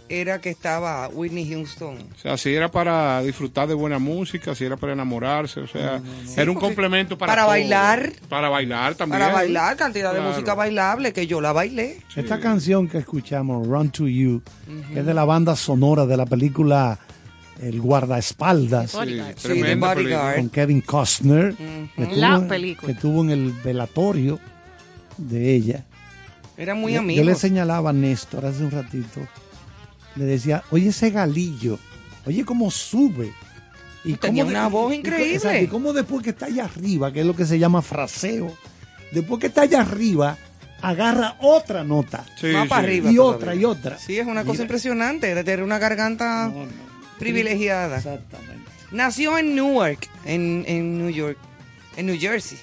era 0.09 0.39
que 0.39 0.49
estaba 0.49 1.09
Whitney 1.09 1.49
Houston. 1.49 1.97
O 2.15 2.19
sea, 2.19 2.37
si 2.37 2.53
era 2.55 2.71
para 2.71 3.21
disfrutar 3.21 3.67
de 3.67 3.73
buena 3.73 3.99
música, 3.99 4.55
si 4.55 4.63
era 4.63 4.77
para 4.77 4.93
enamorarse, 4.93 5.59
o 5.59 5.67
sea, 5.67 6.01
era 6.37 6.49
un 6.49 6.57
complemento 6.57 7.17
para 7.17 7.31
para 7.33 7.41
todo. 7.41 7.49
bailar. 7.51 8.11
Para 8.29 8.47
bailar 8.47 8.95
también. 8.95 9.19
Para 9.19 9.33
bailar, 9.33 9.75
cantidad 9.75 10.13
de 10.13 10.21
música 10.21 10.53
bailable 10.55 11.11
que 11.11 11.27
yo 11.27 11.41
la 11.41 11.51
bailé. 11.51 11.97
Esta 12.15 12.39
canción 12.39 12.87
que 12.87 12.99
escuchamos, 12.99 13.67
Run 13.67 13.89
to 13.91 14.07
You, 14.07 14.41
que 14.93 14.99
es 15.01 15.05
de 15.05 15.13
la 15.13 15.25
banda 15.25 15.57
sonora 15.57 16.05
de 16.05 16.15
la 16.15 16.25
película 16.25 16.97
El 17.62 17.82
guardaespaldas 17.82 18.91
Sí, 18.91 19.20
tremenda 19.41 19.93
película. 19.95 20.36
Con 20.36 20.49
Kevin 20.49 20.82
Costner, 20.82 21.55
que, 21.55 22.05
La 22.16 22.38
tuvo, 22.38 22.47
película. 22.47 22.93
que 22.93 22.99
tuvo 22.99 23.24
en 23.24 23.30
el 23.32 23.51
velatorio 23.51 24.39
de 25.18 25.55
ella. 25.55 25.84
Eran 26.58 26.80
muy 26.80 26.93
Yo- 26.93 26.99
amigos. 26.99 27.26
Yo 27.26 27.32
le 27.32 27.36
señalaba 27.36 27.89
a 27.89 27.93
Néstor 27.93 28.45
hace 28.45 28.64
un 28.64 28.72
ratito, 28.72 29.22
le 30.16 30.26
decía, 30.26 30.64
oye 30.72 30.89
ese 30.89 31.10
galillo, 31.12 31.80
oye 32.26 32.43
cómo 32.45 32.70
sube. 32.72 33.32
Y 34.03 34.14
Tenía 34.14 34.43
cómo 34.43 34.51
una 34.55 34.68
voz 34.68 34.93
y- 34.93 34.97
increíble. 34.97 35.36
exacto, 35.36 35.64
y 35.64 35.68
cómo 35.68 35.93
después 35.93 36.24
que 36.24 36.30
está 36.30 36.45
allá 36.45 36.66
arriba, 36.66 37.12
que 37.12 37.22
es 37.22 37.26
lo 37.26 37.36
que 37.36 37.45
se 37.45 37.60
llama 37.60 37.82
fraseo, 37.82 38.55
después 39.12 39.39
que 39.41 39.47
está 39.47 39.64
allá 39.64 39.82
arriba, 39.82 40.38
agarra 40.82 41.36
otra 41.41 41.84
nota. 41.84 42.24
Sí, 42.39 42.47
Más 42.47 42.64
sí. 42.64 42.70
para 42.70 42.84
arriba. 42.84 43.12
Y 43.12 43.16
todavía. 43.16 43.36
otra, 43.38 43.55
y 43.55 43.66
otra. 43.66 43.97
Sí, 43.97 44.18
es 44.18 44.26
una 44.28 44.45
cosa 44.45 44.62
impresionante, 44.62 45.34
de 45.34 45.43
tener 45.43 45.64
una 45.64 45.78
garganta 45.80 46.47
No, 46.53 46.66
no. 46.66 46.86
Privilegiada. 47.20 47.97
Exactamente. 47.97 48.72
Nació 48.91 49.38
en 49.38 49.55
Newark, 49.55 50.07
en, 50.26 50.63
en 50.68 50.97
New 50.97 51.09
York, 51.09 51.38
en 51.97 52.05
New 52.05 52.18
Jersey, 52.20 52.57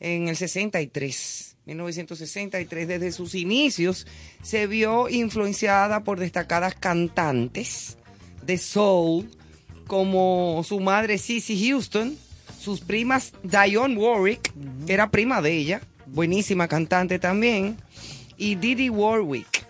en 0.00 0.28
el 0.28 0.36
63, 0.36 1.56
1963. 1.66 2.88
Desde 2.88 3.12
sus 3.12 3.34
inicios 3.34 4.06
se 4.42 4.66
vio 4.66 5.08
influenciada 5.08 6.04
por 6.04 6.18
destacadas 6.18 6.74
cantantes 6.74 7.98
de 8.44 8.58
soul, 8.58 9.30
como 9.86 10.62
su 10.66 10.80
madre 10.80 11.18
Cissy 11.18 11.68
Houston, 11.68 12.16
sus 12.58 12.80
primas 12.80 13.32
Dionne 13.42 13.96
Warwick, 13.96 14.52
que 14.86 14.92
era 14.92 15.10
prima 15.10 15.42
de 15.42 15.52
ella, 15.52 15.80
buenísima 16.06 16.68
cantante 16.68 17.18
también, 17.18 17.76
y 18.36 18.54
Didi 18.54 18.88
Warwick. 18.88 19.61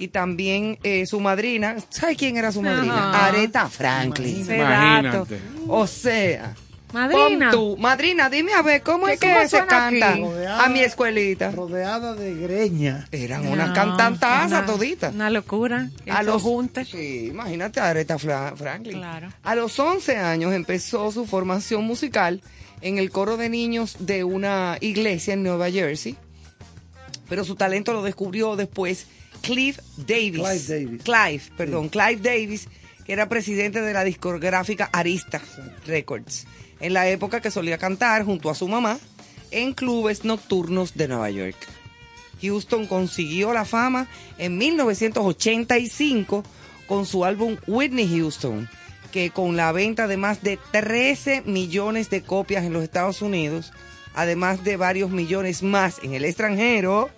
Y 0.00 0.08
también 0.08 0.78
eh, 0.82 1.04
su 1.04 1.20
madrina, 1.20 1.76
¿sabes 1.90 2.16
quién 2.16 2.38
era 2.38 2.50
su 2.50 2.62
madrina? 2.62 3.10
Ajá. 3.10 3.26
Aretha 3.26 3.68
Franklin. 3.68 4.40
Imagínate. 4.50 5.38
O 5.68 5.86
sea, 5.86 6.54
Madrina. 6.94 7.50
tú, 7.50 7.76
madrina, 7.76 8.30
dime 8.30 8.54
a 8.54 8.62
ver, 8.62 8.82
¿cómo 8.82 9.04
¿Qué- 9.06 9.12
es 9.12 9.20
que 9.20 9.28
cómo 9.32 9.46
se 9.46 9.58
canta 9.66 10.12
aquí? 10.14 10.22
a 10.48 10.68
mi 10.70 10.80
escuelita? 10.80 11.50
Rodeada 11.50 12.14
de 12.14 12.34
greña. 12.34 13.06
Eran 13.12 13.44
No, 13.44 13.50
unas 13.50 13.72
cantantazas 13.72 14.46
una- 14.62 14.66
toditas. 14.66 15.14
Una 15.14 15.28
locura. 15.28 15.90
A 16.10 16.22
los 16.22 16.40
junte. 16.40 16.86
Sí, 16.86 17.26
imagínate 17.26 17.78
a 17.78 17.90
Aretha 17.90 18.18
Fra- 18.18 18.54
Franklin. 18.56 18.96
Claro. 18.96 19.28
A 19.42 19.54
los 19.54 19.78
11 19.78 20.16
años 20.16 20.54
empezó 20.54 21.12
su 21.12 21.26
formación 21.26 21.84
musical 21.84 22.40
en 22.80 22.96
el 22.96 23.10
coro 23.10 23.36
de 23.36 23.50
niños 23.50 23.96
de 24.00 24.24
una 24.24 24.78
iglesia 24.80 25.34
en 25.34 25.42
Nueva 25.42 25.70
Jersey. 25.70 26.16
Pero 27.28 27.44
su 27.44 27.54
talento 27.54 27.92
lo 27.92 28.02
descubrió 28.02 28.56
después 28.56 29.06
Cliff 29.42 29.78
Davis. 29.96 30.40
Clive 30.40 30.64
Davis. 30.68 31.02
Clive, 31.02 31.42
perdón, 31.56 31.88
Clive 31.88 32.16
Davis, 32.16 32.68
que 33.04 33.12
era 33.12 33.28
presidente 33.28 33.80
de 33.80 33.92
la 33.92 34.04
discográfica 34.04 34.88
Arista 34.92 35.40
Records. 35.86 36.46
En 36.80 36.94
la 36.94 37.08
época 37.08 37.40
que 37.40 37.50
solía 37.50 37.78
cantar 37.78 38.24
junto 38.24 38.50
a 38.50 38.54
su 38.54 38.68
mamá 38.68 38.98
en 39.50 39.72
clubes 39.74 40.24
nocturnos 40.24 40.94
de 40.94 41.08
Nueva 41.08 41.30
York. 41.30 41.56
Houston 42.40 42.86
consiguió 42.86 43.52
la 43.52 43.64
fama 43.64 44.06
en 44.38 44.56
1985 44.56 46.44
con 46.86 47.06
su 47.06 47.24
álbum 47.24 47.56
Whitney 47.66 48.08
Houston, 48.08 48.68
que 49.12 49.30
con 49.30 49.56
la 49.56 49.72
venta 49.72 50.06
de 50.06 50.16
más 50.16 50.42
de 50.42 50.58
13 50.70 51.42
millones 51.42 52.10
de 52.10 52.22
copias 52.22 52.64
en 52.64 52.72
los 52.72 52.82
Estados 52.82 53.22
Unidos, 53.22 53.72
además 54.14 54.64
de 54.64 54.76
varios 54.76 55.10
millones 55.10 55.62
más 55.62 55.98
en 56.02 56.14
el 56.14 56.24
extranjero, 56.24 57.10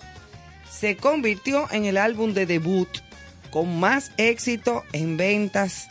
se 0.83 0.97
convirtió 0.97 1.71
en 1.71 1.85
el 1.85 1.97
álbum 1.97 2.35
de 2.35 2.45
debut 2.45 2.89
con 3.53 3.79
más 3.79 4.11
éxito 4.17 4.83
en 4.93 5.17
ventas 5.17 5.87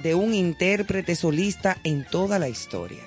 de 0.00 0.14
un 0.14 0.32
intérprete 0.32 1.16
solista 1.16 1.76
en 1.82 2.04
toda 2.04 2.38
la 2.38 2.48
historia. 2.48 3.02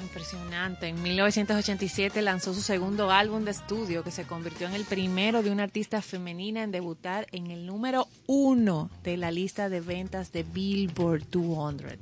Impresionante. 0.00 0.86
En 0.86 1.02
1987 1.02 2.22
lanzó 2.22 2.54
su 2.54 2.60
segundo 2.60 3.10
álbum 3.10 3.44
de 3.44 3.50
estudio 3.50 4.04
que 4.04 4.12
se 4.12 4.22
convirtió 4.22 4.68
en 4.68 4.74
el 4.74 4.84
primero 4.84 5.42
de 5.42 5.50
una 5.50 5.64
artista 5.64 6.00
femenina 6.00 6.62
en 6.62 6.70
debutar 6.70 7.26
en 7.32 7.50
el 7.50 7.66
número 7.66 8.06
uno 8.28 8.88
de 9.02 9.16
la 9.16 9.32
lista 9.32 9.68
de 9.68 9.80
ventas 9.80 10.30
de 10.30 10.44
Billboard 10.44 11.24
200. 11.28 11.98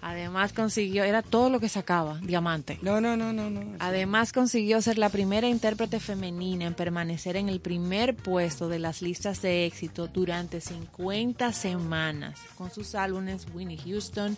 Además 0.00 0.52
consiguió, 0.52 1.04
era 1.04 1.22
todo 1.22 1.50
lo 1.50 1.60
que 1.60 1.68
sacaba, 1.68 2.18
diamante. 2.22 2.78
No, 2.82 3.00
no, 3.00 3.16
no, 3.16 3.32
no, 3.32 3.50
no. 3.50 3.76
Además 3.78 4.32
consiguió 4.32 4.80
ser 4.80 4.98
la 4.98 5.08
primera 5.08 5.48
intérprete 5.48 6.00
femenina 6.00 6.66
en 6.66 6.74
permanecer 6.74 7.36
en 7.36 7.48
el 7.48 7.60
primer 7.60 8.14
puesto 8.14 8.68
de 8.68 8.78
las 8.78 9.02
listas 9.02 9.42
de 9.42 9.66
éxito 9.66 10.06
durante 10.06 10.60
50 10.60 11.52
semanas 11.52 12.38
con 12.56 12.70
sus 12.70 12.94
álbumes 12.94 13.46
Winnie 13.54 13.78
Houston, 13.78 14.36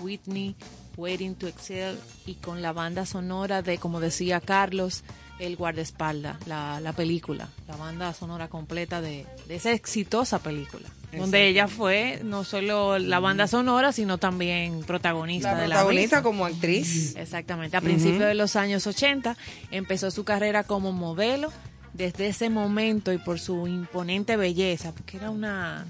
Whitney, 0.00 0.54
Waiting 0.96 1.34
to 1.34 1.46
Excel 1.46 1.98
y 2.26 2.34
con 2.34 2.62
la 2.62 2.72
banda 2.72 3.06
sonora 3.06 3.62
de, 3.62 3.78
como 3.78 4.00
decía 4.00 4.40
Carlos, 4.40 5.04
El 5.38 5.56
guardaespaldas, 5.56 6.46
la, 6.46 6.80
la 6.80 6.92
película, 6.92 7.48
la 7.66 7.76
banda 7.76 8.12
sonora 8.12 8.48
completa 8.48 9.00
de, 9.00 9.26
de 9.48 9.56
esa 9.56 9.72
exitosa 9.72 10.38
película. 10.38 10.88
Donde 11.16 11.48
ella 11.48 11.68
fue 11.68 12.20
no 12.24 12.44
solo 12.44 12.98
la 12.98 13.20
banda 13.20 13.46
sonora, 13.46 13.92
sino 13.92 14.18
también 14.18 14.80
protagonista 14.80 15.52
La 15.52 15.60
de 15.60 15.68
la 15.68 15.74
protagonista 15.76 16.22
como 16.22 16.46
actriz. 16.46 17.14
Exactamente. 17.16 17.76
A 17.76 17.80
principios 17.80 18.28
de 18.28 18.34
los 18.34 18.56
años 18.56 18.86
80 18.86 19.36
empezó 19.70 20.10
su 20.10 20.24
carrera 20.24 20.64
como 20.64 20.92
modelo. 20.92 21.52
Desde 21.92 22.28
ese 22.28 22.48
momento 22.48 23.12
y 23.12 23.18
por 23.18 23.38
su 23.38 23.66
imponente 23.66 24.38
belleza, 24.38 24.92
porque 24.92 25.18
era 25.18 25.28
una 25.28 25.84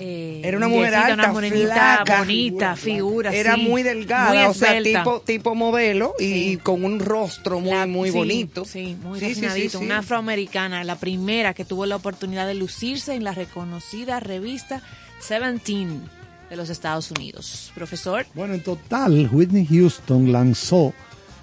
eh, 0.00 0.40
Era 0.44 0.56
una 0.56 0.68
mujer 0.68 0.94
alta, 0.94 1.14
una 1.14 1.32
morenita 1.32 1.74
flaca. 2.04 2.18
bonita, 2.20 2.76
figura. 2.76 3.34
Era 3.34 3.56
sí, 3.56 3.62
muy 3.62 3.82
delgada, 3.82 4.28
muy 4.30 4.38
o 4.44 4.54
sea, 4.54 4.80
tipo, 4.82 5.20
tipo 5.22 5.54
modelo 5.56 6.14
y, 6.20 6.22
Sí. 6.24 6.48
y 6.52 6.56
con 6.58 6.84
un 6.84 7.00
rostro 7.00 7.58
muy, 7.60 7.70
La- 7.72 7.86
muy 7.86 8.10
sí, 8.10 8.16
bonito. 8.16 8.64
Sí, 8.64 8.96
muy 9.02 9.18
Sí, 9.18 9.26
sí, 9.30 9.34
sí, 9.34 9.40
refinadito. 9.40 9.78
sí. 9.80 9.84
Una 9.84 9.98
afroamericana, 9.98 10.84
la 10.84 10.96
primera 10.96 11.52
que 11.52 11.64
tuvo 11.64 11.84
la 11.84 11.96
oportunidad 11.96 12.46
de 12.46 12.54
lucirse 12.54 13.14
en 13.14 13.24
la 13.24 13.32
reconocida 13.32 14.20
revista 14.20 14.82
Seventeen 15.20 16.00
de 16.48 16.56
los 16.56 16.70
Estados 16.70 17.10
Unidos. 17.10 17.72
Profesor, 17.74 18.24
Bueno, 18.34 18.54
en 18.54 18.62
total, 18.62 19.28
Whitney 19.32 19.66
Houston 19.66 20.30
lanzó 20.32 20.94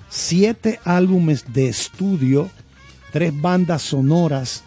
siete 0.09 0.79
álbumes 0.85 1.53
de 1.53 1.67
estudio, 1.67 2.49
tres 3.11 3.33
bandas 3.39 3.81
sonoras, 3.81 4.63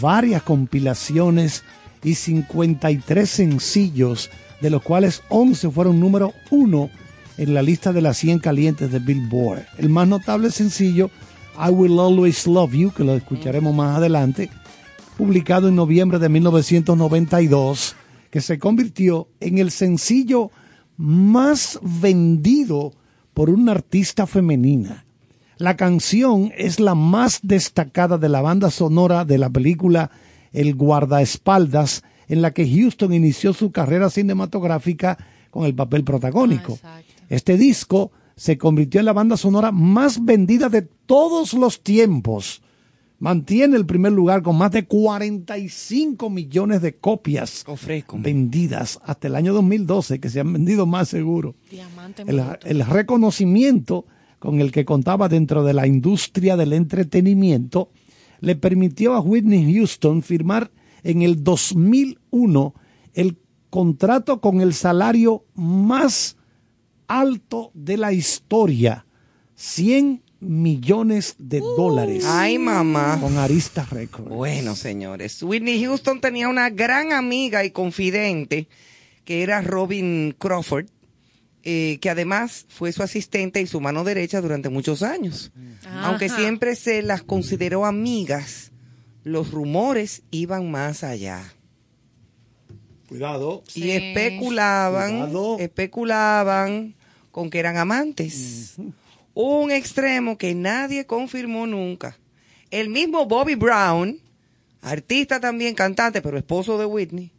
varias 0.00 0.42
compilaciones 0.42 1.64
y 2.02 2.14
53 2.14 3.28
sencillos, 3.28 4.30
de 4.60 4.70
los 4.70 4.82
cuales 4.82 5.22
11 5.28 5.70
fueron 5.70 6.00
número 6.00 6.32
uno 6.50 6.90
en 7.36 7.54
la 7.54 7.62
lista 7.62 7.92
de 7.92 8.02
las 8.02 8.18
100 8.18 8.40
calientes 8.40 8.92
de 8.92 8.98
Billboard. 8.98 9.66
El 9.78 9.88
más 9.88 10.06
notable 10.06 10.50
sencillo, 10.50 11.10
I 11.56 11.70
Will 11.70 11.98
Always 11.98 12.46
Love 12.46 12.72
You, 12.72 12.92
que 12.92 13.04
lo 13.04 13.14
escucharemos 13.14 13.74
más 13.74 13.96
adelante, 13.96 14.50
publicado 15.16 15.68
en 15.68 15.76
noviembre 15.76 16.18
de 16.18 16.28
1992, 16.28 17.96
que 18.30 18.40
se 18.40 18.58
convirtió 18.58 19.28
en 19.40 19.58
el 19.58 19.70
sencillo 19.70 20.50
más 20.96 21.78
vendido 21.82 22.92
por 23.34 23.50
una 23.50 23.72
artista 23.72 24.26
femenina. 24.26 25.04
La 25.56 25.76
canción 25.76 26.52
es 26.56 26.80
la 26.80 26.94
más 26.94 27.40
destacada 27.42 28.16
de 28.16 28.28
la 28.28 28.40
banda 28.40 28.70
sonora 28.70 29.24
de 29.24 29.36
la 29.36 29.50
película 29.50 30.10
El 30.52 30.74
guardaespaldas, 30.74 32.02
en 32.28 32.42
la 32.42 32.52
que 32.52 32.68
Houston 32.68 33.12
inició 33.12 33.52
su 33.52 33.72
carrera 33.72 34.10
cinematográfica 34.10 35.18
con 35.50 35.64
el 35.64 35.74
papel 35.74 36.04
protagónico. 36.04 36.78
Ah, 36.82 37.00
exacto. 37.00 37.24
Este 37.28 37.56
disco 37.56 38.12
se 38.36 38.56
convirtió 38.56 39.00
en 39.00 39.06
la 39.06 39.12
banda 39.12 39.36
sonora 39.36 39.70
más 39.72 40.24
vendida 40.24 40.68
de 40.68 40.82
todos 40.82 41.54
los 41.54 41.82
tiempos. 41.82 42.62
Mantiene 43.18 43.76
el 43.76 43.84
primer 43.84 44.12
lugar 44.12 44.42
con 44.42 44.56
más 44.56 44.72
de 44.72 44.86
45 44.86 46.30
millones 46.30 46.80
de 46.80 46.96
copias 46.96 47.64
Ofrezco. 47.66 48.18
vendidas 48.18 48.98
hasta 49.04 49.28
el 49.28 49.34
año 49.34 49.52
2012, 49.52 50.20
que 50.20 50.30
se 50.30 50.40
han 50.40 50.52
vendido 50.54 50.86
más 50.86 51.08
seguro. 51.10 51.54
diamante 51.70 52.22
El, 52.26 52.42
el 52.64 52.86
reconocimiento 52.86 54.06
con 54.38 54.60
el 54.60 54.72
que 54.72 54.86
contaba 54.86 55.28
dentro 55.28 55.62
de 55.62 55.74
la 55.74 55.86
industria 55.86 56.56
del 56.56 56.72
entretenimiento 56.72 57.90
le 58.40 58.56
permitió 58.56 59.14
a 59.14 59.20
Whitney 59.20 59.74
Houston 59.74 60.22
firmar 60.22 60.70
en 61.02 61.22
el 61.22 61.42
2001 61.42 62.74
el 63.14 63.38
contrato 63.70 64.40
con 64.40 64.60
el 64.60 64.74
salario 64.74 65.44
más 65.54 66.36
alto 67.06 67.70
de 67.74 67.96
la 67.96 68.12
historia, 68.12 69.06
100 69.54 70.22
millones 70.40 71.34
de 71.38 71.60
dólares 71.60 72.24
Ay, 72.26 72.58
mamá. 72.58 73.18
con 73.20 73.36
Arista 73.36 73.86
Records. 73.90 74.28
Bueno, 74.28 74.74
señores, 74.74 75.42
Whitney 75.42 75.84
Houston 75.84 76.20
tenía 76.20 76.48
una 76.48 76.70
gran 76.70 77.12
amiga 77.12 77.64
y 77.64 77.70
confidente 77.70 78.68
que 79.24 79.42
era 79.42 79.60
Robin 79.60 80.34
Crawford, 80.38 80.86
eh, 81.64 81.98
que 82.00 82.10
además 82.10 82.66
fue 82.68 82.92
su 82.92 83.02
asistente 83.02 83.60
y 83.60 83.66
su 83.66 83.80
mano 83.80 84.04
derecha 84.04 84.40
durante 84.40 84.68
muchos 84.68 85.02
años. 85.02 85.52
Aunque 86.02 86.26
Ajá. 86.26 86.36
siempre 86.38 86.74
se 86.76 87.02
las 87.02 87.22
consideró 87.22 87.84
amigas, 87.86 88.70
los 89.24 89.50
rumores 89.50 90.22
iban 90.30 90.70
más 90.70 91.04
allá. 91.04 91.42
Cuidado. 93.08 93.62
Y 93.74 93.82
Sí. 93.82 93.90
especulaban, 93.90 95.10
Cuidado. 95.18 95.58
especulaban 95.58 96.94
con 97.32 97.50
que 97.50 97.58
eran 97.58 97.76
amantes. 97.76 98.76
Un 99.34 99.70
extremo 99.72 100.38
que 100.38 100.54
nadie 100.54 101.06
confirmó 101.06 101.66
nunca. 101.66 102.16
El 102.70 102.88
mismo 102.88 103.26
Bobby 103.26 103.56
Brown, 103.56 104.20
artista 104.80 105.40
también 105.40 105.74
cantante, 105.74 106.22
pero 106.22 106.38
esposo 106.38 106.78
de 106.78 106.84
Whitney, 106.86 107.32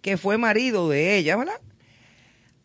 que 0.00 0.16
fue 0.16 0.38
marido 0.38 0.88
de 0.88 1.16
ella, 1.16 1.36
¿verdad? 1.36 1.60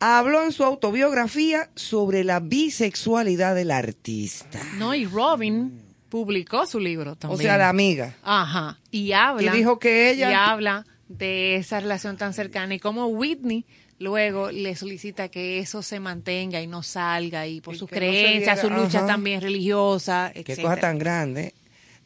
Habló 0.01 0.43
en 0.43 0.51
su 0.51 0.63
autobiografía 0.63 1.69
sobre 1.75 2.23
la 2.23 2.39
bisexualidad 2.39 3.53
del 3.55 3.69
artista. 3.71 4.59
No, 4.77 4.95
y 4.95 5.05
Robin 5.05 5.79
publicó 6.09 6.65
su 6.65 6.79
libro 6.79 7.15
también. 7.15 7.39
O 7.39 7.41
sea, 7.41 7.57
la 7.57 7.69
amiga. 7.69 8.15
Ajá. 8.23 8.79
Y 8.89 9.11
habla. 9.11 9.53
Y 9.53 9.57
dijo 9.57 9.77
que 9.79 10.09
ella- 10.11 10.31
Y 10.31 10.33
habla 10.33 10.85
de 11.07 11.55
esa 11.55 11.79
relación 11.79 12.17
tan 12.17 12.33
cercana 12.33 12.73
y 12.73 12.79
cómo 12.79 13.05
Whitney 13.07 13.65
luego 13.99 14.49
le 14.51 14.75
solicita 14.75 15.27
que 15.29 15.59
eso 15.59 15.83
se 15.83 15.99
mantenga 15.99 16.59
y 16.61 16.65
no 16.67 16.81
salga 16.81 17.45
y 17.45 17.61
por 17.61 17.75
Y 17.75 17.77
sus 17.77 17.91
no 17.91 17.95
creencias, 17.97 18.63
luchas 18.63 18.95
ajá. 18.95 19.05
también 19.05 19.39
religiosas, 19.41 20.31
Qué 20.33 20.39
etcétera. 20.39 20.69
cosa 20.69 20.81
tan 20.81 20.97
grande. 20.97 21.53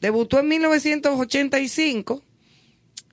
Debutó 0.02 0.40
en 0.40 0.50
1985 0.50 2.22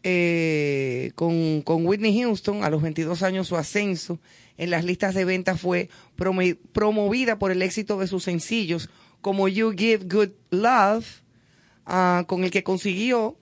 eh, 0.03 1.13
con, 1.15 1.63
con 1.63 1.87
Whitney 1.87 2.21
Houston. 2.23 2.65
A 2.65 2.71
los 2.71 2.83
22 2.83 3.23
años 3.23 3.47
su 3.47 3.57
ascenso 3.57 4.19
en 4.59 4.71
las 4.71 4.85
listas 4.85 5.15
de 5.15 5.25
ventas 5.25 5.61
fue 5.61 5.89
promo- 6.17 6.57
promovida 6.73 7.39
por 7.39 7.51
el 7.53 7.63
éxito 7.63 7.99
de 7.99 8.07
sus 8.07 8.25
sencillos 8.25 8.89
como 9.21 9.49
You 9.49 9.73
Give 9.77 10.05
Good 10.05 10.31
Love, 10.51 11.07
ah, 11.87 12.25
con 12.27 12.45
el 12.45 12.51
que 12.51 12.63
consiguió 12.63 13.37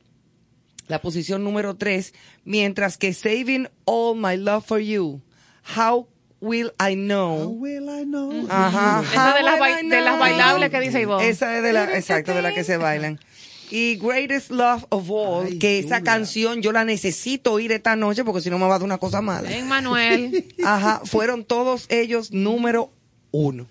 la 0.88 1.00
posición 1.00 1.44
número 1.44 1.76
3, 1.76 2.12
mientras 2.44 2.98
que 2.98 3.12
Saving 3.12 3.68
All 3.84 4.16
My 4.18 4.36
Love 4.36 4.64
for 4.66 4.80
You, 4.80 5.20
How 5.76 6.06
Will 6.40 6.72
I 6.80 6.94
Know, 6.94 7.50
Will 7.58 7.84
I 7.88 8.04
know? 8.04 8.46
Ajá. 8.48 9.02
Esa 9.02 9.34
de 9.34 9.42
las, 9.42 9.58
de 9.88 10.00
las 10.00 10.18
bailables 10.18 10.70
que 10.70 10.80
dice 10.80 11.00
Ivonne. 11.02 11.28
Esa 11.28 11.56
es 11.56 11.62
de 11.62 11.72
la, 11.72 11.96
exacto, 11.96 12.34
de 12.34 12.42
la 12.42 12.52
que 12.54 12.64
se 12.64 12.76
bailan. 12.78 13.20
Y 13.71 13.97
Greatest 13.97 14.51
Love 14.51 14.85
of 14.89 15.09
All, 15.11 15.47
Ay, 15.47 15.59
que 15.59 15.79
esa 15.79 16.03
canción 16.03 16.61
yo 16.62 16.73
la 16.73 16.85
necesito 16.85 17.53
oír 17.53 17.71
esta 17.73 17.95
noche 17.97 18.25
porque 18.25 18.41
si 18.41 18.51
no 18.51 18.59
me 18.59 18.64
va 18.66 18.75
a 18.75 18.79
dar 18.79 18.83
una 18.85 18.99
cosa 18.99 19.21
mala. 19.23 19.49
Ven, 19.49 19.68
Manuel. 19.68 20.47
Ajá, 20.64 21.01
fueron 21.05 21.45
todos 21.45 21.87
ellos 21.89 22.33
número 22.33 22.91
uno. 23.31 23.66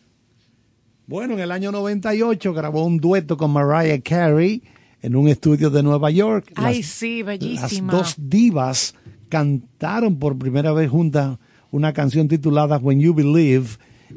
Bueno, 1.07 1.33
en 1.33 1.39
el 1.39 1.51
año 1.51 1.71
98 1.71 2.53
grabó 2.53 2.85
un 2.85 2.97
dueto 2.97 3.35
con 3.35 3.51
Mariah 3.51 3.99
Carey 4.01 4.61
en 5.01 5.15
un 5.15 5.27
estudio 5.27 5.69
de 5.69 5.81
Nueva 5.83 6.11
York. 6.11 6.51
Ay, 6.55 6.77
Las- 6.77 6.85
sí, 6.85 7.19
Las 7.19 7.25
bellísima. 7.39 7.91
dos 7.91 8.15
divas 8.17 8.93
cantaron 9.27 10.17
por 10.19 10.37
primera 10.37 10.71
vez 10.71 10.89
juntas 10.89 11.37
una 11.71 11.93
canción 11.93 12.27
titulada 12.27 12.77
When 12.77 12.99
You 12.99 13.13
Believe, 13.13 13.67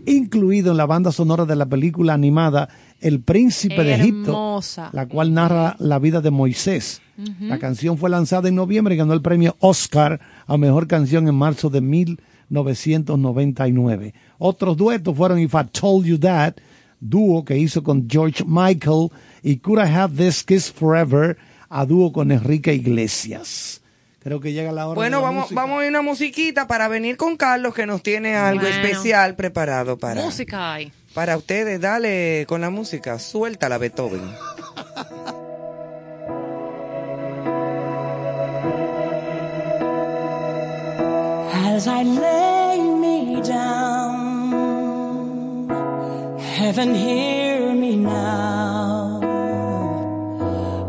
incluido 0.06 0.70
en 0.70 0.76
la 0.78 0.86
banda 0.86 1.12
sonora 1.12 1.44
de 1.44 1.56
la 1.56 1.66
película 1.66 2.14
animada 2.14 2.68
El 3.02 3.20
Príncipe 3.20 3.82
de 3.84 3.94
Egipto, 3.94 4.60
la 4.92 5.06
cual 5.06 5.34
narra 5.34 5.76
la 5.78 5.98
vida 5.98 6.20
de 6.20 6.30
Moisés. 6.30 7.00
La 7.40 7.58
canción 7.58 7.98
fue 7.98 8.10
lanzada 8.10 8.48
en 8.48 8.54
noviembre 8.54 8.94
y 8.94 8.98
ganó 8.98 9.12
el 9.12 9.22
premio 9.22 9.56
Oscar 9.60 10.20
a 10.46 10.56
Mejor 10.56 10.86
Canción 10.88 11.28
en 11.28 11.34
marzo 11.34 11.68
de 11.70 11.80
1999. 11.80 14.14
Otros 14.38 14.76
duetos 14.76 15.16
fueron 15.16 15.38
If 15.38 15.54
I 15.54 15.64
Told 15.70 16.06
You 16.06 16.18
That, 16.18 16.54
dúo 17.00 17.44
que 17.44 17.56
hizo 17.58 17.82
con 17.82 18.08
George 18.08 18.44
Michael, 18.46 19.08
y 19.42 19.56
Could 19.58 19.80
I 19.80 19.88
Have 19.92 20.14
This 20.16 20.42
Kiss 20.44 20.70
Forever, 20.72 21.36
a 21.68 21.84
dúo 21.86 22.12
con 22.12 22.30
Enrique 22.32 22.74
Iglesias. 22.74 23.80
Creo 24.20 24.38
que 24.40 24.52
llega 24.52 24.70
la 24.70 24.86
hora 24.86 24.94
Bueno, 24.94 25.16
de 25.18 25.22
la 25.22 25.28
vamos, 25.28 25.42
música. 25.44 25.60
vamos 25.60 25.80
a 25.80 25.84
ir 25.84 25.90
una 25.90 26.02
musiquita 26.02 26.66
para 26.68 26.86
venir 26.86 27.16
con 27.16 27.36
Carlos 27.36 27.74
que 27.74 27.86
nos 27.86 28.02
tiene 28.04 28.36
algo 28.36 28.62
Bueno. 28.62 28.76
especial 28.76 29.34
preparado 29.34 29.98
para, 29.98 30.22
Música 30.22 30.74
hay. 30.74 30.92
Para 31.14 31.36
ustedes. 31.36 31.80
Dale 31.80 32.44
con 32.48 32.60
la 32.60 32.70
música, 32.70 33.18
suéltala 33.18 33.78
Beethoven. 33.78 34.22
As 41.74 41.86
I 41.86 42.02
lay 42.04 42.80
me 42.80 43.40
down, 43.42 44.50
heaven 46.58 46.94
hear 46.94 47.72
me 47.74 47.96
now. 47.96 49.20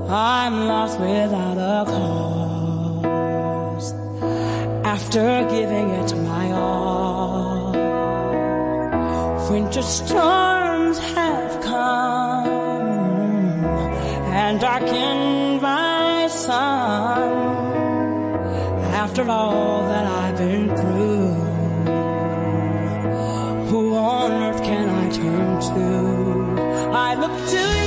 I'm 0.09 0.67
lost 0.67 0.99
without 0.99 1.57
a 1.57 1.85
cause 1.89 3.93
after 4.83 5.47
giving 5.49 5.89
it 5.89 6.15
my 6.17 6.51
all. 6.51 7.02
Winter 9.53 9.83
storms 9.83 10.97
have 10.97 11.61
come 11.61 12.47
and 14.33 14.59
darkened 14.59 15.61
my 15.61 16.27
sun 16.27 17.29
after 19.03 19.29
all 19.29 19.83
that 19.83 20.05
I've 20.07 20.37
been 20.39 20.75
through, 20.75 21.33
who 23.69 23.95
on 23.95 24.31
earth 24.31 24.63
can 24.63 24.89
I 24.89 25.09
turn 25.11 25.61
to? 25.69 26.91
I 26.91 27.13
look 27.13 27.49
to 27.51 27.77
you. 27.77 27.82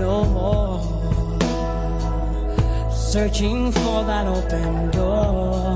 No 0.00 0.24
more. 0.24 0.80
Searching 2.90 3.70
for 3.70 4.04
that 4.04 4.26
open 4.26 4.90
door. 4.90 5.69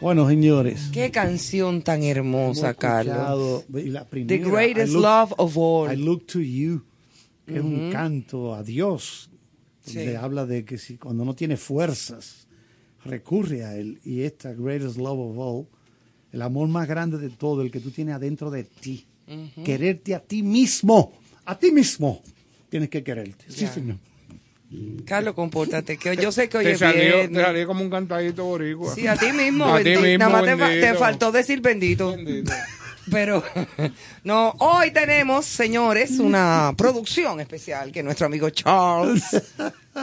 Bueno, 0.00 0.28
señores. 0.28 0.90
Qué 0.92 1.10
canción 1.10 1.82
tan 1.82 2.02
hermosa, 2.02 2.74
Carlos. 2.74 3.64
la 3.68 4.00
The 4.04 4.06
primera, 4.06 4.48
greatest 4.50 4.92
look- 4.92 5.02
love 5.02 5.34
of 5.38 5.56
all. 5.56 5.92
I 5.92 5.96
look 5.96 6.26
to 6.26 6.40
you, 6.40 6.82
que 7.46 7.56
es 7.56 7.60
un 7.62 7.90
canto 7.90 8.54
a 8.54 8.62
Dios, 8.62 9.30
donde 9.84 10.10
Sí. 10.10 10.14
habla 10.16 10.46
de 10.46 10.64
que 10.64 10.78
si 10.78 10.96
cuando 10.96 11.24
no 11.24 11.34
tiene 11.34 11.56
fuerzas, 11.56 12.46
recurre 13.04 13.64
a 13.64 13.76
Él. 13.76 14.00
Y 14.04 14.22
esta 14.22 14.52
greatest 14.52 14.96
love 14.96 15.18
of 15.18 15.38
all, 15.38 15.66
el 16.32 16.42
amor 16.42 16.68
más 16.68 16.86
grande 16.86 17.18
de 17.18 17.30
todo, 17.30 17.62
el 17.62 17.70
que 17.70 17.80
tú 17.80 17.90
tienes 17.90 18.14
adentro 18.14 18.50
de 18.50 18.64
ti. 18.64 19.06
Quererte 19.64 20.14
a 20.14 20.20
ti 20.20 20.42
mismo, 20.42 21.12
a 21.46 21.58
ti 21.58 21.72
mismo. 21.72 22.22
Tienes 22.68 22.90
que 22.90 23.02
quererte. 23.02 23.44
Sí, 23.48 23.66
señor. 23.66 23.96
Carlos, 25.04 25.34
compórtate, 25.34 25.96
que 25.98 26.16
yo 26.16 26.32
sé 26.32 26.48
que 26.48 26.56
hoy 26.58 26.64
Te 26.64 26.70
es 26.72 26.78
salió, 26.78 27.00
te 27.02 27.16
viernes. 27.28 27.42
salió 27.44 27.66
como 27.66 27.82
un 27.82 27.90
cantadito 27.90 28.44
boricua. 28.44 28.94
Sí, 28.94 29.06
a 29.06 29.16
ti 29.16 29.32
mismo, 29.32 29.66
A 29.66 29.78
ti 29.78 29.84
bendito. 29.84 30.00
mismo, 30.02 30.18
Nada 30.18 30.30
más 30.32 30.44
te, 30.44 30.56
fa- 30.56 30.68
te 30.68 30.74
bendito. 30.80 30.98
faltó 30.98 31.32
decir 31.32 31.60
bendito. 31.60 32.16
Pero, 33.10 33.42
no, 34.22 34.54
hoy 34.60 34.92
tenemos, 34.92 35.44
señores, 35.44 36.20
una 36.20 36.72
producción 36.78 37.40
especial 37.40 37.90
que 37.90 38.00
nuestro 38.04 38.26
amigo 38.26 38.48
Charles 38.50 39.24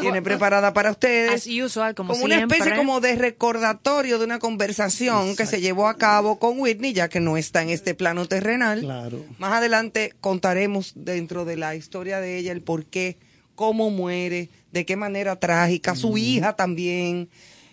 tiene 0.02 0.22
preparada 0.22 0.74
para 0.74 0.92
ustedes. 0.92 1.32
As 1.32 1.48
usual, 1.48 1.96
como, 1.96 2.14
una 2.16 2.36
siempre. 2.36 2.58
especie 2.58 2.76
como 2.78 3.00
de 3.00 3.16
recordatorio 3.16 4.20
de 4.20 4.26
una 4.26 4.40
conversación 4.40 5.38
que 5.38 5.46
se 5.46 5.62
llevó 5.62 5.88
a 5.88 5.96
cabo 5.96 6.40
con 6.40 6.60
Whitney, 6.60 6.92
ya 6.92 7.08
que 7.08 7.22
no 7.22 7.38
está 7.38 7.62
en 7.64 7.70
este 7.70 7.96
plano 7.96 8.28
terrenal. 8.28 8.82
Claro. 8.82 9.24
Más 9.38 9.54
adelante 9.54 10.14
contaremos 10.20 10.92
dentro 10.96 11.46
de 11.46 11.56
la 11.56 11.76
historia 11.76 12.20
de 12.20 12.38
ella 12.38 12.52
el 12.52 12.62
por 12.62 12.86
qué, 12.86 13.18
cómo 13.60 13.90
muere, 13.90 14.48
de 14.72 14.86
qué 14.86 14.96
manera 14.96 15.38
trágica, 15.38 15.94
su 15.94 16.18
hija 16.18 16.56
también, 16.56 17.28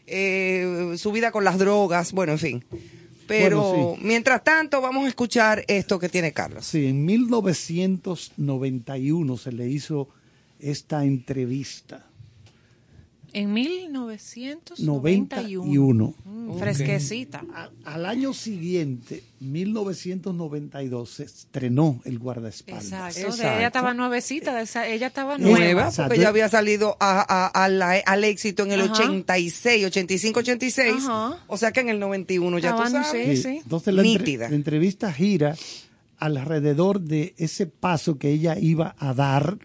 eh, 0.09 0.97
su 0.99 1.12
vida 1.12 1.30
con 1.30 1.45
las 1.45 1.59
drogas, 1.59 2.11
bueno, 2.11 2.32
en 2.32 2.39
fin. 2.41 2.64
Pero 3.28 3.62
Bueno, 3.62 3.97
mientras 4.03 4.43
tanto 4.43 4.80
vamos 4.80 5.05
a 5.05 5.09
escuchar 5.09 5.64
esto 5.68 6.01
que 6.01 6.09
tiene 6.09 6.32
Carlos. 6.32 6.66
Sí, 6.66 6.87
en 6.87 7.05
1991 7.05 9.37
se 9.37 9.53
le 9.53 9.68
hizo 9.68 10.09
esta 10.59 11.05
entrevista. 11.05 12.05
En 13.39 13.53
1991. 13.53 14.87
91. 14.87 16.14
Mm, 16.24 16.59
Fresquecita. 16.59 17.45
Al 17.84 18.07
año 18.07 18.32
siguiente, 18.32 19.22
1992, 19.41 21.11
se 21.11 21.24
estrenó 21.24 22.01
El 22.07 22.18
Guardaespaldas. 22.18 22.84
Exacto. 23.18 23.37
de- 23.37 23.59
ella 23.59 23.66
estaba 23.66 23.93
nuevecita, 23.93 24.55
de 24.57 24.62
esa- 24.62 24.89
ella 24.89 25.09
estaba 25.09 25.37
Nueva, 25.37 25.59
nueva. 25.59 25.91
porque 25.95 26.18
ya 26.18 26.28
había 26.28 26.49
salido 26.49 26.97
a- 26.99 27.20
a- 27.28 27.47
a 27.64 27.68
la- 27.68 28.01
al 28.07 28.24
éxito 28.24 28.62
en 28.62 28.72
el 28.72 28.80
Ajá. 28.80 28.93
86, 28.93 29.84
85, 29.84 30.41
86. 30.41 30.95
Ajá. 31.05 31.39
O 31.47 31.59
sea 31.59 31.72
que 31.72 31.80
en 31.80 31.91
el 31.91 31.99
91 32.01 32.59
ya 32.59 32.74
tú 32.74 32.82
Estaban, 32.84 33.05
sabes. 33.05 33.43
sí, 33.43 33.43
sí. 33.43 33.61
Entonces 33.62 33.93
la, 33.93 34.01
entre- 34.03 34.18
Nítida. 34.18 34.49
la 34.49 34.57
entrevista 34.57 35.12
gira 35.12 35.55
alrededor 36.16 37.01
de 37.03 37.34
ese 37.37 37.66
paso 37.66 38.18
que 38.18 38.30
ella 38.30 38.57
iba 38.59 38.97
a 38.99 39.12
dar 39.12 39.59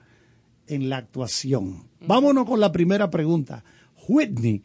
en 0.67 0.89
la 0.89 0.97
actuación. 0.97 1.89
Vámonos 2.01 2.45
con 2.45 2.59
la 2.59 2.71
primera 2.71 3.09
pregunta. 3.09 3.63
Whitney, 4.07 4.63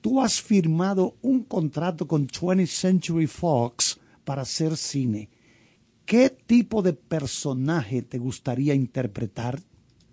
tú 0.00 0.20
has 0.20 0.40
firmado 0.40 1.16
un 1.22 1.44
contrato 1.44 2.06
con 2.06 2.26
20th 2.26 2.66
Century 2.66 3.26
Fox 3.26 3.98
para 4.24 4.42
hacer 4.42 4.76
cine. 4.76 5.28
¿Qué 6.04 6.30
tipo 6.30 6.82
de 6.82 6.92
personaje 6.92 8.02
te 8.02 8.18
gustaría 8.18 8.74
interpretar? 8.74 9.60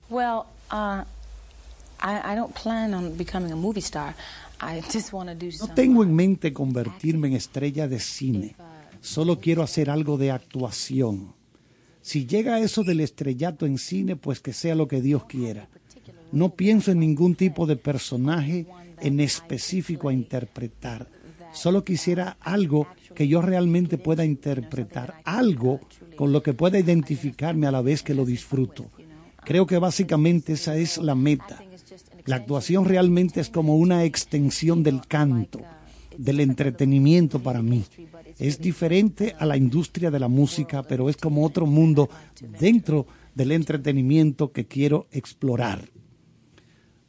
Well, 0.09 0.43
uh, 0.71 1.03
I, 2.01 2.33
I 2.33 2.35
don't 2.35 2.53
plan 2.53 2.93
on 2.93 3.17
becoming 3.17 3.51
a 3.51 3.55
movie 3.55 3.81
star. 3.81 4.15
I 4.61 4.81
just 4.81 5.13
want 5.13 5.29
to 5.29 5.35
do 5.35 5.51
No 5.59 5.73
tengo 5.73 6.03
en 6.03 6.13
mente 6.13 6.53
convertirme 6.53 7.29
en 7.29 7.33
estrella 7.35 7.87
de 7.87 7.99
cine. 7.99 8.55
Solo 9.01 9.39
quiero 9.39 9.63
hacer 9.63 9.89
algo 9.89 10.17
de 10.17 10.31
actuación. 10.31 11.33
Si 12.01 12.25
llega 12.25 12.59
eso 12.59 12.83
del 12.83 12.99
estrellato 13.01 13.65
en 13.65 13.77
cine, 13.77 14.15
pues 14.15 14.39
que 14.39 14.53
sea 14.53 14.75
lo 14.75 14.87
que 14.87 15.01
Dios 15.01 15.25
quiera. 15.25 15.69
No 16.32 16.49
pienso 16.55 16.91
en 16.91 16.99
ningún 16.99 17.36
tipo 17.36 17.65
de 17.65 17.75
personaje 17.75 18.67
en 19.01 19.19
específico 19.19 20.09
a 20.09 20.13
interpretar. 20.13 21.07
Solo 21.51 21.84
quisiera 21.84 22.38
algo 22.41 22.88
que 23.15 23.27
yo 23.27 23.41
realmente 23.41 23.97
pueda 23.97 24.23
interpretar, 24.23 25.21
algo 25.25 25.80
con 26.15 26.32
lo 26.32 26.43
que 26.43 26.53
pueda 26.53 26.80
identificarme 26.80 27.67
a 27.67 27.71
la 27.71 27.82
vez 27.82 28.03
que 28.03 28.13
lo 28.13 28.25
disfruto. 28.25 28.86
Creo 29.43 29.65
que 29.65 29.77
básicamente 29.77 30.53
esa 30.53 30.78
es 30.78 30.97
la 30.97 31.16
meta. 31.16 31.63
La 32.25 32.36
actuación 32.36 32.86
realmente 32.86 33.41
es 33.41 33.49
como 33.49 33.78
una 33.78 34.04
extensión 34.04 34.83
del 34.83 35.01
canto, 35.08 35.62
del 36.17 36.41
entretenimiento 36.41 37.41
para 37.41 37.62
mí. 37.62 37.83
Es 38.37 38.59
diferente 38.59 39.36
a 39.39 39.45
la 39.45 39.58
industria 39.58 40.12
de 40.12 40.20
la 40.20 40.28
música, 40.28 40.83
pero 40.83 41.09
es 41.09 41.17
como 41.17 41.45
otro 41.45 41.66
mundo 41.66 42.09
dentro 42.59 43.08
del 43.33 43.51
entretenimiento 43.51 44.51
que 44.51 44.66
quiero 44.66 45.08
explorar. 45.12 45.89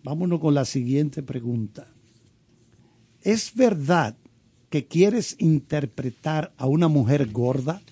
Vámonos 0.02 0.40
con 0.40 0.54
la 0.54 0.64
siguiente 0.64 1.22
pregunta. 1.22 1.86
¿Es 3.22 3.54
verdad 3.54 4.14
que 4.70 4.86
quieres 4.86 5.36
interpretar 5.38 6.52
a 6.56 6.66
una 6.66 6.88
mujer 6.88 7.30
gorda? 7.30 7.82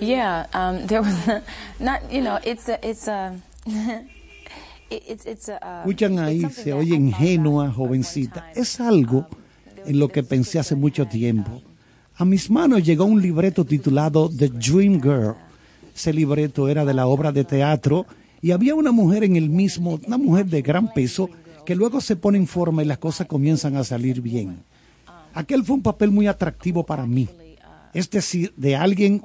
Yeah, 0.00 0.48
um, 0.54 0.86
there 0.88 1.00
was 1.00 1.14
not, 1.78 2.00
you 2.10 2.20
know, 2.20 2.38
it's 2.44 2.68
a, 2.68 2.78
it's 2.82 3.06
a, 3.06 3.34
it- 4.90 5.02
it's, 5.06 5.24
it's 5.26 5.48
a. 5.48 5.54
uh, 5.62 5.80
Escuchan 5.88 6.18
ahí, 6.18 6.42
se 6.50 6.72
oye 6.72 6.96
ingenua, 6.96 7.70
jovencita. 7.70 8.50
Es 8.56 8.80
algo 8.80 9.26
en 9.86 9.98
lo 10.00 10.08
que 10.08 10.24
pensé 10.24 10.58
hace 10.58 10.74
mucho 10.74 11.06
tiempo. 11.06 11.62
A 12.16 12.24
mis 12.24 12.50
manos 12.50 12.82
llegó 12.84 13.04
un 13.04 13.22
libreto 13.22 13.64
titulado 13.64 14.28
The 14.28 14.48
Dream 14.48 15.00
Girl. 15.00 15.34
Ese 15.94 16.12
libreto 16.12 16.68
era 16.68 16.84
de 16.84 16.94
la 16.94 17.06
obra 17.06 17.30
de 17.30 17.44
teatro 17.44 18.06
y 18.42 18.50
había 18.50 18.74
una 18.74 18.90
mujer 18.90 19.22
en 19.22 19.36
el 19.36 19.48
mismo, 19.48 20.00
una 20.06 20.18
mujer 20.18 20.46
de 20.46 20.60
gran 20.62 20.92
peso, 20.92 21.30
que 21.64 21.74
luego 21.74 22.00
se 22.00 22.16
pone 22.16 22.38
en 22.38 22.46
forma 22.46 22.82
y 22.82 22.86
las 22.86 22.98
cosas 22.98 23.26
comienzan 23.26 23.76
a 23.76 23.84
salir 23.84 24.20
bien. 24.20 24.62
Aquel 25.34 25.64
fue 25.64 25.76
un 25.76 25.82
papel 25.82 26.10
muy 26.10 26.26
atractivo 26.26 26.84
para 26.84 27.06
mí. 27.06 27.28
Es 27.92 28.10
decir, 28.10 28.52
de 28.56 28.76
alguien 28.76 29.22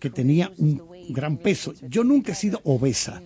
que 0.00 0.10
tenía 0.10 0.52
un 0.58 0.82
gran 1.10 1.36
peso. 1.36 1.74
Yo 1.88 2.04
nunca 2.04 2.32
he 2.32 2.34
sido 2.34 2.60
obesa. 2.64 3.22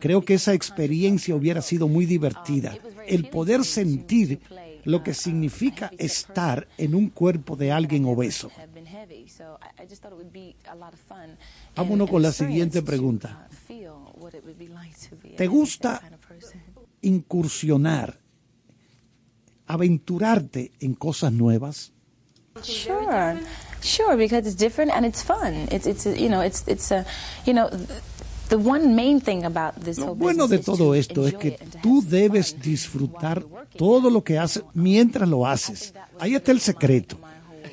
Creo 0.00 0.24
que 0.24 0.34
esa 0.34 0.52
experiencia 0.52 1.34
hubiera 1.34 1.62
sido 1.62 1.88
muy 1.88 2.06
divertida. 2.06 2.76
El 3.06 3.28
poder 3.28 3.64
sentir 3.64 4.40
lo 4.84 5.02
que 5.02 5.14
significa 5.14 5.90
estar 5.98 6.68
en 6.76 6.94
un 6.94 7.08
cuerpo 7.08 7.56
de 7.56 7.72
alguien 7.72 8.04
obeso. 8.04 8.50
Vámonos 11.74 12.10
con 12.10 12.22
la 12.22 12.32
siguiente 12.32 12.82
pregunta. 12.82 13.48
¿Te 15.36 15.46
gusta 15.46 15.92
that 15.92 16.02
kind 16.02 16.14
of 16.14 16.20
person. 16.20 16.84
Incursionar, 17.04 18.18
aventurarte 19.66 20.72
en 20.80 20.94
cosas 20.94 21.32
nuevas? 21.32 21.92
Sure, 22.62 23.40
sure, 23.80 24.16
because 24.16 24.48
it's 24.48 24.56
different 24.56 24.92
and 24.92 25.04
it's 25.04 25.22
fun. 25.22 25.68
It's 25.70 25.86
it's 25.86 26.06
you 26.06 26.28
know 26.28 26.42
it's 26.42 26.64
it's 26.66 26.92
a 26.92 27.04
you 27.44 27.52
know 27.52 27.68
th- 27.68 27.88
the 28.48 28.56
one 28.56 28.94
main 28.94 29.20
thing 29.20 29.44
about 29.44 29.74
this 29.84 29.98
Lo 29.98 30.06
whole 30.06 30.14
bueno 30.18 30.44
business 30.44 30.60
de 30.60 30.64
todo 30.64 30.94
esto 30.94 31.26
es 31.26 31.34
que 31.34 31.58
tú 31.82 32.02
debes 32.06 32.60
disfrutar 32.60 33.44
todo 33.76 34.10
lo 34.10 34.22
que 34.22 34.38
haces 34.38 34.62
mientras 34.72 35.28
lo 35.28 35.46
haces. 35.46 35.92
Ahí 36.20 36.34
está 36.34 36.52
el 36.52 36.60
secreto. 36.60 37.18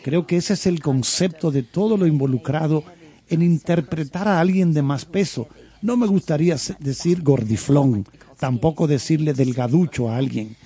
Creo 0.03 0.25
que 0.25 0.37
ese 0.37 0.53
es 0.53 0.65
el 0.65 0.81
concepto 0.81 1.51
de 1.51 1.61
todo 1.61 1.95
lo 1.95 2.07
involucrado 2.07 2.83
en 3.29 3.43
interpretar 3.43 4.27
a 4.27 4.39
alguien 4.39 4.73
de 4.73 4.81
más 4.81 5.05
peso. 5.05 5.47
No 5.81 5.95
me 5.95 6.07
gustaría 6.07 6.57
decir 6.79 7.21
gordiflón, 7.21 8.05
tampoco 8.41 8.87
decirle 8.87 9.35
delgaducho 9.35 10.09
a 10.09 10.17
alguien. 10.17 10.57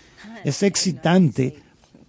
Es 0.46 0.64
excitante 0.64 1.62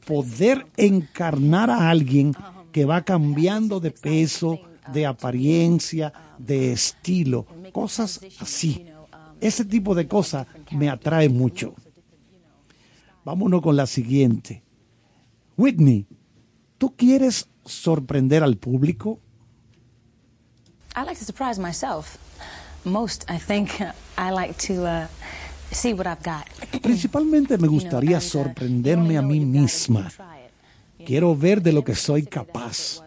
poder 0.07 0.65
encarnar 0.77 1.71
a 1.71 1.91
alguien 1.91 2.33
que 2.71 2.85
va 2.85 3.03
cambiando 3.03 3.81
de 3.81 3.91
peso, 3.91 4.61
de 4.93 5.07
apariencia, 5.07 6.13
de 6.39 6.71
estilo, 6.71 7.47
cosas 7.73 8.21
así. 8.39 8.87
Ese 9.41 9.65
tipo 9.65 9.97
de 9.97 10.07
cosas 10.07 10.47
me 10.71 10.89
atrae 10.89 11.29
mucho. 11.29 11.75
Vámonos 13.25 13.61
con 13.61 13.75
la 13.75 13.87
siguiente. 13.87 14.63
Whitney, 15.57 16.07
¿tú 16.79 16.95
quieres 16.95 17.49
sorprender 17.65 18.45
al 18.45 18.57
público? 18.57 19.19
I 20.95 21.01
like 21.05 21.19
to 21.19 21.25
surprise 21.25 21.61
myself. 21.61 22.19
Most, 22.85 23.29
I 23.29 23.37
think, 23.37 23.71
I 24.17 24.31
like 24.31 24.55
to 24.69 24.87
uh, 24.87 25.07
see 25.71 25.93
what 25.93 26.07
I've 26.07 26.23
got. 26.23 26.47
Principalmente 26.81 27.59
me 27.59 27.69
gustaría 27.69 28.19
uh, 28.19 28.21
sorprenderme 28.21 29.17
a 29.17 29.23
mí 29.23 29.41
misma. 29.41 30.11
Quiero 31.05 31.37
ver 31.37 31.63
de 31.63 31.73
lo 31.73 31.85
que 31.85 31.95
soy 31.95 32.25
capaz. 32.25 33.03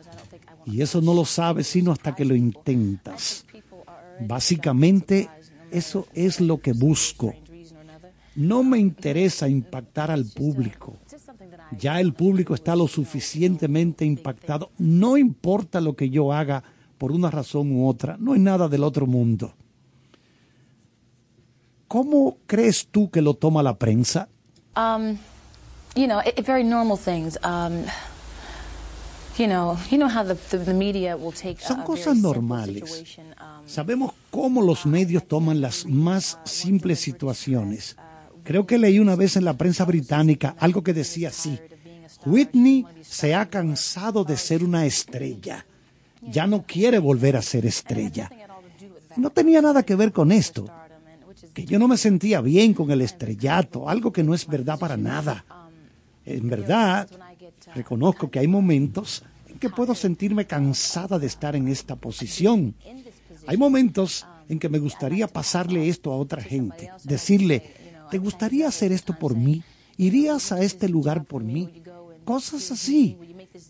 Y 0.65 0.81
eso 0.81 1.02
no 1.02 1.14
lo 1.14 1.26
sabes 1.26 1.68
sino 1.68 1.91
hasta 1.91 2.15
que 2.15 2.26
lo 2.26 2.36
intentas. 2.36 3.45
Básicamente, 4.19 5.30
eso 5.72 6.07
es 6.14 6.40
lo 6.40 6.60
que 6.60 6.73
busco. 6.73 7.34
No 8.36 8.64
me 8.64 8.77
interesa 8.77 9.49
impactar 9.49 10.11
al 10.11 10.26
público. 10.26 10.98
That 11.10 11.73
I 11.73 11.77
Ya 11.77 11.99
el 11.99 12.14
público 12.14 12.53
está 12.53 12.76
lo 12.76 12.88
suficientemente 12.88 14.06
impactado. 14.06 14.72
No 14.77 15.18
importa 15.18 15.81
lo 15.81 15.95
que 15.95 16.10
yo 16.10 16.31
haga 16.31 16.64
por 16.98 17.11
una 17.11 17.31
razón 17.31 17.72
u 17.72 17.88
otra. 17.88 18.18
No 18.18 18.34
es 18.36 18.40
nada 18.40 18.68
del 18.68 18.84
otro 18.84 19.07
mundo. 19.07 19.53
¿Cómo 21.90 22.38
crees 22.48 22.88
tú 22.90 23.10
que 23.10 23.22
lo 23.22 23.34
toma 23.34 23.61
la 23.64 23.78
prensa? 23.78 24.30
Um, 24.78 25.18
you 25.95 26.06
know, 26.07 26.22
it, 26.22 26.38
it- 26.40 26.45
very 26.45 26.64
normal 26.64 26.98
things. 26.98 27.38
Um, 27.44 27.84
you 29.38 29.48
know, 29.48 29.76
you 29.90 29.98
know 29.98 30.07
how 30.07 30.24
the, 30.24 30.36
the, 30.52 30.60
the 30.64 30.74
media 30.74 31.18
will 31.18 31.34
take 31.34 31.61
a- 31.64 31.68
Son 31.68 31.84
cosas 31.84 32.16
normales. 32.16 33.16
um, 33.41 33.68
Sabemos 33.68 34.14
cómo 34.32 34.61
los 34.61 34.86
medios 34.86 35.28
toman 35.28 35.60
las 35.61 35.86
más 35.86 36.38
simples 36.45 36.99
situaciones. 36.99 37.95
Creo 38.44 38.66
que 38.66 38.78
leí 38.78 38.99
una 38.99 39.16
vez 39.16 39.36
en 39.36 39.45
la 39.45 39.53
prensa 39.53 39.84
británica 39.86 40.56
algo 40.60 40.82
que 40.84 40.94
decía 40.94 41.30
así. 41.30 41.60
Whitney 42.26 42.86
se 43.02 43.34
ha 43.36 43.49
cansado 43.49 44.24
de 44.24 44.38
ser 44.38 44.64
una 44.64 44.86
estrella. 44.86 45.66
Ya 46.22 46.45
no 46.48 46.64
quiere 46.68 46.99
volver 46.99 47.36
a 47.36 47.41
ser 47.41 47.66
estrella. 47.66 48.30
No 49.16 49.30
tenía 49.32 49.61
nada 49.61 49.84
que 49.84 49.95
ver 49.95 50.11
con 50.11 50.32
esto. 50.32 50.66
Yo 51.65 51.80
no 51.80 51.88
me 51.88 51.98
sentía 51.98 52.41
bien 52.41 52.73
con 52.73 52.91
el 52.91 53.02
estrellato, 53.02 53.90
algo 53.90 54.11
que 54.11 54.23
no 54.23 54.34
es 54.34 54.48
verdad 54.48 54.77
para 54.77 54.98
nada. 54.98 55.45
En 56.26 56.48
verdad, 56.49 57.10
reconozco 57.73 58.30
que 58.30 58.40
hay 58.40 58.48
momentos 58.48 59.23
en 59.48 59.57
que 59.57 59.69
puedo 59.69 59.95
sentirme 59.95 60.45
cansada 60.45 61.18
de 61.18 61.27
estar 61.27 61.56
en 61.56 61.68
esta 61.68 61.95
posición. 61.95 62.76
Hay 63.48 63.57
momentos 63.57 64.26
en 64.48 64.60
que 64.60 64.69
me 64.69 64.80
gustaría 64.80 65.27
pasarle 65.27 65.88
esto 65.90 66.11
a 66.11 66.18
otra 66.18 66.41
gente, 66.41 66.91
decirle, 67.03 67.73
¿te 68.11 68.18
gustaría 68.18 68.68
hacer 68.68 68.91
esto 68.91 69.18
por 69.18 69.36
mí? 69.36 69.64
¿Irías 69.98 70.52
a 70.52 70.61
este 70.61 70.88
lugar 70.88 71.26
por 71.26 71.44
mí? 71.44 71.84
Cosas 72.26 72.72
así. 72.72 73.18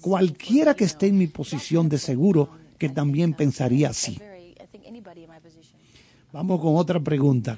Cualquiera 0.01 0.75
que 0.75 0.83
esté 0.85 1.07
en 1.07 1.17
mi 1.17 1.27
posición 1.27 1.89
de 1.89 1.97
seguro 1.97 2.49
que 2.77 2.89
también 2.89 3.33
pensaría 3.33 3.89
así. 3.89 4.19
Vamos 6.31 6.61
con 6.61 6.75
otra 6.75 6.99
pregunta. 6.99 7.57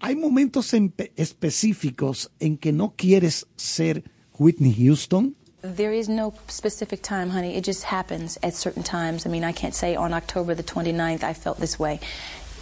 ¿Hay 0.00 0.16
momentos 0.16 0.72
en- 0.74 0.92
específicos 1.16 2.30
en 2.40 2.56
que 2.56 2.72
no 2.72 2.94
quieres 2.96 3.46
ser 3.56 4.04
Whitney 4.38 4.74
Houston? 4.74 5.36
There 5.76 5.92
is 5.96 6.08
no 6.08 6.32
specific 6.48 7.02
time, 7.02 7.28
honey. 7.30 7.54
It 7.56 7.66
just 7.66 7.84
happens 7.84 8.38
at 8.42 8.54
certain 8.54 8.82
times. 8.82 9.26
I 9.26 9.28
mean, 9.28 9.44
I 9.44 9.52
can't 9.52 9.74
say 9.74 9.94
on 9.94 10.14
October 10.14 10.56
the 10.56 10.62
29th 10.62 11.22
I 11.22 11.34
felt 11.34 11.58
this 11.58 11.78
way. 11.78 12.00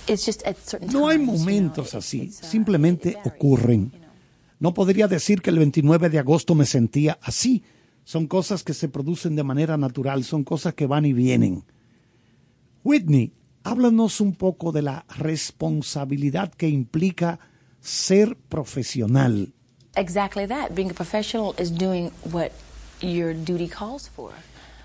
It's 0.08 0.26
just 0.26 0.44
at 0.44 0.56
certain 0.66 0.88
No 0.92 1.06
hay 1.08 1.18
momentos 1.18 1.94
así, 1.94 2.28
uh, 2.28 2.32
simplemente 2.46 3.16
ocurren. 3.24 3.92
No 4.58 4.74
podría 4.74 5.06
decir 5.06 5.40
que 5.40 5.50
el 5.50 5.58
29 5.58 6.08
de 6.10 6.18
agosto 6.18 6.56
me 6.56 6.66
sentía 6.66 7.18
así. 7.22 7.62
Son 8.02 8.26
cosas 8.26 8.64
que 8.64 8.74
se 8.74 8.88
producen 8.88 9.36
de 9.36 9.44
manera 9.44 9.76
natural, 9.76 10.24
son 10.24 10.42
cosas 10.42 10.74
que 10.74 10.86
van 10.86 11.04
y 11.04 11.12
vienen. 11.12 11.62
Whitney, 12.82 13.32
háblanos 13.68 14.20
un 14.20 14.34
poco 14.34 14.72
de 14.72 14.82
la 14.82 15.04
responsabilidad 15.18 16.52
que 16.52 16.68
implica 16.68 17.38
ser 17.80 18.36
profesional. 18.48 19.52
Exactly 19.94 20.46
that. 20.46 20.70
Being 20.74 20.90
a 20.90 20.94
professional 20.94 21.54
is 21.58 21.70
doing 21.70 22.10
what 22.32 22.50
your 23.00 23.34
duty 23.34 23.68
calls 23.68 24.08
for. 24.08 24.32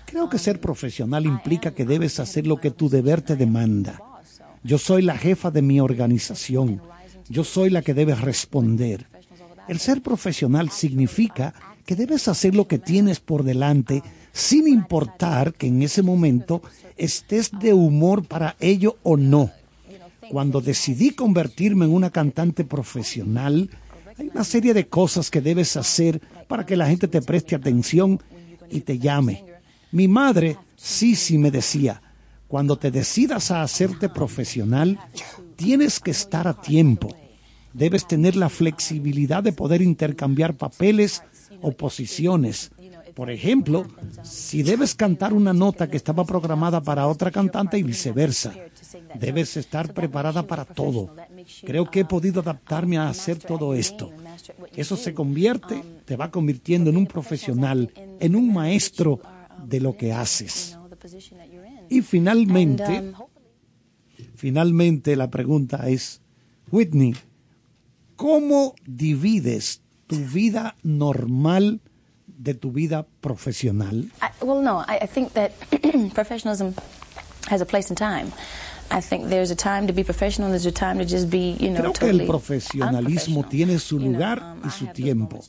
Creo 0.06 0.28
que 0.28 0.38
ser 0.38 0.60
profesional 0.60 1.24
implica 1.24 1.74
que 1.74 1.84
debes 1.84 2.20
hacer 2.20 2.46
lo 2.46 2.58
que 2.58 2.70
tu 2.70 2.88
deber 2.88 3.22
te 3.22 3.36
demanda. 3.36 4.00
Yo 4.62 4.78
soy 4.78 5.02
la 5.02 5.16
jefa 5.16 5.50
de 5.50 5.62
mi 5.62 5.80
organización. 5.80 6.82
Yo 7.28 7.42
soy 7.42 7.70
la 7.70 7.82
que 7.82 7.94
debe 7.94 8.14
responder. 8.14 9.06
El 9.66 9.78
ser 9.78 10.02
profesional 10.02 10.70
significa 10.70 11.54
que 11.86 11.96
debes 11.96 12.28
hacer 12.28 12.54
lo 12.54 12.68
que 12.68 12.78
tienes 12.78 13.20
por 13.20 13.44
delante 13.44 14.02
sin 14.34 14.66
importar 14.66 15.54
que 15.54 15.68
en 15.68 15.80
ese 15.80 16.02
momento 16.02 16.60
estés 16.96 17.52
de 17.52 17.72
humor 17.72 18.26
para 18.26 18.56
ello 18.58 18.98
o 19.04 19.16
no. 19.16 19.52
Cuando 20.28 20.60
decidí 20.60 21.10
convertirme 21.10 21.84
en 21.84 21.92
una 21.92 22.10
cantante 22.10 22.64
profesional, 22.64 23.70
hay 24.18 24.28
una 24.28 24.42
serie 24.42 24.74
de 24.74 24.88
cosas 24.88 25.30
que 25.30 25.40
debes 25.40 25.76
hacer 25.76 26.20
para 26.48 26.66
que 26.66 26.76
la 26.76 26.88
gente 26.88 27.06
te 27.06 27.22
preste 27.22 27.54
atención 27.54 28.20
y 28.70 28.80
te 28.80 28.98
llame. 28.98 29.44
Mi 29.92 30.08
madre, 30.08 30.58
sí, 30.74 31.14
sí 31.14 31.38
me 31.38 31.52
decía, 31.52 32.02
cuando 32.48 32.76
te 32.76 32.90
decidas 32.90 33.52
a 33.52 33.62
hacerte 33.62 34.08
profesional, 34.08 34.98
tienes 35.54 36.00
que 36.00 36.10
estar 36.10 36.48
a 36.48 36.60
tiempo. 36.60 37.14
Debes 37.72 38.08
tener 38.08 38.34
la 38.34 38.48
flexibilidad 38.48 39.44
de 39.44 39.52
poder 39.52 39.80
intercambiar 39.80 40.54
papeles 40.54 41.22
o 41.62 41.70
posiciones. 41.70 42.72
Por 43.14 43.30
ejemplo, 43.30 43.86
si 44.22 44.62
debes 44.62 44.94
cantar 44.94 45.32
una 45.32 45.52
nota 45.52 45.88
que 45.88 45.96
estaba 45.96 46.24
programada 46.24 46.82
para 46.82 47.06
otra 47.06 47.30
cantante 47.30 47.78
y 47.78 47.84
viceversa, 47.84 48.52
debes 49.18 49.56
estar 49.56 49.94
preparada 49.94 50.46
para 50.46 50.64
todo. 50.64 51.14
Creo 51.64 51.88
que 51.90 52.00
he 52.00 52.04
podido 52.04 52.40
adaptarme 52.40 52.98
a 52.98 53.08
hacer 53.08 53.38
todo 53.38 53.74
esto. 53.74 54.10
Eso 54.74 54.96
se 54.96 55.14
convierte, 55.14 55.82
te 56.04 56.16
va 56.16 56.30
convirtiendo 56.30 56.90
en 56.90 56.96
un 56.96 57.06
profesional, 57.06 57.92
en 57.96 58.34
un 58.34 58.52
maestro 58.52 59.20
de 59.64 59.80
lo 59.80 59.96
que 59.96 60.12
haces. 60.12 60.76
Y 61.88 62.02
finalmente, 62.02 63.12
finalmente 64.34 65.14
la 65.14 65.30
pregunta 65.30 65.88
es, 65.88 66.20
Whitney, 66.72 67.14
¿cómo 68.16 68.74
divides 68.86 69.82
tu 70.08 70.16
vida 70.16 70.76
normal 70.82 71.80
de 72.44 72.54
tu 72.54 72.70
vida 72.70 73.06
profesional? 73.20 74.04
I, 74.20 74.44
well, 74.44 74.62
no, 74.62 74.84
I, 74.86 74.98
I 75.02 75.06
think 75.06 75.32
that 75.32 75.52
professionalism 76.14 76.74
has 77.48 77.60
a 77.60 77.66
place 77.66 77.88
and 77.88 77.98
time. 77.98 78.32
I 78.90 79.00
think 79.00 79.28
there's 79.28 79.50
a 79.50 79.56
time 79.56 79.86
to 79.86 79.92
be 79.92 80.04
professional, 80.04 80.50
there's 80.50 80.66
a 80.66 80.72
time 80.72 80.98
to 80.98 81.04
just 81.04 81.30
be, 81.30 81.56
you 81.58 81.70
know, 81.70 81.80
Creo 81.80 81.92
que 81.94 82.10
el 82.10 82.26
profesionalismo 82.26 83.44
tiene 83.44 83.78
su 83.78 83.98
You 83.98 84.02
know, 84.02 84.12
lugar 84.12 84.42
um, 84.42 84.68
y 84.68 84.70
su 84.70 84.86
tiempo. 84.88 85.40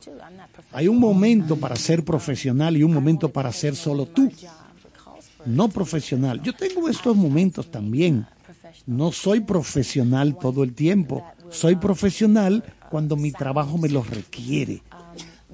Hay 0.71 0.87
un 0.87 0.99
momento 0.99 1.57
para 1.57 1.75
ser 1.75 2.03
profesional 2.03 2.77
y 2.77 2.83
un 2.83 2.93
momento 2.93 3.29
para 3.29 3.51
ser 3.51 3.75
solo 3.75 4.05
tú, 4.05 4.31
no 5.45 5.67
profesional. 5.67 6.41
Yo 6.41 6.53
tengo 6.53 6.89
estos 6.89 7.15
momentos 7.15 7.69
también. 7.69 8.25
No 8.87 9.11
soy 9.11 9.41
profesional 9.41 10.37
todo 10.37 10.63
el 10.63 10.73
tiempo. 10.73 11.23
Soy 11.49 11.75
profesional 11.75 12.63
cuando 12.89 13.15
mi 13.15 13.31
trabajo 13.31 13.77
me 13.77 13.89
lo 13.89 14.01
requiere. 14.03 14.81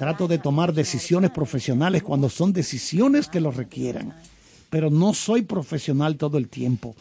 Trato 0.02 0.28
de 0.28 0.40
tomar 0.40 0.74
decisiones 0.74 1.30
profesionales 1.30 2.02
cuando 2.02 2.28
son 2.28 2.52
decisiones 2.52 3.28
que 3.28 3.40
lo 3.40 3.52
requieran. 3.52 4.16
Pero 4.72 4.90
no 4.90 5.14
soy 5.14 5.44
profesional 5.44 6.18
todo 6.18 6.40
el 6.40 6.50
tiempo. 6.50 6.96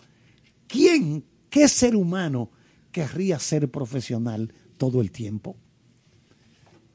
¿Quién, 0.67 1.25
qué 1.49 1.67
ser 1.67 1.97
humano 1.97 2.51
querría 2.93 3.39
ser 3.39 3.71
profesional 3.71 4.53
todo 4.77 5.01
el 5.01 5.11
tiempo? 5.13 5.57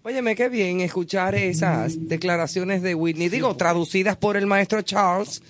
Óyeme, 0.04 0.36
qué 0.36 0.48
bien 0.48 0.82
escuchar 0.82 1.34
esas 1.34 2.08
declaraciones 2.08 2.84
de 2.84 2.94
Whitney, 2.94 3.30
digo, 3.30 3.56
traducidas 3.56 4.16
por 4.16 4.38
el 4.38 4.46
maestro 4.46 4.84
Charles, 4.84 5.42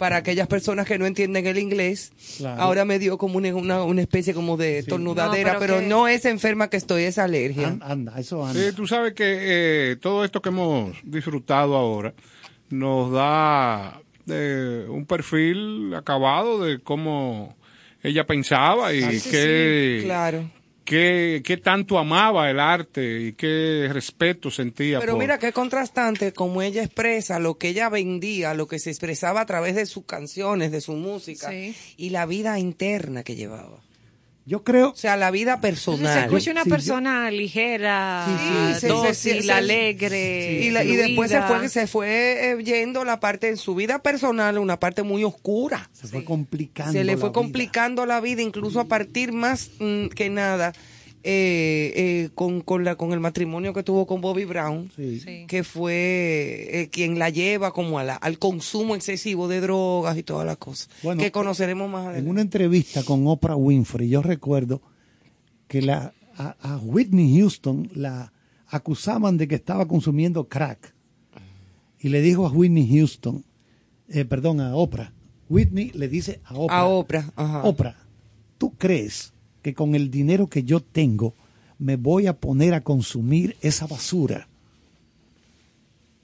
para 0.00 0.16
aquellas 0.16 0.48
personas 0.48 0.86
que 0.86 0.98
no 0.98 1.04
entienden 1.04 1.46
el 1.46 1.58
inglés. 1.58 2.10
Claro. 2.38 2.58
Ahora 2.62 2.86
me 2.86 2.98
dio 2.98 3.18
como 3.18 3.36
una, 3.36 3.54
una, 3.54 3.82
una 3.84 4.00
especie 4.00 4.32
como 4.32 4.56
de 4.56 4.82
tornudadera, 4.82 5.52
No, 5.52 5.58
pero, 5.60 5.82
no 5.82 6.08
es 6.08 6.24
enferma 6.24 6.70
que 6.70 6.78
estoy, 6.78 7.02
es 7.02 7.18
alergia. 7.18 7.68
An- 7.68 7.82
Anda, 7.84 8.18
eso 8.18 8.44
anda. 8.46 8.58
Sí, 8.58 8.74
tú 8.74 8.86
sabes 8.86 9.12
que 9.12 9.24
eh, 9.92 9.96
todo 10.00 10.24
esto 10.24 10.40
que 10.40 10.48
hemos 10.48 10.96
disfrutado 11.04 11.76
ahora 11.76 12.14
nos 12.70 13.12
da 13.12 14.00
eh, 14.26 14.86
un 14.88 15.04
perfil 15.04 15.92
acabado 15.94 16.64
de 16.64 16.78
cómo 16.78 17.54
ella 18.02 18.24
pensaba 18.26 18.94
y 18.94 19.02
Ah, 19.02 19.10
Sí, 19.10 19.20
sí, 19.20 19.30
qué, 19.30 19.98
sí, 20.00 20.06
claro. 20.06 20.50
Qué, 20.90 21.40
qué 21.44 21.56
tanto 21.56 21.98
amaba 21.98 22.50
el 22.50 22.58
arte 22.58 23.20
y 23.20 23.32
qué 23.34 23.88
respeto 23.92 24.50
sentía. 24.50 24.98
Pero 24.98 25.12
por- 25.12 25.20
mira 25.20 25.38
qué 25.38 25.52
contrastante 25.52 26.32
como 26.32 26.62
ella 26.62 26.82
expresa 26.82 27.38
lo 27.38 27.58
que 27.58 27.68
ella 27.68 27.88
vendía, 27.88 28.54
lo 28.54 28.66
que 28.66 28.80
se 28.80 28.90
expresaba 28.90 29.40
a 29.42 29.46
través 29.46 29.76
de 29.76 29.86
sus 29.86 30.04
canciones, 30.04 30.72
de 30.72 30.80
su 30.80 30.94
música 30.94 31.48
Sí. 31.50 31.76
y 31.96 32.10
la 32.10 32.26
vida 32.26 32.58
interna 32.58 33.22
que 33.22 33.36
llevaba. 33.36 33.78
Yo 34.46 34.64
creo, 34.64 34.90
O 34.90 34.96
sea, 34.96 35.16
la 35.16 35.30
vida 35.30 35.56
Se 35.56 35.60
personal. 35.60 36.24
escucha 36.24 36.50
una 36.50 36.64
Sí, 36.64 36.70
yo- 36.70 36.74
persona 36.74 37.30
ligera, 37.30 38.26
Sí, 38.26 38.74
sí, 38.74 38.80
se- 38.80 38.88
dócil, 38.88 39.34
se- 39.36 39.42
se- 39.42 39.52
alegre. 39.52 40.62
y, 40.62 40.70
la- 40.70 40.82
y 40.82 40.96
después 40.96 41.30
se 41.30 41.40
fue, 41.42 41.68
se 41.68 41.86
fue 41.86 42.50
eh, 42.52 42.64
yendo 42.64 43.04
la 43.04 43.20
parte 43.20 43.48
en 43.48 43.56
su 43.56 43.74
vida 43.74 44.00
personal, 44.00 44.58
una 44.58 44.80
parte 44.80 45.02
muy 45.02 45.22
oscura. 45.24 45.88
se 45.92 46.08
fue 46.08 46.24
complicando. 46.24 46.92
Se 46.92 47.04
le 47.04 47.12
la 47.12 47.18
fue 47.18 47.28
vida. 47.28 47.34
complicando 47.34 48.06
la 48.06 48.20
vida, 48.20 48.42
incluso 48.42 48.80
a 48.80 48.84
partir 48.86 49.32
más 49.32 49.70
mm, 49.78 50.06
que 50.08 50.30
nada 50.30 50.72
eh, 51.22 51.92
eh, 51.96 52.30
con, 52.34 52.62
con, 52.62 52.82
la, 52.84 52.96
con 52.96 53.12
el 53.12 53.20
matrimonio 53.20 53.72
que 53.74 53.82
tuvo 53.82 54.06
con 54.06 54.20
Bobby 54.20 54.44
Brown, 54.46 54.90
Sí. 54.96 55.20
Sí. 55.20 55.44
que 55.46 55.64
fue 55.64 56.68
eh, 56.70 56.88
quien 56.90 57.18
la 57.18 57.28
lleva 57.30 57.72
como 57.72 57.98
a 57.98 58.04
la- 58.04 58.14
al 58.16 58.38
consumo 58.38 58.94
excesivo 58.94 59.46
de 59.48 59.60
drogas 59.60 60.16
y 60.16 60.22
todas 60.22 60.46
las 60.46 60.56
cosas, 60.56 60.88
Bueno, 61.02 61.20
que 61.22 61.30
conoceremos 61.30 61.90
más 61.90 62.02
En 62.02 62.08
adelante. 62.08 62.30
una 62.30 62.40
entrevista 62.40 63.02
con 63.04 63.26
Oprah 63.26 63.56
Winfrey, 63.56 64.08
yo 64.08 64.22
recuerdo 64.22 64.80
que 65.68 65.82
la, 65.82 66.14
a, 66.36 66.56
a 66.60 66.76
Whitney 66.78 67.38
Houston 67.38 67.90
la 67.94 68.32
acusaban 68.68 69.36
de 69.36 69.46
que 69.48 69.56
estaba 69.56 69.86
consumiendo 69.86 70.48
crack. 70.48 70.94
Y 71.98 72.08
le 72.08 72.22
dijo 72.22 72.46
a 72.46 72.50
Whitney 72.50 72.88
Houston, 72.96 73.44
eh, 74.08 74.24
perdón, 74.24 74.60
a 74.60 74.74
Oprah. 74.74 75.12
Whitney 75.50 75.90
le 75.92 76.08
dice 76.08 76.40
a 76.44 76.54
Oprah. 76.54 76.78
A 76.78 76.86
Oprah, 76.86 77.32
ajá. 77.36 77.62
Oprah, 77.64 77.96
¿tú 78.56 78.72
crees 78.78 79.34
que 79.62 79.74
con 79.74 79.94
el 79.94 80.10
dinero 80.10 80.48
que 80.48 80.62
yo 80.64 80.80
tengo 80.80 81.34
me 81.78 81.96
voy 81.96 82.26
a 82.26 82.34
poner 82.36 82.74
a 82.74 82.80
consumir 82.82 83.56
esa 83.60 83.86
basura? 83.86 84.48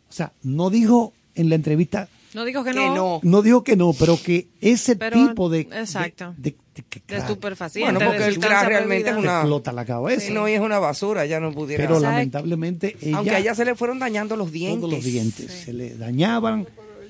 O 0.09 0.13
sea, 0.13 0.33
no 0.43 0.71
dijo 0.71 1.13
en 1.35 1.49
la 1.49 1.55
entrevista, 1.57 2.09
No 2.35 2.45
digo 2.45 2.65
que, 2.65 2.71
Que 2.73 2.77
no. 2.77 2.95
no. 2.95 3.21
no 3.23 3.43
dijo 3.43 3.63
que 3.65 3.77
no, 3.77 3.93
pero 3.93 4.19
que 4.23 4.49
ese 4.61 4.97
Pero, 4.97 5.29
tipo 5.29 5.49
de... 5.49 5.61
exacto. 5.61 6.35
De, 6.37 6.51
de- 6.51 6.57
de 6.77 6.83
que 6.83 7.01
De 7.01 7.07
crack 7.07 7.21
estupefaciente, 7.23 7.93
Bueno, 7.95 8.11
porque 8.11 8.23
de 8.25 8.29
el 8.29 8.39
crack 8.39 8.69
realmente 8.69 9.09
es 9.11 9.17
una- 9.17 9.39
explota 9.41 9.73
la 9.73 9.87
cabeza. 9.87 10.27
Sí, 10.27 10.33
no, 10.33 10.47
y 10.47 10.53
es 10.53 10.61
una 10.61 10.79
basura, 10.79 11.25
ya 11.25 11.41
no 11.41 11.51
pudiera. 11.53 11.83
pero 11.87 11.99
lamentablemente 12.01 12.97
ella, 13.01 13.17
Aunque 13.17 13.31
a 13.35 13.39
ella 13.39 13.55
se 13.55 13.65
le 13.65 13.75
fueron 13.75 13.99
dañando 13.99 14.37
los 14.37 14.53
dientes. 14.53 14.81
todos 14.81 14.93
los 14.93 15.05
dientes 15.05 15.51
se 15.51 15.73
le 15.73 15.97
dañaban 15.97 16.67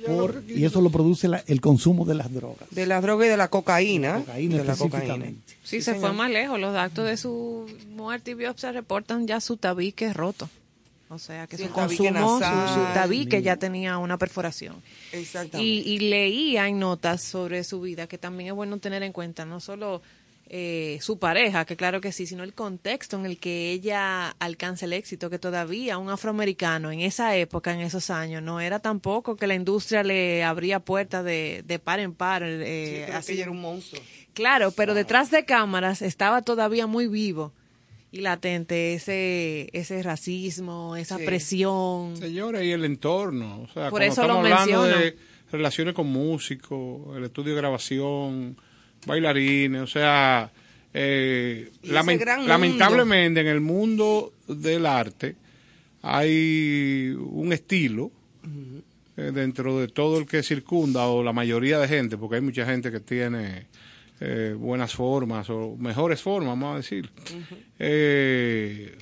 por, 0.07 0.43
y 0.49 0.65
eso 0.65 0.81
lo 0.81 0.91
produce 0.91 1.28
la- 1.28 1.43
el 1.47 1.61
consumo 1.61 2.05
de 2.05 2.15
las 2.15 2.33
drogas. 2.33 2.69
De 2.70 2.87
la 2.87 3.01
droga 3.01 3.27
y 3.27 3.28
de 3.28 3.37
la 3.37 3.49
cocaína. 3.49 4.19
Cocaína 4.20 4.57
de 4.59 4.65
la 4.65 4.77
cocaína. 4.77 5.05
específicamente. 5.15 5.55
Sí, 5.65 5.81
se 5.83 5.95
fue 5.95 6.12
más 6.12 6.31
lejos. 6.31 6.59
Los 6.61 6.73
datos 6.73 7.07
de 7.07 7.16
su 7.16 7.66
muerte 7.95 8.31
y 8.33 8.35
biopsia 8.35 8.73
reportan 8.73 9.27
ya 9.27 9.41
su 9.41 9.57
tabique 9.57 10.12
roto. 10.12 10.49
O 11.09 11.19
sea, 11.20 11.47
que 11.47 11.57
Sí, 11.57 11.65
su 11.65 11.70
consumo, 11.70 12.39
su, 12.41 12.45
su 12.45 12.81
tabique 12.95 13.41
ya 13.41 13.57
tenía 13.57 13.97
una 13.99 14.19
perforación. 14.19 14.74
Exactamente. 15.12 15.62
Y, 15.62 15.78
y 15.95 15.99
leía 16.01 16.66
en 16.66 16.81
notas 16.81 17.23
sobre 17.23 17.62
su 17.62 17.81
vida, 17.81 18.09
que 18.09 18.19
también 18.19 18.49
es 18.49 18.55
bueno 18.55 18.78
tener 18.78 19.05
en 19.05 19.12
cuenta, 19.12 19.45
no 19.45 19.61
solo 19.61 20.03
eh, 20.48 20.98
su 21.02 21.18
pareja, 21.18 21.64
que 21.64 21.77
claro 21.77 22.01
que 22.01 22.12
sí, 22.12 22.27
sino 22.27 22.44
el 22.44 22.55
contexto 22.55 23.16
en 23.18 23.27
el 23.27 23.39
que 23.39 23.73
ella 23.73 24.31
alcanza 24.39 24.85
el 24.86 24.93
éxito, 24.93 25.28
que 25.28 25.39
todavía 25.40 25.98
un 25.98 26.09
afroamericano 26.09 26.93
en 26.93 27.01
esa 27.01 27.35
época, 27.36 27.73
en 27.74 27.81
esos 27.81 28.10
años, 28.10 28.43
no 28.43 28.60
era 28.60 28.78
tampoco 28.78 29.35
que 29.36 29.47
la 29.48 29.55
industria 29.56 30.02
le 30.05 30.44
abría 30.44 30.78
puertas 30.81 31.24
de, 31.24 31.62
de 31.66 31.78
par 31.81 31.98
en 32.01 32.14
par. 32.14 32.43
Sí, 32.43 32.48
eh, 32.51 33.10
así. 33.12 33.27
que 33.28 33.32
ella 33.35 33.43
era 33.43 33.51
un 33.51 33.60
monstruo. 33.60 34.01
Claro, 34.35 34.70
pero 34.70 34.94
detrás 34.94 35.31
de 35.31 35.44
cámaras 35.44 36.01
estaba 36.02 36.43
todavía 36.43 36.86
muy 36.86 37.09
vivo 37.09 37.52
y 38.12 38.20
latente 38.20 38.94
ese 38.94 39.68
ese 39.73 40.02
racismo, 40.02 40.94
esa 40.94 41.16
Sí. 41.18 41.24
presión. 41.24 42.16
Señora, 42.18 42.62
y 42.62 42.70
el 42.70 42.85
entorno. 42.85 43.62
O 43.62 43.68
sea, 43.73 43.90
Por 43.90 44.02
eso 44.02 44.20
estamos 44.23 44.44
lo 44.44 44.55
hablando 44.55 44.82
menciono. 44.82 44.98
de 45.05 45.16
relaciones 45.51 45.94
con 45.94 46.06
músicos, 46.06 47.16
el 47.16 47.24
estudio 47.24 47.55
de 47.55 47.60
grabación, 47.60 48.56
bailarines, 49.07 49.83
o 49.83 49.87
sea, 49.87 50.51
eh, 50.93 51.70
lamentablemente 51.83 53.41
en 53.41 53.47
el 53.47 53.61
mundo 53.61 54.33
del 54.49 54.87
arte 54.87 55.37
hay 56.03 57.16
un 57.19 57.53
estilo 57.53 58.11
eh, 59.16 59.33
dentro 59.33 59.78
de 59.81 59.89
todo 59.89 60.19
el 60.19 60.27
que 60.27 60.43
circunda 60.43 61.07
o 61.07 61.23
la 61.23 61.33
mayoría 61.33 61.78
de 61.78 61.89
gente, 61.89 62.19
porque 62.19 62.37
hay 62.37 62.43
mucha 62.43 62.66
gente 62.66 62.93
que 62.93 63.01
tiene 63.01 63.66
eh, 64.20 64.55
buenas 64.59 64.95
formas 64.95 65.49
o 65.51 65.77
mejores 65.77 66.23
formas, 66.23 66.51
vamos 66.51 66.74
a 66.74 66.77
decir. 66.77 67.11
Eh, 67.78 68.97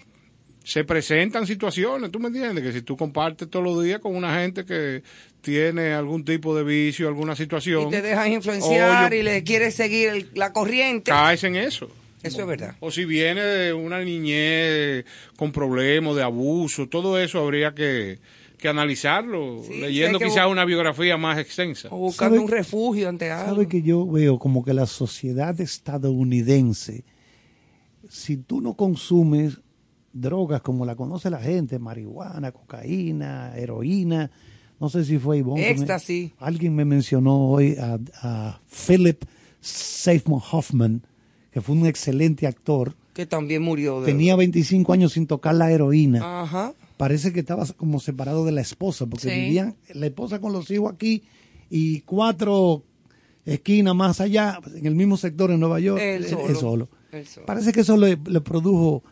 se 0.65 0.83
presentan 0.83 1.47
situaciones, 1.47 2.11
¿tú 2.11 2.19
me 2.19 2.29
entiendes? 2.29 2.65
Que 2.65 2.73
si 2.73 2.83
tú 2.83 2.97
compartes 2.97 3.49
todos 3.49 3.65
los 3.65 3.85
días 3.85 4.01
con 4.01 4.17
una 4.17 4.41
gente 4.41 4.65
que 4.65 5.03
tiene 5.43 5.93
algún 5.93 6.25
tipo 6.25 6.57
de 6.57 6.65
vicio, 6.65 7.07
alguna 7.07 7.37
situación, 7.37 7.89
Y 7.89 7.91
te 7.91 8.03
dejas 8.03 8.27
influenciar 8.29 9.13
y 9.15 9.23
le 9.23 9.45
quieres 9.45 9.75
seguir 9.75 10.09
el- 10.09 10.29
la 10.35 10.53
corriente. 10.53 11.11
caes 11.11 11.45
en 11.45 11.55
eso. 11.57 11.89
Eso 12.23 12.41
es 12.41 12.47
verdad. 12.47 12.75
O 12.81 12.91
si 12.91 13.05
viene 13.05 13.43
de 13.43 13.75
una 13.75 14.03
niñez 14.03 15.05
con 15.37 15.53
problemas 15.53 16.17
de 16.17 16.23
abuso, 16.23 16.89
todo 16.89 17.21
eso 17.21 17.39
habría 17.39 17.75
que, 17.75 18.19
que 18.57 18.67
analizarlo, 18.69 19.63
Sí, 19.69 19.75
leyendo 19.79 20.19
quizás 20.19 20.47
una 20.49 20.65
biografía 20.65 21.19
más 21.19 21.39
extensa. 21.39 21.89
O 21.91 21.99
buscando 21.99 22.37
¿Sabe- 22.37 22.45
un 22.47 22.51
refugio 22.51 23.11
ante 23.11 23.31
algo. 23.31 23.53
¿Sabe 23.53 23.69
que 23.69 23.83
yo 23.83 24.07
veo 24.11 24.39
como 24.39 24.65
que 24.65 24.73
la 24.73 24.87
sociedad 24.87 25.61
estadounidense, 25.61 27.05
si 28.09 28.39
tú 28.39 28.63
no 28.63 28.73
consumes 28.73 29.59
drogas 30.15 30.63
como 30.63 30.87
la 30.87 30.95
conoce 30.97 31.29
la 31.29 31.41
gente, 31.41 31.79
marihuana, 31.79 32.53
cocaína, 32.53 33.55
heroína, 33.57 34.31
no 34.81 34.89
sé 34.89 35.05
si 35.05 35.19
fue 35.19 35.39
Ivonne. 35.39 35.75
me- 35.75 36.33
alguien 36.39 36.75
me 36.75 36.85
mencionó 36.87 37.49
hoy 37.51 37.77
a, 37.77 37.99
a 38.23 38.61
Philip 38.87 39.23
Seymour 39.61 40.43
Hoffman, 40.53 41.03
que 41.51 41.61
fue 41.61 41.75
un 41.77 41.87
excelente 41.87 42.47
actor. 42.47 42.95
Que 43.13 43.27
también 43.27 43.63
murió 43.63 44.01
de... 44.01 44.07
Tenía 44.07 44.35
25 44.37 44.93
años 44.93 45.13
sin 45.13 45.27
tocar 45.27 45.55
la 45.55 45.71
heroína. 45.71 46.43
Ajá. 46.43 46.73
Parece 46.97 47.33
que 47.33 47.41
estaba 47.41 47.65
como 47.77 47.99
separado 48.01 48.45
de 48.45 48.53
la 48.53 48.61
esposa, 48.61 49.07
porque 49.07 49.29
Sí. 49.29 49.35
vivían 49.41 49.77
la 49.95 50.07
esposa 50.07 50.41
con 50.41 50.53
los 50.53 50.71
hijos 50.71 50.93
aquí 50.93 51.23
y 51.71 52.01
cuatro 52.03 52.85
esquinas 53.45 53.95
más 53.95 54.21
allá, 54.21 54.59
en 54.75 54.87
el 54.87 54.95
mismo 54.95 55.17
sector 55.17 55.51
en 55.51 55.61
Nueva 55.61 55.81
York, 55.81 56.01
Él 56.01 56.25
él- 56.25 56.57
solo. 56.57 56.89
él. 57.13 57.27
Parece 57.47 57.73
que 57.73 57.81
eso 57.81 57.97
le, 57.97 58.19
le 58.27 58.41
produjo. 58.41 59.03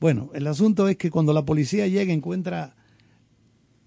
Bueno, 0.00 0.30
el 0.34 0.46
asunto 0.46 0.88
es 0.88 0.96
que 0.96 1.10
cuando 1.10 1.32
la 1.32 1.44
policía 1.44 1.86
llega 1.88 2.12
encuentra 2.12 2.74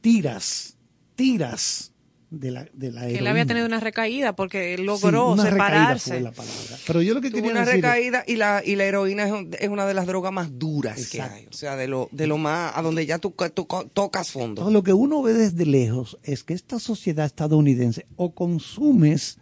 tiras, 0.01 0.77
tiras 1.15 1.91
de 2.29 2.49
la, 2.51 2.65
de 2.73 2.91
la 2.91 3.01
Que 3.01 3.07
él 3.07 3.13
heroína. 3.15 3.29
había 3.31 3.45
tenido 3.45 3.65
una 3.65 3.79
recaída 3.81 4.35
porque 4.35 4.75
Sí, 4.77 4.83
logró 4.83 5.31
una 5.33 5.43
recaída 5.43 5.65
separarse. 5.99 6.09
fue 6.11 6.21
la 6.21 6.31
palabra. 6.31 6.77
Pero 6.87 7.01
yo 7.01 7.13
lo 7.13 7.21
que 7.21 7.29
Tuvo 7.29 7.37
quería 7.41 7.51
una 7.51 7.59
decir 7.61 7.75
es- 7.75 7.81
recaída 7.83 8.23
y 8.25 8.35
la, 8.37 8.61
y 8.65 8.75
la 8.77 8.85
heroína 8.85 9.25
es, 9.25 9.31
un- 9.31 9.51
es 9.59 9.69
una 9.69 9.85
de 9.85 9.93
las 9.93 10.07
drogas 10.07 10.31
más 10.31 10.57
duras 10.57 11.09
que 11.09 11.21
hay. 11.21 11.47
O 11.47 11.53
sea, 11.53 11.75
de 11.75 11.87
lo, 11.87 12.07
de 12.11 12.27
lo 12.27 12.37
más, 12.37 12.71
a 12.75 12.81
donde 12.81 13.05
ya 13.05 13.17
tú, 13.19 13.33
tú 13.53 13.67
co- 13.67 13.85
tocas 13.85 14.31
fondo. 14.31 14.47
Entonces, 14.61 14.73
lo 14.73 14.83
que 14.83 14.93
uno 14.93 15.21
ve 15.21 15.33
desde 15.33 15.65
lejos 15.65 16.17
es 16.23 16.43
que 16.43 16.53
esta 16.53 16.79
sociedad 16.79 17.25
estadounidense 17.25 18.05
o 18.15 18.33
consumes 18.33 19.37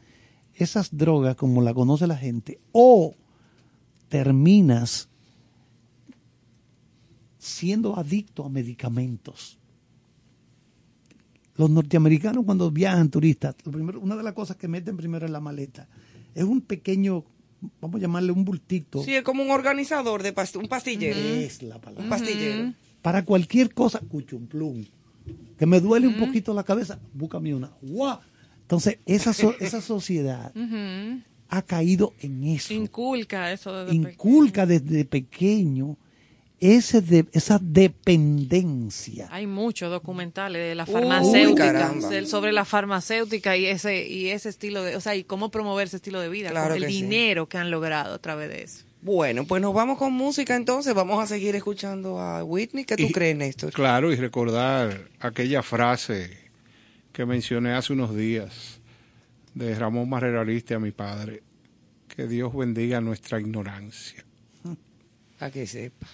esas 0.56 0.90
drogas 0.98 1.36
como 1.36 1.62
la 1.62 1.74
conoce 1.74 2.06
la 2.08 2.18
gente 2.18 2.60
o 2.72 3.16
terminas 4.10 5.10
siendo 7.50 7.98
adicto 7.98 8.46
a 8.46 8.50
medicamentos. 8.50 9.58
Los 11.56 11.70
norteamericanos 11.70 12.46
cuando 12.46 12.72
viajan 12.72 13.10
turistas, 13.10 13.56
lo 13.66 13.72
primero, 13.72 14.00
una 14.00 14.16
de 14.16 14.24
las 14.24 14.34
cosas 14.34 14.56
que 14.56 14.68
meten 14.68 14.96
primero 14.96 15.26
en 15.26 15.34
la 15.34 15.42
maleta 15.42 15.90
es 16.34 16.44
un 16.46 16.62
pequeño, 16.62 17.26
vamos 17.82 17.98
a 17.98 18.02
llamarle 18.02 18.32
un 18.32 18.46
bultito, 18.46 19.04
Sí, 19.04 19.14
es 19.16 19.24
como 19.24 19.44
un 19.44 19.52
organizador 19.52 20.24
de 20.24 20.34
past- 20.34 20.56
un 20.58 20.70
pastillero. 20.70 21.18
es 21.20 21.62
la 21.62 21.80
palabra. 21.82 22.04
Un 22.04 22.10
pastillero. 22.10 22.74
para 23.02 23.24
cualquier 23.26 23.74
cosa, 23.74 24.00
cuchumplum. 24.00 24.86
Que 25.58 25.66
me 25.66 25.80
duele 25.82 26.08
un 26.08 26.18
poquito 26.18 26.54
la 26.54 26.64
cabeza, 26.64 27.00
búscame 27.14 27.54
una. 27.54 27.72
¡Guau! 27.82 28.20
Entonces, 28.62 29.00
esa, 29.06 29.34
so- 29.34 29.54
esa 29.60 29.82
sociedad 29.82 30.54
ha 31.50 31.62
caído 31.64 32.14
en 32.20 32.44
eso. 32.46 32.74
Inculca 32.74 33.52
eso 33.52 33.74
desde 33.86 33.96
Inculca 33.96 34.66
desde 34.66 35.04
pequeño 35.06 35.98
ese 36.62 37.02
de, 37.02 37.26
esa 37.32 37.60
dependencia. 37.62 39.28
Hay 39.32 39.48
muchos 39.48 39.90
documentales 39.90 40.62
de 40.62 40.76
la 40.76 40.86
farmacéutica, 40.86 41.94
sobre 42.26 42.52
la 42.52 42.66
farmacéutica 42.66 43.56
y 43.58 43.66
ese 43.66 44.08
y 44.08 44.30
ese 44.30 44.50
estilo 44.50 44.84
de, 44.84 44.96
o 44.96 45.02
sea, 45.02 45.16
y 45.16 45.24
cómo 45.24 45.50
promover 45.52 45.88
ese 45.88 45.98
estilo 45.98 46.20
de 46.22 46.30
vida, 46.30 46.50
Claro 46.52 46.74
con 46.76 46.84
el 46.84 46.90
sí. 46.90 47.02
dinero 47.02 47.48
que 47.48 47.58
han 47.58 47.72
logrado 47.72 48.14
a 48.16 48.20
través 48.20 48.50
de 48.50 48.64
eso. 48.64 48.86
Bueno, 49.02 49.46
pues 49.46 49.62
nos 49.62 49.74
vamos 49.74 49.98
con 49.98 50.12
música 50.12 50.56
entonces. 50.58 50.94
Vamos 50.94 51.24
a 51.24 51.28
seguir 51.28 51.56
escuchando 51.56 52.20
a 52.20 52.44
Whitney. 52.44 52.84
¿Qué 52.84 52.98
tú 52.98 53.04
Y- 53.04 53.12
crees, 53.14 53.38
Néstor? 53.38 53.72
Claro, 53.72 54.12
y 54.12 54.16
recordar 54.18 55.08
aquella 55.22 55.64
frase 55.64 56.38
que 57.14 57.26
mencioné 57.26 57.72
hace 57.74 57.94
unos 57.94 58.14
días 58.16 58.80
de 59.54 59.74
Ramón 59.76 60.10
Marrero 60.10 60.42
Ariste 60.42 60.74
a 60.74 60.80
mi 60.80 60.92
padre. 60.92 61.44
Que 62.14 62.28
Dios 62.28 62.54
bendiga 62.54 63.00
nuestra 63.00 63.40
ignorancia. 63.40 64.26
A 65.40 65.50
que 65.50 65.66
sepa. 65.66 66.08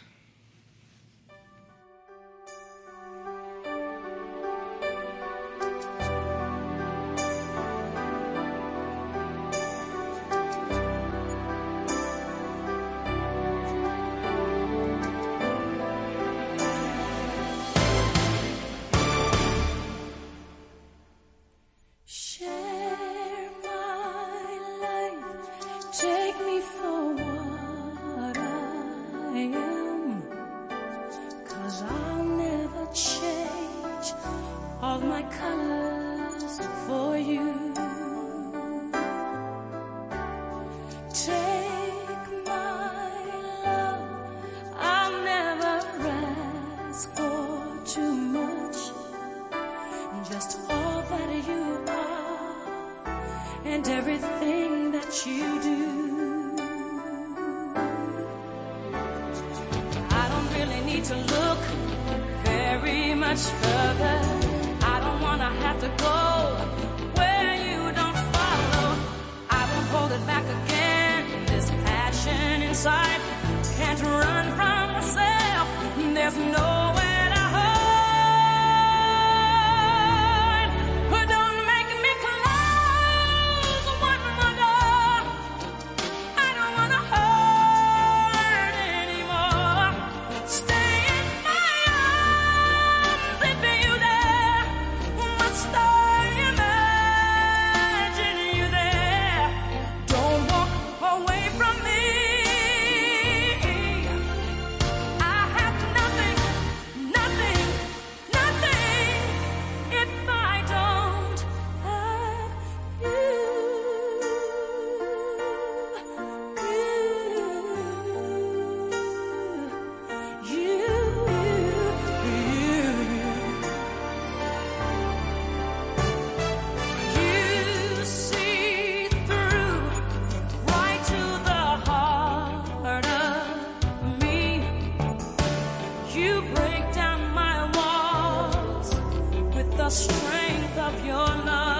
The 139.85 139.91
strength 139.91 140.77
of 140.79 141.05
your 141.05 141.27
love. 141.45 141.74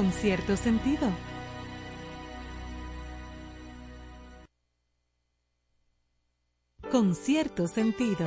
Con 0.00 0.12
cierto 0.12 0.56
sentido. 0.56 1.10
Con 6.90 7.14
cierto 7.14 7.68
sentido. 7.68 8.26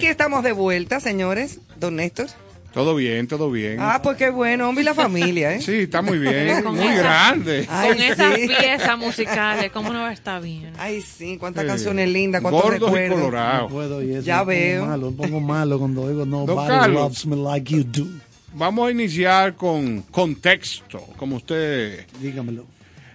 Aquí 0.00 0.06
estamos 0.06 0.42
de 0.42 0.52
vuelta, 0.52 0.98
señores. 0.98 1.60
Don 1.78 1.96
Néstor. 1.96 2.26
Todo 2.72 2.94
bien, 2.94 3.26
todo 3.28 3.50
bien. 3.50 3.76
Ah, 3.80 4.00
pues 4.02 4.16
qué 4.16 4.30
bueno, 4.30 4.66
hombre, 4.68 4.80
y 4.80 4.84
la 4.86 4.94
familia, 4.94 5.52
¿eh? 5.54 5.60
Sí, 5.64 5.72
está 5.80 6.00
muy 6.00 6.18
bien, 6.18 6.64
muy 6.64 6.78
esa- 6.86 6.94
grande. 7.02 7.66
Ay, 7.68 7.88
Con 7.90 8.00
esas 8.02 8.34
sí. 8.36 8.46
piezas 8.48 8.96
musicales, 8.96 9.70
¿cómo 9.72 9.92
no 9.92 10.00
va 10.00 10.08
a 10.08 10.12
estar 10.14 10.40
bien? 10.40 10.72
Ay, 10.78 11.02
sí, 11.02 11.36
cuántas 11.36 11.64
Sí. 11.64 11.68
canciones 11.68 12.08
lindas, 12.08 12.40
cuántos 12.40 12.62
Gordos 12.62 12.80
y 12.80 12.84
recuerdos. 12.84 13.18
No 13.18 13.24
colorados. 13.26 13.72
puedo 13.72 14.02
y 14.02 14.12
eso, 14.14 14.22
Ya 14.22 14.42
veo. 14.42 14.86
Malo, 14.86 15.10
me 15.10 15.16
pongo 15.18 15.40
malo 15.40 15.78
cuando 15.78 16.02
oigo 16.02 16.20
Don 16.20 16.30
Nobody 16.30 16.68
Carlos. 16.68 16.94
loves 17.02 17.26
me 17.26 17.36
like 17.36 17.70
you 17.74 17.84
do. 17.84 18.06
Vamos 18.54 18.88
a 18.88 18.90
iniciar 18.90 19.54
con 19.54 20.00
contexto, 20.10 21.00
como 21.18 21.36
usted 21.36 22.06
Dígamelo. 22.20 22.64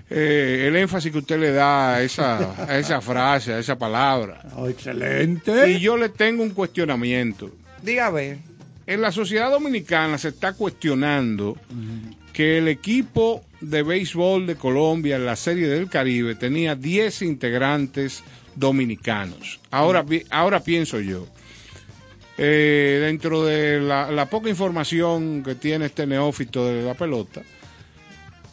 Eh, 0.09 0.65
el 0.67 0.75
énfasis 0.75 1.11
que 1.11 1.17
usted 1.17 1.39
le 1.39 1.51
da 1.51 1.95
a 1.95 2.03
esa, 2.03 2.65
a 2.65 2.77
esa 2.77 3.01
frase, 3.01 3.53
a 3.53 3.59
esa 3.59 3.77
palabra. 3.77 4.41
Oh, 4.55 4.67
excelente. 4.67 5.71
Y 5.71 5.79
yo 5.79 5.97
le 5.97 6.09
tengo 6.09 6.43
un 6.43 6.51
cuestionamiento. 6.51 7.51
Diga 7.81 8.07
a 8.07 8.11
ver. 8.11 8.37
En 8.85 9.01
la 9.01 9.11
sociedad 9.11 9.49
dominicana 9.49 10.17
se 10.19 10.27
está 10.29 10.53
cuestionando 10.53 11.57
que 12.33 12.59
el 12.59 12.67
equipo 12.67 13.43
de 13.61 13.81
béisbol 13.81 14.45
de 14.45 14.55
Colombia 14.55 15.15
en 15.15 15.25
la 15.25 15.35
Serie 15.35 15.67
del 15.67 15.89
Caribe 15.89 16.35
tenía 16.35 16.75
10 16.75 17.23
integrantes 17.23 18.23
dominicanos. 18.55 19.59
Ahora, 19.71 20.05
ahora 20.29 20.59
pienso 20.59 20.99
yo, 20.99 21.27
eh, 22.37 22.99
dentro 23.01 23.43
de 23.43 23.79
la, 23.79 24.11
la 24.11 24.29
poca 24.29 24.49
información 24.49 25.41
que 25.41 25.55
tiene 25.55 25.87
este 25.87 26.05
neófito 26.05 26.67
de 26.67 26.83
la 26.83 26.93
pelota, 26.93 27.41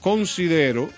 considero 0.00 0.88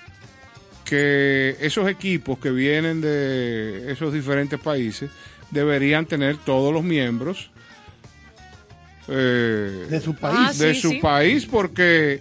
que 0.84 1.56
esos 1.60 1.88
equipos 1.88 2.38
que 2.38 2.50
vienen 2.50 3.00
de 3.00 3.90
esos 3.90 4.12
diferentes 4.12 4.60
países 4.60 5.10
deberían 5.50 6.06
tener 6.06 6.36
todos 6.36 6.72
los 6.72 6.82
miembros 6.82 7.50
eh, 9.08 9.86
De 9.88 10.00
su 10.00 10.14
país. 10.14 10.38
Ah, 10.38 10.52
de 10.52 10.74
sí, 10.74 10.80
su 10.80 10.90
sí. 10.90 10.98
país 11.00 11.46
porque 11.46 12.20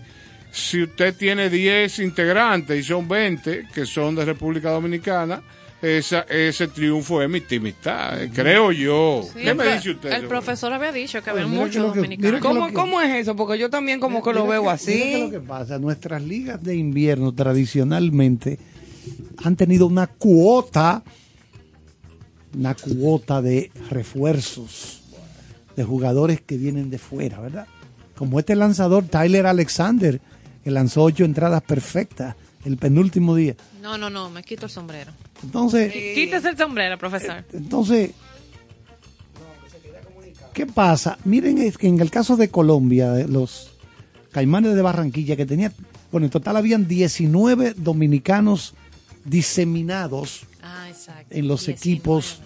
si 0.51 0.83
usted 0.83 1.15
tiene 1.15 1.49
10 1.49 1.99
integrantes 1.99 2.79
y 2.79 2.83
son 2.83 3.07
20 3.07 3.67
que 3.73 3.85
son 3.85 4.15
de 4.15 4.25
República 4.25 4.69
Dominicana, 4.69 5.41
esa, 5.83 6.21
ese 6.21 6.67
triunfo 6.69 7.21
es 7.21 7.29
y 7.51 7.59
mitad, 7.59 8.21
eh, 8.23 8.31
creo 8.33 8.71
yo. 8.71 9.21
Sí, 9.33 9.39
¿Qué 9.43 9.53
me 9.53 9.73
dice 9.75 9.91
usted? 9.91 10.13
El 10.13 10.27
profesor 10.27 10.71
había 10.71 10.91
dicho 10.93 11.21
que 11.21 11.29
había 11.29 11.45
mira 11.45 11.61
muchos 11.65 11.93
dominicanos. 11.93 12.31
mira 12.31 12.39
¿Cómo, 12.39 12.67
que- 12.67 12.73
¿Cómo 12.73 13.01
es 13.01 13.13
eso? 13.15 13.35
Porque 13.35 13.57
yo 13.59 13.69
también 13.69 13.99
como 13.99 14.23
que 14.23 14.31
lo 14.31 14.43
Mira 14.45 14.51
veo 14.53 14.61
Mira 14.61 14.73
así. 14.73 14.93
que 14.93 15.19
lo 15.19 15.29
que 15.31 15.39
pasa, 15.41 15.79
nuestras 15.79 16.21
ligas 16.23 16.63
de 16.63 16.75
invierno 16.77 17.33
tradicionalmente 17.33 18.57
han 19.43 19.57
tenido 19.57 19.85
una 19.85 20.07
cuota, 20.07 21.03
una 22.57 22.75
cuota 22.75 23.41
de 23.41 23.69
refuerzos 23.89 25.01
de 25.75 25.83
jugadores 25.83 26.39
que 26.39 26.55
vienen 26.57 26.89
de 26.89 26.97
fuera, 26.97 27.39
¿verdad? 27.41 27.67
Como 28.15 28.39
este 28.39 28.55
lanzador 28.55 29.03
Tyler 29.05 29.45
Alexander, 29.47 30.21
que 30.63 30.71
lanzó 30.71 31.03
ocho 31.03 31.25
entradas 31.25 31.61
perfectas 31.63 32.35
el 32.65 32.77
penúltimo 32.77 33.35
día. 33.35 33.55
No, 33.81 33.97
no, 33.97 34.09
no, 34.09 34.29
me 34.29 34.43
quito 34.43 34.65
el 34.65 34.71
sombrero. 34.71 35.11
Entonces, 35.43 35.91
Quítese 35.91 36.49
el 36.49 36.57
sombrero, 36.57 36.97
profesor. 36.97 37.43
entonces, 37.51 38.11
¿qué 40.53 40.65
pasa? 40.65 41.17
Miren, 41.25 41.57
es 41.57 41.77
que 41.77 41.87
en 41.87 41.99
el 41.99 42.09
caso 42.11 42.35
de 42.37 42.49
Colombia, 42.49 43.13
los 43.27 43.71
Caimanes 44.31 44.75
de 44.75 44.81
Barranquilla, 44.81 45.35
que 45.35 45.45
tenía, 45.45 45.71
bueno, 46.11 46.25
en 46.25 46.31
total 46.31 46.57
habían 46.57 46.87
19 46.87 47.73
dominicanos 47.75 48.73
diseminados 49.25 50.41
Ah, 50.61 50.87
en 51.29 51.47
los 51.47 51.65
19. 51.65 51.77
equipos, 51.77 52.39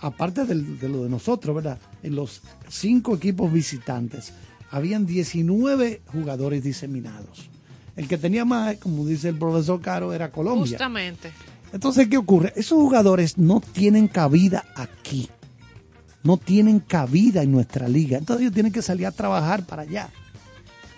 aparte 0.00 0.44
del- 0.44 0.78
de 0.78 0.88
lo 0.88 1.04
de 1.04 1.08
nosotros, 1.08 1.54
¿verdad? 1.56 1.78
En 2.02 2.14
los 2.16 2.42
cinco 2.68 3.14
equipos 3.16 3.52
visitantes, 3.52 4.32
habían 4.70 5.06
19 5.06 6.02
jugadores 6.06 6.62
diseminados. 6.64 7.48
El 7.96 8.08
que 8.08 8.16
tenía 8.18 8.44
más, 8.44 8.76
como 8.76 9.04
dice 9.06 9.28
el 9.28 9.36
profesor 9.36 9.80
Caro, 9.80 10.12
era 10.12 10.30
Colombia. 10.30 10.66
Justamente. 10.72 11.32
Entonces, 11.72 12.08
¿qué 12.08 12.16
ocurre? 12.16 12.52
Esos 12.56 12.78
jugadores 12.78 13.38
no 13.38 13.60
tienen 13.60 14.08
cabida 14.08 14.64
aquí. 14.76 15.28
No 16.22 16.36
tienen 16.36 16.80
cabida 16.80 17.42
en 17.42 17.52
nuestra 17.52 17.88
liga. 17.88 18.18
Entonces 18.18 18.42
ellos 18.42 18.54
tienen 18.54 18.72
que 18.72 18.82
salir 18.82 19.06
a 19.06 19.10
trabajar 19.12 19.64
para 19.66 19.82
allá. 19.82 20.08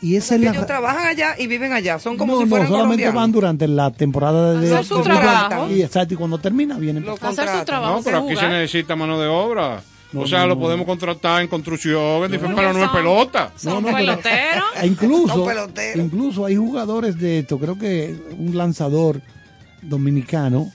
Y 0.03 0.17
esa 0.17 0.35
es 0.35 0.43
la... 0.43 0.51
Ellos 0.51 0.67
trabajan 0.67 1.07
allá 1.07 1.35
y 1.39 1.47
viven 1.47 1.73
allá. 1.73 1.99
Son 1.99 2.19
como 2.19 2.35
no, 2.35 2.39
si 2.41 2.45
no, 2.45 2.51
fueran 2.51 2.69
solamente 2.69 3.05
colombianos. 3.05 3.15
van 3.15 3.33
durante 3.33 3.69
la 3.69 3.91
temporada 3.91 4.53
de... 4.61 4.67
Hacer 4.75 4.85
su 4.85 4.97
de- 4.99 5.03
trabajo. 5.05 5.71
Y 5.71 5.83
exacto, 5.83 6.15
y 6.15 6.17
cuando 6.19 6.39
termina 6.39 6.77
vienen... 6.77 7.05
Lo 7.05 7.15
Hacer 7.15 7.49
su 7.49 7.65
trabajo. 7.65 7.97
No, 7.97 8.03
pero 8.03 8.19
aquí 8.19 8.37
se 8.37 8.49
necesita 8.49 8.95
mano 8.97 9.19
de 9.19 9.29
obra. 9.29 9.83
No, 10.15 10.21
o 10.21 10.27
sea, 10.27 10.41
no, 10.43 10.47
lo 10.49 10.59
podemos 10.61 10.87
contratar 10.87 11.43
en 11.43 11.49
construcción, 11.49 12.25
en 12.25 12.31
diferentes, 12.33 12.57
pero 12.57 12.73
no 12.73 12.83
en 12.85 12.91
pelota. 12.93 13.53
Son 13.57 13.75
No, 13.75 13.81
no, 13.81 13.87
pero- 13.97 13.99
peloteros. 13.99 14.65
Incluso, 14.85 15.35
Son 15.47 16.05
incluso 16.05 16.47
hay 16.47 16.57
jugadores 16.57 17.19
de 17.19 17.41
esto, 17.41 17.59
creo 17.59 17.77
que 17.79 18.17
un 18.39 18.57
lanzador 18.57 19.21
dominicano, 19.83 20.71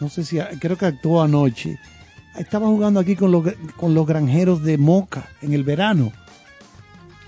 no 0.00 0.08
sé 0.08 0.24
si, 0.24 0.38
creo 0.60 0.76
que 0.76 0.86
actuó 0.86 1.22
anoche, 1.22 1.78
estaba 2.38 2.66
jugando 2.66 3.00
aquí 3.00 3.16
con 3.16 3.30
los, 3.32 3.44
con 3.76 3.94
los 3.94 4.06
granjeros 4.06 4.62
de 4.62 4.78
Moca 4.78 5.28
en 5.42 5.52
el 5.52 5.64
verano. 5.64 6.12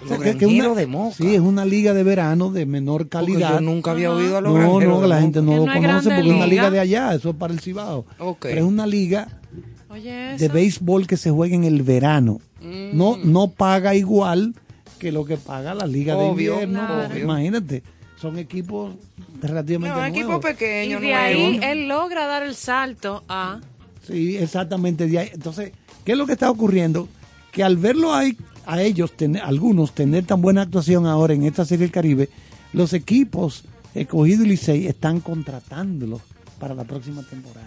Los 0.02 0.12
O 0.12 0.14
sea, 0.14 0.18
que- 0.18 0.38
que 0.38 0.44
granjeros 0.46 0.72
una- 0.72 0.80
de 0.80 0.86
Moca. 0.86 1.14
Sí, 1.16 1.34
es 1.34 1.40
una 1.40 1.64
liga 1.64 1.92
de 1.92 2.02
verano 2.04 2.50
de 2.52 2.66
menor 2.66 3.08
Porque 3.08 3.32
calidad. 3.32 3.54
yo 3.54 3.60
nunca 3.60 3.90
había 3.92 4.12
oído 4.12 4.36
a 4.36 4.40
los 4.40 4.52
No, 4.52 4.58
granjeros 4.60 4.94
no, 4.96 5.00
de 5.02 5.08
la 5.08 5.14
Moca. 5.16 5.22
gente 5.22 5.42
no 5.42 5.50
Que 5.50 5.56
lo 5.56 5.64
conoce 5.64 6.08
porque 6.10 6.20
es 6.20 6.26
una 6.26 6.46
liga. 6.46 6.46
liga 6.46 6.70
de 6.70 6.80
allá, 6.80 7.14
eso 7.14 7.30
es 7.30 7.36
para 7.36 7.52
el 7.52 7.60
Cibao. 7.60 8.04
Ok. 8.18 8.38
Pero 8.42 8.56
es 8.60 8.66
una 8.66 8.86
liga 8.86 9.26
Oye, 9.90 10.36
de 10.36 10.48
béisbol 10.48 11.06
que 11.06 11.16
se 11.16 11.30
juega 11.30 11.54
en 11.54 11.64
el 11.64 11.82
verano. 11.82 12.40
No, 12.60 13.16
Mm. 13.16 13.32
no 13.32 13.48
paga 13.48 13.94
igual 13.94 14.54
que 14.98 15.12
lo 15.12 15.24
que 15.24 15.36
paga 15.36 15.74
la 15.74 15.86
liga 15.86 16.16
Obvio, 16.16 16.56
de 16.56 16.62
invierno. 16.64 16.86
claro. 16.86 17.18
Imagínate, 17.18 17.82
son 18.20 18.38
equipos 18.38 18.94
relativamente 19.40 19.96
No, 19.98 20.04
equipo 20.06 20.26
nuevos. 20.26 20.44
Y 20.44 20.48
pequeño, 20.54 21.00
de 21.00 21.14
ahí 21.14 21.60
él 21.62 21.86
logra 21.88 22.26
dar 22.26 22.42
el 22.42 22.54
salto 22.54 23.22
a. 23.28 23.60
Sí, 24.06 24.36
exactamente. 24.36 25.06
de 25.06 25.18
ahí. 25.18 25.30
Entonces, 25.32 25.72
¿qué 26.04 26.12
es 26.12 26.18
lo 26.18 26.26
que 26.26 26.32
está 26.32 26.50
ocurriendo? 26.50 27.08
Que 27.52 27.62
al 27.62 27.76
verlo 27.76 28.12
ahí, 28.12 28.36
a 28.66 28.82
ellos, 28.82 29.12
tener, 29.16 29.42
algunos, 29.42 29.92
tener 29.94 30.24
tan 30.24 30.42
buena 30.42 30.62
actuación 30.62 31.06
ahora 31.06 31.32
en 31.34 31.44
esta 31.44 31.64
Serie 31.64 31.84
del 31.86 31.92
Caribe, 31.92 32.28
los 32.72 32.92
equipos 32.92 33.64
escogido 33.94 34.44
y 34.44 34.48
Licey 34.48 34.86
están 34.86 35.20
contratándolos 35.20 36.20
para 36.58 36.74
la 36.74 36.84
próxima 36.84 37.22
temporada. 37.22 37.66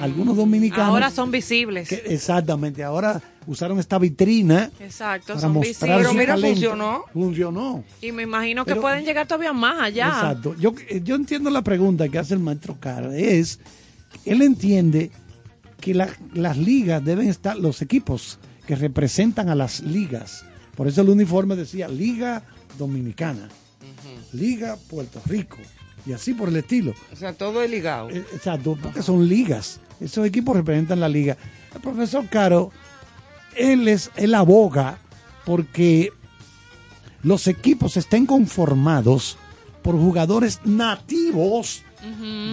Algunos 0.00 0.36
dominicanos... 0.36 0.88
Ahora 0.88 1.10
son 1.10 1.30
visibles. 1.30 1.88
que- 1.88 2.02
exactamente, 2.06 2.82
ahora 2.84 3.20
usaron 3.46 3.78
esta 3.78 3.98
vitrina 3.98 4.70
Exacto, 4.80 5.28
para 5.28 5.40
son 5.40 5.52
mostrar 5.54 5.98
Pero 5.98 5.98
visibles. 6.10 6.14
mira, 6.14 6.34
talento. 6.34 6.54
funcionó. 6.54 7.04
Funcionó. 7.12 7.84
Y 8.00 8.12
me 8.12 8.22
imagino 8.22 8.64
que 8.64 8.70
Pero- 8.72 8.82
pueden 8.82 9.04
llegar 9.04 9.26
todavía 9.26 9.52
más 9.52 9.80
allá. 9.80 10.06
Exacto. 10.06 10.54
Yo, 10.58 10.74
yo 11.02 11.16
entiendo 11.16 11.50
la 11.50 11.62
pregunta 11.62 12.08
que 12.08 12.18
hace 12.18 12.34
el 12.34 12.40
maestro 12.40 12.76
Caro. 12.78 13.12
Es, 13.12 13.58
él 14.24 14.42
entiende 14.42 15.10
que 15.80 15.94
la- 15.94 16.08
las 16.34 16.56
ligas 16.56 17.04
deben 17.04 17.28
estar, 17.28 17.56
los 17.56 17.82
equipos 17.82 18.38
que 18.66 18.76
representan 18.76 19.48
a 19.48 19.54
las 19.54 19.80
ligas. 19.80 20.44
Por 20.76 20.86
eso 20.86 21.00
el 21.00 21.08
uniforme 21.08 21.56
decía 21.56 21.88
Liga 21.88 22.44
Dominicana, 22.78 23.48
Liga 24.32 24.76
Puerto 24.88 25.20
Rico, 25.26 25.56
y 26.08 26.12
así 26.14 26.32
por 26.34 26.48
el 26.48 26.56
estilo. 26.56 26.94
O 27.12 27.16
sea, 27.16 27.32
todo 27.34 27.62
es 27.62 27.70
ligado. 27.70 28.08
Eh, 28.10 28.24
Exacto, 28.32 28.76
porque 28.82 29.02
son 29.02 29.28
ligas. 29.28 29.78
Esos 30.00 30.24
equipos 30.26 30.56
representan 30.56 31.00
la 31.00 31.08
liga. 31.08 31.36
El 31.74 31.80
profesor 31.80 32.26
Caro, 32.28 32.72
él 33.54 33.86
es, 33.88 34.10
él 34.16 34.34
aboga 34.34 34.98
porque 35.44 36.10
los 37.22 37.46
equipos 37.46 37.96
estén 37.96 38.26
conformados 38.26 39.36
por 39.82 39.94
jugadores 39.96 40.60
nativos 40.64 41.82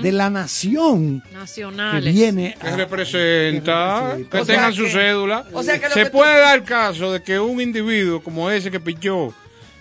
de 0.02 0.11
la 0.11 0.32
nación 0.32 1.22
que 1.22 1.34
Nacionales. 1.36 2.14
viene 2.14 2.57
que 2.60 2.68
a- 2.68 2.76
representa, 2.77 4.15
Sí, 4.18 4.23
que 4.23 4.38
o 4.40 4.45
sea 4.45 4.56
tengan 4.56 4.72
que- 4.72 4.77
su 4.77 4.88
cédula. 4.88 5.45
o 5.53 5.61
sea 5.61 5.80
que 5.80 5.88
Se 5.90 5.94
que 5.94 6.06
tú- 6.07 6.11
puede 6.18 6.40
dar 6.40 6.57
el 6.57 6.64
caso 6.64 7.14
de 7.14 7.22
que 7.22 7.40
un 7.40 7.61
individuo 7.61 8.23
como 8.23 8.49
ese 8.49 8.72
que 8.72 8.80
pichó 8.80 9.34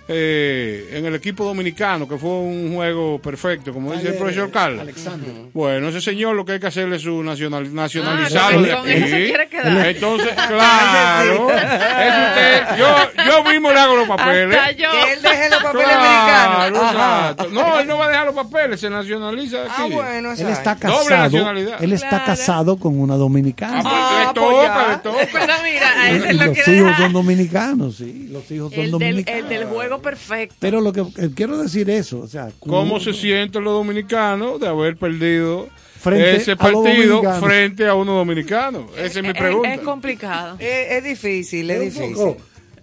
eh, 0.07 0.91
en 0.93 1.07
el 1.07 1.15
equipo 1.15 1.45
dominicano, 1.45 2.07
que 2.07 2.19
fue 2.19 2.29
un 2.31 2.75
juego 2.75 3.19
perfecto, 3.21 3.73
como 3.73 3.93
dice 3.93 4.09
el 4.09 4.15
profesor 4.15 4.51
Carlos. 4.51 4.81
Alexander. 4.83 5.31
Bueno, 5.55 5.89
ese 5.89 6.01
señor 6.03 6.37
lo 6.37 6.45
que 6.45 6.53
hay 6.53 6.61
que 6.61 6.67
hacerle 6.67 6.97
es 6.97 7.03
su 7.03 7.23
nacional, 7.23 7.65
Ah, 7.67 7.71
nacionalizarlo 7.73 8.59
con- 8.79 8.87
de 8.87 9.33
con 9.33 9.41
aquí. 9.41 9.89
Entonces, 9.89 10.29
claro, 10.49 11.51
es 11.51 12.29
usted, 12.29 12.77
yo, 12.79 12.97
yo 13.27 13.45
mismo 13.51 13.71
le 13.73 13.79
hago 13.81 13.97
los 13.97 14.09
papeles. 14.09 14.59
Hasta 14.59 14.73
yo. 14.73 14.91
Que 14.91 15.13
él 15.15 15.23
deje 15.23 15.51
los 15.51 15.63
papeles 15.63 15.87
Claro, 15.87 16.77
americanos. 16.77 17.53
No, 17.53 17.81
él 17.81 17.87
no 17.87 17.97
va 17.99 18.05
a 18.05 18.09
dejar 18.09 18.27
los 18.27 18.35
papeles, 18.35 18.81
se 18.81 18.91
nacionaliza 18.91 19.57
de 19.63 19.63
aquí. 19.71 19.73
Ah, 19.79 19.87
bueno, 19.91 20.33
Él 20.33 20.49
está. 20.49 20.75
Doble 20.75 20.91
casado. 20.99 21.15
nacionalidad. 21.25 21.83
Él 21.83 21.93
está 21.93 22.09
Claro. 22.11 22.25
casado 22.27 22.77
con 22.77 22.99
una 23.01 23.15
dominicana. 23.17 23.83
Ah, 23.83 23.83
pues, 23.83 23.95
Ah, 23.95 24.25
le 24.27 24.35
toca, 24.35 24.89
le 24.89 24.97
toca. 24.99 25.29
Pero 25.33 25.55
mira, 25.65 25.93
a 26.03 26.11
ese 26.11 26.31
y 26.33 26.37
lo 26.37 26.45
los 26.47 26.57
hijos 26.59 26.67
dejar. 26.67 26.97
son 26.99 27.13
dominicanos, 27.13 27.97
sí. 27.97 28.29
Los 28.31 28.51
hijos 28.51 28.71
son 28.71 28.81
El 28.81 28.91
del, 28.91 28.91
dominicanos. 28.91 29.43
el 29.43 29.49
del 29.49 29.65
juego 29.69 29.94
perfecto. 30.01 30.57
Pero 30.61 30.81
lo 30.81 30.93
que 30.93 31.01
eh, 31.01 31.31
quiero 31.35 31.57
decir 31.59 31.89
eso, 31.91 32.21
o 32.21 32.27
sea, 32.29 32.51
¿Cómo 32.61 33.01
se 33.01 33.13
sienten 33.13 33.65
los 33.65 33.73
dominicanos 33.75 34.61
de 34.61 34.69
haber 34.69 34.97
perdido 34.97 35.69
Frente 36.01 36.37
ese 36.37 36.53
a 36.53 36.57
partido 36.57 36.83
dominicanos. 37.17 37.45
frente 37.45 37.87
a 37.87 37.95
uno 37.95 38.15
dominicano? 38.15 38.87
Esa 38.97 39.21
es 39.21 39.27
mi 39.27 39.33
pregunta. 39.33 39.73
Es, 39.75 39.81
complicado. 39.81 40.57
Es, 40.59 40.93
es 40.93 41.05
difícil, 41.05 41.71
es 41.71 41.81
difícil. 41.81 42.15
poco- 42.15 42.37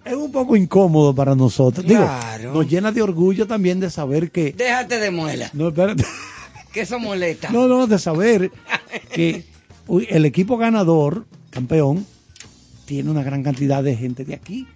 es 0.04 0.14
un 0.14 0.32
poco 0.32 0.56
incómodo 0.56 1.14
para 1.14 1.36
nosotros. 1.36 1.86
Digo, 1.86 2.10
nos 2.54 2.68
llena 2.68 2.92
de 2.92 3.04
orgullo 3.04 3.46
también 3.46 3.80
de 3.80 3.90
saber 3.92 4.32
que 4.32 4.52
Déjate 4.54 5.00
de 5.00 5.12
muela, 5.12 5.50
no, 5.54 5.68
espérate. 5.68 6.04
que 6.74 6.82
eso 6.82 6.98
molesta. 7.00 7.50
no, 7.52 7.68
no, 7.68 7.86
de 7.86 8.00
saber 8.00 8.52
que 9.14 9.44
uy, 9.88 10.08
el 10.10 10.26
equipo 10.26 10.58
ganador, 10.58 11.26
campeón, 11.52 12.06
tiene 12.86 13.12
una 13.12 13.22
gran 13.24 13.44
cantidad 13.44 13.84
de 13.84 13.96
gente 13.96 14.26
de 14.26 14.34
aquí. 14.34 14.68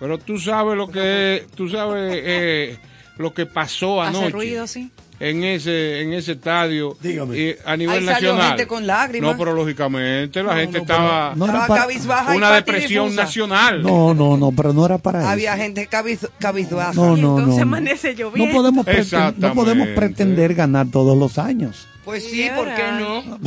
Pero 0.00 0.18
tú 0.18 0.38
sabes 0.38 0.76
lo 0.76 0.88
que 0.88 1.46
tú 1.54 1.68
sabes 1.68 2.12
eh, 2.24 2.78
lo 3.18 3.32
que 3.34 3.44
pasó 3.46 4.00
Hace 4.02 4.16
anoche 4.16 4.30
ruido, 4.32 4.66
sí. 4.66 4.90
en 5.20 5.44
ese 5.44 6.00
en 6.00 6.14
ese 6.14 6.32
estadio 6.32 6.96
eh, 7.04 7.58
a 7.66 7.76
nivel 7.76 7.98
Ahí 7.98 8.04
salió 8.06 8.30
nacional. 8.32 8.48
gente 8.48 8.66
con 8.66 8.86
lágrimas. 8.86 9.32
No, 9.32 9.38
pero 9.38 9.52
lógicamente 9.52 10.42
la 10.42 10.56
gente 10.56 10.78
no, 10.78 10.82
estaba 10.84 11.34
no 11.36 11.44
era 11.46 11.66
para- 11.66 11.82
cabizbaja 11.82 12.34
y 12.34 12.38
una 12.38 12.52
depresión 12.54 13.14
nacional. 13.14 13.82
No, 13.82 14.14
no, 14.14 14.38
no, 14.38 14.52
pero 14.52 14.72
no 14.72 14.86
era 14.86 14.96
para 14.96 15.30
Había 15.30 15.52
eso. 15.52 15.62
gente 15.62 15.86
cabiz, 15.86 16.26
cabizbaja. 16.38 16.94
No, 16.94 17.18
Y 17.18 17.20
no, 17.20 17.38
entonces 17.38 17.56
no. 17.56 17.62
amanece 17.62 18.12
No 18.12 18.18
lloviendo. 18.18 18.54
podemos, 18.56 18.86
preten- 18.86 19.34
no 19.36 19.54
podemos 19.54 19.88
pretender 19.88 20.54
ganar 20.54 20.86
todos 20.90 21.16
los 21.18 21.36
años. 21.36 21.86
Pues 22.06 22.24
Y 22.26 22.30
sí, 22.44 22.48
¿por 22.56 22.66
qué 22.74 22.84
no? 22.98 23.38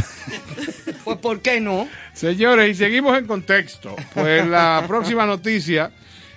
pues 1.04 1.18
¿por 1.18 1.42
qué 1.42 1.60
no? 1.60 1.88
Señores, 2.14 2.70
y 2.70 2.76
seguimos 2.76 3.18
en 3.18 3.26
contexto. 3.26 3.96
Pues 4.14 4.46
la 4.46 4.84
próxima 4.88 5.26
noticia 5.26 5.92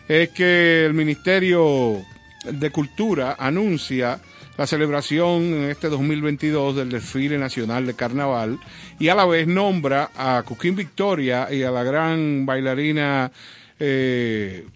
es 0.08 0.30
que 0.30 0.86
el 0.86 0.94
Ministerio 0.94 2.02
de 2.44 2.70
Cultura 2.70 3.36
anuncia 3.38 4.20
la 4.56 4.66
celebración 4.66 5.42
en 5.42 5.70
este 5.70 5.88
2022 5.88 6.76
del 6.76 6.90
desfile 6.90 7.38
nacional 7.38 7.86
de 7.86 7.94
carnaval 7.94 8.58
y 8.98 9.08
a 9.08 9.14
la 9.14 9.26
vez 9.26 9.46
nombra 9.46 10.10
a 10.16 10.42
Cuquín 10.46 10.76
Victoria 10.76 11.52
y 11.52 11.62
a 11.62 11.70
la 11.70 11.82
gran 11.82 12.46
bailarina 12.46 13.30
eh, 13.78 14.66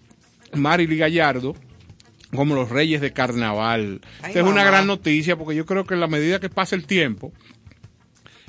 Marily 0.55 0.97
Gallardo 0.99 1.55
como 2.35 2.55
los 2.55 2.69
reyes 2.69 3.01
de 3.01 3.13
carnaval. 3.13 4.01
Ay, 4.23 4.29
Esta 4.29 4.41
es 4.41 4.47
una 4.47 4.65
gran 4.65 4.87
noticia 4.87 5.37
porque 5.37 5.57
yo 5.57 5.67
creo 5.67 5.85
que 5.85 5.95
en 5.95 6.01
la 6.01 6.07
medida 6.07 6.41
que 6.41 6.51
pasa 6.51 6.77
el 6.77 6.87
tiempo, 6.87 7.33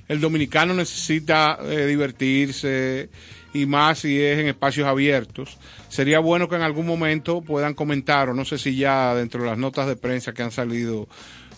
el 0.08 0.20
dominicano 0.20 0.74
necesita 0.74 1.58
eh, 1.64 1.86
divertirse 1.86 3.10
y 3.54 3.66
más 3.66 4.00
si 4.00 4.22
es 4.22 4.40
en 4.40 4.48
espacios 4.48 4.88
abiertos. 4.88 5.58
Sería 5.90 6.20
bueno 6.20 6.48
que 6.48 6.56
en 6.56 6.62
algún 6.62 6.86
momento 6.86 7.42
puedan 7.42 7.74
comentar, 7.74 8.30
o 8.30 8.34
no 8.34 8.46
sé 8.46 8.58
si 8.58 8.76
ya 8.76 9.16
dentro 9.16 9.44
de 9.44 9.50
las 9.50 9.58
notas 9.58 9.88
de 9.88 9.96
prensa 9.96 10.34
que 10.34 10.44
han 10.44 10.52
salido 10.52 11.08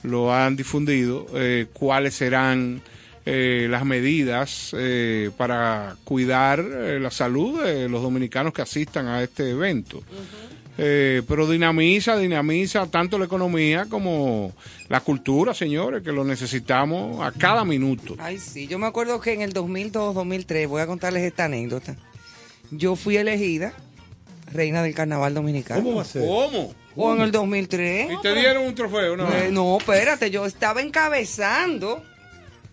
lo 0.03 0.33
han 0.33 0.55
difundido, 0.55 1.27
eh, 1.33 1.67
cuáles 1.71 2.15
serán 2.15 2.81
eh, 3.25 3.67
las 3.69 3.85
medidas 3.85 4.75
eh, 4.77 5.31
para 5.37 5.95
cuidar 6.03 6.59
eh, 6.59 6.99
la 6.99 7.09
salud 7.09 7.63
de 7.63 7.87
los 7.87 8.01
dominicanos 8.01 8.51
que 8.51 8.61
asistan 8.61 9.07
a 9.07 9.23
este 9.23 9.49
evento. 9.49 10.03
Eh, 10.77 11.21
pero 11.27 11.47
dinamiza, 11.47 12.17
dinamiza 12.17 12.87
tanto 12.87 13.19
la 13.19 13.25
economía 13.25 13.85
como 13.87 14.53
la 14.89 15.01
cultura, 15.01 15.53
señores, 15.53 16.01
que 16.01 16.11
lo 16.11 16.23
necesitamos 16.23 17.21
a 17.23 17.31
cada 17.31 17.63
minuto. 17.63 18.15
Ay, 18.19 18.39
sí, 18.39 18.65
yo 18.67 18.79
me 18.79 18.87
acuerdo 18.87 19.19
que 19.21 19.33
en 19.33 19.41
el 19.43 19.53
2002-2003, 19.53 20.67
voy 20.67 20.81
a 20.81 20.87
contarles 20.87 21.23
esta 21.23 21.45
anécdota, 21.45 21.95
yo 22.71 22.95
fui 22.95 23.17
elegida 23.17 23.73
reina 24.51 24.81
del 24.81 24.95
carnaval 24.95 25.33
dominicano. 25.35 25.83
¿Cómo 25.83 25.95
va 25.97 26.01
a 26.01 26.05
ser? 26.05 26.23
¿Cómo? 26.27 26.73
O 26.95 27.13
en 27.15 27.21
el 27.21 27.31
2003. 27.31 28.11
Y 28.11 28.21
te 28.21 28.33
dieron 28.35 28.65
un 28.65 28.75
trofeo, 28.75 29.15
¿no? 29.17 29.31
Eh, 29.31 29.49
no, 29.51 29.77
espérate, 29.77 30.29
yo 30.31 30.45
estaba 30.45 30.81
encabezando 30.81 32.03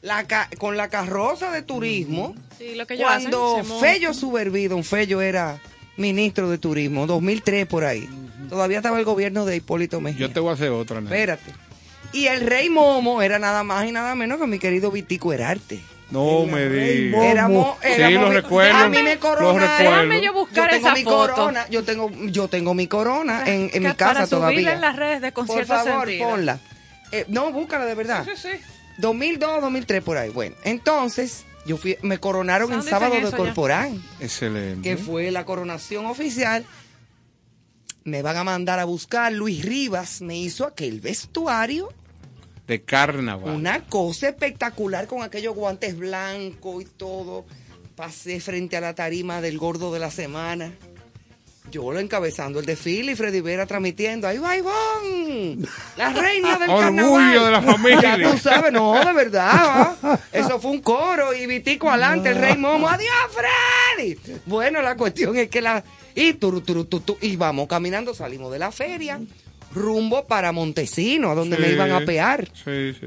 la 0.03 0.27
ca- 0.27 0.49
con 0.59 0.77
la 0.79 0.89
carroza 0.89 1.51
de 1.53 1.61
turismo 1.63 2.35
Sí, 2.59 2.75
lo 2.75 2.87
que 2.87 2.95
ellos 2.95 3.07
cuando. 3.07 3.63
Fello 3.81 4.13
Suberví, 4.15 4.69
don 4.69 4.85
Fello 4.85 5.21
era 5.23 5.59
ministro 5.97 6.49
de 6.51 6.59
turismo, 6.59 7.07
2003 7.07 7.67
por 7.67 7.85
ahí. 7.85 8.09
Todavía 8.49 8.79
estaba 8.79 8.99
el 8.99 9.05
gobierno 9.05 9.45
de 9.45 9.57
Hipólito 9.57 10.01
Mejía. 10.01 10.27
Yo 10.27 10.33
te 10.33 10.41
voy 10.41 10.51
a 10.51 10.55
hacer 10.55 10.71
otra, 10.71 11.01
Nena. 11.01 11.15
Espérate. 11.15 11.53
Y 12.13 12.27
el 12.27 12.41
rey 12.41 12.69
Momo 12.71 13.23
era 13.23 13.39
nada 13.39 13.63
más 13.63 13.87
y 13.87 13.93
nada 13.93 14.15
menos 14.15 14.41
que 14.41 14.47
mi 14.47 14.59
querido 14.59 14.91
Vitico 14.91 15.33
Herarte. 15.33 15.81
No 16.11 16.45
me 16.47 16.69
digas. 16.69 17.23
Éramos, 17.23 17.77
Sí, 17.83 17.89
éramos- 18.03 18.25
los 18.25 18.35
recuerdo. 18.35 18.77
A 18.77 18.89
mí 18.89 19.01
me 19.01 19.11
Los 19.15 19.19
coronaron. 19.21 19.79
Déjame 20.09 20.21
yo 20.21 20.33
buscar 20.33 20.65
yo 20.69 20.75
tengo 20.75 20.87
esa 20.89 20.97
mi 20.97 21.05
foto. 21.05 21.17
corona, 21.35 21.67
yo 21.71 21.85
tengo, 21.85 22.11
yo 22.27 22.49
tengo 22.49 22.75
mi 22.75 22.89
corona 22.89 23.45
en, 23.47 23.63
en 23.63 23.71
Que 23.71 23.79
mi 23.81 23.85
para 23.93 23.97
casa 23.97 24.27
subirla 24.27 24.39
todavía. 24.49 24.73
en 24.73 24.81
las 24.81 24.97
redes 24.97 25.21
de 25.21 25.31
Por 25.31 25.47
favor, 25.67 26.07
sentido. 26.09 26.29
ponla. 26.31 26.59
Eh, 27.13 27.27
no, 27.29 27.53
búscala 27.53 27.85
de 27.85 27.95
verdad. 27.95 28.25
Sí, 28.25 28.33
sí, 28.35 28.49
sí. 28.57 28.61
2002, 28.99 29.61
2003 29.61 30.03
por 30.03 30.17
ahí. 30.17 30.31
Bueno, 30.31 30.57
entonces 30.65 31.45
yo 31.67 31.77
fui, 31.77 31.97
me 32.03 32.19
coronaron 32.19 32.71
en 32.71 32.79
¿Dónde 32.79 32.91
sábado 32.91 33.13
de 33.15 33.21
eso 33.21 33.31
ya? 33.33 33.37
Corporán, 33.37 34.03
Excelente. 34.21 34.83
que 34.89 34.97
fue 34.97 35.31
la 35.31 35.45
coronación 35.45 36.07
oficial. 36.07 36.65
Me 38.05 38.23
van 38.23 38.37
a 38.39 38.45
mandar 38.45 38.79
a 38.79 38.85
buscar. 38.85 39.33
Luis 39.33 39.65
Rivas 39.65 40.23
me 40.23 40.39
hizo 40.39 40.65
aquel 40.67 41.01
vestuario 41.01 41.91
De 42.67 42.83
carnaval. 42.83 43.55
una 43.55 43.85
cosa 43.87 44.29
espectacular 44.31 45.07
con 45.07 45.23
aquellos 45.23 45.55
guantes 45.55 45.97
blancos 45.99 46.83
y 46.83 46.87
todo. 46.87 47.45
Pasé 47.95 48.41
frente 48.41 48.79
a 48.79 48.81
la 48.81 48.95
tarima 48.95 49.43
del 49.43 49.59
gordo 49.59 49.93
de 49.93 49.99
la 50.01 50.11
semana. 50.11 50.73
Yo 51.71 51.93
lo 51.93 52.01
encabezando 52.01 52.59
el 52.59 52.67
desfile 52.67 53.13
y 53.13 53.15
Freddy 53.15 53.41
Vera 53.43 53.67
transmitiendo. 53.67 54.27
¡Ahí 54.27 54.39
va 54.39 54.57
Ivonne! 54.57 55.59
La 55.97 56.13
reina 56.13 56.59
del 56.59 56.71
Orgullo 56.71 56.81
carnaval. 56.81 57.45
de 57.45 57.51
la 57.51 57.63
familia. 57.63 58.17
Ya 58.17 58.31
tú 58.31 58.39
sabes, 58.39 58.73
no, 58.73 59.05
de 59.05 59.13
verdad. 59.13 59.97
¿va? 60.03 60.19
Eso 60.33 60.59
fue 60.59 60.71
un 60.73 60.81
coro 60.81 61.33
y 61.35 61.47
Vitico 61.47 61.89
adelante, 61.91 62.31
el 62.31 62.37
rey 62.37 62.57
Momo. 62.57 62.89
¡Adiós, 62.89 63.13
Freddy! 63.31 64.19
Bueno, 64.47 64.83
la 64.83 64.97
cuestión 64.97 65.37
es 65.37 65.49
que 65.49 65.61
la... 65.61 65.85
Y, 66.15 66.33
turu, 66.35 66.61
turu, 66.63 66.87
tu, 66.87 67.01
tu, 67.01 67.19
y 67.21 67.37
vamos 67.37 67.69
caminando, 67.69 68.15
salimos 68.15 68.51
de 68.51 68.59
la 68.59 68.73
feria, 68.73 69.21
rumbo 69.73 70.27
para 70.27 70.51
Montesino, 70.51 71.31
a 71.31 71.35
donde 71.37 71.57
me 71.57 71.69
iban 71.71 71.93
a 71.93 72.01
pear. 72.01 72.49
Sí, 72.65 72.95
sí. 72.99 73.07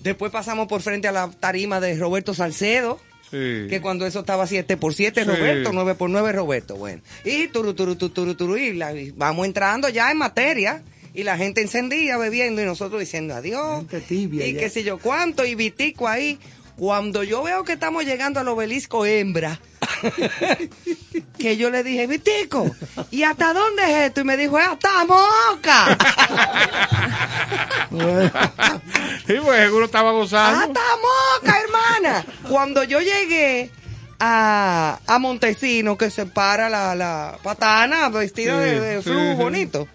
Después 0.00 0.32
pasamos 0.32 0.66
por 0.66 0.82
frente 0.82 1.06
a 1.08 1.12
la 1.12 1.30
tarima 1.30 1.78
de 1.80 1.96
Roberto 1.96 2.34
Salcedo, 2.34 2.98
sí. 3.30 3.66
que 3.68 3.80
cuando 3.82 4.06
eso 4.06 4.20
estaba 4.20 4.46
7 4.46 4.76
por 4.76 4.94
7 4.94 5.22
Sí. 5.24 5.28
Roberto, 5.28 5.70
9 5.72 5.94
por 5.94 6.10
9 6.10 6.32
Roberto, 6.32 6.76
bueno. 6.76 7.02
Y 7.24 7.48
turu, 7.48 7.74
turu, 7.74 7.96
turu, 7.96 8.12
turu, 8.12 8.34
turu, 8.34 8.56
y 8.56 8.72
la- 8.74 8.92
y 8.94 9.10
vamos 9.12 9.46
entrando 9.46 9.88
ya 9.88 10.10
en 10.10 10.18
materia. 10.18 10.82
Y 11.14 11.22
la 11.22 11.38
gente 11.38 11.62
encendía 11.62 12.18
bebiendo 12.18 12.60
y 12.60 12.66
nosotros 12.66 13.00
diciendo 13.00 13.34
adiós. 13.34 13.84
Tibia 14.06 14.46
y 14.46 14.54
qué 14.54 14.68
sé 14.68 14.84
yo 14.84 14.98
cuánto, 14.98 15.46
y 15.46 15.54
Vitico 15.54 16.08
ahí. 16.08 16.38
Cuando 16.76 17.22
yo 17.24 17.42
veo 17.42 17.64
que 17.64 17.72
estamos 17.72 18.04
llegando 18.04 18.38
al 18.38 18.48
obelisco 18.48 19.06
hembra, 19.06 19.58
que 21.38 21.56
yo 21.56 21.70
le 21.70 21.82
dije, 21.82 22.06
Vitico, 22.06 22.70
¿y 23.10 23.22
hasta 23.22 23.52
dónde 23.52 23.82
es 23.84 24.06
esto? 24.08 24.20
Y 24.20 24.24
me 24.24 24.36
dijo, 24.36 24.56
hasta 24.58 25.04
Moca. 25.04 25.98
Sí, 29.26 29.34
pues 29.42 29.60
seguro 29.60 29.86
estaba 29.86 30.12
gozando. 30.12 30.60
¡Hasta 30.60 30.80
Moca, 30.96 31.58
hermana! 31.60 32.24
Cuando 32.48 32.84
yo 32.84 33.00
llegué 33.00 33.70
a, 34.20 34.98
a 35.06 35.18
Montesino, 35.18 35.96
que 35.96 36.10
se 36.10 36.26
para 36.26 36.68
la, 36.68 36.94
la 36.94 37.38
patana 37.42 38.08
vestida 38.08 38.54
Sí, 38.62 38.70
de, 38.70 38.80
de 38.80 39.02
flu 39.02 39.14
sí. 39.14 39.34
bonito, 39.36 39.88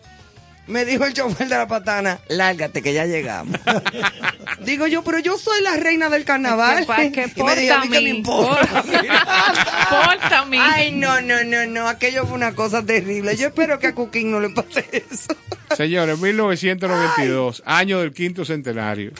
me 0.71 0.85
dijo 0.85 1.05
el 1.05 1.13
chofer 1.13 1.47
de 1.47 1.55
la 1.57 1.67
patana, 1.67 2.19
lárgate 2.29 2.81
que 2.81 2.93
ya 2.93 3.05
llegamos. 3.05 3.59
Digo 4.65 4.85
yo, 4.87 5.03
pero 5.03 5.17
yo 5.19 5.37
soy 5.37 5.61
la 5.63 5.75
reina 5.77 6.09
del 6.09 6.23
carnaval. 6.23 6.79
Que 6.81 6.85
pa- 6.85 6.95
que 7.11 7.31
y 7.35 7.43
me 7.43 7.55
dijo, 7.55 7.73
a 7.75 7.81
mí 7.85 7.89
que 7.89 8.01
me 8.01 8.09
importa. 8.09 8.83
Ay, 10.59 10.91
no, 10.91 11.21
no, 11.21 11.43
no, 11.43 11.65
no, 11.67 11.87
aquello 11.87 12.25
fue 12.25 12.35
una 12.35 12.53
cosa 12.53 12.83
terrible. 12.85 13.35
Yo 13.37 13.47
espero 13.47 13.79
que 13.79 13.87
a 13.87 13.95
Cuquín 13.95 14.31
no 14.31 14.39
le 14.39 14.49
pase 14.49 14.85
eso. 14.91 15.35
Señores, 15.75 16.19
1992, 16.19 17.63
año 17.65 17.99
del 17.99 18.13
quinto 18.13 18.45
centenario. 18.45 19.11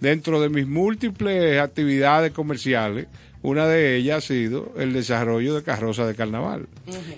Dentro 0.00 0.40
de 0.40 0.48
mis 0.48 0.66
múltiples 0.66 1.60
actividades 1.60 2.32
comerciales, 2.32 3.06
una 3.42 3.66
de 3.66 3.96
ellas 3.96 4.18
ha 4.18 4.26
sido 4.26 4.72
el 4.78 4.92
desarrollo 4.92 5.54
de 5.54 5.62
carroza 5.62 6.06
de 6.06 6.14
carnaval. 6.14 6.66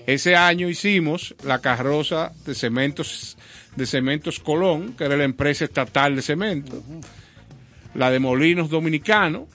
Ese 0.06 0.34
año 0.36 0.68
hicimos 0.68 1.34
la 1.44 1.60
carroza 1.60 2.32
de 2.46 2.54
cementos 2.54 3.36
de 3.76 3.86
Cementos 3.86 4.40
Colón, 4.40 4.94
que 4.94 5.04
era 5.04 5.16
la 5.16 5.24
empresa 5.24 5.64
estatal 5.64 6.16
de 6.16 6.22
cemento, 6.22 6.82
la 7.94 8.10
de 8.10 8.18
Molinos 8.18 8.70
Dominicano 8.70 9.46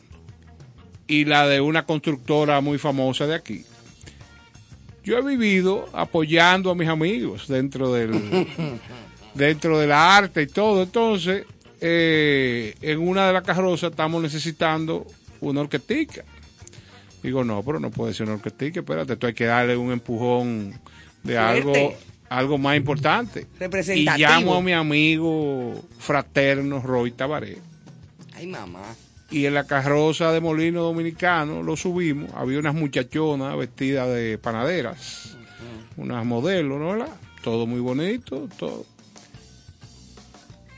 y 1.07 1.25
la 1.25 1.47
de 1.47 1.61
una 1.61 1.85
constructora 1.85 2.61
muy 2.61 2.77
famosa 2.77 3.27
de 3.27 3.35
aquí. 3.35 3.65
Yo 5.03 5.17
he 5.17 5.21
vivido 5.21 5.85
apoyando 5.93 6.71
a 6.71 6.75
mis 6.75 6.89
amigos 6.89 7.47
dentro 7.47 7.93
del 7.93 8.11
dentro 9.35 9.77
de 9.77 9.87
la 9.87 10.17
arte 10.17 10.41
y 10.41 10.47
todo. 10.47 10.81
Entonces, 10.83 11.45
eh, 11.79 12.73
en 12.81 12.99
una 12.99 13.27
de 13.27 13.33
las 13.33 13.43
carrozas 13.43 13.91
estamos 13.91 14.21
necesitando 14.21 15.05
una 15.41 15.61
orquestica. 15.61 16.23
Digo, 17.21 17.43
no, 17.43 17.61
pero 17.63 17.79
no 17.79 17.91
puede 17.91 18.13
ser 18.13 18.27
una 18.27 18.35
orquestica, 18.35 18.79
espérate, 18.79 19.13
esto 19.13 19.27
hay 19.27 19.33
que 19.33 19.45
darle 19.45 19.75
un 19.75 19.91
empujón 19.91 20.71
de 21.23 21.33
Fuerte. 21.33 21.37
algo 21.37 21.93
algo 22.29 22.57
más 22.57 22.77
importante. 22.77 23.47
Y 23.95 24.05
llamo 24.05 24.55
a 24.55 24.61
mi 24.61 24.73
amigo 24.73 25.83
fraterno 25.99 26.81
Roy 26.81 27.11
Tabaré. 27.11 27.57
Ay, 28.33 28.47
mamá. 28.47 28.83
Y 29.31 29.45
en 29.45 29.53
la 29.53 29.65
carroza 29.65 30.31
de 30.31 30.39
Molino 30.39 30.83
Dominicano 30.83 31.63
lo 31.63 31.75
subimos. 31.75 32.31
Había 32.35 32.59
unas 32.59 32.75
muchachonas 32.75 33.57
vestidas 33.57 34.07
de 34.09 34.37
panaderas, 34.37 35.37
unas 35.97 36.25
modelos, 36.25 36.79
¿no? 36.79 36.91
¿verdad? 36.91 37.15
Todo 37.43 37.65
muy 37.65 37.79
bonito, 37.79 38.47
todo. 38.57 38.85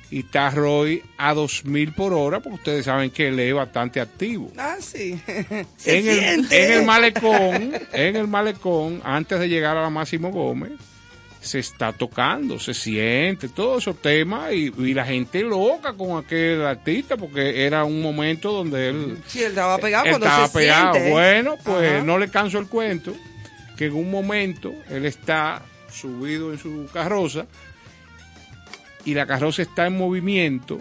Y 0.09 0.19
está 0.19 0.49
Roy 0.51 1.03
a 1.17 1.33
2000 1.33 1.93
por 1.93 2.13
hora, 2.13 2.39
porque 2.39 2.55
ustedes 2.55 2.85
saben 2.85 3.09
que 3.09 3.27
él 3.27 3.39
es 3.39 3.53
bastante 3.53 3.99
activo. 3.99 4.51
Ah, 4.57 4.77
sí. 4.79 5.19
Se 5.77 5.99
En 5.99 6.07
el, 6.07 6.53
en 6.53 6.71
el 6.71 6.85
malecón, 6.85 7.73
en 7.91 8.15
el 8.15 8.27
malecón, 8.27 9.01
antes 9.03 9.37
de 9.37 9.49
llegar 9.49 9.75
a 9.75 9.81
la 9.81 9.89
Máximo 9.89 10.31
Gómez, 10.31 10.71
se 11.47 11.59
está 11.59 11.91
tocando, 11.93 12.59
se 12.59 12.73
siente, 12.75 13.49
todos 13.49 13.83
esos 13.83 13.99
temas 14.01 14.53
y, 14.53 14.71
y 14.77 14.93
la 14.93 15.05
gente 15.05 15.41
loca 15.41 15.93
con 15.93 16.23
aquel 16.23 16.61
artista 16.63 17.17
porque 17.17 17.65
era 17.65 17.83
un 17.85 18.01
momento 18.01 18.51
donde 18.51 18.89
él 18.89 19.17
Sí, 19.25 19.39
él 19.41 19.47
estaba 19.49 19.77
pegado 19.79 20.05
él 20.05 20.11
cuando 20.11 20.27
estaba 20.27 20.47
se 20.47 20.59
pegado. 20.59 20.93
siente. 20.93 21.11
Bueno, 21.11 21.55
pues 21.63 21.91
Ajá. 21.93 22.03
no 22.03 22.17
le 22.19 22.29
canso 22.29 22.59
el 22.59 22.67
cuento 22.67 23.13
que 23.75 23.85
en 23.85 23.93
un 23.95 24.11
momento 24.11 24.73
él 24.89 25.05
está 25.05 25.63
subido 25.91 26.51
en 26.53 26.59
su 26.59 26.87
carroza 26.93 27.47
y 29.05 29.13
la 29.13 29.25
carroza 29.25 29.61
está 29.61 29.87
en 29.87 29.97
movimiento 29.97 30.79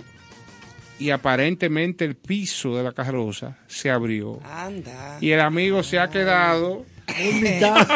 y 0.98 1.10
aparentemente 1.10 2.04
el 2.04 2.16
piso 2.16 2.74
de 2.76 2.82
la 2.82 2.92
carroza 2.92 3.56
se 3.66 3.90
abrió 3.90 4.40
Anda. 4.44 5.18
y 5.20 5.30
el 5.30 5.40
amigo 5.40 5.82
se 5.82 5.98
ha 5.98 6.08
quedado 6.08 6.84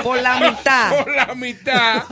Por 0.03 0.21
la 0.23 0.39
mitad. 0.41 0.93
por 1.05 1.15
la 1.15 1.35
mitad 1.35 2.05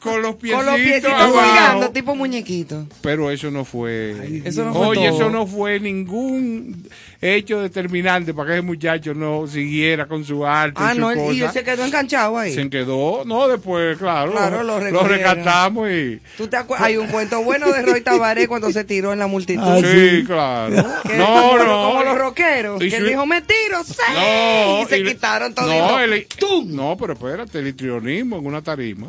con 0.00 0.22
los 0.22 0.36
piecitos, 0.36 0.64
Con 0.64 0.72
los 0.72 0.80
piecitos 0.80 1.12
abajo. 1.12 1.32
jugando, 1.32 1.90
tipo 1.90 2.14
muñequito. 2.14 2.86
Pero 3.02 3.30
eso 3.30 3.50
no 3.50 3.64
fue. 3.64 4.42
Eso 4.44 4.64
no 4.64 4.72
fue 4.74 4.86
Oye, 4.88 5.08
todo. 5.08 5.16
eso 5.16 5.30
no 5.30 5.46
fue 5.46 5.80
ningún 5.80 6.88
hecho 7.24 7.60
determinante 7.62 8.34
para 8.34 8.48
que 8.48 8.52
ese 8.54 8.62
muchacho 8.62 9.14
no 9.14 9.46
siguiera 9.46 10.06
con 10.06 10.24
su 10.24 10.44
arte. 10.46 10.74
Ah, 10.82 10.90
y 10.92 10.94
su 10.96 11.00
no, 11.00 11.12
y 11.12 11.16
cosa. 11.16 11.46
él 11.46 11.50
se 11.52 11.64
quedó 11.64 11.84
enganchado 11.84 12.38
ahí. 12.38 12.52
Se 12.54 12.68
quedó, 12.68 13.24
no, 13.24 13.48
después, 13.48 13.96
claro, 13.96 14.32
Claro, 14.32 14.62
lo, 14.62 14.78
lo 14.78 15.02
rescatamos 15.04 15.88
y. 15.90 16.20
¿Tú 16.36 16.48
te 16.48 16.56
acuerdas? 16.56 16.86
Hay 16.86 16.96
un 16.98 17.06
cuento 17.06 17.42
bueno 17.42 17.70
de 17.72 17.82
Roy 17.82 18.02
Tabaré 18.02 18.46
cuando 18.46 18.70
se 18.70 18.84
tiró 18.84 19.12
en 19.12 19.18
la 19.18 19.26
multitud. 19.26 19.62
Ah, 19.64 19.80
sí, 19.82 20.24
claro. 20.26 20.74
Que 21.04 21.16
No, 21.16 21.26
como, 21.26 21.58
no. 21.64 21.88
Como 21.88 22.02
los 22.04 22.18
rockeros. 22.18 22.82
Y 22.82 22.90
que 22.90 22.96
él 22.96 23.06
dijo, 23.06 23.24
me 23.26 23.40
tiro, 23.42 23.82
sí. 23.84 23.94
No, 24.14 24.82
y 24.82 24.86
se 24.86 25.02
quitaron 25.02 25.54
todo. 25.54 25.66
No, 25.66 26.00
el- 26.00 26.26
no, 26.66 26.96
pero 26.98 27.14
espérate, 27.14 27.58
el 27.58 27.68
histrionismo 27.68 28.38
en 28.38 28.46
una 28.46 28.62
tarima. 28.62 29.08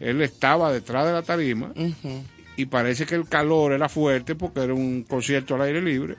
Él 0.00 0.20
estaba 0.22 0.72
detrás 0.72 1.06
de 1.06 1.12
la 1.12 1.22
tarima 1.22 1.72
y 2.56 2.66
parece 2.66 3.06
que 3.06 3.14
el 3.14 3.28
calor 3.28 3.72
era 3.72 3.88
fuerte 3.88 4.34
porque 4.34 4.60
era 4.60 4.74
un 4.74 5.04
concierto 5.04 5.54
al 5.54 5.62
aire 5.62 5.80
libre 5.80 6.16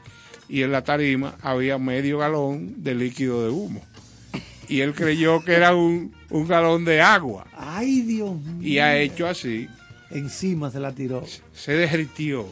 y 0.50 0.62
en 0.64 0.72
la 0.72 0.84
tarima 0.84 1.36
había 1.42 1.78
medio 1.78 2.20
galón 2.20 2.84
de 2.84 2.96
líquido 2.96 3.44
de 3.44 3.50
humo. 3.52 3.82
Y 4.68 4.80
él 4.82 4.94
creyó 4.94 5.44
que 5.44 5.54
era 5.54 5.76
un, 5.76 6.14
un 6.30 6.48
galón 6.48 6.86
de 6.86 7.02
agua 7.02 7.46
Ay, 7.56 8.02
Dios 8.02 8.40
mío. 8.40 8.58
y 8.68 8.80
ha 8.80 8.98
hecho 8.98 9.28
así. 9.28 9.68
Encima 10.14 10.70
se 10.72 10.80
la 10.80 10.92
tiró. 10.92 11.24
Se 11.54 11.74
derritió. 11.74 12.48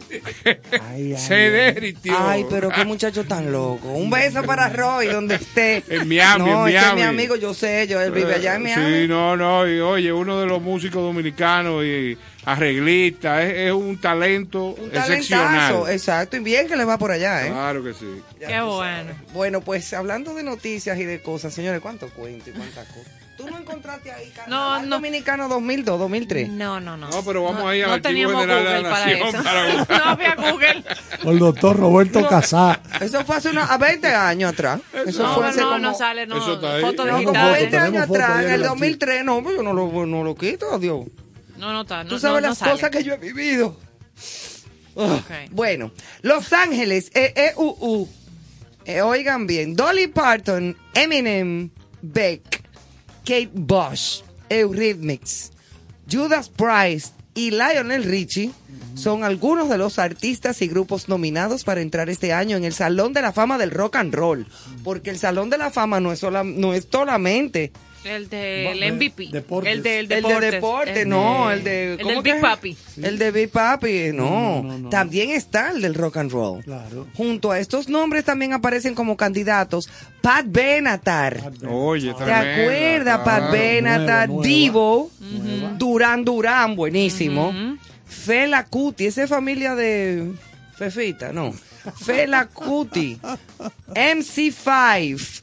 Ay, 0.90 1.14
ay, 1.14 1.18
Se 1.18 1.36
derritió. 1.36 2.16
Ay, 2.18 2.46
pero 2.50 2.70
qué 2.70 2.84
muchacho 2.86 3.24
tan 3.26 3.52
loco. 3.52 3.90
Un 3.94 4.10
beso 4.10 4.44
para 4.44 4.70
Roy, 4.70 5.08
donde 5.08 5.36
esté. 5.36 5.84
En 5.90 6.08
Miami, 6.08 6.46
no, 6.46 6.68
en 6.68 6.76
ese 6.76 6.86
es 6.88 6.94
mi 6.94 7.00
Miami. 7.02 7.02
amigo, 7.04 7.36
yo 7.36 7.54
sé, 7.54 7.88
yo, 7.88 8.02
él 8.02 8.12
vive 8.12 8.34
allá 8.36 8.56
en 8.56 8.64
Miami. 8.64 9.02
Sí, 9.02 9.08
no, 9.08 9.38
no, 9.38 9.68
y 9.68 9.80
oye, 9.80 10.12
uno 10.12 10.40
de 10.40 10.48
los 10.48 10.62
músicos 10.62 11.02
dominicanos 11.04 11.84
y 11.86 12.18
arreglista, 12.46 13.44
es, 13.44 13.68
es 13.68 13.72
un 13.72 14.00
talento 14.00 14.70
Un 14.70 14.90
excepcional. 14.96 15.84
exacto, 15.92 16.38
y 16.38 16.40
bien 16.40 16.68
que 16.68 16.76
le 16.76 16.86
va 16.86 16.98
por 16.98 17.12
allá, 17.12 17.46
¿eh? 17.46 17.50
Claro 17.50 17.84
que 17.84 17.94
sí. 17.94 18.22
Qué 18.40 18.62
bueno. 18.62 19.12
Bueno, 19.34 19.62
pues 19.62 19.94
hablando 19.94 20.34
de 20.34 20.44
noticias 20.44 20.98
y 20.98 21.04
de 21.06 21.22
cosas, 21.22 21.54
señores, 21.54 21.82
¿cuánto 21.82 22.10
cuento 22.10 22.50
y 22.50 22.54
cuántas 22.54 22.88
cosas? 22.88 23.12
¿Tú 23.42 23.50
no 23.50 23.58
encontraste 23.60 24.12
ahí 24.12 24.30
Carnaval 24.36 24.88
no. 24.90 24.96
Dominicano 24.98 25.48
2002, 25.48 26.00
2003? 26.00 26.50
No, 26.50 26.80
no, 26.80 26.98
no. 26.98 27.10
No, 27.10 27.24
pero 27.24 27.44
vamos 27.44 27.62
No- 27.64 27.68
a 27.70 27.76
ir 27.76 27.84
al 27.84 27.90
no 27.90 27.94
Archivo 27.96 28.10
teníamos 28.10 28.42
General 28.42 28.64
de 28.64 28.70
la 28.70 28.78
Google 28.78 28.90
para 28.92 29.12
eso. 29.12 29.44
para 29.44 29.98
no 30.00 30.06
había 30.12 30.36
Google. 30.36 30.84
Con 31.24 31.34
el 31.34 31.40
doctor 31.40 31.78
Roberto 31.78 32.22
No. 32.22 32.28
Casá. 32.30 32.80
Eso 33.00 33.26
fue 33.26 33.36
hace 33.38 33.50
una, 33.50 33.66
a 33.66 33.78
20 33.78 34.08
años 34.08 34.54
atrás. 34.54 34.82
Eso 35.06 35.24
No, 35.24 35.34
fue 35.34 35.44
no, 35.44 35.50
hace 35.50 35.60
no, 35.62 35.66
como... 35.68 35.78
no 35.80 35.94
sale, 35.96 36.28
no. 36.28 36.38
Eso 36.38 36.54
está 36.56 36.74
ahí. 36.76 36.82
Foto 36.82 37.06
No, 37.06 37.12
como 37.12 37.20
digital. 37.30 37.52
20 37.54 37.70
Tenemos 37.72 37.94
años 37.96 38.10
atrás, 38.10 38.30
ahí 38.38 38.46
en 38.46 38.52
el 38.52 38.62
el 38.62 38.68
2003, 38.68 39.26
no, 39.26 39.44
pues 39.44 39.56
yo 39.56 39.64
no 39.64 39.74
lo, 39.74 40.06
no 40.06 40.24
lo 40.24 40.36
quito, 40.36 40.78
Dios. 40.80 41.06
No, 41.58 41.72
no 41.74 41.82
está. 41.82 42.04
No, 42.04 42.10
Tú 42.10 42.20
sabes 42.20 42.36
no- 42.36 42.42
no 42.42 42.48
las 42.50 42.58
sale. 42.58 42.72
cosas 42.72 42.90
que 42.90 43.04
yo 43.04 43.14
he 43.14 43.18
vivido. 43.18 43.78
Ok. 44.96 45.32
Bueno, 45.52 45.92
Los 46.22 46.52
Ángeles, 46.54 47.12
eh, 47.14 47.34
EEUU. 47.36 48.10
Eh, 48.86 49.02
oigan 49.02 49.46
bien, 49.48 49.76
Dolly 49.76 50.08
Parton, 50.08 50.76
Eminem, 50.96 51.70
Beck, 52.02 52.61
Kate 53.26 53.52
Bush, 53.54 54.22
Eurythmics, 54.50 55.52
Judas 56.12 56.50
Priest 56.50 57.16
y 57.34 57.52
Lionel 57.52 58.04
Richie 58.04 58.52
son 58.96 59.24
algunos 59.24 59.70
de 59.70 59.78
los 59.78 60.00
artistas 60.00 60.62
y 60.62 60.68
grupos 60.68 61.08
nominados 61.08 61.64
para 61.64 61.82
entrar 61.82 62.10
este 62.10 62.34
año 62.34 62.58
en 62.58 62.66
el 62.66 62.74
Salón 62.74 63.14
de 63.14 63.22
la 63.22 63.32
Fama 63.32 63.58
del 63.58 63.72
Rock 63.72 63.96
and 63.96 64.14
Roll. 64.14 64.48
Porque 64.84 65.10
el 65.10 65.18
Salón 65.18 65.50
de 65.50 65.58
la 65.58 65.72
Fama 65.72 66.00
no 66.00 66.12
es, 66.12 66.22
no 66.24 66.74
es 66.74 66.88
solamente 66.92 67.72
El 68.04 68.30
del 68.30 68.80
Bueno, 68.80 68.96
MVP. 68.96 69.28
deportes. 69.32 69.74
El 69.74 69.84
del 69.84 70.00
el 70.00 70.08
de 70.08 70.16
deportes. 70.16 70.52
deporte, 70.52 71.02
El 71.04 71.10
no, 71.10 71.50
de- 71.50 71.54
el 71.54 71.64
de... 71.64 71.94
El 71.94 72.00
¿cómo 72.02 72.22
del 72.24 72.34
Big? 72.34 72.42
Papi. 72.42 72.78
El 73.02 73.18
de 73.20 73.32
Big 73.32 73.50
Papi, 73.50 74.12
no. 74.14 74.30
No, 74.30 74.64
no, 74.64 74.78
no. 74.80 74.90
También 74.90 75.30
está 75.30 75.70
el 75.72 75.82
del 75.82 75.94
rock 75.94 76.18
and 76.18 76.32
roll. 76.32 76.64
Claro. 76.64 77.08
Junto 77.16 77.52
a 77.52 77.60
estos 77.60 77.90
nombres 77.90 78.26
también 78.26 78.54
aparecen 78.54 78.96
como 78.96 79.16
candidatos 79.16 79.88
Pat 80.22 80.46
Benatar. 80.48 81.52
Oye, 81.70 82.14
¿Te 82.14 82.24
tremenda, 82.24 82.64
acuerdas? 82.64 83.18
Pat 83.20 83.38
claro. 83.38 83.52
Benatar, 83.52 84.30
Nueva, 84.30 84.34
nueva. 84.34 84.44
Divo, 84.48 85.12
Durán 85.78 86.26
Durán, 86.26 86.76
buenísimo. 86.76 87.54
Fela 88.08 88.66
Cuti, 88.66 89.06
esa 89.06 89.24
es 89.24 89.30
familia 89.30 89.76
de 89.76 90.32
Fefita, 90.76 91.32
no. 91.32 91.54
Fela 92.04 92.48
Cuti, 92.48 93.18
MC5, 93.94 95.42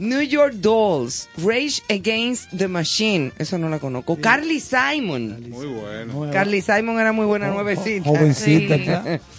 New 0.00 0.22
York 0.22 0.54
Dolls, 0.54 1.28
Rage 1.36 1.82
Against 1.90 2.56
the 2.56 2.68
Machine, 2.68 3.32
eso 3.38 3.58
no 3.58 3.68
la 3.68 3.78
conozco. 3.78 4.16
Carly 4.16 4.58
Simon. 4.58 5.50
Muy 5.50 5.66
bueno. 5.66 6.30
Carly 6.32 6.62
Simon 6.62 6.98
era 6.98 7.12
muy 7.12 7.26
buena 7.26 7.48
nuevecita. 7.48 8.08
Jovencita. 8.08 8.76
Sí. 8.76 8.84
¿verdad? 8.86 9.20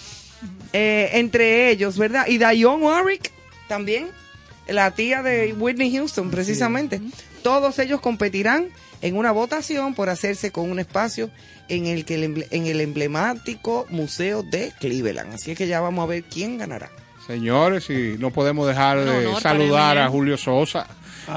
Eh, 0.73 1.19
entre 1.19 1.69
ellos, 1.69 1.97
¿verdad? 1.97 2.27
Y 2.27 2.37
Dionne 2.37 2.85
Warwick 2.85 3.29
también, 3.67 4.07
la 4.69 4.91
tía 4.91 5.21
de 5.21 5.51
Whitney 5.51 5.93
Houston, 5.93 6.31
precisamente. 6.31 7.01
Todos 7.43 7.77
ellos 7.77 7.99
competirán 7.99 8.69
en 9.01 9.17
una 9.17 9.33
votación 9.33 9.93
por 9.93 10.07
hacerse 10.07 10.51
con 10.51 10.71
un 10.71 10.79
espacio 10.79 11.29
en 11.67 11.87
el 11.87 12.05
que 12.05 12.15
el 12.15 12.47
en 12.51 12.67
el 12.67 12.79
emblemático 12.79 13.85
museo 13.89 14.43
de 14.43 14.71
Cleveland. 14.79 15.33
Así 15.33 15.51
es 15.51 15.57
que 15.57 15.67
ya 15.67 15.81
vamos 15.81 16.03
a 16.03 16.07
ver 16.07 16.23
quién 16.23 16.57
ganará. 16.57 16.89
Señores, 17.31 17.89
y 17.89 18.17
no 18.19 18.31
podemos 18.31 18.67
dejar 18.67 19.05
de 19.05 19.33
saludar 19.39 19.97
a 19.97 20.07
¿eh? 20.07 20.09
Julio 20.09 20.35
Sosa, 20.35 20.85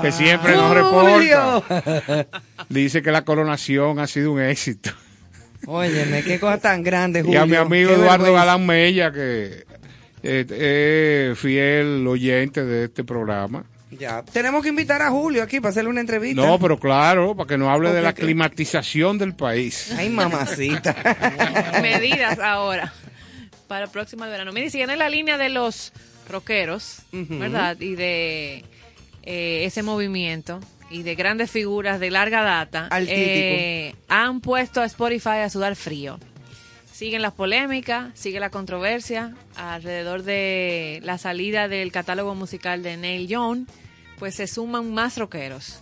que 0.02 0.10
siempre 0.10 0.56
nos 0.56 0.76
Julio. 0.90 1.62
reporta. 1.68 2.26
Dice 2.68 3.00
que 3.00 3.12
la 3.12 3.22
coronación 3.24 4.00
ha 4.00 4.08
sido 4.08 4.32
un 4.32 4.40
éxito. 4.40 4.90
Óyeme, 5.66 6.24
qué 6.24 6.40
cosa 6.40 6.58
tan 6.58 6.82
grande, 6.82 7.20
Y 7.20 7.22
Julio. 7.22 7.42
a 7.42 7.46
mi 7.46 7.54
amigo 7.54 7.90
Qué 7.90 7.94
Eduardo 7.94 8.24
vergüenza. 8.24 8.44
Galán 8.44 8.66
Mella, 8.66 9.12
que 9.12 9.64
eh, 10.24 11.30
es 11.32 11.38
fiel 11.38 12.04
oyente 12.08 12.64
de 12.64 12.86
este 12.86 13.04
programa. 13.04 13.62
Ya, 13.92 14.24
tenemos 14.24 14.64
que 14.64 14.70
invitar 14.70 15.00
a 15.00 15.10
Julio 15.10 15.44
aquí 15.44 15.60
para 15.60 15.70
hacerle 15.70 15.90
una 15.90 16.00
entrevista. 16.00 16.44
No, 16.44 16.58
pero 16.58 16.76
claro, 16.76 17.36
para 17.36 17.46
que 17.46 17.56
nos 17.56 17.68
hable 17.68 17.92
de 17.92 18.02
la 18.02 18.14
climatización 18.14 19.16
del 19.16 19.36
país. 19.36 19.94
Ay, 19.96 20.10
mamacita. 20.10 20.92
medidas 21.80 22.40
ahora 22.40 22.92
para 23.66 23.86
el 23.86 23.90
próximo 23.90 24.24
verano. 24.24 24.52
Mire, 24.52 24.70
siguen 24.70 24.90
en 24.90 24.98
la 24.98 25.08
línea 25.08 25.38
de 25.38 25.48
los 25.48 25.92
rockeros. 26.28 26.98
¿verdad? 27.12 27.80
Y 27.80 27.94
de 27.94 28.64
eh, 29.22 29.64
ese 29.64 29.82
movimiento 29.82 30.60
y 30.90 31.02
de 31.02 31.14
grandes 31.14 31.50
figuras 31.50 32.00
de 32.00 32.10
larga 32.10 32.42
data. 32.42 32.88
Eh, 33.06 33.94
han 34.08 34.40
puesto 34.40 34.80
a 34.80 34.84
Spotify 34.84 35.40
a 35.44 35.50
sudar 35.50 35.76
frío. 35.76 36.18
Siguen 36.92 37.22
las 37.22 37.32
polémicas, 37.32 38.12
sigue 38.14 38.38
la 38.38 38.50
controversia 38.50 39.34
alrededor 39.56 40.22
de 40.22 41.00
la 41.02 41.18
salida 41.18 41.66
del 41.66 41.90
catálogo 41.90 42.36
musical 42.36 42.84
de 42.84 42.96
Neil 42.96 43.26
Young, 43.26 43.66
pues 44.20 44.36
se 44.36 44.46
suman 44.46 44.94
más 44.94 45.18
rockeros 45.18 45.80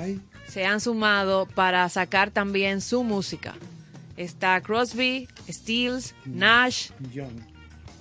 Ay, 0.00 0.20
se 0.48 0.66
han 0.66 0.80
sumado 0.80 1.46
para 1.46 1.88
sacar 1.88 2.32
también 2.32 2.80
su 2.80 3.04
música. 3.04 3.54
Está 4.18 4.60
Crosby, 4.60 5.28
Stills, 5.48 6.14
Nash, 6.26 6.90
John. 7.14 7.46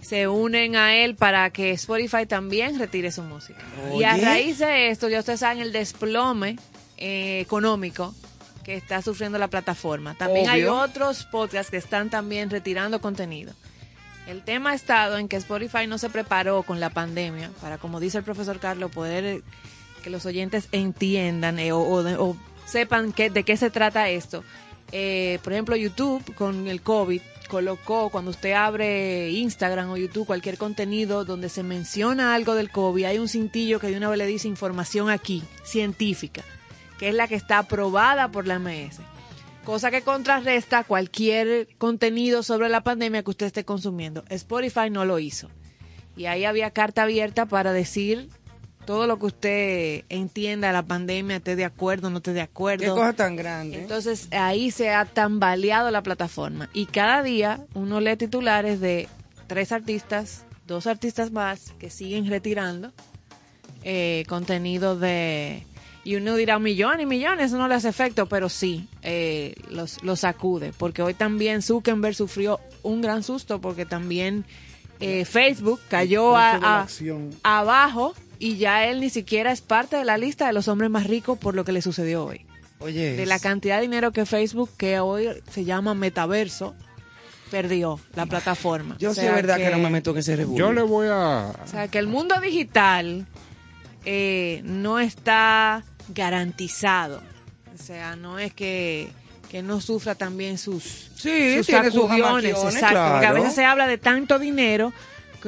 se 0.01 0.27
unen 0.27 0.75
a 0.75 0.95
él 0.95 1.15
para 1.15 1.49
que 1.51 1.71
Spotify 1.71 2.25
también 2.25 2.79
retire 2.79 3.11
su 3.11 3.21
música. 3.23 3.59
Y 3.99 4.03
a 4.03 4.17
raíz 4.25 4.57
de 4.59 4.89
esto, 4.89 5.07
ya 5.09 5.19
ustedes 5.19 5.39
saben 5.41 5.61
el 5.61 5.71
desplome 5.71 6.57
eh, 6.97 7.39
económico 7.39 8.15
que 8.63 8.75
está 8.75 9.01
sufriendo 9.01 9.37
la 9.37 9.47
plataforma. 9.47 10.15
También 10.15 10.49
hay 10.49 10.63
otros 10.65 11.23
podcasts 11.25 11.69
que 11.71 11.77
están 11.77 12.09
también 12.09 12.49
retirando 12.49 12.99
contenido. 12.99 13.53
El 14.27 14.43
tema 14.43 14.71
ha 14.71 14.73
estado 14.75 15.17
en 15.19 15.27
que 15.29 15.37
Spotify 15.37 15.87
no 15.87 15.97
se 15.97 16.09
preparó 16.09 16.63
con 16.63 16.79
la 16.81 16.89
pandemia 16.89 17.49
para, 17.61 17.77
como 17.77 17.99
dice 18.01 18.17
el 18.17 18.23
profesor 18.25 18.59
Carlos, 18.59 18.91
poder 18.91 19.23
eh, 19.23 19.41
que 20.03 20.09
los 20.09 20.25
oyentes 20.25 20.67
entiendan 20.73 21.59
eh, 21.59 21.71
o, 21.71 21.79
o 21.79 22.03
de- 22.03 22.17
o 22.17 22.35
sepan 22.65 23.13
qué- 23.13 23.29
de 23.29 23.43
qué 23.43 23.55
se 23.55 23.69
trata 23.69 24.09
esto. 24.09 24.43
Eh, 24.91 25.39
por 25.43 25.53
ejemplo, 25.53 25.75
YouTube 25.75 26.33
con 26.35 26.67
el 26.67 26.81
COVID 26.81 27.21
colocó, 27.47 28.09
cuando 28.09 28.31
usted 28.31 28.51
abre 28.53 29.31
Instagram 29.31 29.89
o 29.89 29.97
YouTube, 29.97 30.27
cualquier 30.27 30.57
contenido 30.57 31.25
donde 31.25 31.49
se 31.49 31.63
menciona 31.63 32.35
algo 32.35 32.55
del 32.55 32.69
COVID, 32.69 33.05
hay 33.05 33.19
un 33.19 33.29
cintillo 33.29 33.79
que 33.79 33.87
de 33.87 33.97
una 33.97 34.09
vez 34.09 34.17
le 34.17 34.27
dice 34.27 34.47
información 34.47 35.09
aquí, 35.09 35.43
científica, 35.63 36.43
que 36.99 37.09
es 37.09 37.15
la 37.15 37.27
que 37.27 37.35
está 37.35 37.59
aprobada 37.59 38.29
por 38.31 38.47
la 38.47 38.59
MS. 38.59 38.99
Cosa 39.63 39.91
que 39.91 40.01
contrarresta 40.01 40.83
cualquier 40.83 41.67
contenido 41.77 42.43
sobre 42.43 42.69
la 42.69 42.81
pandemia 42.81 43.23
que 43.23 43.31
usted 43.31 43.47
esté 43.47 43.65
consumiendo. 43.65 44.23
Spotify 44.29 44.89
no 44.89 45.03
lo 45.03 45.19
hizo. 45.19 45.49
Y 46.15 46.25
ahí 46.25 46.45
había 46.45 46.71
carta 46.71 47.03
abierta 47.03 47.45
para 47.45 47.73
decir 47.73 48.29
todo 48.87 49.05
lo 49.05 49.19
que 49.19 49.25
usted 49.27 50.03
entienda 50.09 50.67
de 50.67 50.73
la 50.73 50.81
pandemia, 50.83 51.35
esté 51.35 51.55
de 51.55 51.65
acuerdo, 51.65 52.09
no 52.09 52.17
esté 52.17 52.33
de 52.33 52.41
acuerdo. 52.41 52.83
Qué 52.85 52.89
cosa 52.89 53.13
tan 53.13 53.35
grande. 53.35 53.77
Entonces 53.81 54.27
ahí 54.31 54.71
se 54.71 54.89
ha 54.89 55.05
tambaleado 55.05 55.91
la 55.91 56.01
plataforma 56.01 56.69
y 56.73 56.87
cada 56.87 57.21
día 57.21 57.59
uno 57.75 57.99
lee 57.99 58.15
titulares 58.17 58.79
de 58.79 59.07
tres 59.45 59.71
artistas, 59.71 60.45
dos 60.65 60.87
artistas 60.87 61.31
más 61.31 61.73
que 61.77 61.89
siguen 61.91 62.25
retirando 62.27 62.91
eh, 63.83 64.23
contenido 64.27 64.97
de... 64.97 65.63
Y 66.03 66.15
uno 66.15 66.35
dirá 66.37 66.57
millones 66.57 67.03
y 67.03 67.05
millones, 67.05 67.47
eso 67.47 67.57
no 67.57 67.67
le 67.67 67.75
hace 67.75 67.89
efecto, 67.89 68.27
pero 68.27 68.47
sí, 68.47 68.87
eh, 69.01 69.53
los, 69.69 70.01
los 70.03 70.21
sacude, 70.21 70.71
porque 70.77 71.01
hoy 71.01 71.13
también 71.13 71.61
Zuckerberg 71.61 72.15
sufrió 72.15 72.61
un 72.81 73.01
gran 73.01 73.23
susto 73.23 73.59
porque 73.59 73.85
también 73.85 74.45
eh, 75.01 75.25
Facebook 75.25 75.81
cayó 75.89 76.37
a- 76.37 76.53
abajo 77.43 78.15
y 78.39 78.57
ya 78.57 78.85
él 78.85 78.99
ni 79.01 79.09
siquiera 79.09 79.51
es 79.51 79.61
parte 79.61 79.97
de 79.97 80.05
la 80.05 80.17
lista 80.17 80.47
de 80.47 80.53
los 80.53 80.67
hombres 80.67 80.89
más 80.89 81.07
ricos 81.07 81.37
por 81.37 81.55
lo 81.55 81.65
que 81.65 81.71
le 81.71 81.81
sucedió 81.81 82.25
hoy 82.25 82.45
Oye, 82.79 83.15
de 83.15 83.25
la 83.25 83.39
cantidad 83.39 83.77
de 83.77 83.81
dinero 83.83 84.11
que 84.11 84.25
Facebook, 84.25 84.69
que 84.77 84.99
hoy 84.99 85.29
se 85.51 85.65
llama 85.65 85.95
Metaverso, 85.95 86.75
perdió 87.49 87.99
la 88.15 88.25
plataforma. 88.25 88.95
yo 88.99 89.11
O 89.11 89.13
sea 89.13 89.29
es 89.29 89.35
verdad 89.35 89.57
que, 89.57 89.69
no 89.71 89.79
me 89.79 89.89
meto 89.89 90.11
en 90.11 90.17
ese 90.17 90.35
revuelo. 90.35 90.67
Yo 90.67 90.73
le 90.73 90.83
voy 90.83 91.07
a... 91.09 91.53
O 91.63 91.67
sea, 91.67 91.87
que 91.87 91.97
el 91.97 92.07
mundo 92.07 92.39
digital 92.39 93.25
eh, 94.05 94.61
no 94.63 94.99
está 94.99 95.83
garantizado. 96.13 97.21
O 97.73 97.81
sea, 97.81 98.15
no 98.15 98.37
es 98.37 98.53
que, 98.53 99.09
que 99.49 99.63
no 99.63 99.81
sufra 99.81 100.15
también 100.15 100.57
sus, 100.57 101.09
Sí, 101.15 101.57
sus 101.57 101.67
tiene 101.67 101.89
sus 101.89 102.03
exacto, 102.03 102.09
porque 102.11 102.85
a 102.95 103.19
claro. 103.19 103.33
veces 103.35 103.53
se 103.53 103.65
habla 103.65 103.87
de 103.87 103.97
tanto 103.97 104.39
dinero 104.39 104.93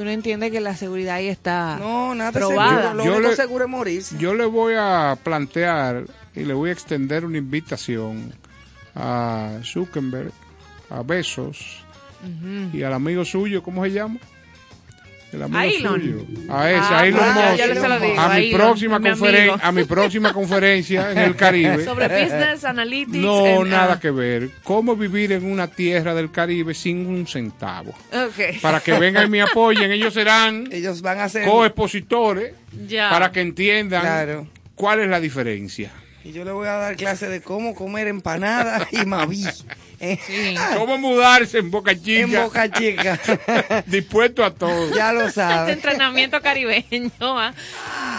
que 0.00 0.02
uno 0.02 0.10
entiende 0.12 0.50
que 0.50 0.60
la 0.60 0.74
seguridad 0.76 1.16
ahí 1.16 1.28
está 1.28 1.76
No, 1.78 2.14
nada 2.14 2.32
probada. 2.32 2.82
seguro. 2.82 2.94
Lo 2.94 3.04
Yo 3.04 3.12
único 3.16 3.30
le- 3.30 3.36
seguro 3.36 3.64
es 3.64 3.70
morirse. 3.70 4.16
Yo 4.18 4.34
le 4.34 4.44
voy 4.46 4.74
a 4.76 5.16
plantear 5.22 6.04
y 6.34 6.44
le 6.44 6.54
voy 6.54 6.70
a 6.70 6.72
extender 6.72 7.24
una 7.24 7.38
invitación 7.38 8.32
a 8.94 9.58
Zuckerberg, 9.64 10.32
a 10.90 11.02
Besos 11.02 11.84
y 12.72 12.82
al 12.82 12.92
amigo 12.92 13.24
suyo, 13.24 13.62
¿cómo 13.62 13.82
se 13.84 13.92
llama? 13.92 14.18
El 15.32 15.42
amigo 15.42 15.58
A 15.58 15.66
Elon. 15.66 16.00
suyo. 16.00 16.26
A 16.48 16.70
ese, 16.70 16.80
Ah, 16.90 17.06
Elon 17.06 17.20
ah, 17.22 17.34
ya- 17.34 17.66
Musk. 17.66 17.74
ya 17.74 17.80
se 17.80 17.88
lo 17.88 18.00
digo, 18.00 18.20
a 18.20 18.34
mi 18.34 18.52
próxima 18.52 19.00
conferen- 19.00 19.60
a 19.62 19.72
mi 19.72 19.84
próxima 19.84 20.32
conferencia 20.34 21.12
en 21.12 21.18
el 21.18 21.36
Caribe. 21.36 21.84
Sobre 21.84 22.08
business 22.08 22.64
analytics. 22.64 23.16
No, 23.18 23.44
and, 23.62 23.70
nada 23.70 23.94
ah, 23.94 24.00
que 24.00 24.10
ver. 24.10 24.50
¿Cómo 24.64 24.96
vivir 24.96 25.30
en 25.32 25.44
una 25.44 25.68
tierra 25.68 26.14
del 26.14 26.30
Caribe 26.32 26.74
sin 26.74 27.06
un 27.06 27.26
centavo? 27.28 27.94
Para 28.60 28.80
que 28.80 28.92
vengan 28.98 29.26
y 29.26 29.30
me 29.30 29.42
apoyen, 29.42 29.90
ellos 29.92 30.14
serán 30.14 30.68
Ellos 30.72 31.00
van 31.00 31.20
a 31.20 31.28
ser... 31.28 31.44
coexpositores 31.48 32.52
para 33.10 33.30
que 33.30 33.40
entiendan 33.40 34.00
Claro. 34.02 34.46
cuál 34.74 35.00
es 35.00 35.08
la 35.08 35.20
diferencia. 35.20 35.90
Y 36.24 36.32
yo 36.32 36.44
le 36.44 36.52
voy 36.52 36.66
a 36.66 36.72
dar 36.72 36.96
clase 36.96 37.28
de 37.28 37.40
cómo 37.40 37.74
comer 37.74 38.06
empanada 38.08 38.86
y 38.92 39.06
maví. 39.06 39.44
Eh, 40.00 40.18
Sí. 40.26 40.54
¿Cómo 40.76 40.96
mudarse 40.98 41.58
en 41.58 41.70
Boca 41.70 41.94
Chica? 41.94 42.20
En 42.20 42.32
Boca 42.32 42.70
Chica. 42.70 43.20
Dispuesto 43.86 44.44
a 44.44 44.50
todo. 44.54 44.94
ya 44.94 45.12
lo 45.12 45.30
sabes. 45.30 45.74
entrenamiento 45.74 46.40
caribeño. 46.40 47.10
¿ah? 47.20 47.52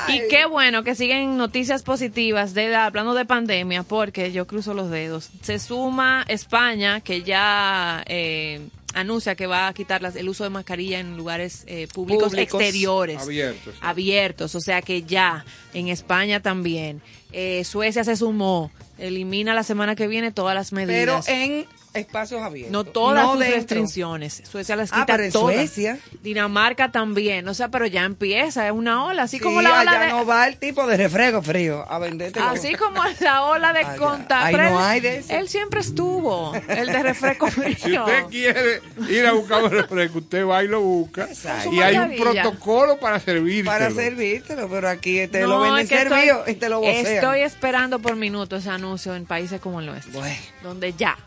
Y 0.07 0.21
qué 0.29 0.45
bueno 0.45 0.83
que 0.83 0.95
siguen 0.95 1.37
noticias 1.37 1.83
positivas 1.83 2.53
de 2.53 2.69
la- 2.69 2.85
hablando 2.85 3.13
de 3.13 3.25
pandemia, 3.25 3.83
porque 3.83 4.31
yo 4.31 4.45
cruzo 4.47 4.73
los 4.73 4.89
dedos. 4.91 5.29
Se 5.41 5.57
suma 5.59 6.23
España, 6.27 7.01
que 7.01 7.23
ya 7.23 8.03
eh, 8.07 8.61
anuncia 8.93 9.35
que 9.35 9.47
va 9.47 9.67
a 9.67 9.73
quitar 9.73 10.01
las- 10.01 10.15
el 10.15 10.27
uso 10.29 10.43
de 10.43 10.49
mascarilla 10.49 10.99
en 10.99 11.17
lugares 11.17 11.63
eh, 11.67 11.87
públicos, 11.93 12.29
Públicos. 12.29 12.59
exteriores. 12.61 13.21
Abiertos. 13.21 13.75
abiertos, 13.81 14.55
o 14.55 14.59
sea 14.61 14.81
que 14.81 15.03
ya 15.03 15.45
en 15.73 15.87
España 15.87 16.41
también. 16.41 17.01
Eh, 17.31 17.63
Suecia 17.63 18.03
se 18.03 18.15
sumó, 18.15 18.71
elimina 18.97 19.53
la 19.53 19.63
semana 19.63 19.95
que 19.95 20.07
viene 20.07 20.31
todas 20.31 20.55
las 20.55 20.71
Pero 20.71 20.85
medidas. 20.87 21.27
en 21.29 21.65
espacios 21.93 22.41
abiertos. 22.41 22.71
no 22.71 22.83
todas 22.85 23.29
sus 23.29 23.39
dentro. 23.39 23.55
restricciones. 23.57 24.41
Suecia 24.49 24.75
las 24.75 24.91
Ah, 24.93 25.01
quita 25.01 25.05
pero 25.07 25.23
en 25.23 25.31
todas. 25.31 25.55
Suecia. 25.55 25.99
Dinamarca 26.23 26.91
también, 26.91 27.47
o 27.47 27.53
sea, 27.53 27.67
pero 27.69 27.85
ya 27.85 28.03
empieza, 28.03 28.65
es 28.65 28.71
una 28.73 29.05
ola, 29.05 29.23
así 29.23 29.37
Sí, 29.37 29.43
como 29.43 29.61
la 29.61 29.81
ola 29.81 29.91
allá 29.91 29.99
de 29.99 30.07
no 30.09 30.25
va 30.25 30.47
el 30.47 30.57
tipo 30.57 30.85
de 30.87 30.97
refresco 30.97 31.41
frío 31.41 31.85
a 31.91 31.99
venderte. 31.99 32.39
así 32.39 32.75
como 32.75 33.01
la 33.19 33.43
ola 33.45 33.73
de 33.73 33.83
contar. 33.97 34.53
No 34.53 34.59
él, 34.59 34.75
hay 34.77 34.99
de 35.01 35.17
eso. 35.17 35.33
él 35.33 35.49
siempre 35.49 35.81
estuvo, 35.81 36.53
el 36.67 36.87
de 36.87 37.03
refresco 37.03 37.47
frío. 37.51 37.75
Si 37.77 37.97
usted 37.97 38.25
quiere 38.29 38.81
ir 39.09 39.25
a 39.25 39.33
buscar 39.33 39.63
un 39.63 39.71
refresco, 39.71 40.19
usted 40.19 40.45
va 40.45 40.63
y 40.63 40.67
lo 40.67 40.81
busca. 40.81 41.23
Exacto. 41.25 41.71
Y 41.73 41.81
hay 41.81 41.97
un 41.97 42.15
protocolo 42.15 42.99
para 42.99 43.19
servirlo. 43.19 43.69
Para 43.69 43.91
servírtelo, 43.91 44.69
pero 44.69 44.87
aquí 44.89 45.27
te 45.27 45.41
No, 45.41 45.47
lo 45.47 45.59
venden 45.61 45.87
que 45.87 45.95
estoy- 45.95 46.09
servido 46.19 46.43
y 46.47 46.53
te 46.55 46.69
lo 46.69 46.79
vocean. 46.79 47.05
Estoy 47.05 47.39
esperando 47.41 47.99
por 47.99 48.15
minuto 48.15 48.55
ese 48.55 48.69
anuncio 48.69 49.15
en 49.15 49.25
países 49.25 49.59
como 49.59 49.79
el 49.81 49.87
nuestro, 49.87 50.19
Bueno. 50.19 50.35
donde 50.63 50.93
ya. 50.93 51.17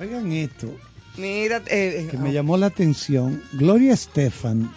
Oigan 0.00 0.32
esto, 0.32 0.74
Mira, 1.18 1.62
eh, 1.66 2.06
que 2.10 2.16
eh, 2.16 2.18
me 2.18 2.32
llamó 2.32 2.56
la 2.56 2.66
atención. 2.66 3.42
Gloria 3.52 3.92
Estefan 3.92 4.72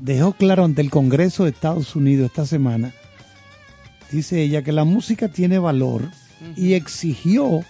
dejó 0.00 0.32
claro 0.32 0.64
ante 0.64 0.82
el 0.82 0.90
Congreso 0.90 1.44
de 1.44 1.50
Estados 1.50 1.94
Unidos 1.94 2.26
esta 2.26 2.44
semana, 2.44 2.92
dice 4.10 4.42
ella, 4.42 4.62
que 4.62 4.72
la 4.72 4.82
música 4.82 5.28
tiene 5.28 5.60
valor 5.60 6.10
y 6.56 6.74
exigió 6.74 7.64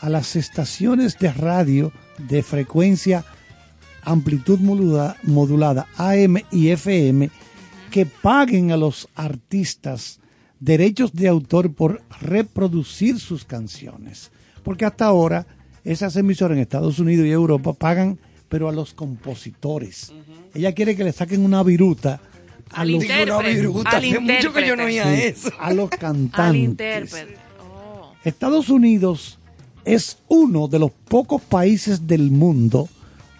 a 0.00 0.08
las 0.08 0.34
estaciones 0.34 1.16
de 1.18 1.32
radio 1.32 1.92
de 2.18 2.42
frecuencia 2.42 3.24
amplitud 4.02 4.58
modulada, 4.58 5.16
modulada 5.22 5.86
AM 5.96 6.38
y 6.50 6.70
FM 6.70 7.30
que 7.92 8.04
paguen 8.04 8.72
a 8.72 8.76
los 8.76 9.08
artistas 9.14 10.18
derechos 10.58 11.12
de 11.12 11.28
autor 11.28 11.72
por 11.72 12.02
reproducir 12.20 13.20
sus 13.20 13.44
canciones. 13.44 14.32
Porque 14.64 14.84
hasta 14.84 15.06
ahora 15.06 15.46
esas 15.84 16.16
emisoras 16.16 16.56
en 16.56 16.62
Estados 16.62 16.98
Unidos 16.98 17.26
y 17.26 17.30
Europa 17.30 17.72
pagan, 17.72 18.18
pero 18.48 18.68
a 18.68 18.72
los 18.72 18.94
compositores. 18.94 20.12
Ella 20.54 20.72
quiere 20.72 20.96
que 20.96 21.04
le 21.04 21.12
saquen 21.12 21.44
una 21.44 21.62
viruta 21.62 22.20
a 22.70 22.80
Al 22.80 22.92
los, 22.92 23.00
digo 23.02 23.14
una 23.14 23.22
intérprete, 23.22 23.60
viruta, 23.60 23.90
al 23.90 23.96
hace 23.96 24.20
mucho 24.20 24.52
que 24.52 24.66
yo 24.66 24.76
no 24.76 24.88
intérprete. 24.88 25.12
oía 25.12 25.16
sí, 25.16 25.22
eso. 25.22 25.50
a 25.58 25.72
los 25.72 25.90
cantantes. 26.00 27.14
Oh. 27.60 28.12
Estados 28.24 28.68
Unidos 28.68 29.38
es 29.84 30.18
uno 30.28 30.68
de 30.68 30.78
los 30.78 30.90
pocos 30.90 31.42
países 31.42 32.06
del 32.06 32.30
mundo 32.30 32.88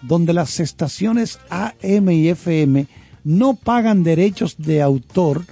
donde 0.01 0.33
las 0.33 0.59
estaciones 0.59 1.39
AM 1.49 2.09
y 2.11 2.29
FM 2.29 2.85
no 3.23 3.55
pagan 3.55 4.03
derechos 4.03 4.55
de 4.57 4.81
autor 4.81 5.45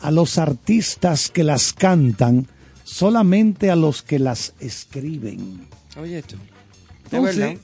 a 0.00 0.10
los 0.10 0.38
artistas 0.38 1.28
que 1.28 1.44
las 1.44 1.72
cantan, 1.72 2.46
solamente 2.84 3.70
a 3.70 3.76
los 3.76 4.02
que 4.02 4.18
las 4.18 4.54
escriben. 4.60 5.66
Oye, 6.00 6.22
Entonces, 7.04 7.36
verdad. 7.36 7.56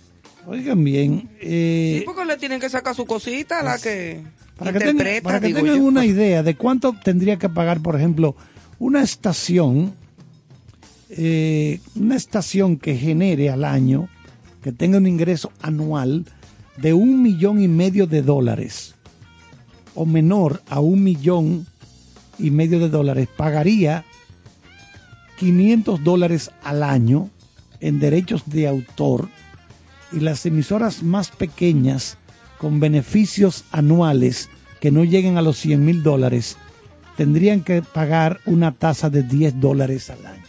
oigan 0.46 0.82
bien, 0.84 1.30
eh, 1.40 1.98
Sí, 2.00 2.04
porque 2.04 2.24
le 2.24 2.36
tienen 2.36 2.60
que 2.60 2.68
sacar 2.68 2.94
su 2.94 3.06
cosita 3.06 3.60
a 3.60 3.62
la 3.62 3.78
que 3.78 4.22
para 4.56 4.72
que, 4.72 5.20
para 5.22 5.40
que 5.40 5.52
tengan 5.52 5.76
yo. 5.76 5.82
una 5.82 6.04
idea 6.04 6.42
de 6.42 6.56
cuánto 6.56 6.94
tendría 7.02 7.38
que 7.38 7.48
pagar, 7.48 7.80
por 7.80 7.96
ejemplo, 7.96 8.36
una 8.78 9.02
estación, 9.02 9.94
eh, 11.10 11.80
una 11.96 12.16
estación 12.16 12.76
que 12.76 12.96
genere 12.96 13.50
al 13.50 13.64
año, 13.64 14.08
que 14.62 14.72
tenga 14.72 14.98
un 14.98 15.06
ingreso 15.06 15.52
anual 15.60 16.24
de 16.76 16.92
un 16.92 17.22
millón 17.22 17.60
y 17.62 17.68
medio 17.68 18.06
de 18.06 18.22
dólares, 18.22 18.94
o 19.94 20.06
menor 20.06 20.62
a 20.68 20.80
un 20.80 21.02
millón 21.02 21.66
y 22.38 22.50
medio 22.50 22.78
de 22.80 22.88
dólares, 22.88 23.28
pagaría 23.36 24.04
500 25.38 26.02
dólares 26.02 26.50
al 26.62 26.82
año 26.82 27.30
en 27.84 28.00
derechos 28.00 28.44
de 28.46 28.66
autor 28.66 29.28
y 30.10 30.20
las 30.20 30.46
emisoras 30.46 31.02
más 31.02 31.28
pequeñas 31.28 32.16
con 32.56 32.80
beneficios 32.80 33.64
anuales 33.72 34.48
que 34.80 34.90
no 34.90 35.04
lleguen 35.04 35.36
a 35.36 35.42
los 35.42 35.58
100 35.58 35.84
mil 35.84 36.02
dólares 36.02 36.56
tendrían 37.18 37.62
que 37.62 37.82
pagar 37.82 38.40
una 38.46 38.72
tasa 38.72 39.10
de 39.10 39.22
10 39.22 39.60
dólares 39.60 40.08
al 40.08 40.24
año. 40.24 40.44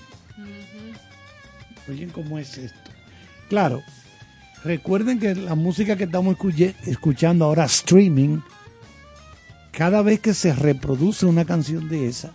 Oyen 1.90 2.10
cómo 2.10 2.40
es 2.40 2.57
esto. 2.57 2.91
Claro, 3.49 3.84
recuerden 4.64 5.20
que 5.20 5.36
la 5.36 5.56
música 5.56 5.98
que 5.98 6.06
estamos 6.06 6.38
escuchando 6.86 7.45
ahora, 7.45 7.66
streaming, 7.66 8.40
cada 9.72 10.02
vez 10.02 10.22
que 10.22 10.34
se 10.34 10.56
reproduce 10.56 11.26
una 11.26 11.44
canción 11.44 11.90
de 11.90 12.07
esa, 12.07 12.32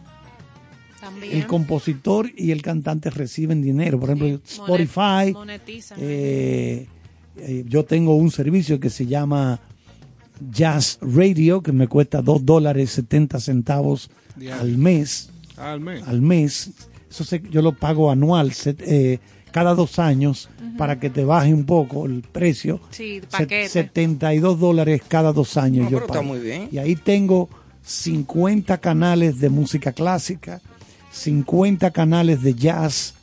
También. 1.01 1.37
el 1.37 1.47
compositor 1.47 2.31
y 2.37 2.51
el 2.51 2.63
cantante 2.63 3.11
reciben 3.11 3.63
dinero. 3.63 3.99
Por 3.99 4.11
ejemplo, 4.11 4.41
Spotify. 4.47 5.33
monetizan. 5.33 5.99
eh, 6.01 6.87
eh, 7.39 7.65
yo 7.67 7.85
tengo 7.85 8.17
un 8.17 8.31
servicio 8.31 8.79
que 8.79 8.91
se 8.91 9.07
llama 9.07 9.61
Jazz 10.53 10.99
Radio, 11.01 11.63
que 11.63 11.73
me 11.73 11.89
cuesta 11.89 12.23
2 12.23 12.45
dólares 12.45 12.91
70 12.91 13.41
centavos 13.41 14.11
Diario. 14.37 14.61
al 14.63 14.77
mes. 14.79 15.31
Al 15.57 15.81
mes. 15.81 16.03
Al 16.07 16.23
mes. 16.23 16.71
Eso 17.11 17.25
se- 17.25 17.43
yo 17.51 17.61
lo 17.63 17.73
pago 17.73 18.11
anual, 18.11 18.53
se- 18.53 18.77
eh, 18.81 19.19
cada 19.53 19.75
dos 19.75 19.99
años 19.99 20.49
para 20.79 21.01
que 21.01 21.11
te 21.11 21.25
baje 21.25 21.53
un 21.53 21.65
poco 21.65 22.07
el 22.07 22.23
precio. 22.23 22.81
Sí, 22.91 23.21
Se- 23.21 23.27
paquete. 23.27 23.69
72 23.69 24.59
dólares 24.61 25.03
cada 25.09 25.33
dos 25.33 25.57
años. 25.57 25.85
No, 25.87 25.91
yo 25.91 25.97
pero 25.99 26.07
está 26.07 26.21
pago. 26.21 26.27
muy 26.35 26.39
bien. 26.39 26.69
Y 26.71 26.79
ahí 26.79 26.95
tengo 26.95 27.49
50 27.83 28.79
canales 28.79 29.41
de 29.41 29.49
música 29.51 29.93
clásica, 29.93 30.61
50 31.11 31.91
canales 31.91 32.43
de 32.43 32.55
jazz. 32.55 33.15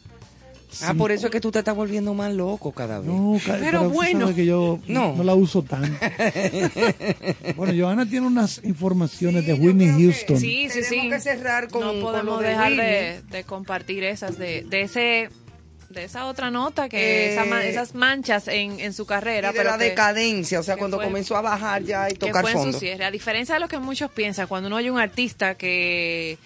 Ah, 0.84 0.94
por 0.94 1.12
eso 1.12 1.28
es 1.28 1.32
que 1.32 1.40
tú 1.42 1.50
te 1.50 1.60
estás 1.60 1.76
volviendo 1.76 2.14
más 2.14 2.32
loco 2.34 2.72
cada 2.72 3.00
vez. 3.00 3.08
No, 3.08 3.40
pero, 3.46 3.84
tú 3.84 3.90
bueno. 3.92 4.36
que 4.36 4.46
yo 4.46 4.80
No. 4.88 5.16
no. 5.16 5.24
la 5.24 5.34
uso 5.34 5.64
tanto. 5.64 5.90
bueno, 7.56 7.74
Johanna 7.76 8.06
tiene 8.08 8.28
unas 8.28 8.62
informaciones 8.64 9.46
de 9.48 9.54
Whitney 9.54 9.90
Houston. 10.04 10.38
Sí, 10.40 10.70
sí, 10.70 10.84
sí. 10.84 10.90
Tenemos 10.90 11.14
que 11.16 11.20
cerrar 11.22 11.70
con- 11.70 11.82
no 11.82 11.92
con 11.94 12.02
podemos 12.02 12.26
lo 12.26 12.38
de 12.42 12.50
dejar 12.50 12.72
de, 12.76 13.22
de 13.32 13.44
compartir 13.44 14.04
esas 14.04 14.38
de, 14.38 14.64
de 14.64 14.82
ese 14.82 15.30
de 15.90 16.04
esa 16.04 16.26
otra 16.26 16.52
nota 16.52 16.90
que 16.90 16.98
Eh, 17.30 17.32
esa 17.34 17.64
esas 17.64 17.96
manchas 17.96 18.50
en, 18.50 18.78
en 18.82 18.92
su 18.94 19.06
carrera 19.06 19.50
Y 19.50 19.54
de 19.54 19.58
pero 19.58 19.72
la 19.72 19.78
que- 19.78 19.86
decadencia, 19.86 20.60
o 20.60 20.64
sea, 20.64 20.76
que 20.76 20.80
cuando 20.80 20.98
fue- 20.98 21.06
comenzó 21.06 21.38
a 21.38 21.42
bajar 21.42 21.82
ya 21.84 22.08
y 22.10 22.14
que 22.14 22.20
tocar 22.20 22.42
fue 22.42 22.52
en 22.52 22.58
fondo. 22.58 22.74
su 22.74 22.80
cierre. 22.80 23.06
A 23.06 23.10
diferencia 23.10 23.56
de 23.56 23.62
lo 23.62 23.70
que 23.70 23.80
muchos 23.80 24.12
piensan, 24.12 24.48
cuando 24.48 24.68
uno 24.68 24.76
oye 24.76 24.92
un 24.92 25.00
artista 25.00 25.56
que 25.56 26.38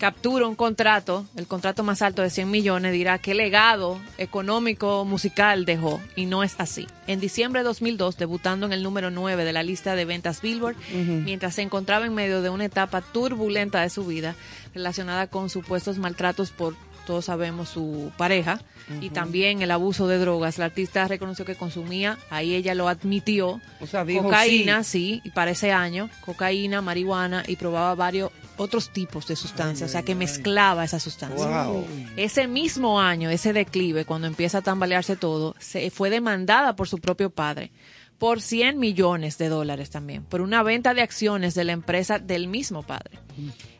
captura 0.00 0.48
un 0.48 0.56
contrato, 0.56 1.26
el 1.36 1.46
contrato 1.46 1.84
más 1.84 2.00
alto 2.00 2.22
de 2.22 2.30
100 2.30 2.50
millones, 2.50 2.92
dirá 2.94 3.18
qué 3.18 3.34
legado 3.34 4.00
económico 4.16 5.04
musical 5.04 5.66
dejó. 5.66 6.00
Y 6.16 6.24
no 6.24 6.42
es 6.42 6.54
así. 6.56 6.88
En 7.06 7.20
diciembre 7.20 7.60
de 7.60 7.64
2002, 7.64 8.16
debutando 8.16 8.64
en 8.64 8.72
el 8.72 8.82
número 8.82 9.10
9 9.10 9.44
de 9.44 9.52
la 9.52 9.62
lista 9.62 9.94
de 9.94 10.06
ventas 10.06 10.40
Billboard, 10.40 10.76
mientras 10.94 11.54
se 11.56 11.62
encontraba 11.62 12.06
en 12.06 12.14
medio 12.14 12.40
de 12.40 12.48
una 12.48 12.64
etapa 12.64 13.02
turbulenta 13.02 13.82
de 13.82 13.90
su 13.90 14.06
vida, 14.06 14.34
relacionada 14.74 15.26
con 15.26 15.50
supuestos 15.50 15.98
maltratos 15.98 16.50
por 16.50 16.74
todos 17.06 17.24
sabemos 17.24 17.68
su 17.68 18.12
pareja 18.16 18.60
y 19.00 19.10
también 19.10 19.62
el 19.62 19.70
abuso 19.70 20.06
de 20.06 20.18
drogas. 20.18 20.58
La 20.58 20.66
artista 20.66 21.08
reconoció 21.08 21.44
que 21.44 21.56
consumía, 21.56 22.18
ahí 22.30 22.54
ella 22.54 22.74
lo 22.74 22.88
admitió, 22.88 23.60
O 23.80 23.86
sea, 23.86 24.04
dijo 24.04 24.22
cocaína, 24.22 24.84
sí. 24.84 25.20
y 25.24 25.30
para 25.30 25.50
ese 25.50 25.72
año, 25.72 26.08
cocaína, 26.24 26.82
marihuana 26.82 27.42
y 27.46 27.56
probaba 27.56 27.94
varios 27.94 28.30
otros 28.60 28.90
tipos 28.90 29.26
de 29.26 29.36
sustancias, 29.36 29.90
o 29.90 29.92
sea 29.92 30.02
que 30.02 30.14
mezclaba 30.14 30.84
esas 30.84 31.02
sustancias. 31.02 31.66
Wow. 31.66 31.86
Ese 32.16 32.46
mismo 32.46 33.00
año, 33.00 33.30
ese 33.30 33.52
declive, 33.52 34.04
cuando 34.04 34.26
empieza 34.26 34.58
a 34.58 34.62
tambalearse 34.62 35.16
todo, 35.16 35.54
se 35.58 35.90
fue 35.90 36.10
demandada 36.10 36.76
por 36.76 36.88
su 36.88 36.98
propio 36.98 37.30
padre 37.30 37.72
por 38.18 38.42
100 38.42 38.78
millones 38.78 39.38
de 39.38 39.48
dólares 39.48 39.88
también, 39.88 40.24
por 40.24 40.42
una 40.42 40.62
venta 40.62 40.92
de 40.92 41.00
acciones 41.00 41.54
de 41.54 41.64
la 41.64 41.72
empresa 41.72 42.18
del 42.18 42.48
mismo 42.48 42.82
padre, 42.82 43.18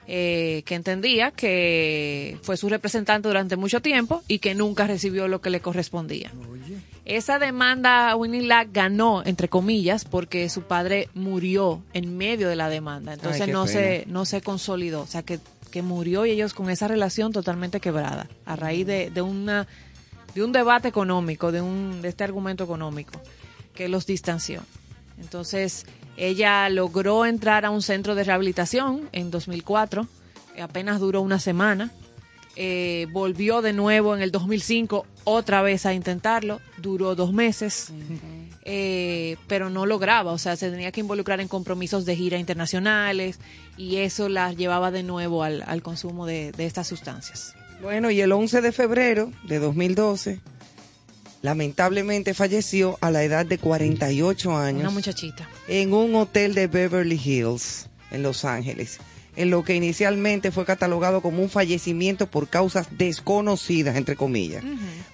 eh, 0.07 0.63
que 0.65 0.75
entendía 0.77 1.31
que 1.31 2.39
fue 2.41 2.57
su 2.57 2.71
representante 2.71 3.29
durante 3.29 3.57
mucho 3.57 3.83
tiempo 3.83 4.23
y 4.29 4.39
que 4.39 4.55
nunca 4.55 4.87
recibió 4.87 5.29
lo 5.29 5.43
que 5.43 5.51
le 5.51 5.61
correspondía. 5.61 6.33
Esa 7.17 7.41
demanda 7.41 8.15
Winnie 8.15 8.47
la 8.47 8.65
ganó, 8.65 9.23
entre 9.25 9.49
comillas, 9.49 10.05
porque 10.05 10.49
su 10.49 10.63
padre 10.63 11.09
murió 11.15 11.83
en 11.93 12.17
medio 12.17 12.49
de 12.49 12.55
la 12.55 12.69
demanda. 12.69 13.15
Entonces 13.15 13.43
Ay, 13.43 13.53
no 13.53 13.65
pena. 13.65 13.73
se, 13.81 14.05
no 14.07 14.25
se 14.25 14.43
consolidó. 14.43 15.03
O 15.03 15.07
sea, 15.07 15.23
que, 15.25 15.41
que 15.73 15.83
murió 15.83 16.25
y 16.25 16.31
ellos 16.31 16.55
con 16.55 16.71
esa 16.71 16.87
relación 16.87 17.33
totalmente 17.33 17.81
quebrada, 17.81 18.29
a 18.47 18.55
raíz 18.55 18.87
de, 18.87 19.11
de 19.11 19.23
una 19.23 19.67
de 20.35 20.45
un 20.45 20.53
debate 20.53 20.87
económico, 20.87 21.51
de 21.51 21.61
un 21.61 22.01
de 22.03 22.09
este 22.09 22.23
argumento 22.23 22.63
económico 22.63 23.21
que 23.75 23.89
los 23.89 24.07
distanció. 24.07 24.63
Entonces, 25.21 25.87
ella 26.17 26.69
logró 26.69 27.27
entrar 27.27 27.65
a 27.65 27.71
un 27.71 27.83
centro 27.83 28.15
de 28.15 28.25
rehabilitación 28.25 29.09
en 29.11 29.33
2004, 29.33 30.07
eh, 30.55 30.63
apenas 30.63 31.01
duró 31.01 31.23
una 31.23 31.39
semana. 31.39 31.91
Eh, 32.63 33.07
volvió 33.11 33.63
de 33.63 33.73
nuevo 33.73 34.15
en 34.15 34.21
el 34.21 34.31
2005 34.31 35.07
otra 35.25 35.63
vez 35.63 35.87
a 35.87 35.95
intentarlo, 35.95 36.61
duró 36.77 37.15
dos 37.15 37.33
meses, 37.33 37.91
eh, 38.67 39.39
pero 39.49 39.71
no 39.71 39.87
lograba, 39.87 40.31
o 40.33 40.37
sea, 40.37 40.57
se 40.57 40.71
tenía 40.71 40.93
que 40.93 41.01
involucrar 41.01 41.41
en 41.41 41.49
compromisos 41.49 42.05
de 42.05 42.17
gira 42.17 42.37
internacionales 42.37 43.39
y 43.79 43.97
eso 43.97 44.29
la 44.29 44.53
llevaba 44.53 44.91
de 44.91 45.03
nuevo 45.03 45.43
al, 45.43 45.65
al 45.67 45.81
consumo 45.81 46.27
de, 46.27 46.53
de 46.53 46.67
estas 46.67 46.87
sustancias. 46.87 47.55
Bueno, 47.81 48.11
y 48.11 48.21
el 48.21 48.31
11 48.31 48.61
de 48.61 48.73
febrero 48.73 49.33
de 49.45 49.59
2012, 49.59 50.41
lamentablemente 51.41 52.35
falleció 52.35 52.99
a 53.01 53.11
la 53.11 53.23
edad 53.23 53.47
de 53.47 53.57
48 53.57 54.55
años. 54.55 54.83
Una 54.83 54.91
muchachita. 54.91 55.49
en 55.67 55.95
un 55.95 56.15
hotel 56.15 56.55
de 56.55 56.67
Beverly 56.67 57.19
Hills, 57.25 57.89
en 58.11 58.23
Los 58.23 58.45
Ángeles, 58.45 58.99
en 59.37 59.51
lo 59.51 59.65
que 59.65 59.75
inicialmente 59.75 60.51
fue 60.51 60.65
catalogado 60.65 61.21
como 61.21 61.43
un 61.43 61.51
fallecimiento 61.51 62.27
por 62.27 62.49
causas 62.49 62.89
desconocidas, 62.91 63.97
entre 63.97 64.17
comillas. 64.17 64.65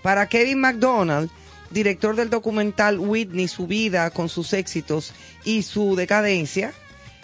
Para 0.02 0.28
Kevin 0.28 0.60
McDonald, 0.60 1.30
director 1.70 2.16
del 2.16 2.30
documental 2.30 2.98
Whitney, 2.98 3.48
su 3.48 3.66
vida 3.66 4.10
con 4.10 4.28
sus 4.28 4.52
éxitos 4.52 5.12
y 5.44 5.62
su 5.62 5.96
decadencia, 5.96 6.72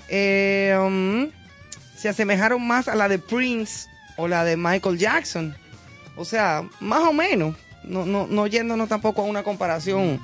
eh, 0.09 0.77
um, 0.79 1.31
se 1.97 2.09
asemejaron 2.09 2.67
más 2.67 2.89
a 2.89 2.95
la 2.95 3.09
de 3.09 3.19
Prince 3.19 3.89
o 4.17 4.29
la 4.29 4.45
de 4.45 4.57
Michael 4.57 4.99
Jackson. 4.99 5.57
O 6.17 6.25
sea, 6.25 6.69
más 6.81 7.03
o 7.03 7.13
menos, 7.13 7.57
no, 7.85 8.05
no, 8.05 8.27
no 8.27 8.47
yéndonos 8.47 8.89
tampoco 8.89 9.23
a 9.23 9.25
una 9.25 9.43
comparación 9.43 10.21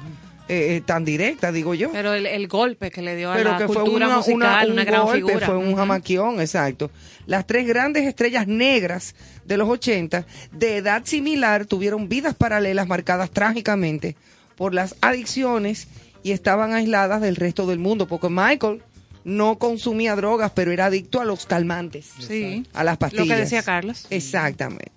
eh, 0.49 0.83
tan 0.85 1.05
directa, 1.05 1.53
digo 1.53 1.75
yo 1.75 1.91
Pero 1.93 2.15
el, 2.15 2.25
el 2.27 2.49
golpe 2.49 2.91
que 2.91 3.03
le 3.03 3.17
dio 3.17 3.31
a 3.31 3.35
pero 3.37 3.53
la 3.53 3.59
que 3.59 3.67
fue 3.67 3.77
cultura 3.83 4.07
una, 4.07 4.17
musical, 4.17 4.39
una- 4.39 4.63
una, 4.73 4.83
un 4.83 4.87
gran 4.87 5.03
golpe, 5.03 5.17
figura. 5.27 5.47
fue 5.47 5.57
un 5.57 5.77
jamaquión, 5.77 6.41
exacto. 6.41 6.91
Las 7.27 7.47
tres 7.47 7.67
grandes 7.67 8.07
estrellas 8.07 8.47
negras 8.47 9.15
de 9.45 9.57
los 9.59 9.69
80, 9.69 10.25
de 10.53 10.77
edad 10.79 11.03
similar, 11.05 11.67
tuvieron 11.67 12.09
vidas 12.09 12.35
paralelas 12.35 12.87
marcadas 12.89 13.31
trágicamente 13.31 14.17
por 14.57 14.73
las 14.75 14.95
adicciones 15.03 15.89
y 16.23 16.33
estaban 16.33 16.73
aisladas 16.73 17.21
del 17.21 17.37
resto 17.37 17.67
del 17.67 17.79
mundo, 17.79 18.09
porque 18.09 18.29
Michael 18.31 18.83
no 19.25 19.59
consumía 19.59 20.17
drogas, 20.17 20.53
pero 20.55 20.73
era 20.73 20.87
adicto 20.87 21.21
a 21.21 21.25
los 21.25 21.45
calmantes, 21.47 22.09
Sí. 22.19 22.65
a 22.73 22.83
las 22.85 22.97
pastillas. 22.97 23.27
Lo 23.29 23.35
que 23.35 23.41
decía 23.41 23.63
Carlos. 23.63 24.07
Exactamente. 24.11 24.91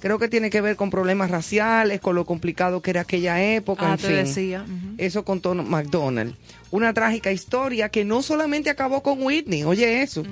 Creo 0.00 0.18
que 0.18 0.28
tiene 0.28 0.48
que 0.50 0.60
ver 0.62 0.76
con 0.76 0.90
problemas 0.90 1.30
raciales, 1.30 2.00
con 2.00 2.14
lo 2.14 2.24
complicado 2.24 2.80
que 2.80 2.90
era 2.90 3.02
aquella 3.02 3.42
época, 3.42 3.90
Ah, 3.90 3.92
en 3.92 3.98
te 3.98 4.06
fin. 4.06 4.16
decía. 4.16 4.64
Eso 4.98 5.24
contó 5.24 5.54
McDonald. 5.54 6.34
Una 6.70 6.94
trágica 6.94 7.32
historia 7.32 7.88
que 7.90 8.04
no 8.04 8.22
solamente 8.22 8.70
acabó 8.70 9.02
con 9.02 9.22
Whitney, 9.22 9.64
oye 9.64 10.02
eso, 10.02 10.22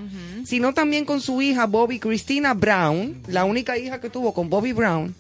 sino 0.44 0.72
también 0.72 1.04
con 1.04 1.20
su 1.20 1.42
hija 1.42 1.66
Bobby 1.66 1.98
Christina 1.98 2.54
Brown, 2.54 3.20
la 3.26 3.44
única 3.44 3.76
hija 3.76 4.00
que 4.00 4.08
tuvo 4.08 4.32
con 4.32 4.48
Bobby 4.48 4.72
Brown. 4.72 5.14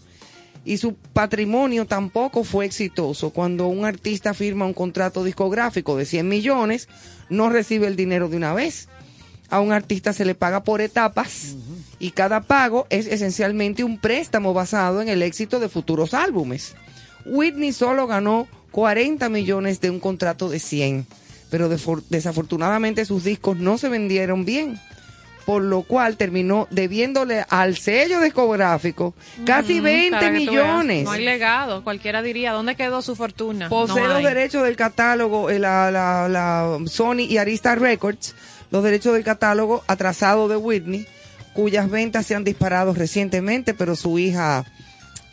Y 0.64 0.76
su 0.78 0.94
patrimonio 0.94 1.86
tampoco 1.86 2.44
fue 2.44 2.66
exitoso. 2.66 3.30
Cuando 3.30 3.68
un 3.68 3.84
artista 3.84 4.34
firma 4.34 4.66
un 4.66 4.74
contrato 4.74 5.24
discográfico 5.24 5.96
de 5.96 6.04
100 6.04 6.28
millones, 6.28 6.88
no 7.30 7.48
recibe 7.48 7.86
el 7.86 7.96
dinero 7.96 8.28
de 8.28 8.36
una 8.36 8.52
vez. 8.54 8.88
A 9.50 9.60
un 9.60 9.72
artista 9.72 10.12
se 10.12 10.26
le 10.26 10.34
paga 10.34 10.62
por 10.64 10.80
etapas 10.82 11.56
y 11.98 12.12
cada 12.12 12.40
pago 12.42 12.86
es 12.90 13.06
esencialmente 13.06 13.84
un 13.84 13.98
préstamo 13.98 14.54
basado 14.54 15.02
en 15.02 15.08
el 15.08 15.22
éxito 15.22 15.58
de 15.60 15.68
futuros 15.68 16.14
álbumes. 16.14 16.74
Whitney 17.26 17.72
solo 17.72 18.06
ganó 18.06 18.46
40 18.70 19.28
millones 19.28 19.80
de 19.80 19.90
un 19.90 19.98
contrato 20.00 20.48
de 20.48 20.58
100, 20.60 21.06
pero 21.50 21.68
desafortunadamente 21.68 23.04
sus 23.04 23.24
discos 23.24 23.56
no 23.58 23.78
se 23.78 23.88
vendieron 23.88 24.44
bien, 24.44 24.78
por 25.46 25.62
lo 25.62 25.82
cual 25.82 26.16
terminó 26.18 26.68
debiéndole 26.70 27.44
al 27.48 27.76
sello 27.76 28.20
discográfico 28.20 29.14
casi 29.46 29.74
Ujú, 29.76 29.84
20 29.84 30.10
para 30.10 30.32
que 30.32 30.44
tú 30.46 30.52
veas. 30.52 30.66
millones. 30.66 31.04
No 31.04 31.10
hay 31.12 31.24
legado. 31.24 31.82
Cualquiera 31.84 32.20
diría, 32.22 32.52
¿dónde 32.52 32.76
quedó 32.76 33.00
su 33.00 33.16
fortuna? 33.16 33.68
Posee 33.70 34.02
No 34.02 34.08
los 34.08 34.16
hay. 34.18 34.24
derechos 34.24 34.62
del 34.64 34.76
catálogo, 34.76 35.48
eh, 35.50 35.58
la, 35.58 35.90
la- 35.90 36.28
la 36.28 36.78
Sony 36.86 37.20
y 37.28 37.38
Arista 37.38 37.74
Records, 37.74 38.34
los 38.70 38.84
derechos 38.84 39.14
del 39.14 39.24
catálogo 39.24 39.82
atrasado 39.86 40.48
de 40.48 40.56
Whitney, 40.58 41.06
cuyas 41.58 41.90
ventas 41.90 42.24
se 42.24 42.36
han 42.36 42.44
disparado 42.44 42.94
recientemente, 42.94 43.74
pero 43.74 43.96
su 43.96 44.16
hija 44.20 44.64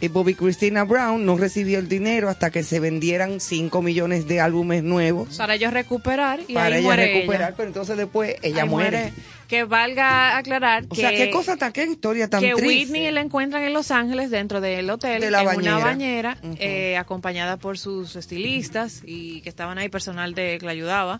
eh, 0.01 0.07
Bobby 0.09 0.33
Christina 0.33 0.83
Brown 0.83 1.23
no 1.23 1.37
recibió 1.37 1.77
el 1.77 1.87
dinero 1.87 2.29
hasta 2.29 2.49
que 2.49 2.63
se 2.63 2.79
vendieran 2.79 3.39
5 3.39 3.79
millones 3.83 4.27
de 4.27 4.41
álbumes 4.41 4.81
nuevos 4.81 5.37
Para 5.37 5.53
ellos 5.53 5.71
recuperar 5.71 6.39
y 6.47 6.55
para 6.55 6.65
ahí 6.65 6.73
ella 6.79 6.81
muere 6.81 7.13
recuperar, 7.13 7.49
ella. 7.49 7.53
pero 7.55 7.67
entonces 7.69 7.95
después 7.95 8.35
ella 8.41 8.63
Ahí 8.63 8.69
muere. 8.69 9.13
Que 9.47 9.65
valga 9.65 10.35
aclarar 10.37 10.85
O 10.89 10.95
que, 10.95 11.01
sea, 11.01 11.11
qué 11.11 11.29
cosa 11.29 11.57
tan, 11.57 11.71
qué 11.71 11.83
historia 11.83 12.27
tan 12.27 12.41
que 12.41 12.53
triste. 12.55 12.67
Whitney 12.67 13.11
la 13.11 13.21
encuentran 13.21 13.61
en 13.61 13.73
Los 13.73 13.91
Ángeles 13.91 14.31
dentro 14.31 14.61
del 14.61 14.89
hotel 14.89 15.21
De 15.21 15.29
la 15.29 15.41
en 15.41 15.45
bañera. 15.45 15.75
una 15.77 15.85
bañera 15.85 16.37
eh, 16.57 16.97
acompañada 16.97 17.57
por 17.57 17.77
sus 17.77 18.15
estilistas 18.15 19.03
y 19.05 19.41
que 19.41 19.49
estaban 19.49 19.77
ahí 19.77 19.89
personal 19.89 20.33
de 20.33 20.57
que 20.59 20.65
la 20.65 20.71
ayudaba 20.71 21.19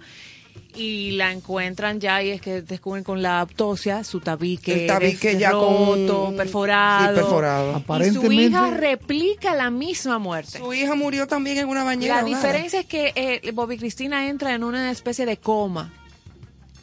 y 0.76 1.11
la 1.11 1.32
encuentran 1.32 1.99
ya 2.02 2.22
y 2.22 2.30
es 2.32 2.41
que 2.41 2.61
descubren 2.61 3.03
con 3.03 3.22
la 3.22 3.40
autopsia 3.40 4.03
su 4.03 4.19
tabique, 4.19 4.82
El 4.84 4.88
tabique 4.88 5.38
ya 5.38 5.52
con- 5.52 6.07
roto, 6.07 6.34
perforado, 6.36 7.10
Sí, 7.15 7.22
perforado. 7.22 7.69
y 7.69 7.72
su 7.72 7.77
Aparentemente- 7.77 8.36
hija 8.44 8.72
replica 8.72 9.56
la 9.56 9.69
misma 9.69 10.19
muerte. 10.19 10.57
Su 10.57 10.73
hija 10.73 10.95
murió 10.95 11.27
también 11.27 11.57
en 11.60 11.69
una 11.69 11.84
bañera. 11.84 12.18
La 12.18 12.23
diferencia 12.23 12.82
es 12.82 12.86
que 12.86 13.14
eh, 13.15 13.52
Bobby 13.53 13.77
Cristina 13.77 14.27
entra 14.27 14.53
en 14.53 14.64
una 14.65 14.91
especie 14.91 15.26
de 15.26 15.38
coma 15.38 15.94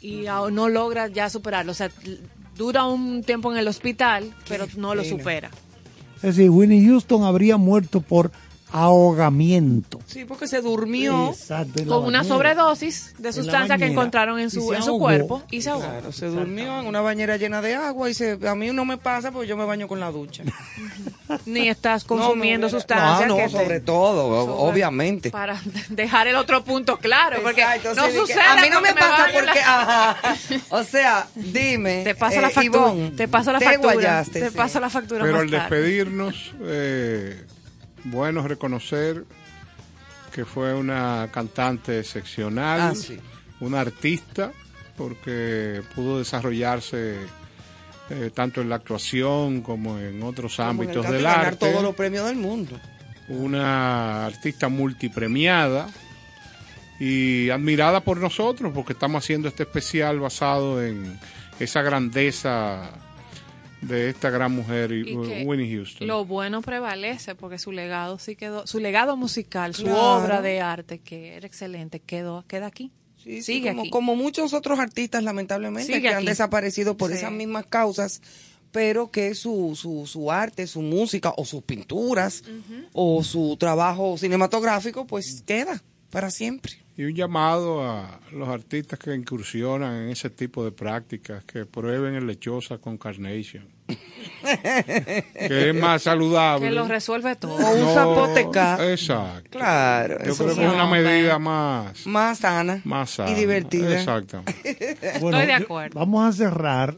y 0.01 0.25
no 0.51 0.69
logra 0.69 1.07
ya 1.07 1.29
superarlo. 1.29 1.71
O 1.71 1.75
sea, 1.75 1.91
dura 2.57 2.85
un 2.85 3.23
tiempo 3.23 3.51
en 3.51 3.57
el 3.59 3.67
hospital, 3.67 4.33
pero 4.47 4.65
no 4.75 4.95
lo 4.95 5.03
supera. 5.03 5.49
Es 6.17 6.35
decir, 6.37 6.49
Winnie 6.49 6.87
Houston 6.87 7.23
habría 7.23 7.57
muerto 7.57 8.01
por 8.01 8.31
ahogamiento. 8.73 9.99
Sí, 10.05 10.25
porque 10.25 10.47
se 10.47 10.59
durmió. 10.61 11.29
Exacto, 11.29 11.85
Con 11.85 12.05
una 12.05 12.23
sobredosis 12.23 13.13
de 13.19 13.29
En 13.29 13.33
sustancia 13.33 13.77
que 13.77 13.85
encontraron 13.85 14.39
en 14.39 14.49
su, 14.49 14.73
en 14.73 14.83
su 14.83 14.97
cuerpo 14.99 15.43
y 15.51 15.61
se 15.61 15.69
ahogó. 15.69 15.83
Claro, 15.85 16.11
se 16.11 16.25
durmió 16.25 16.79
en 16.81 16.87
una 16.87 17.01
bañera 17.01 17.37
llena 17.37 17.61
de 17.61 17.75
agua 17.75 18.09
y 18.09 18.13
se, 18.13 18.37
a 18.47 18.55
mí 18.55 18.71
no 18.71 18.83
me 18.85 18.97
pasa 18.97 19.31
porque 19.31 19.47
yo 19.47 19.55
me 19.55 19.65
baño 19.65 19.87
con 19.87 19.99
la 19.99 20.11
ducha. 20.11 20.43
Ni 21.45 21.67
estás 21.69 22.03
No, 22.03 22.07
consumiendo 22.17 22.67
no, 22.67 22.71
sustancias. 22.71 23.27
No, 23.27 23.35
no, 23.35 23.37
que 23.37 23.43
te- 23.43 23.49
sobre 23.49 23.79
todo, 23.79 24.45
sobre- 24.45 24.71
obviamente. 24.71 25.29
Para 25.31 25.59
dejar 25.89 26.27
el 26.27 26.35
otro 26.35 26.63
punto 26.63 26.97
claro, 26.97 27.37
porque 27.43 27.61
Exacto, 27.61 27.93
no 27.95 28.07
sí, 28.07 28.17
sucede. 28.17 28.41
A 28.41 28.55
mí 28.57 28.67
no 28.71 28.81
me 28.81 28.93
pasa 28.93 29.27
la- 29.27 29.33
porque, 29.33 29.59
ajá. 29.65 30.17
O 30.69 30.83
sea, 30.83 31.27
dime. 31.35 32.03
Te 32.03 32.15
pasa 32.15 32.39
eh, 32.39 32.41
la 32.41 32.49
factura. 32.49 32.63
Ivonne, 32.93 33.11
te 33.11 33.27
pasa 33.27 33.51
la 33.53 33.59
te 33.59 33.65
factura. 33.65 33.93
guayaste, 33.93 34.39
te 34.41 34.49
sí. 34.49 34.55
pasa 34.57 34.79
la 34.79 34.89
factura 34.89 35.23
Pero 35.23 35.39
al 35.39 35.49
tarde. 35.49 35.59
despedirnos, 35.61 36.53
eh, 36.61 37.45
bueno 38.05 38.47
reconocer 38.47 39.23
que 40.33 40.45
fue 40.45 40.73
una 40.73 41.29
cantante 41.31 41.99
excepcional, 41.99 42.81
Ah, 42.81 42.95
sí. 42.95 43.19
una 43.59 43.81
artista, 43.81 44.51
porque 44.97 45.81
pudo 45.95 46.19
desarrollarse 46.19 47.17
eh, 48.09 48.31
tanto 48.33 48.61
en 48.61 48.69
la 48.69 48.75
actuación 48.75 49.61
como 49.61 49.97
en 49.99 50.21
otros 50.23 50.55
Como 50.57 50.69
en 50.69 50.75
el 50.75 50.81
ámbitos 50.81 51.01
caso 51.03 51.11
de 51.13 51.17
del 51.19 51.25
ganar 51.27 51.45
arte. 51.47 51.69
todos 51.71 51.83
los 51.83 51.95
premios 51.95 52.25
del 52.25 52.35
mundo. 52.37 52.79
Una 53.29 54.25
artista 54.25 54.67
multipremiada 54.69 55.87
y 56.99 57.49
admirada 57.49 58.01
por 58.01 58.17
nosotros, 58.17 58.71
porque 58.73 58.93
estamos 58.93 59.23
haciendo 59.23 59.47
este 59.47 59.63
especial 59.63 60.19
basado 60.19 60.83
en 60.83 61.17
esa 61.59 61.81
grandeza 61.81 62.89
de 63.87 64.09
esta 64.09 64.29
gran 64.29 64.51
mujer, 64.51 64.91
Y 64.91 65.13
Winnie 65.45 65.75
Houston. 65.75 66.07
Lo 66.07 66.25
bueno 66.25 66.61
prevalece 66.61 67.35
porque 67.35 67.57
su 67.59 67.71
legado 67.71 68.19
sí 68.19 68.35
quedó, 68.35 68.65
su 68.67 68.79
legado 68.79 69.15
musical, 69.17 69.73
su 69.75 69.83
Claro. 69.83 70.17
obra 70.23 70.41
de 70.41 70.61
arte 70.61 70.99
que 70.99 71.35
era 71.35 71.45
excelente, 71.47 71.99
quedó, 71.99 72.43
queda 72.47 72.67
aquí. 72.67 72.91
Sí, 73.17 73.37
sí, 73.37 73.53
Sigue 73.53 73.69
como, 73.69 73.81
aquí. 73.83 73.89
como 73.89 74.15
muchos 74.15 74.53
otros 74.53 74.79
artistas, 74.79 75.23
lamentablemente, 75.23 75.87
Sigue 75.93 76.09
que 76.09 76.13
han 76.15 76.25
desaparecido 76.25 76.97
por 76.97 77.09
Sí. 77.11 77.17
esas 77.17 77.31
mismas 77.31 77.65
causas, 77.67 78.21
pero 78.71 79.11
que 79.11 79.33
su, 79.35 79.77
su, 79.79 80.05
su 80.07 80.31
arte, 80.31 80.67
su 80.67 80.81
música 80.81 81.33
o 81.37 81.45
sus 81.45 81.63
pinturas 81.63 82.43
o 82.91 83.23
su 83.23 83.55
trabajo 83.57 84.17
cinematográfico, 84.17 85.05
pues 85.07 85.41
queda 85.45 85.81
para 86.09 86.31
siempre. 86.31 86.73
Y 86.97 87.05
un 87.05 87.15
llamado 87.15 87.81
a 87.89 88.19
los 88.31 88.47
artistas 88.49 88.99
que 88.99 89.15
incursionan 89.15 90.03
en 90.03 90.09
ese 90.09 90.29
tipo 90.29 90.63
de 90.65 90.71
prácticas, 90.71 91.43
que 91.45 91.65
prueben 91.65 92.13
el 92.15 92.27
lechosa 92.27 92.77
con 92.77 92.97
Carnation. 92.97 93.67
que 94.43 95.69
es 95.69 95.75
más 95.75 96.03
saludable. 96.03 96.67
Que 96.67 96.73
lo 96.73 96.87
resuelve 96.87 97.35
todo. 97.35 97.55
O 97.55 97.73
un 97.73 97.81
No, 97.81 97.93
zapoteca. 97.93 98.91
Exacto. 98.91 99.49
Claro, 99.57 100.17
Yo 100.25 100.35
creo 100.35 100.49
sí. 100.49 100.55
que 100.59 100.65
es 100.65 100.73
una 100.73 100.85
medida 100.87 101.39
más, 101.39 102.05
Más 102.05 102.39
sana, 102.39 102.81
más 102.83 103.09
sana. 103.11 103.31
y 103.31 103.35
divertida. 103.35 103.97
Exactamente. 103.97 104.97
Bueno, 105.21 105.39
Estoy 105.39 105.53
de 105.53 105.59
yo- 105.59 105.65
acuerdo. 105.65 105.99
vamos 105.99 106.25
a 106.27 106.31
cerrar 106.33 106.97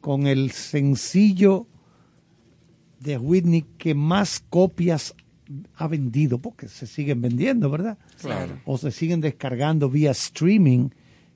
con 0.00 0.26
el 0.26 0.50
sencillo 0.52 1.66
de 3.00 3.18
Whitney 3.18 3.64
que 3.78 3.94
más 3.94 4.42
copias 4.48 5.14
ha 5.76 5.86
vendido, 5.86 6.38
porque 6.38 6.68
se 6.68 6.86
siguen 6.86 7.20
vendiendo, 7.20 7.68
¿verdad? 7.70 7.98
Claro. 8.20 8.58
O 8.64 8.78
se 8.78 8.90
siguen 8.90 9.20
descargando 9.20 9.90
vía 9.90 10.12
streaming, 10.12 10.88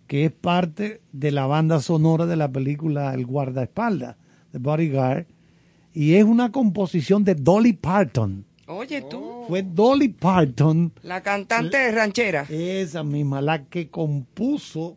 que 0.07 0.25
es 0.27 0.33
parte 0.33 1.03
de 1.13 1.33
la 1.33 1.47
banda 1.47 1.81
sonora 1.81 2.25
de 2.27 2.37
la 2.37 2.51
película 2.51 3.13
El 3.13 3.27
guardaespaldas, 3.27 4.17
de 4.57 4.59
Bodyguard, 4.59 5.27
y 5.93 6.15
es 6.15 6.25
una 6.25 6.51
composición 6.51 7.25
de 7.25 7.35
Dolly 7.35 7.75
Parton. 7.75 8.45
Oye, 8.67 9.03
tú, 9.03 9.45
Fue 9.47 9.63
Dolly 9.63 10.09
Parton 10.09 10.93
la 11.03 11.23
cantante 11.23 11.93
ranchera. 11.93 12.47
esa 12.49 13.05
misma, 13.05 13.41
la 13.41 13.65
que 13.65 13.89
compuso 13.89 14.97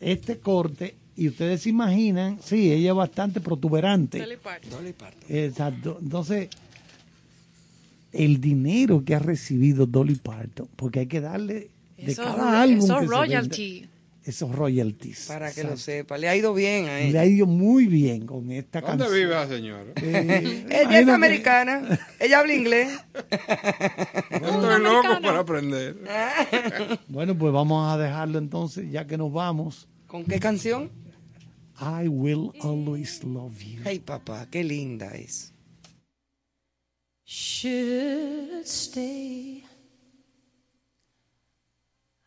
este 0.00 0.38
corte, 0.38 0.96
y 1.14 1.28
ustedes 1.28 1.62
se 1.62 1.70
imaginan, 1.70 2.38
sí, 2.42 2.72
ella 2.72 2.90
es 2.90 2.96
bastante 2.96 3.40
protuberante. 3.40 4.18
Exacto. 5.28 5.98
Entonces, 6.02 6.48
el 8.12 8.40
dinero 8.40 9.04
que 9.04 9.14
ha 9.14 9.18
recibido 9.18 9.86
Dolly 9.86 10.16
Parton, 10.16 10.68
porque 10.76 11.00
hay 11.00 11.06
que 11.06 11.20
darle 11.20 11.70
de 11.96 12.12
Esos 12.12 12.24
cada 12.24 12.60
álbum 12.60 12.80
que 12.80 12.86
se 12.86 13.06
royalty. 13.06 13.88
Esos 14.26 14.54
royalties. 14.54 15.26
Para 15.28 15.52
que 15.52 15.62
lo 15.64 15.76
sepa, 15.76 16.18
le 16.18 16.28
ha 16.28 16.36
ido 16.36 16.52
bien 16.52 16.86
a 16.88 16.98
Le 16.98 17.08
ella. 17.08 17.20
ha 17.20 17.26
ido 17.26 17.46
muy 17.46 17.86
bien 17.86 18.26
con 18.26 18.50
esta 18.50 18.80
¿Dónde 18.80 19.04
canción. 19.04 19.14
vive 19.20 19.34
la 19.34 19.46
señora? 19.48 19.92
Eh, 20.02 20.66
Ella 20.70 21.00
es 21.00 21.08
americana, 21.08 21.98
ella 22.20 22.40
habla 22.40 22.54
inglés. 22.54 22.98
Estoy 24.30 24.82
loco 24.82 25.20
para 25.22 25.38
aprender. 25.40 25.96
Bueno, 27.08 27.36
pues 27.38 27.52
vamos 27.52 27.92
a 27.92 27.96
dejarlo 27.96 28.38
entonces, 28.38 28.90
ya 28.90 29.06
que 29.06 29.16
nos 29.16 29.32
vamos. 29.32 29.88
¿Con 30.06 30.24
qué 30.24 30.38
canción? 30.40 30.90
I 31.80 32.08
will 32.08 32.52
always 32.62 33.22
love 33.22 33.58
you. 33.62 33.80
Ay, 33.84 33.98
papá, 34.00 34.46
qué 34.50 34.64
linda 34.64 35.14
es. 35.14 35.52
should 37.28 38.64
stay, 38.64 39.64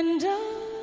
And 0.00 0.24
I 0.24 0.79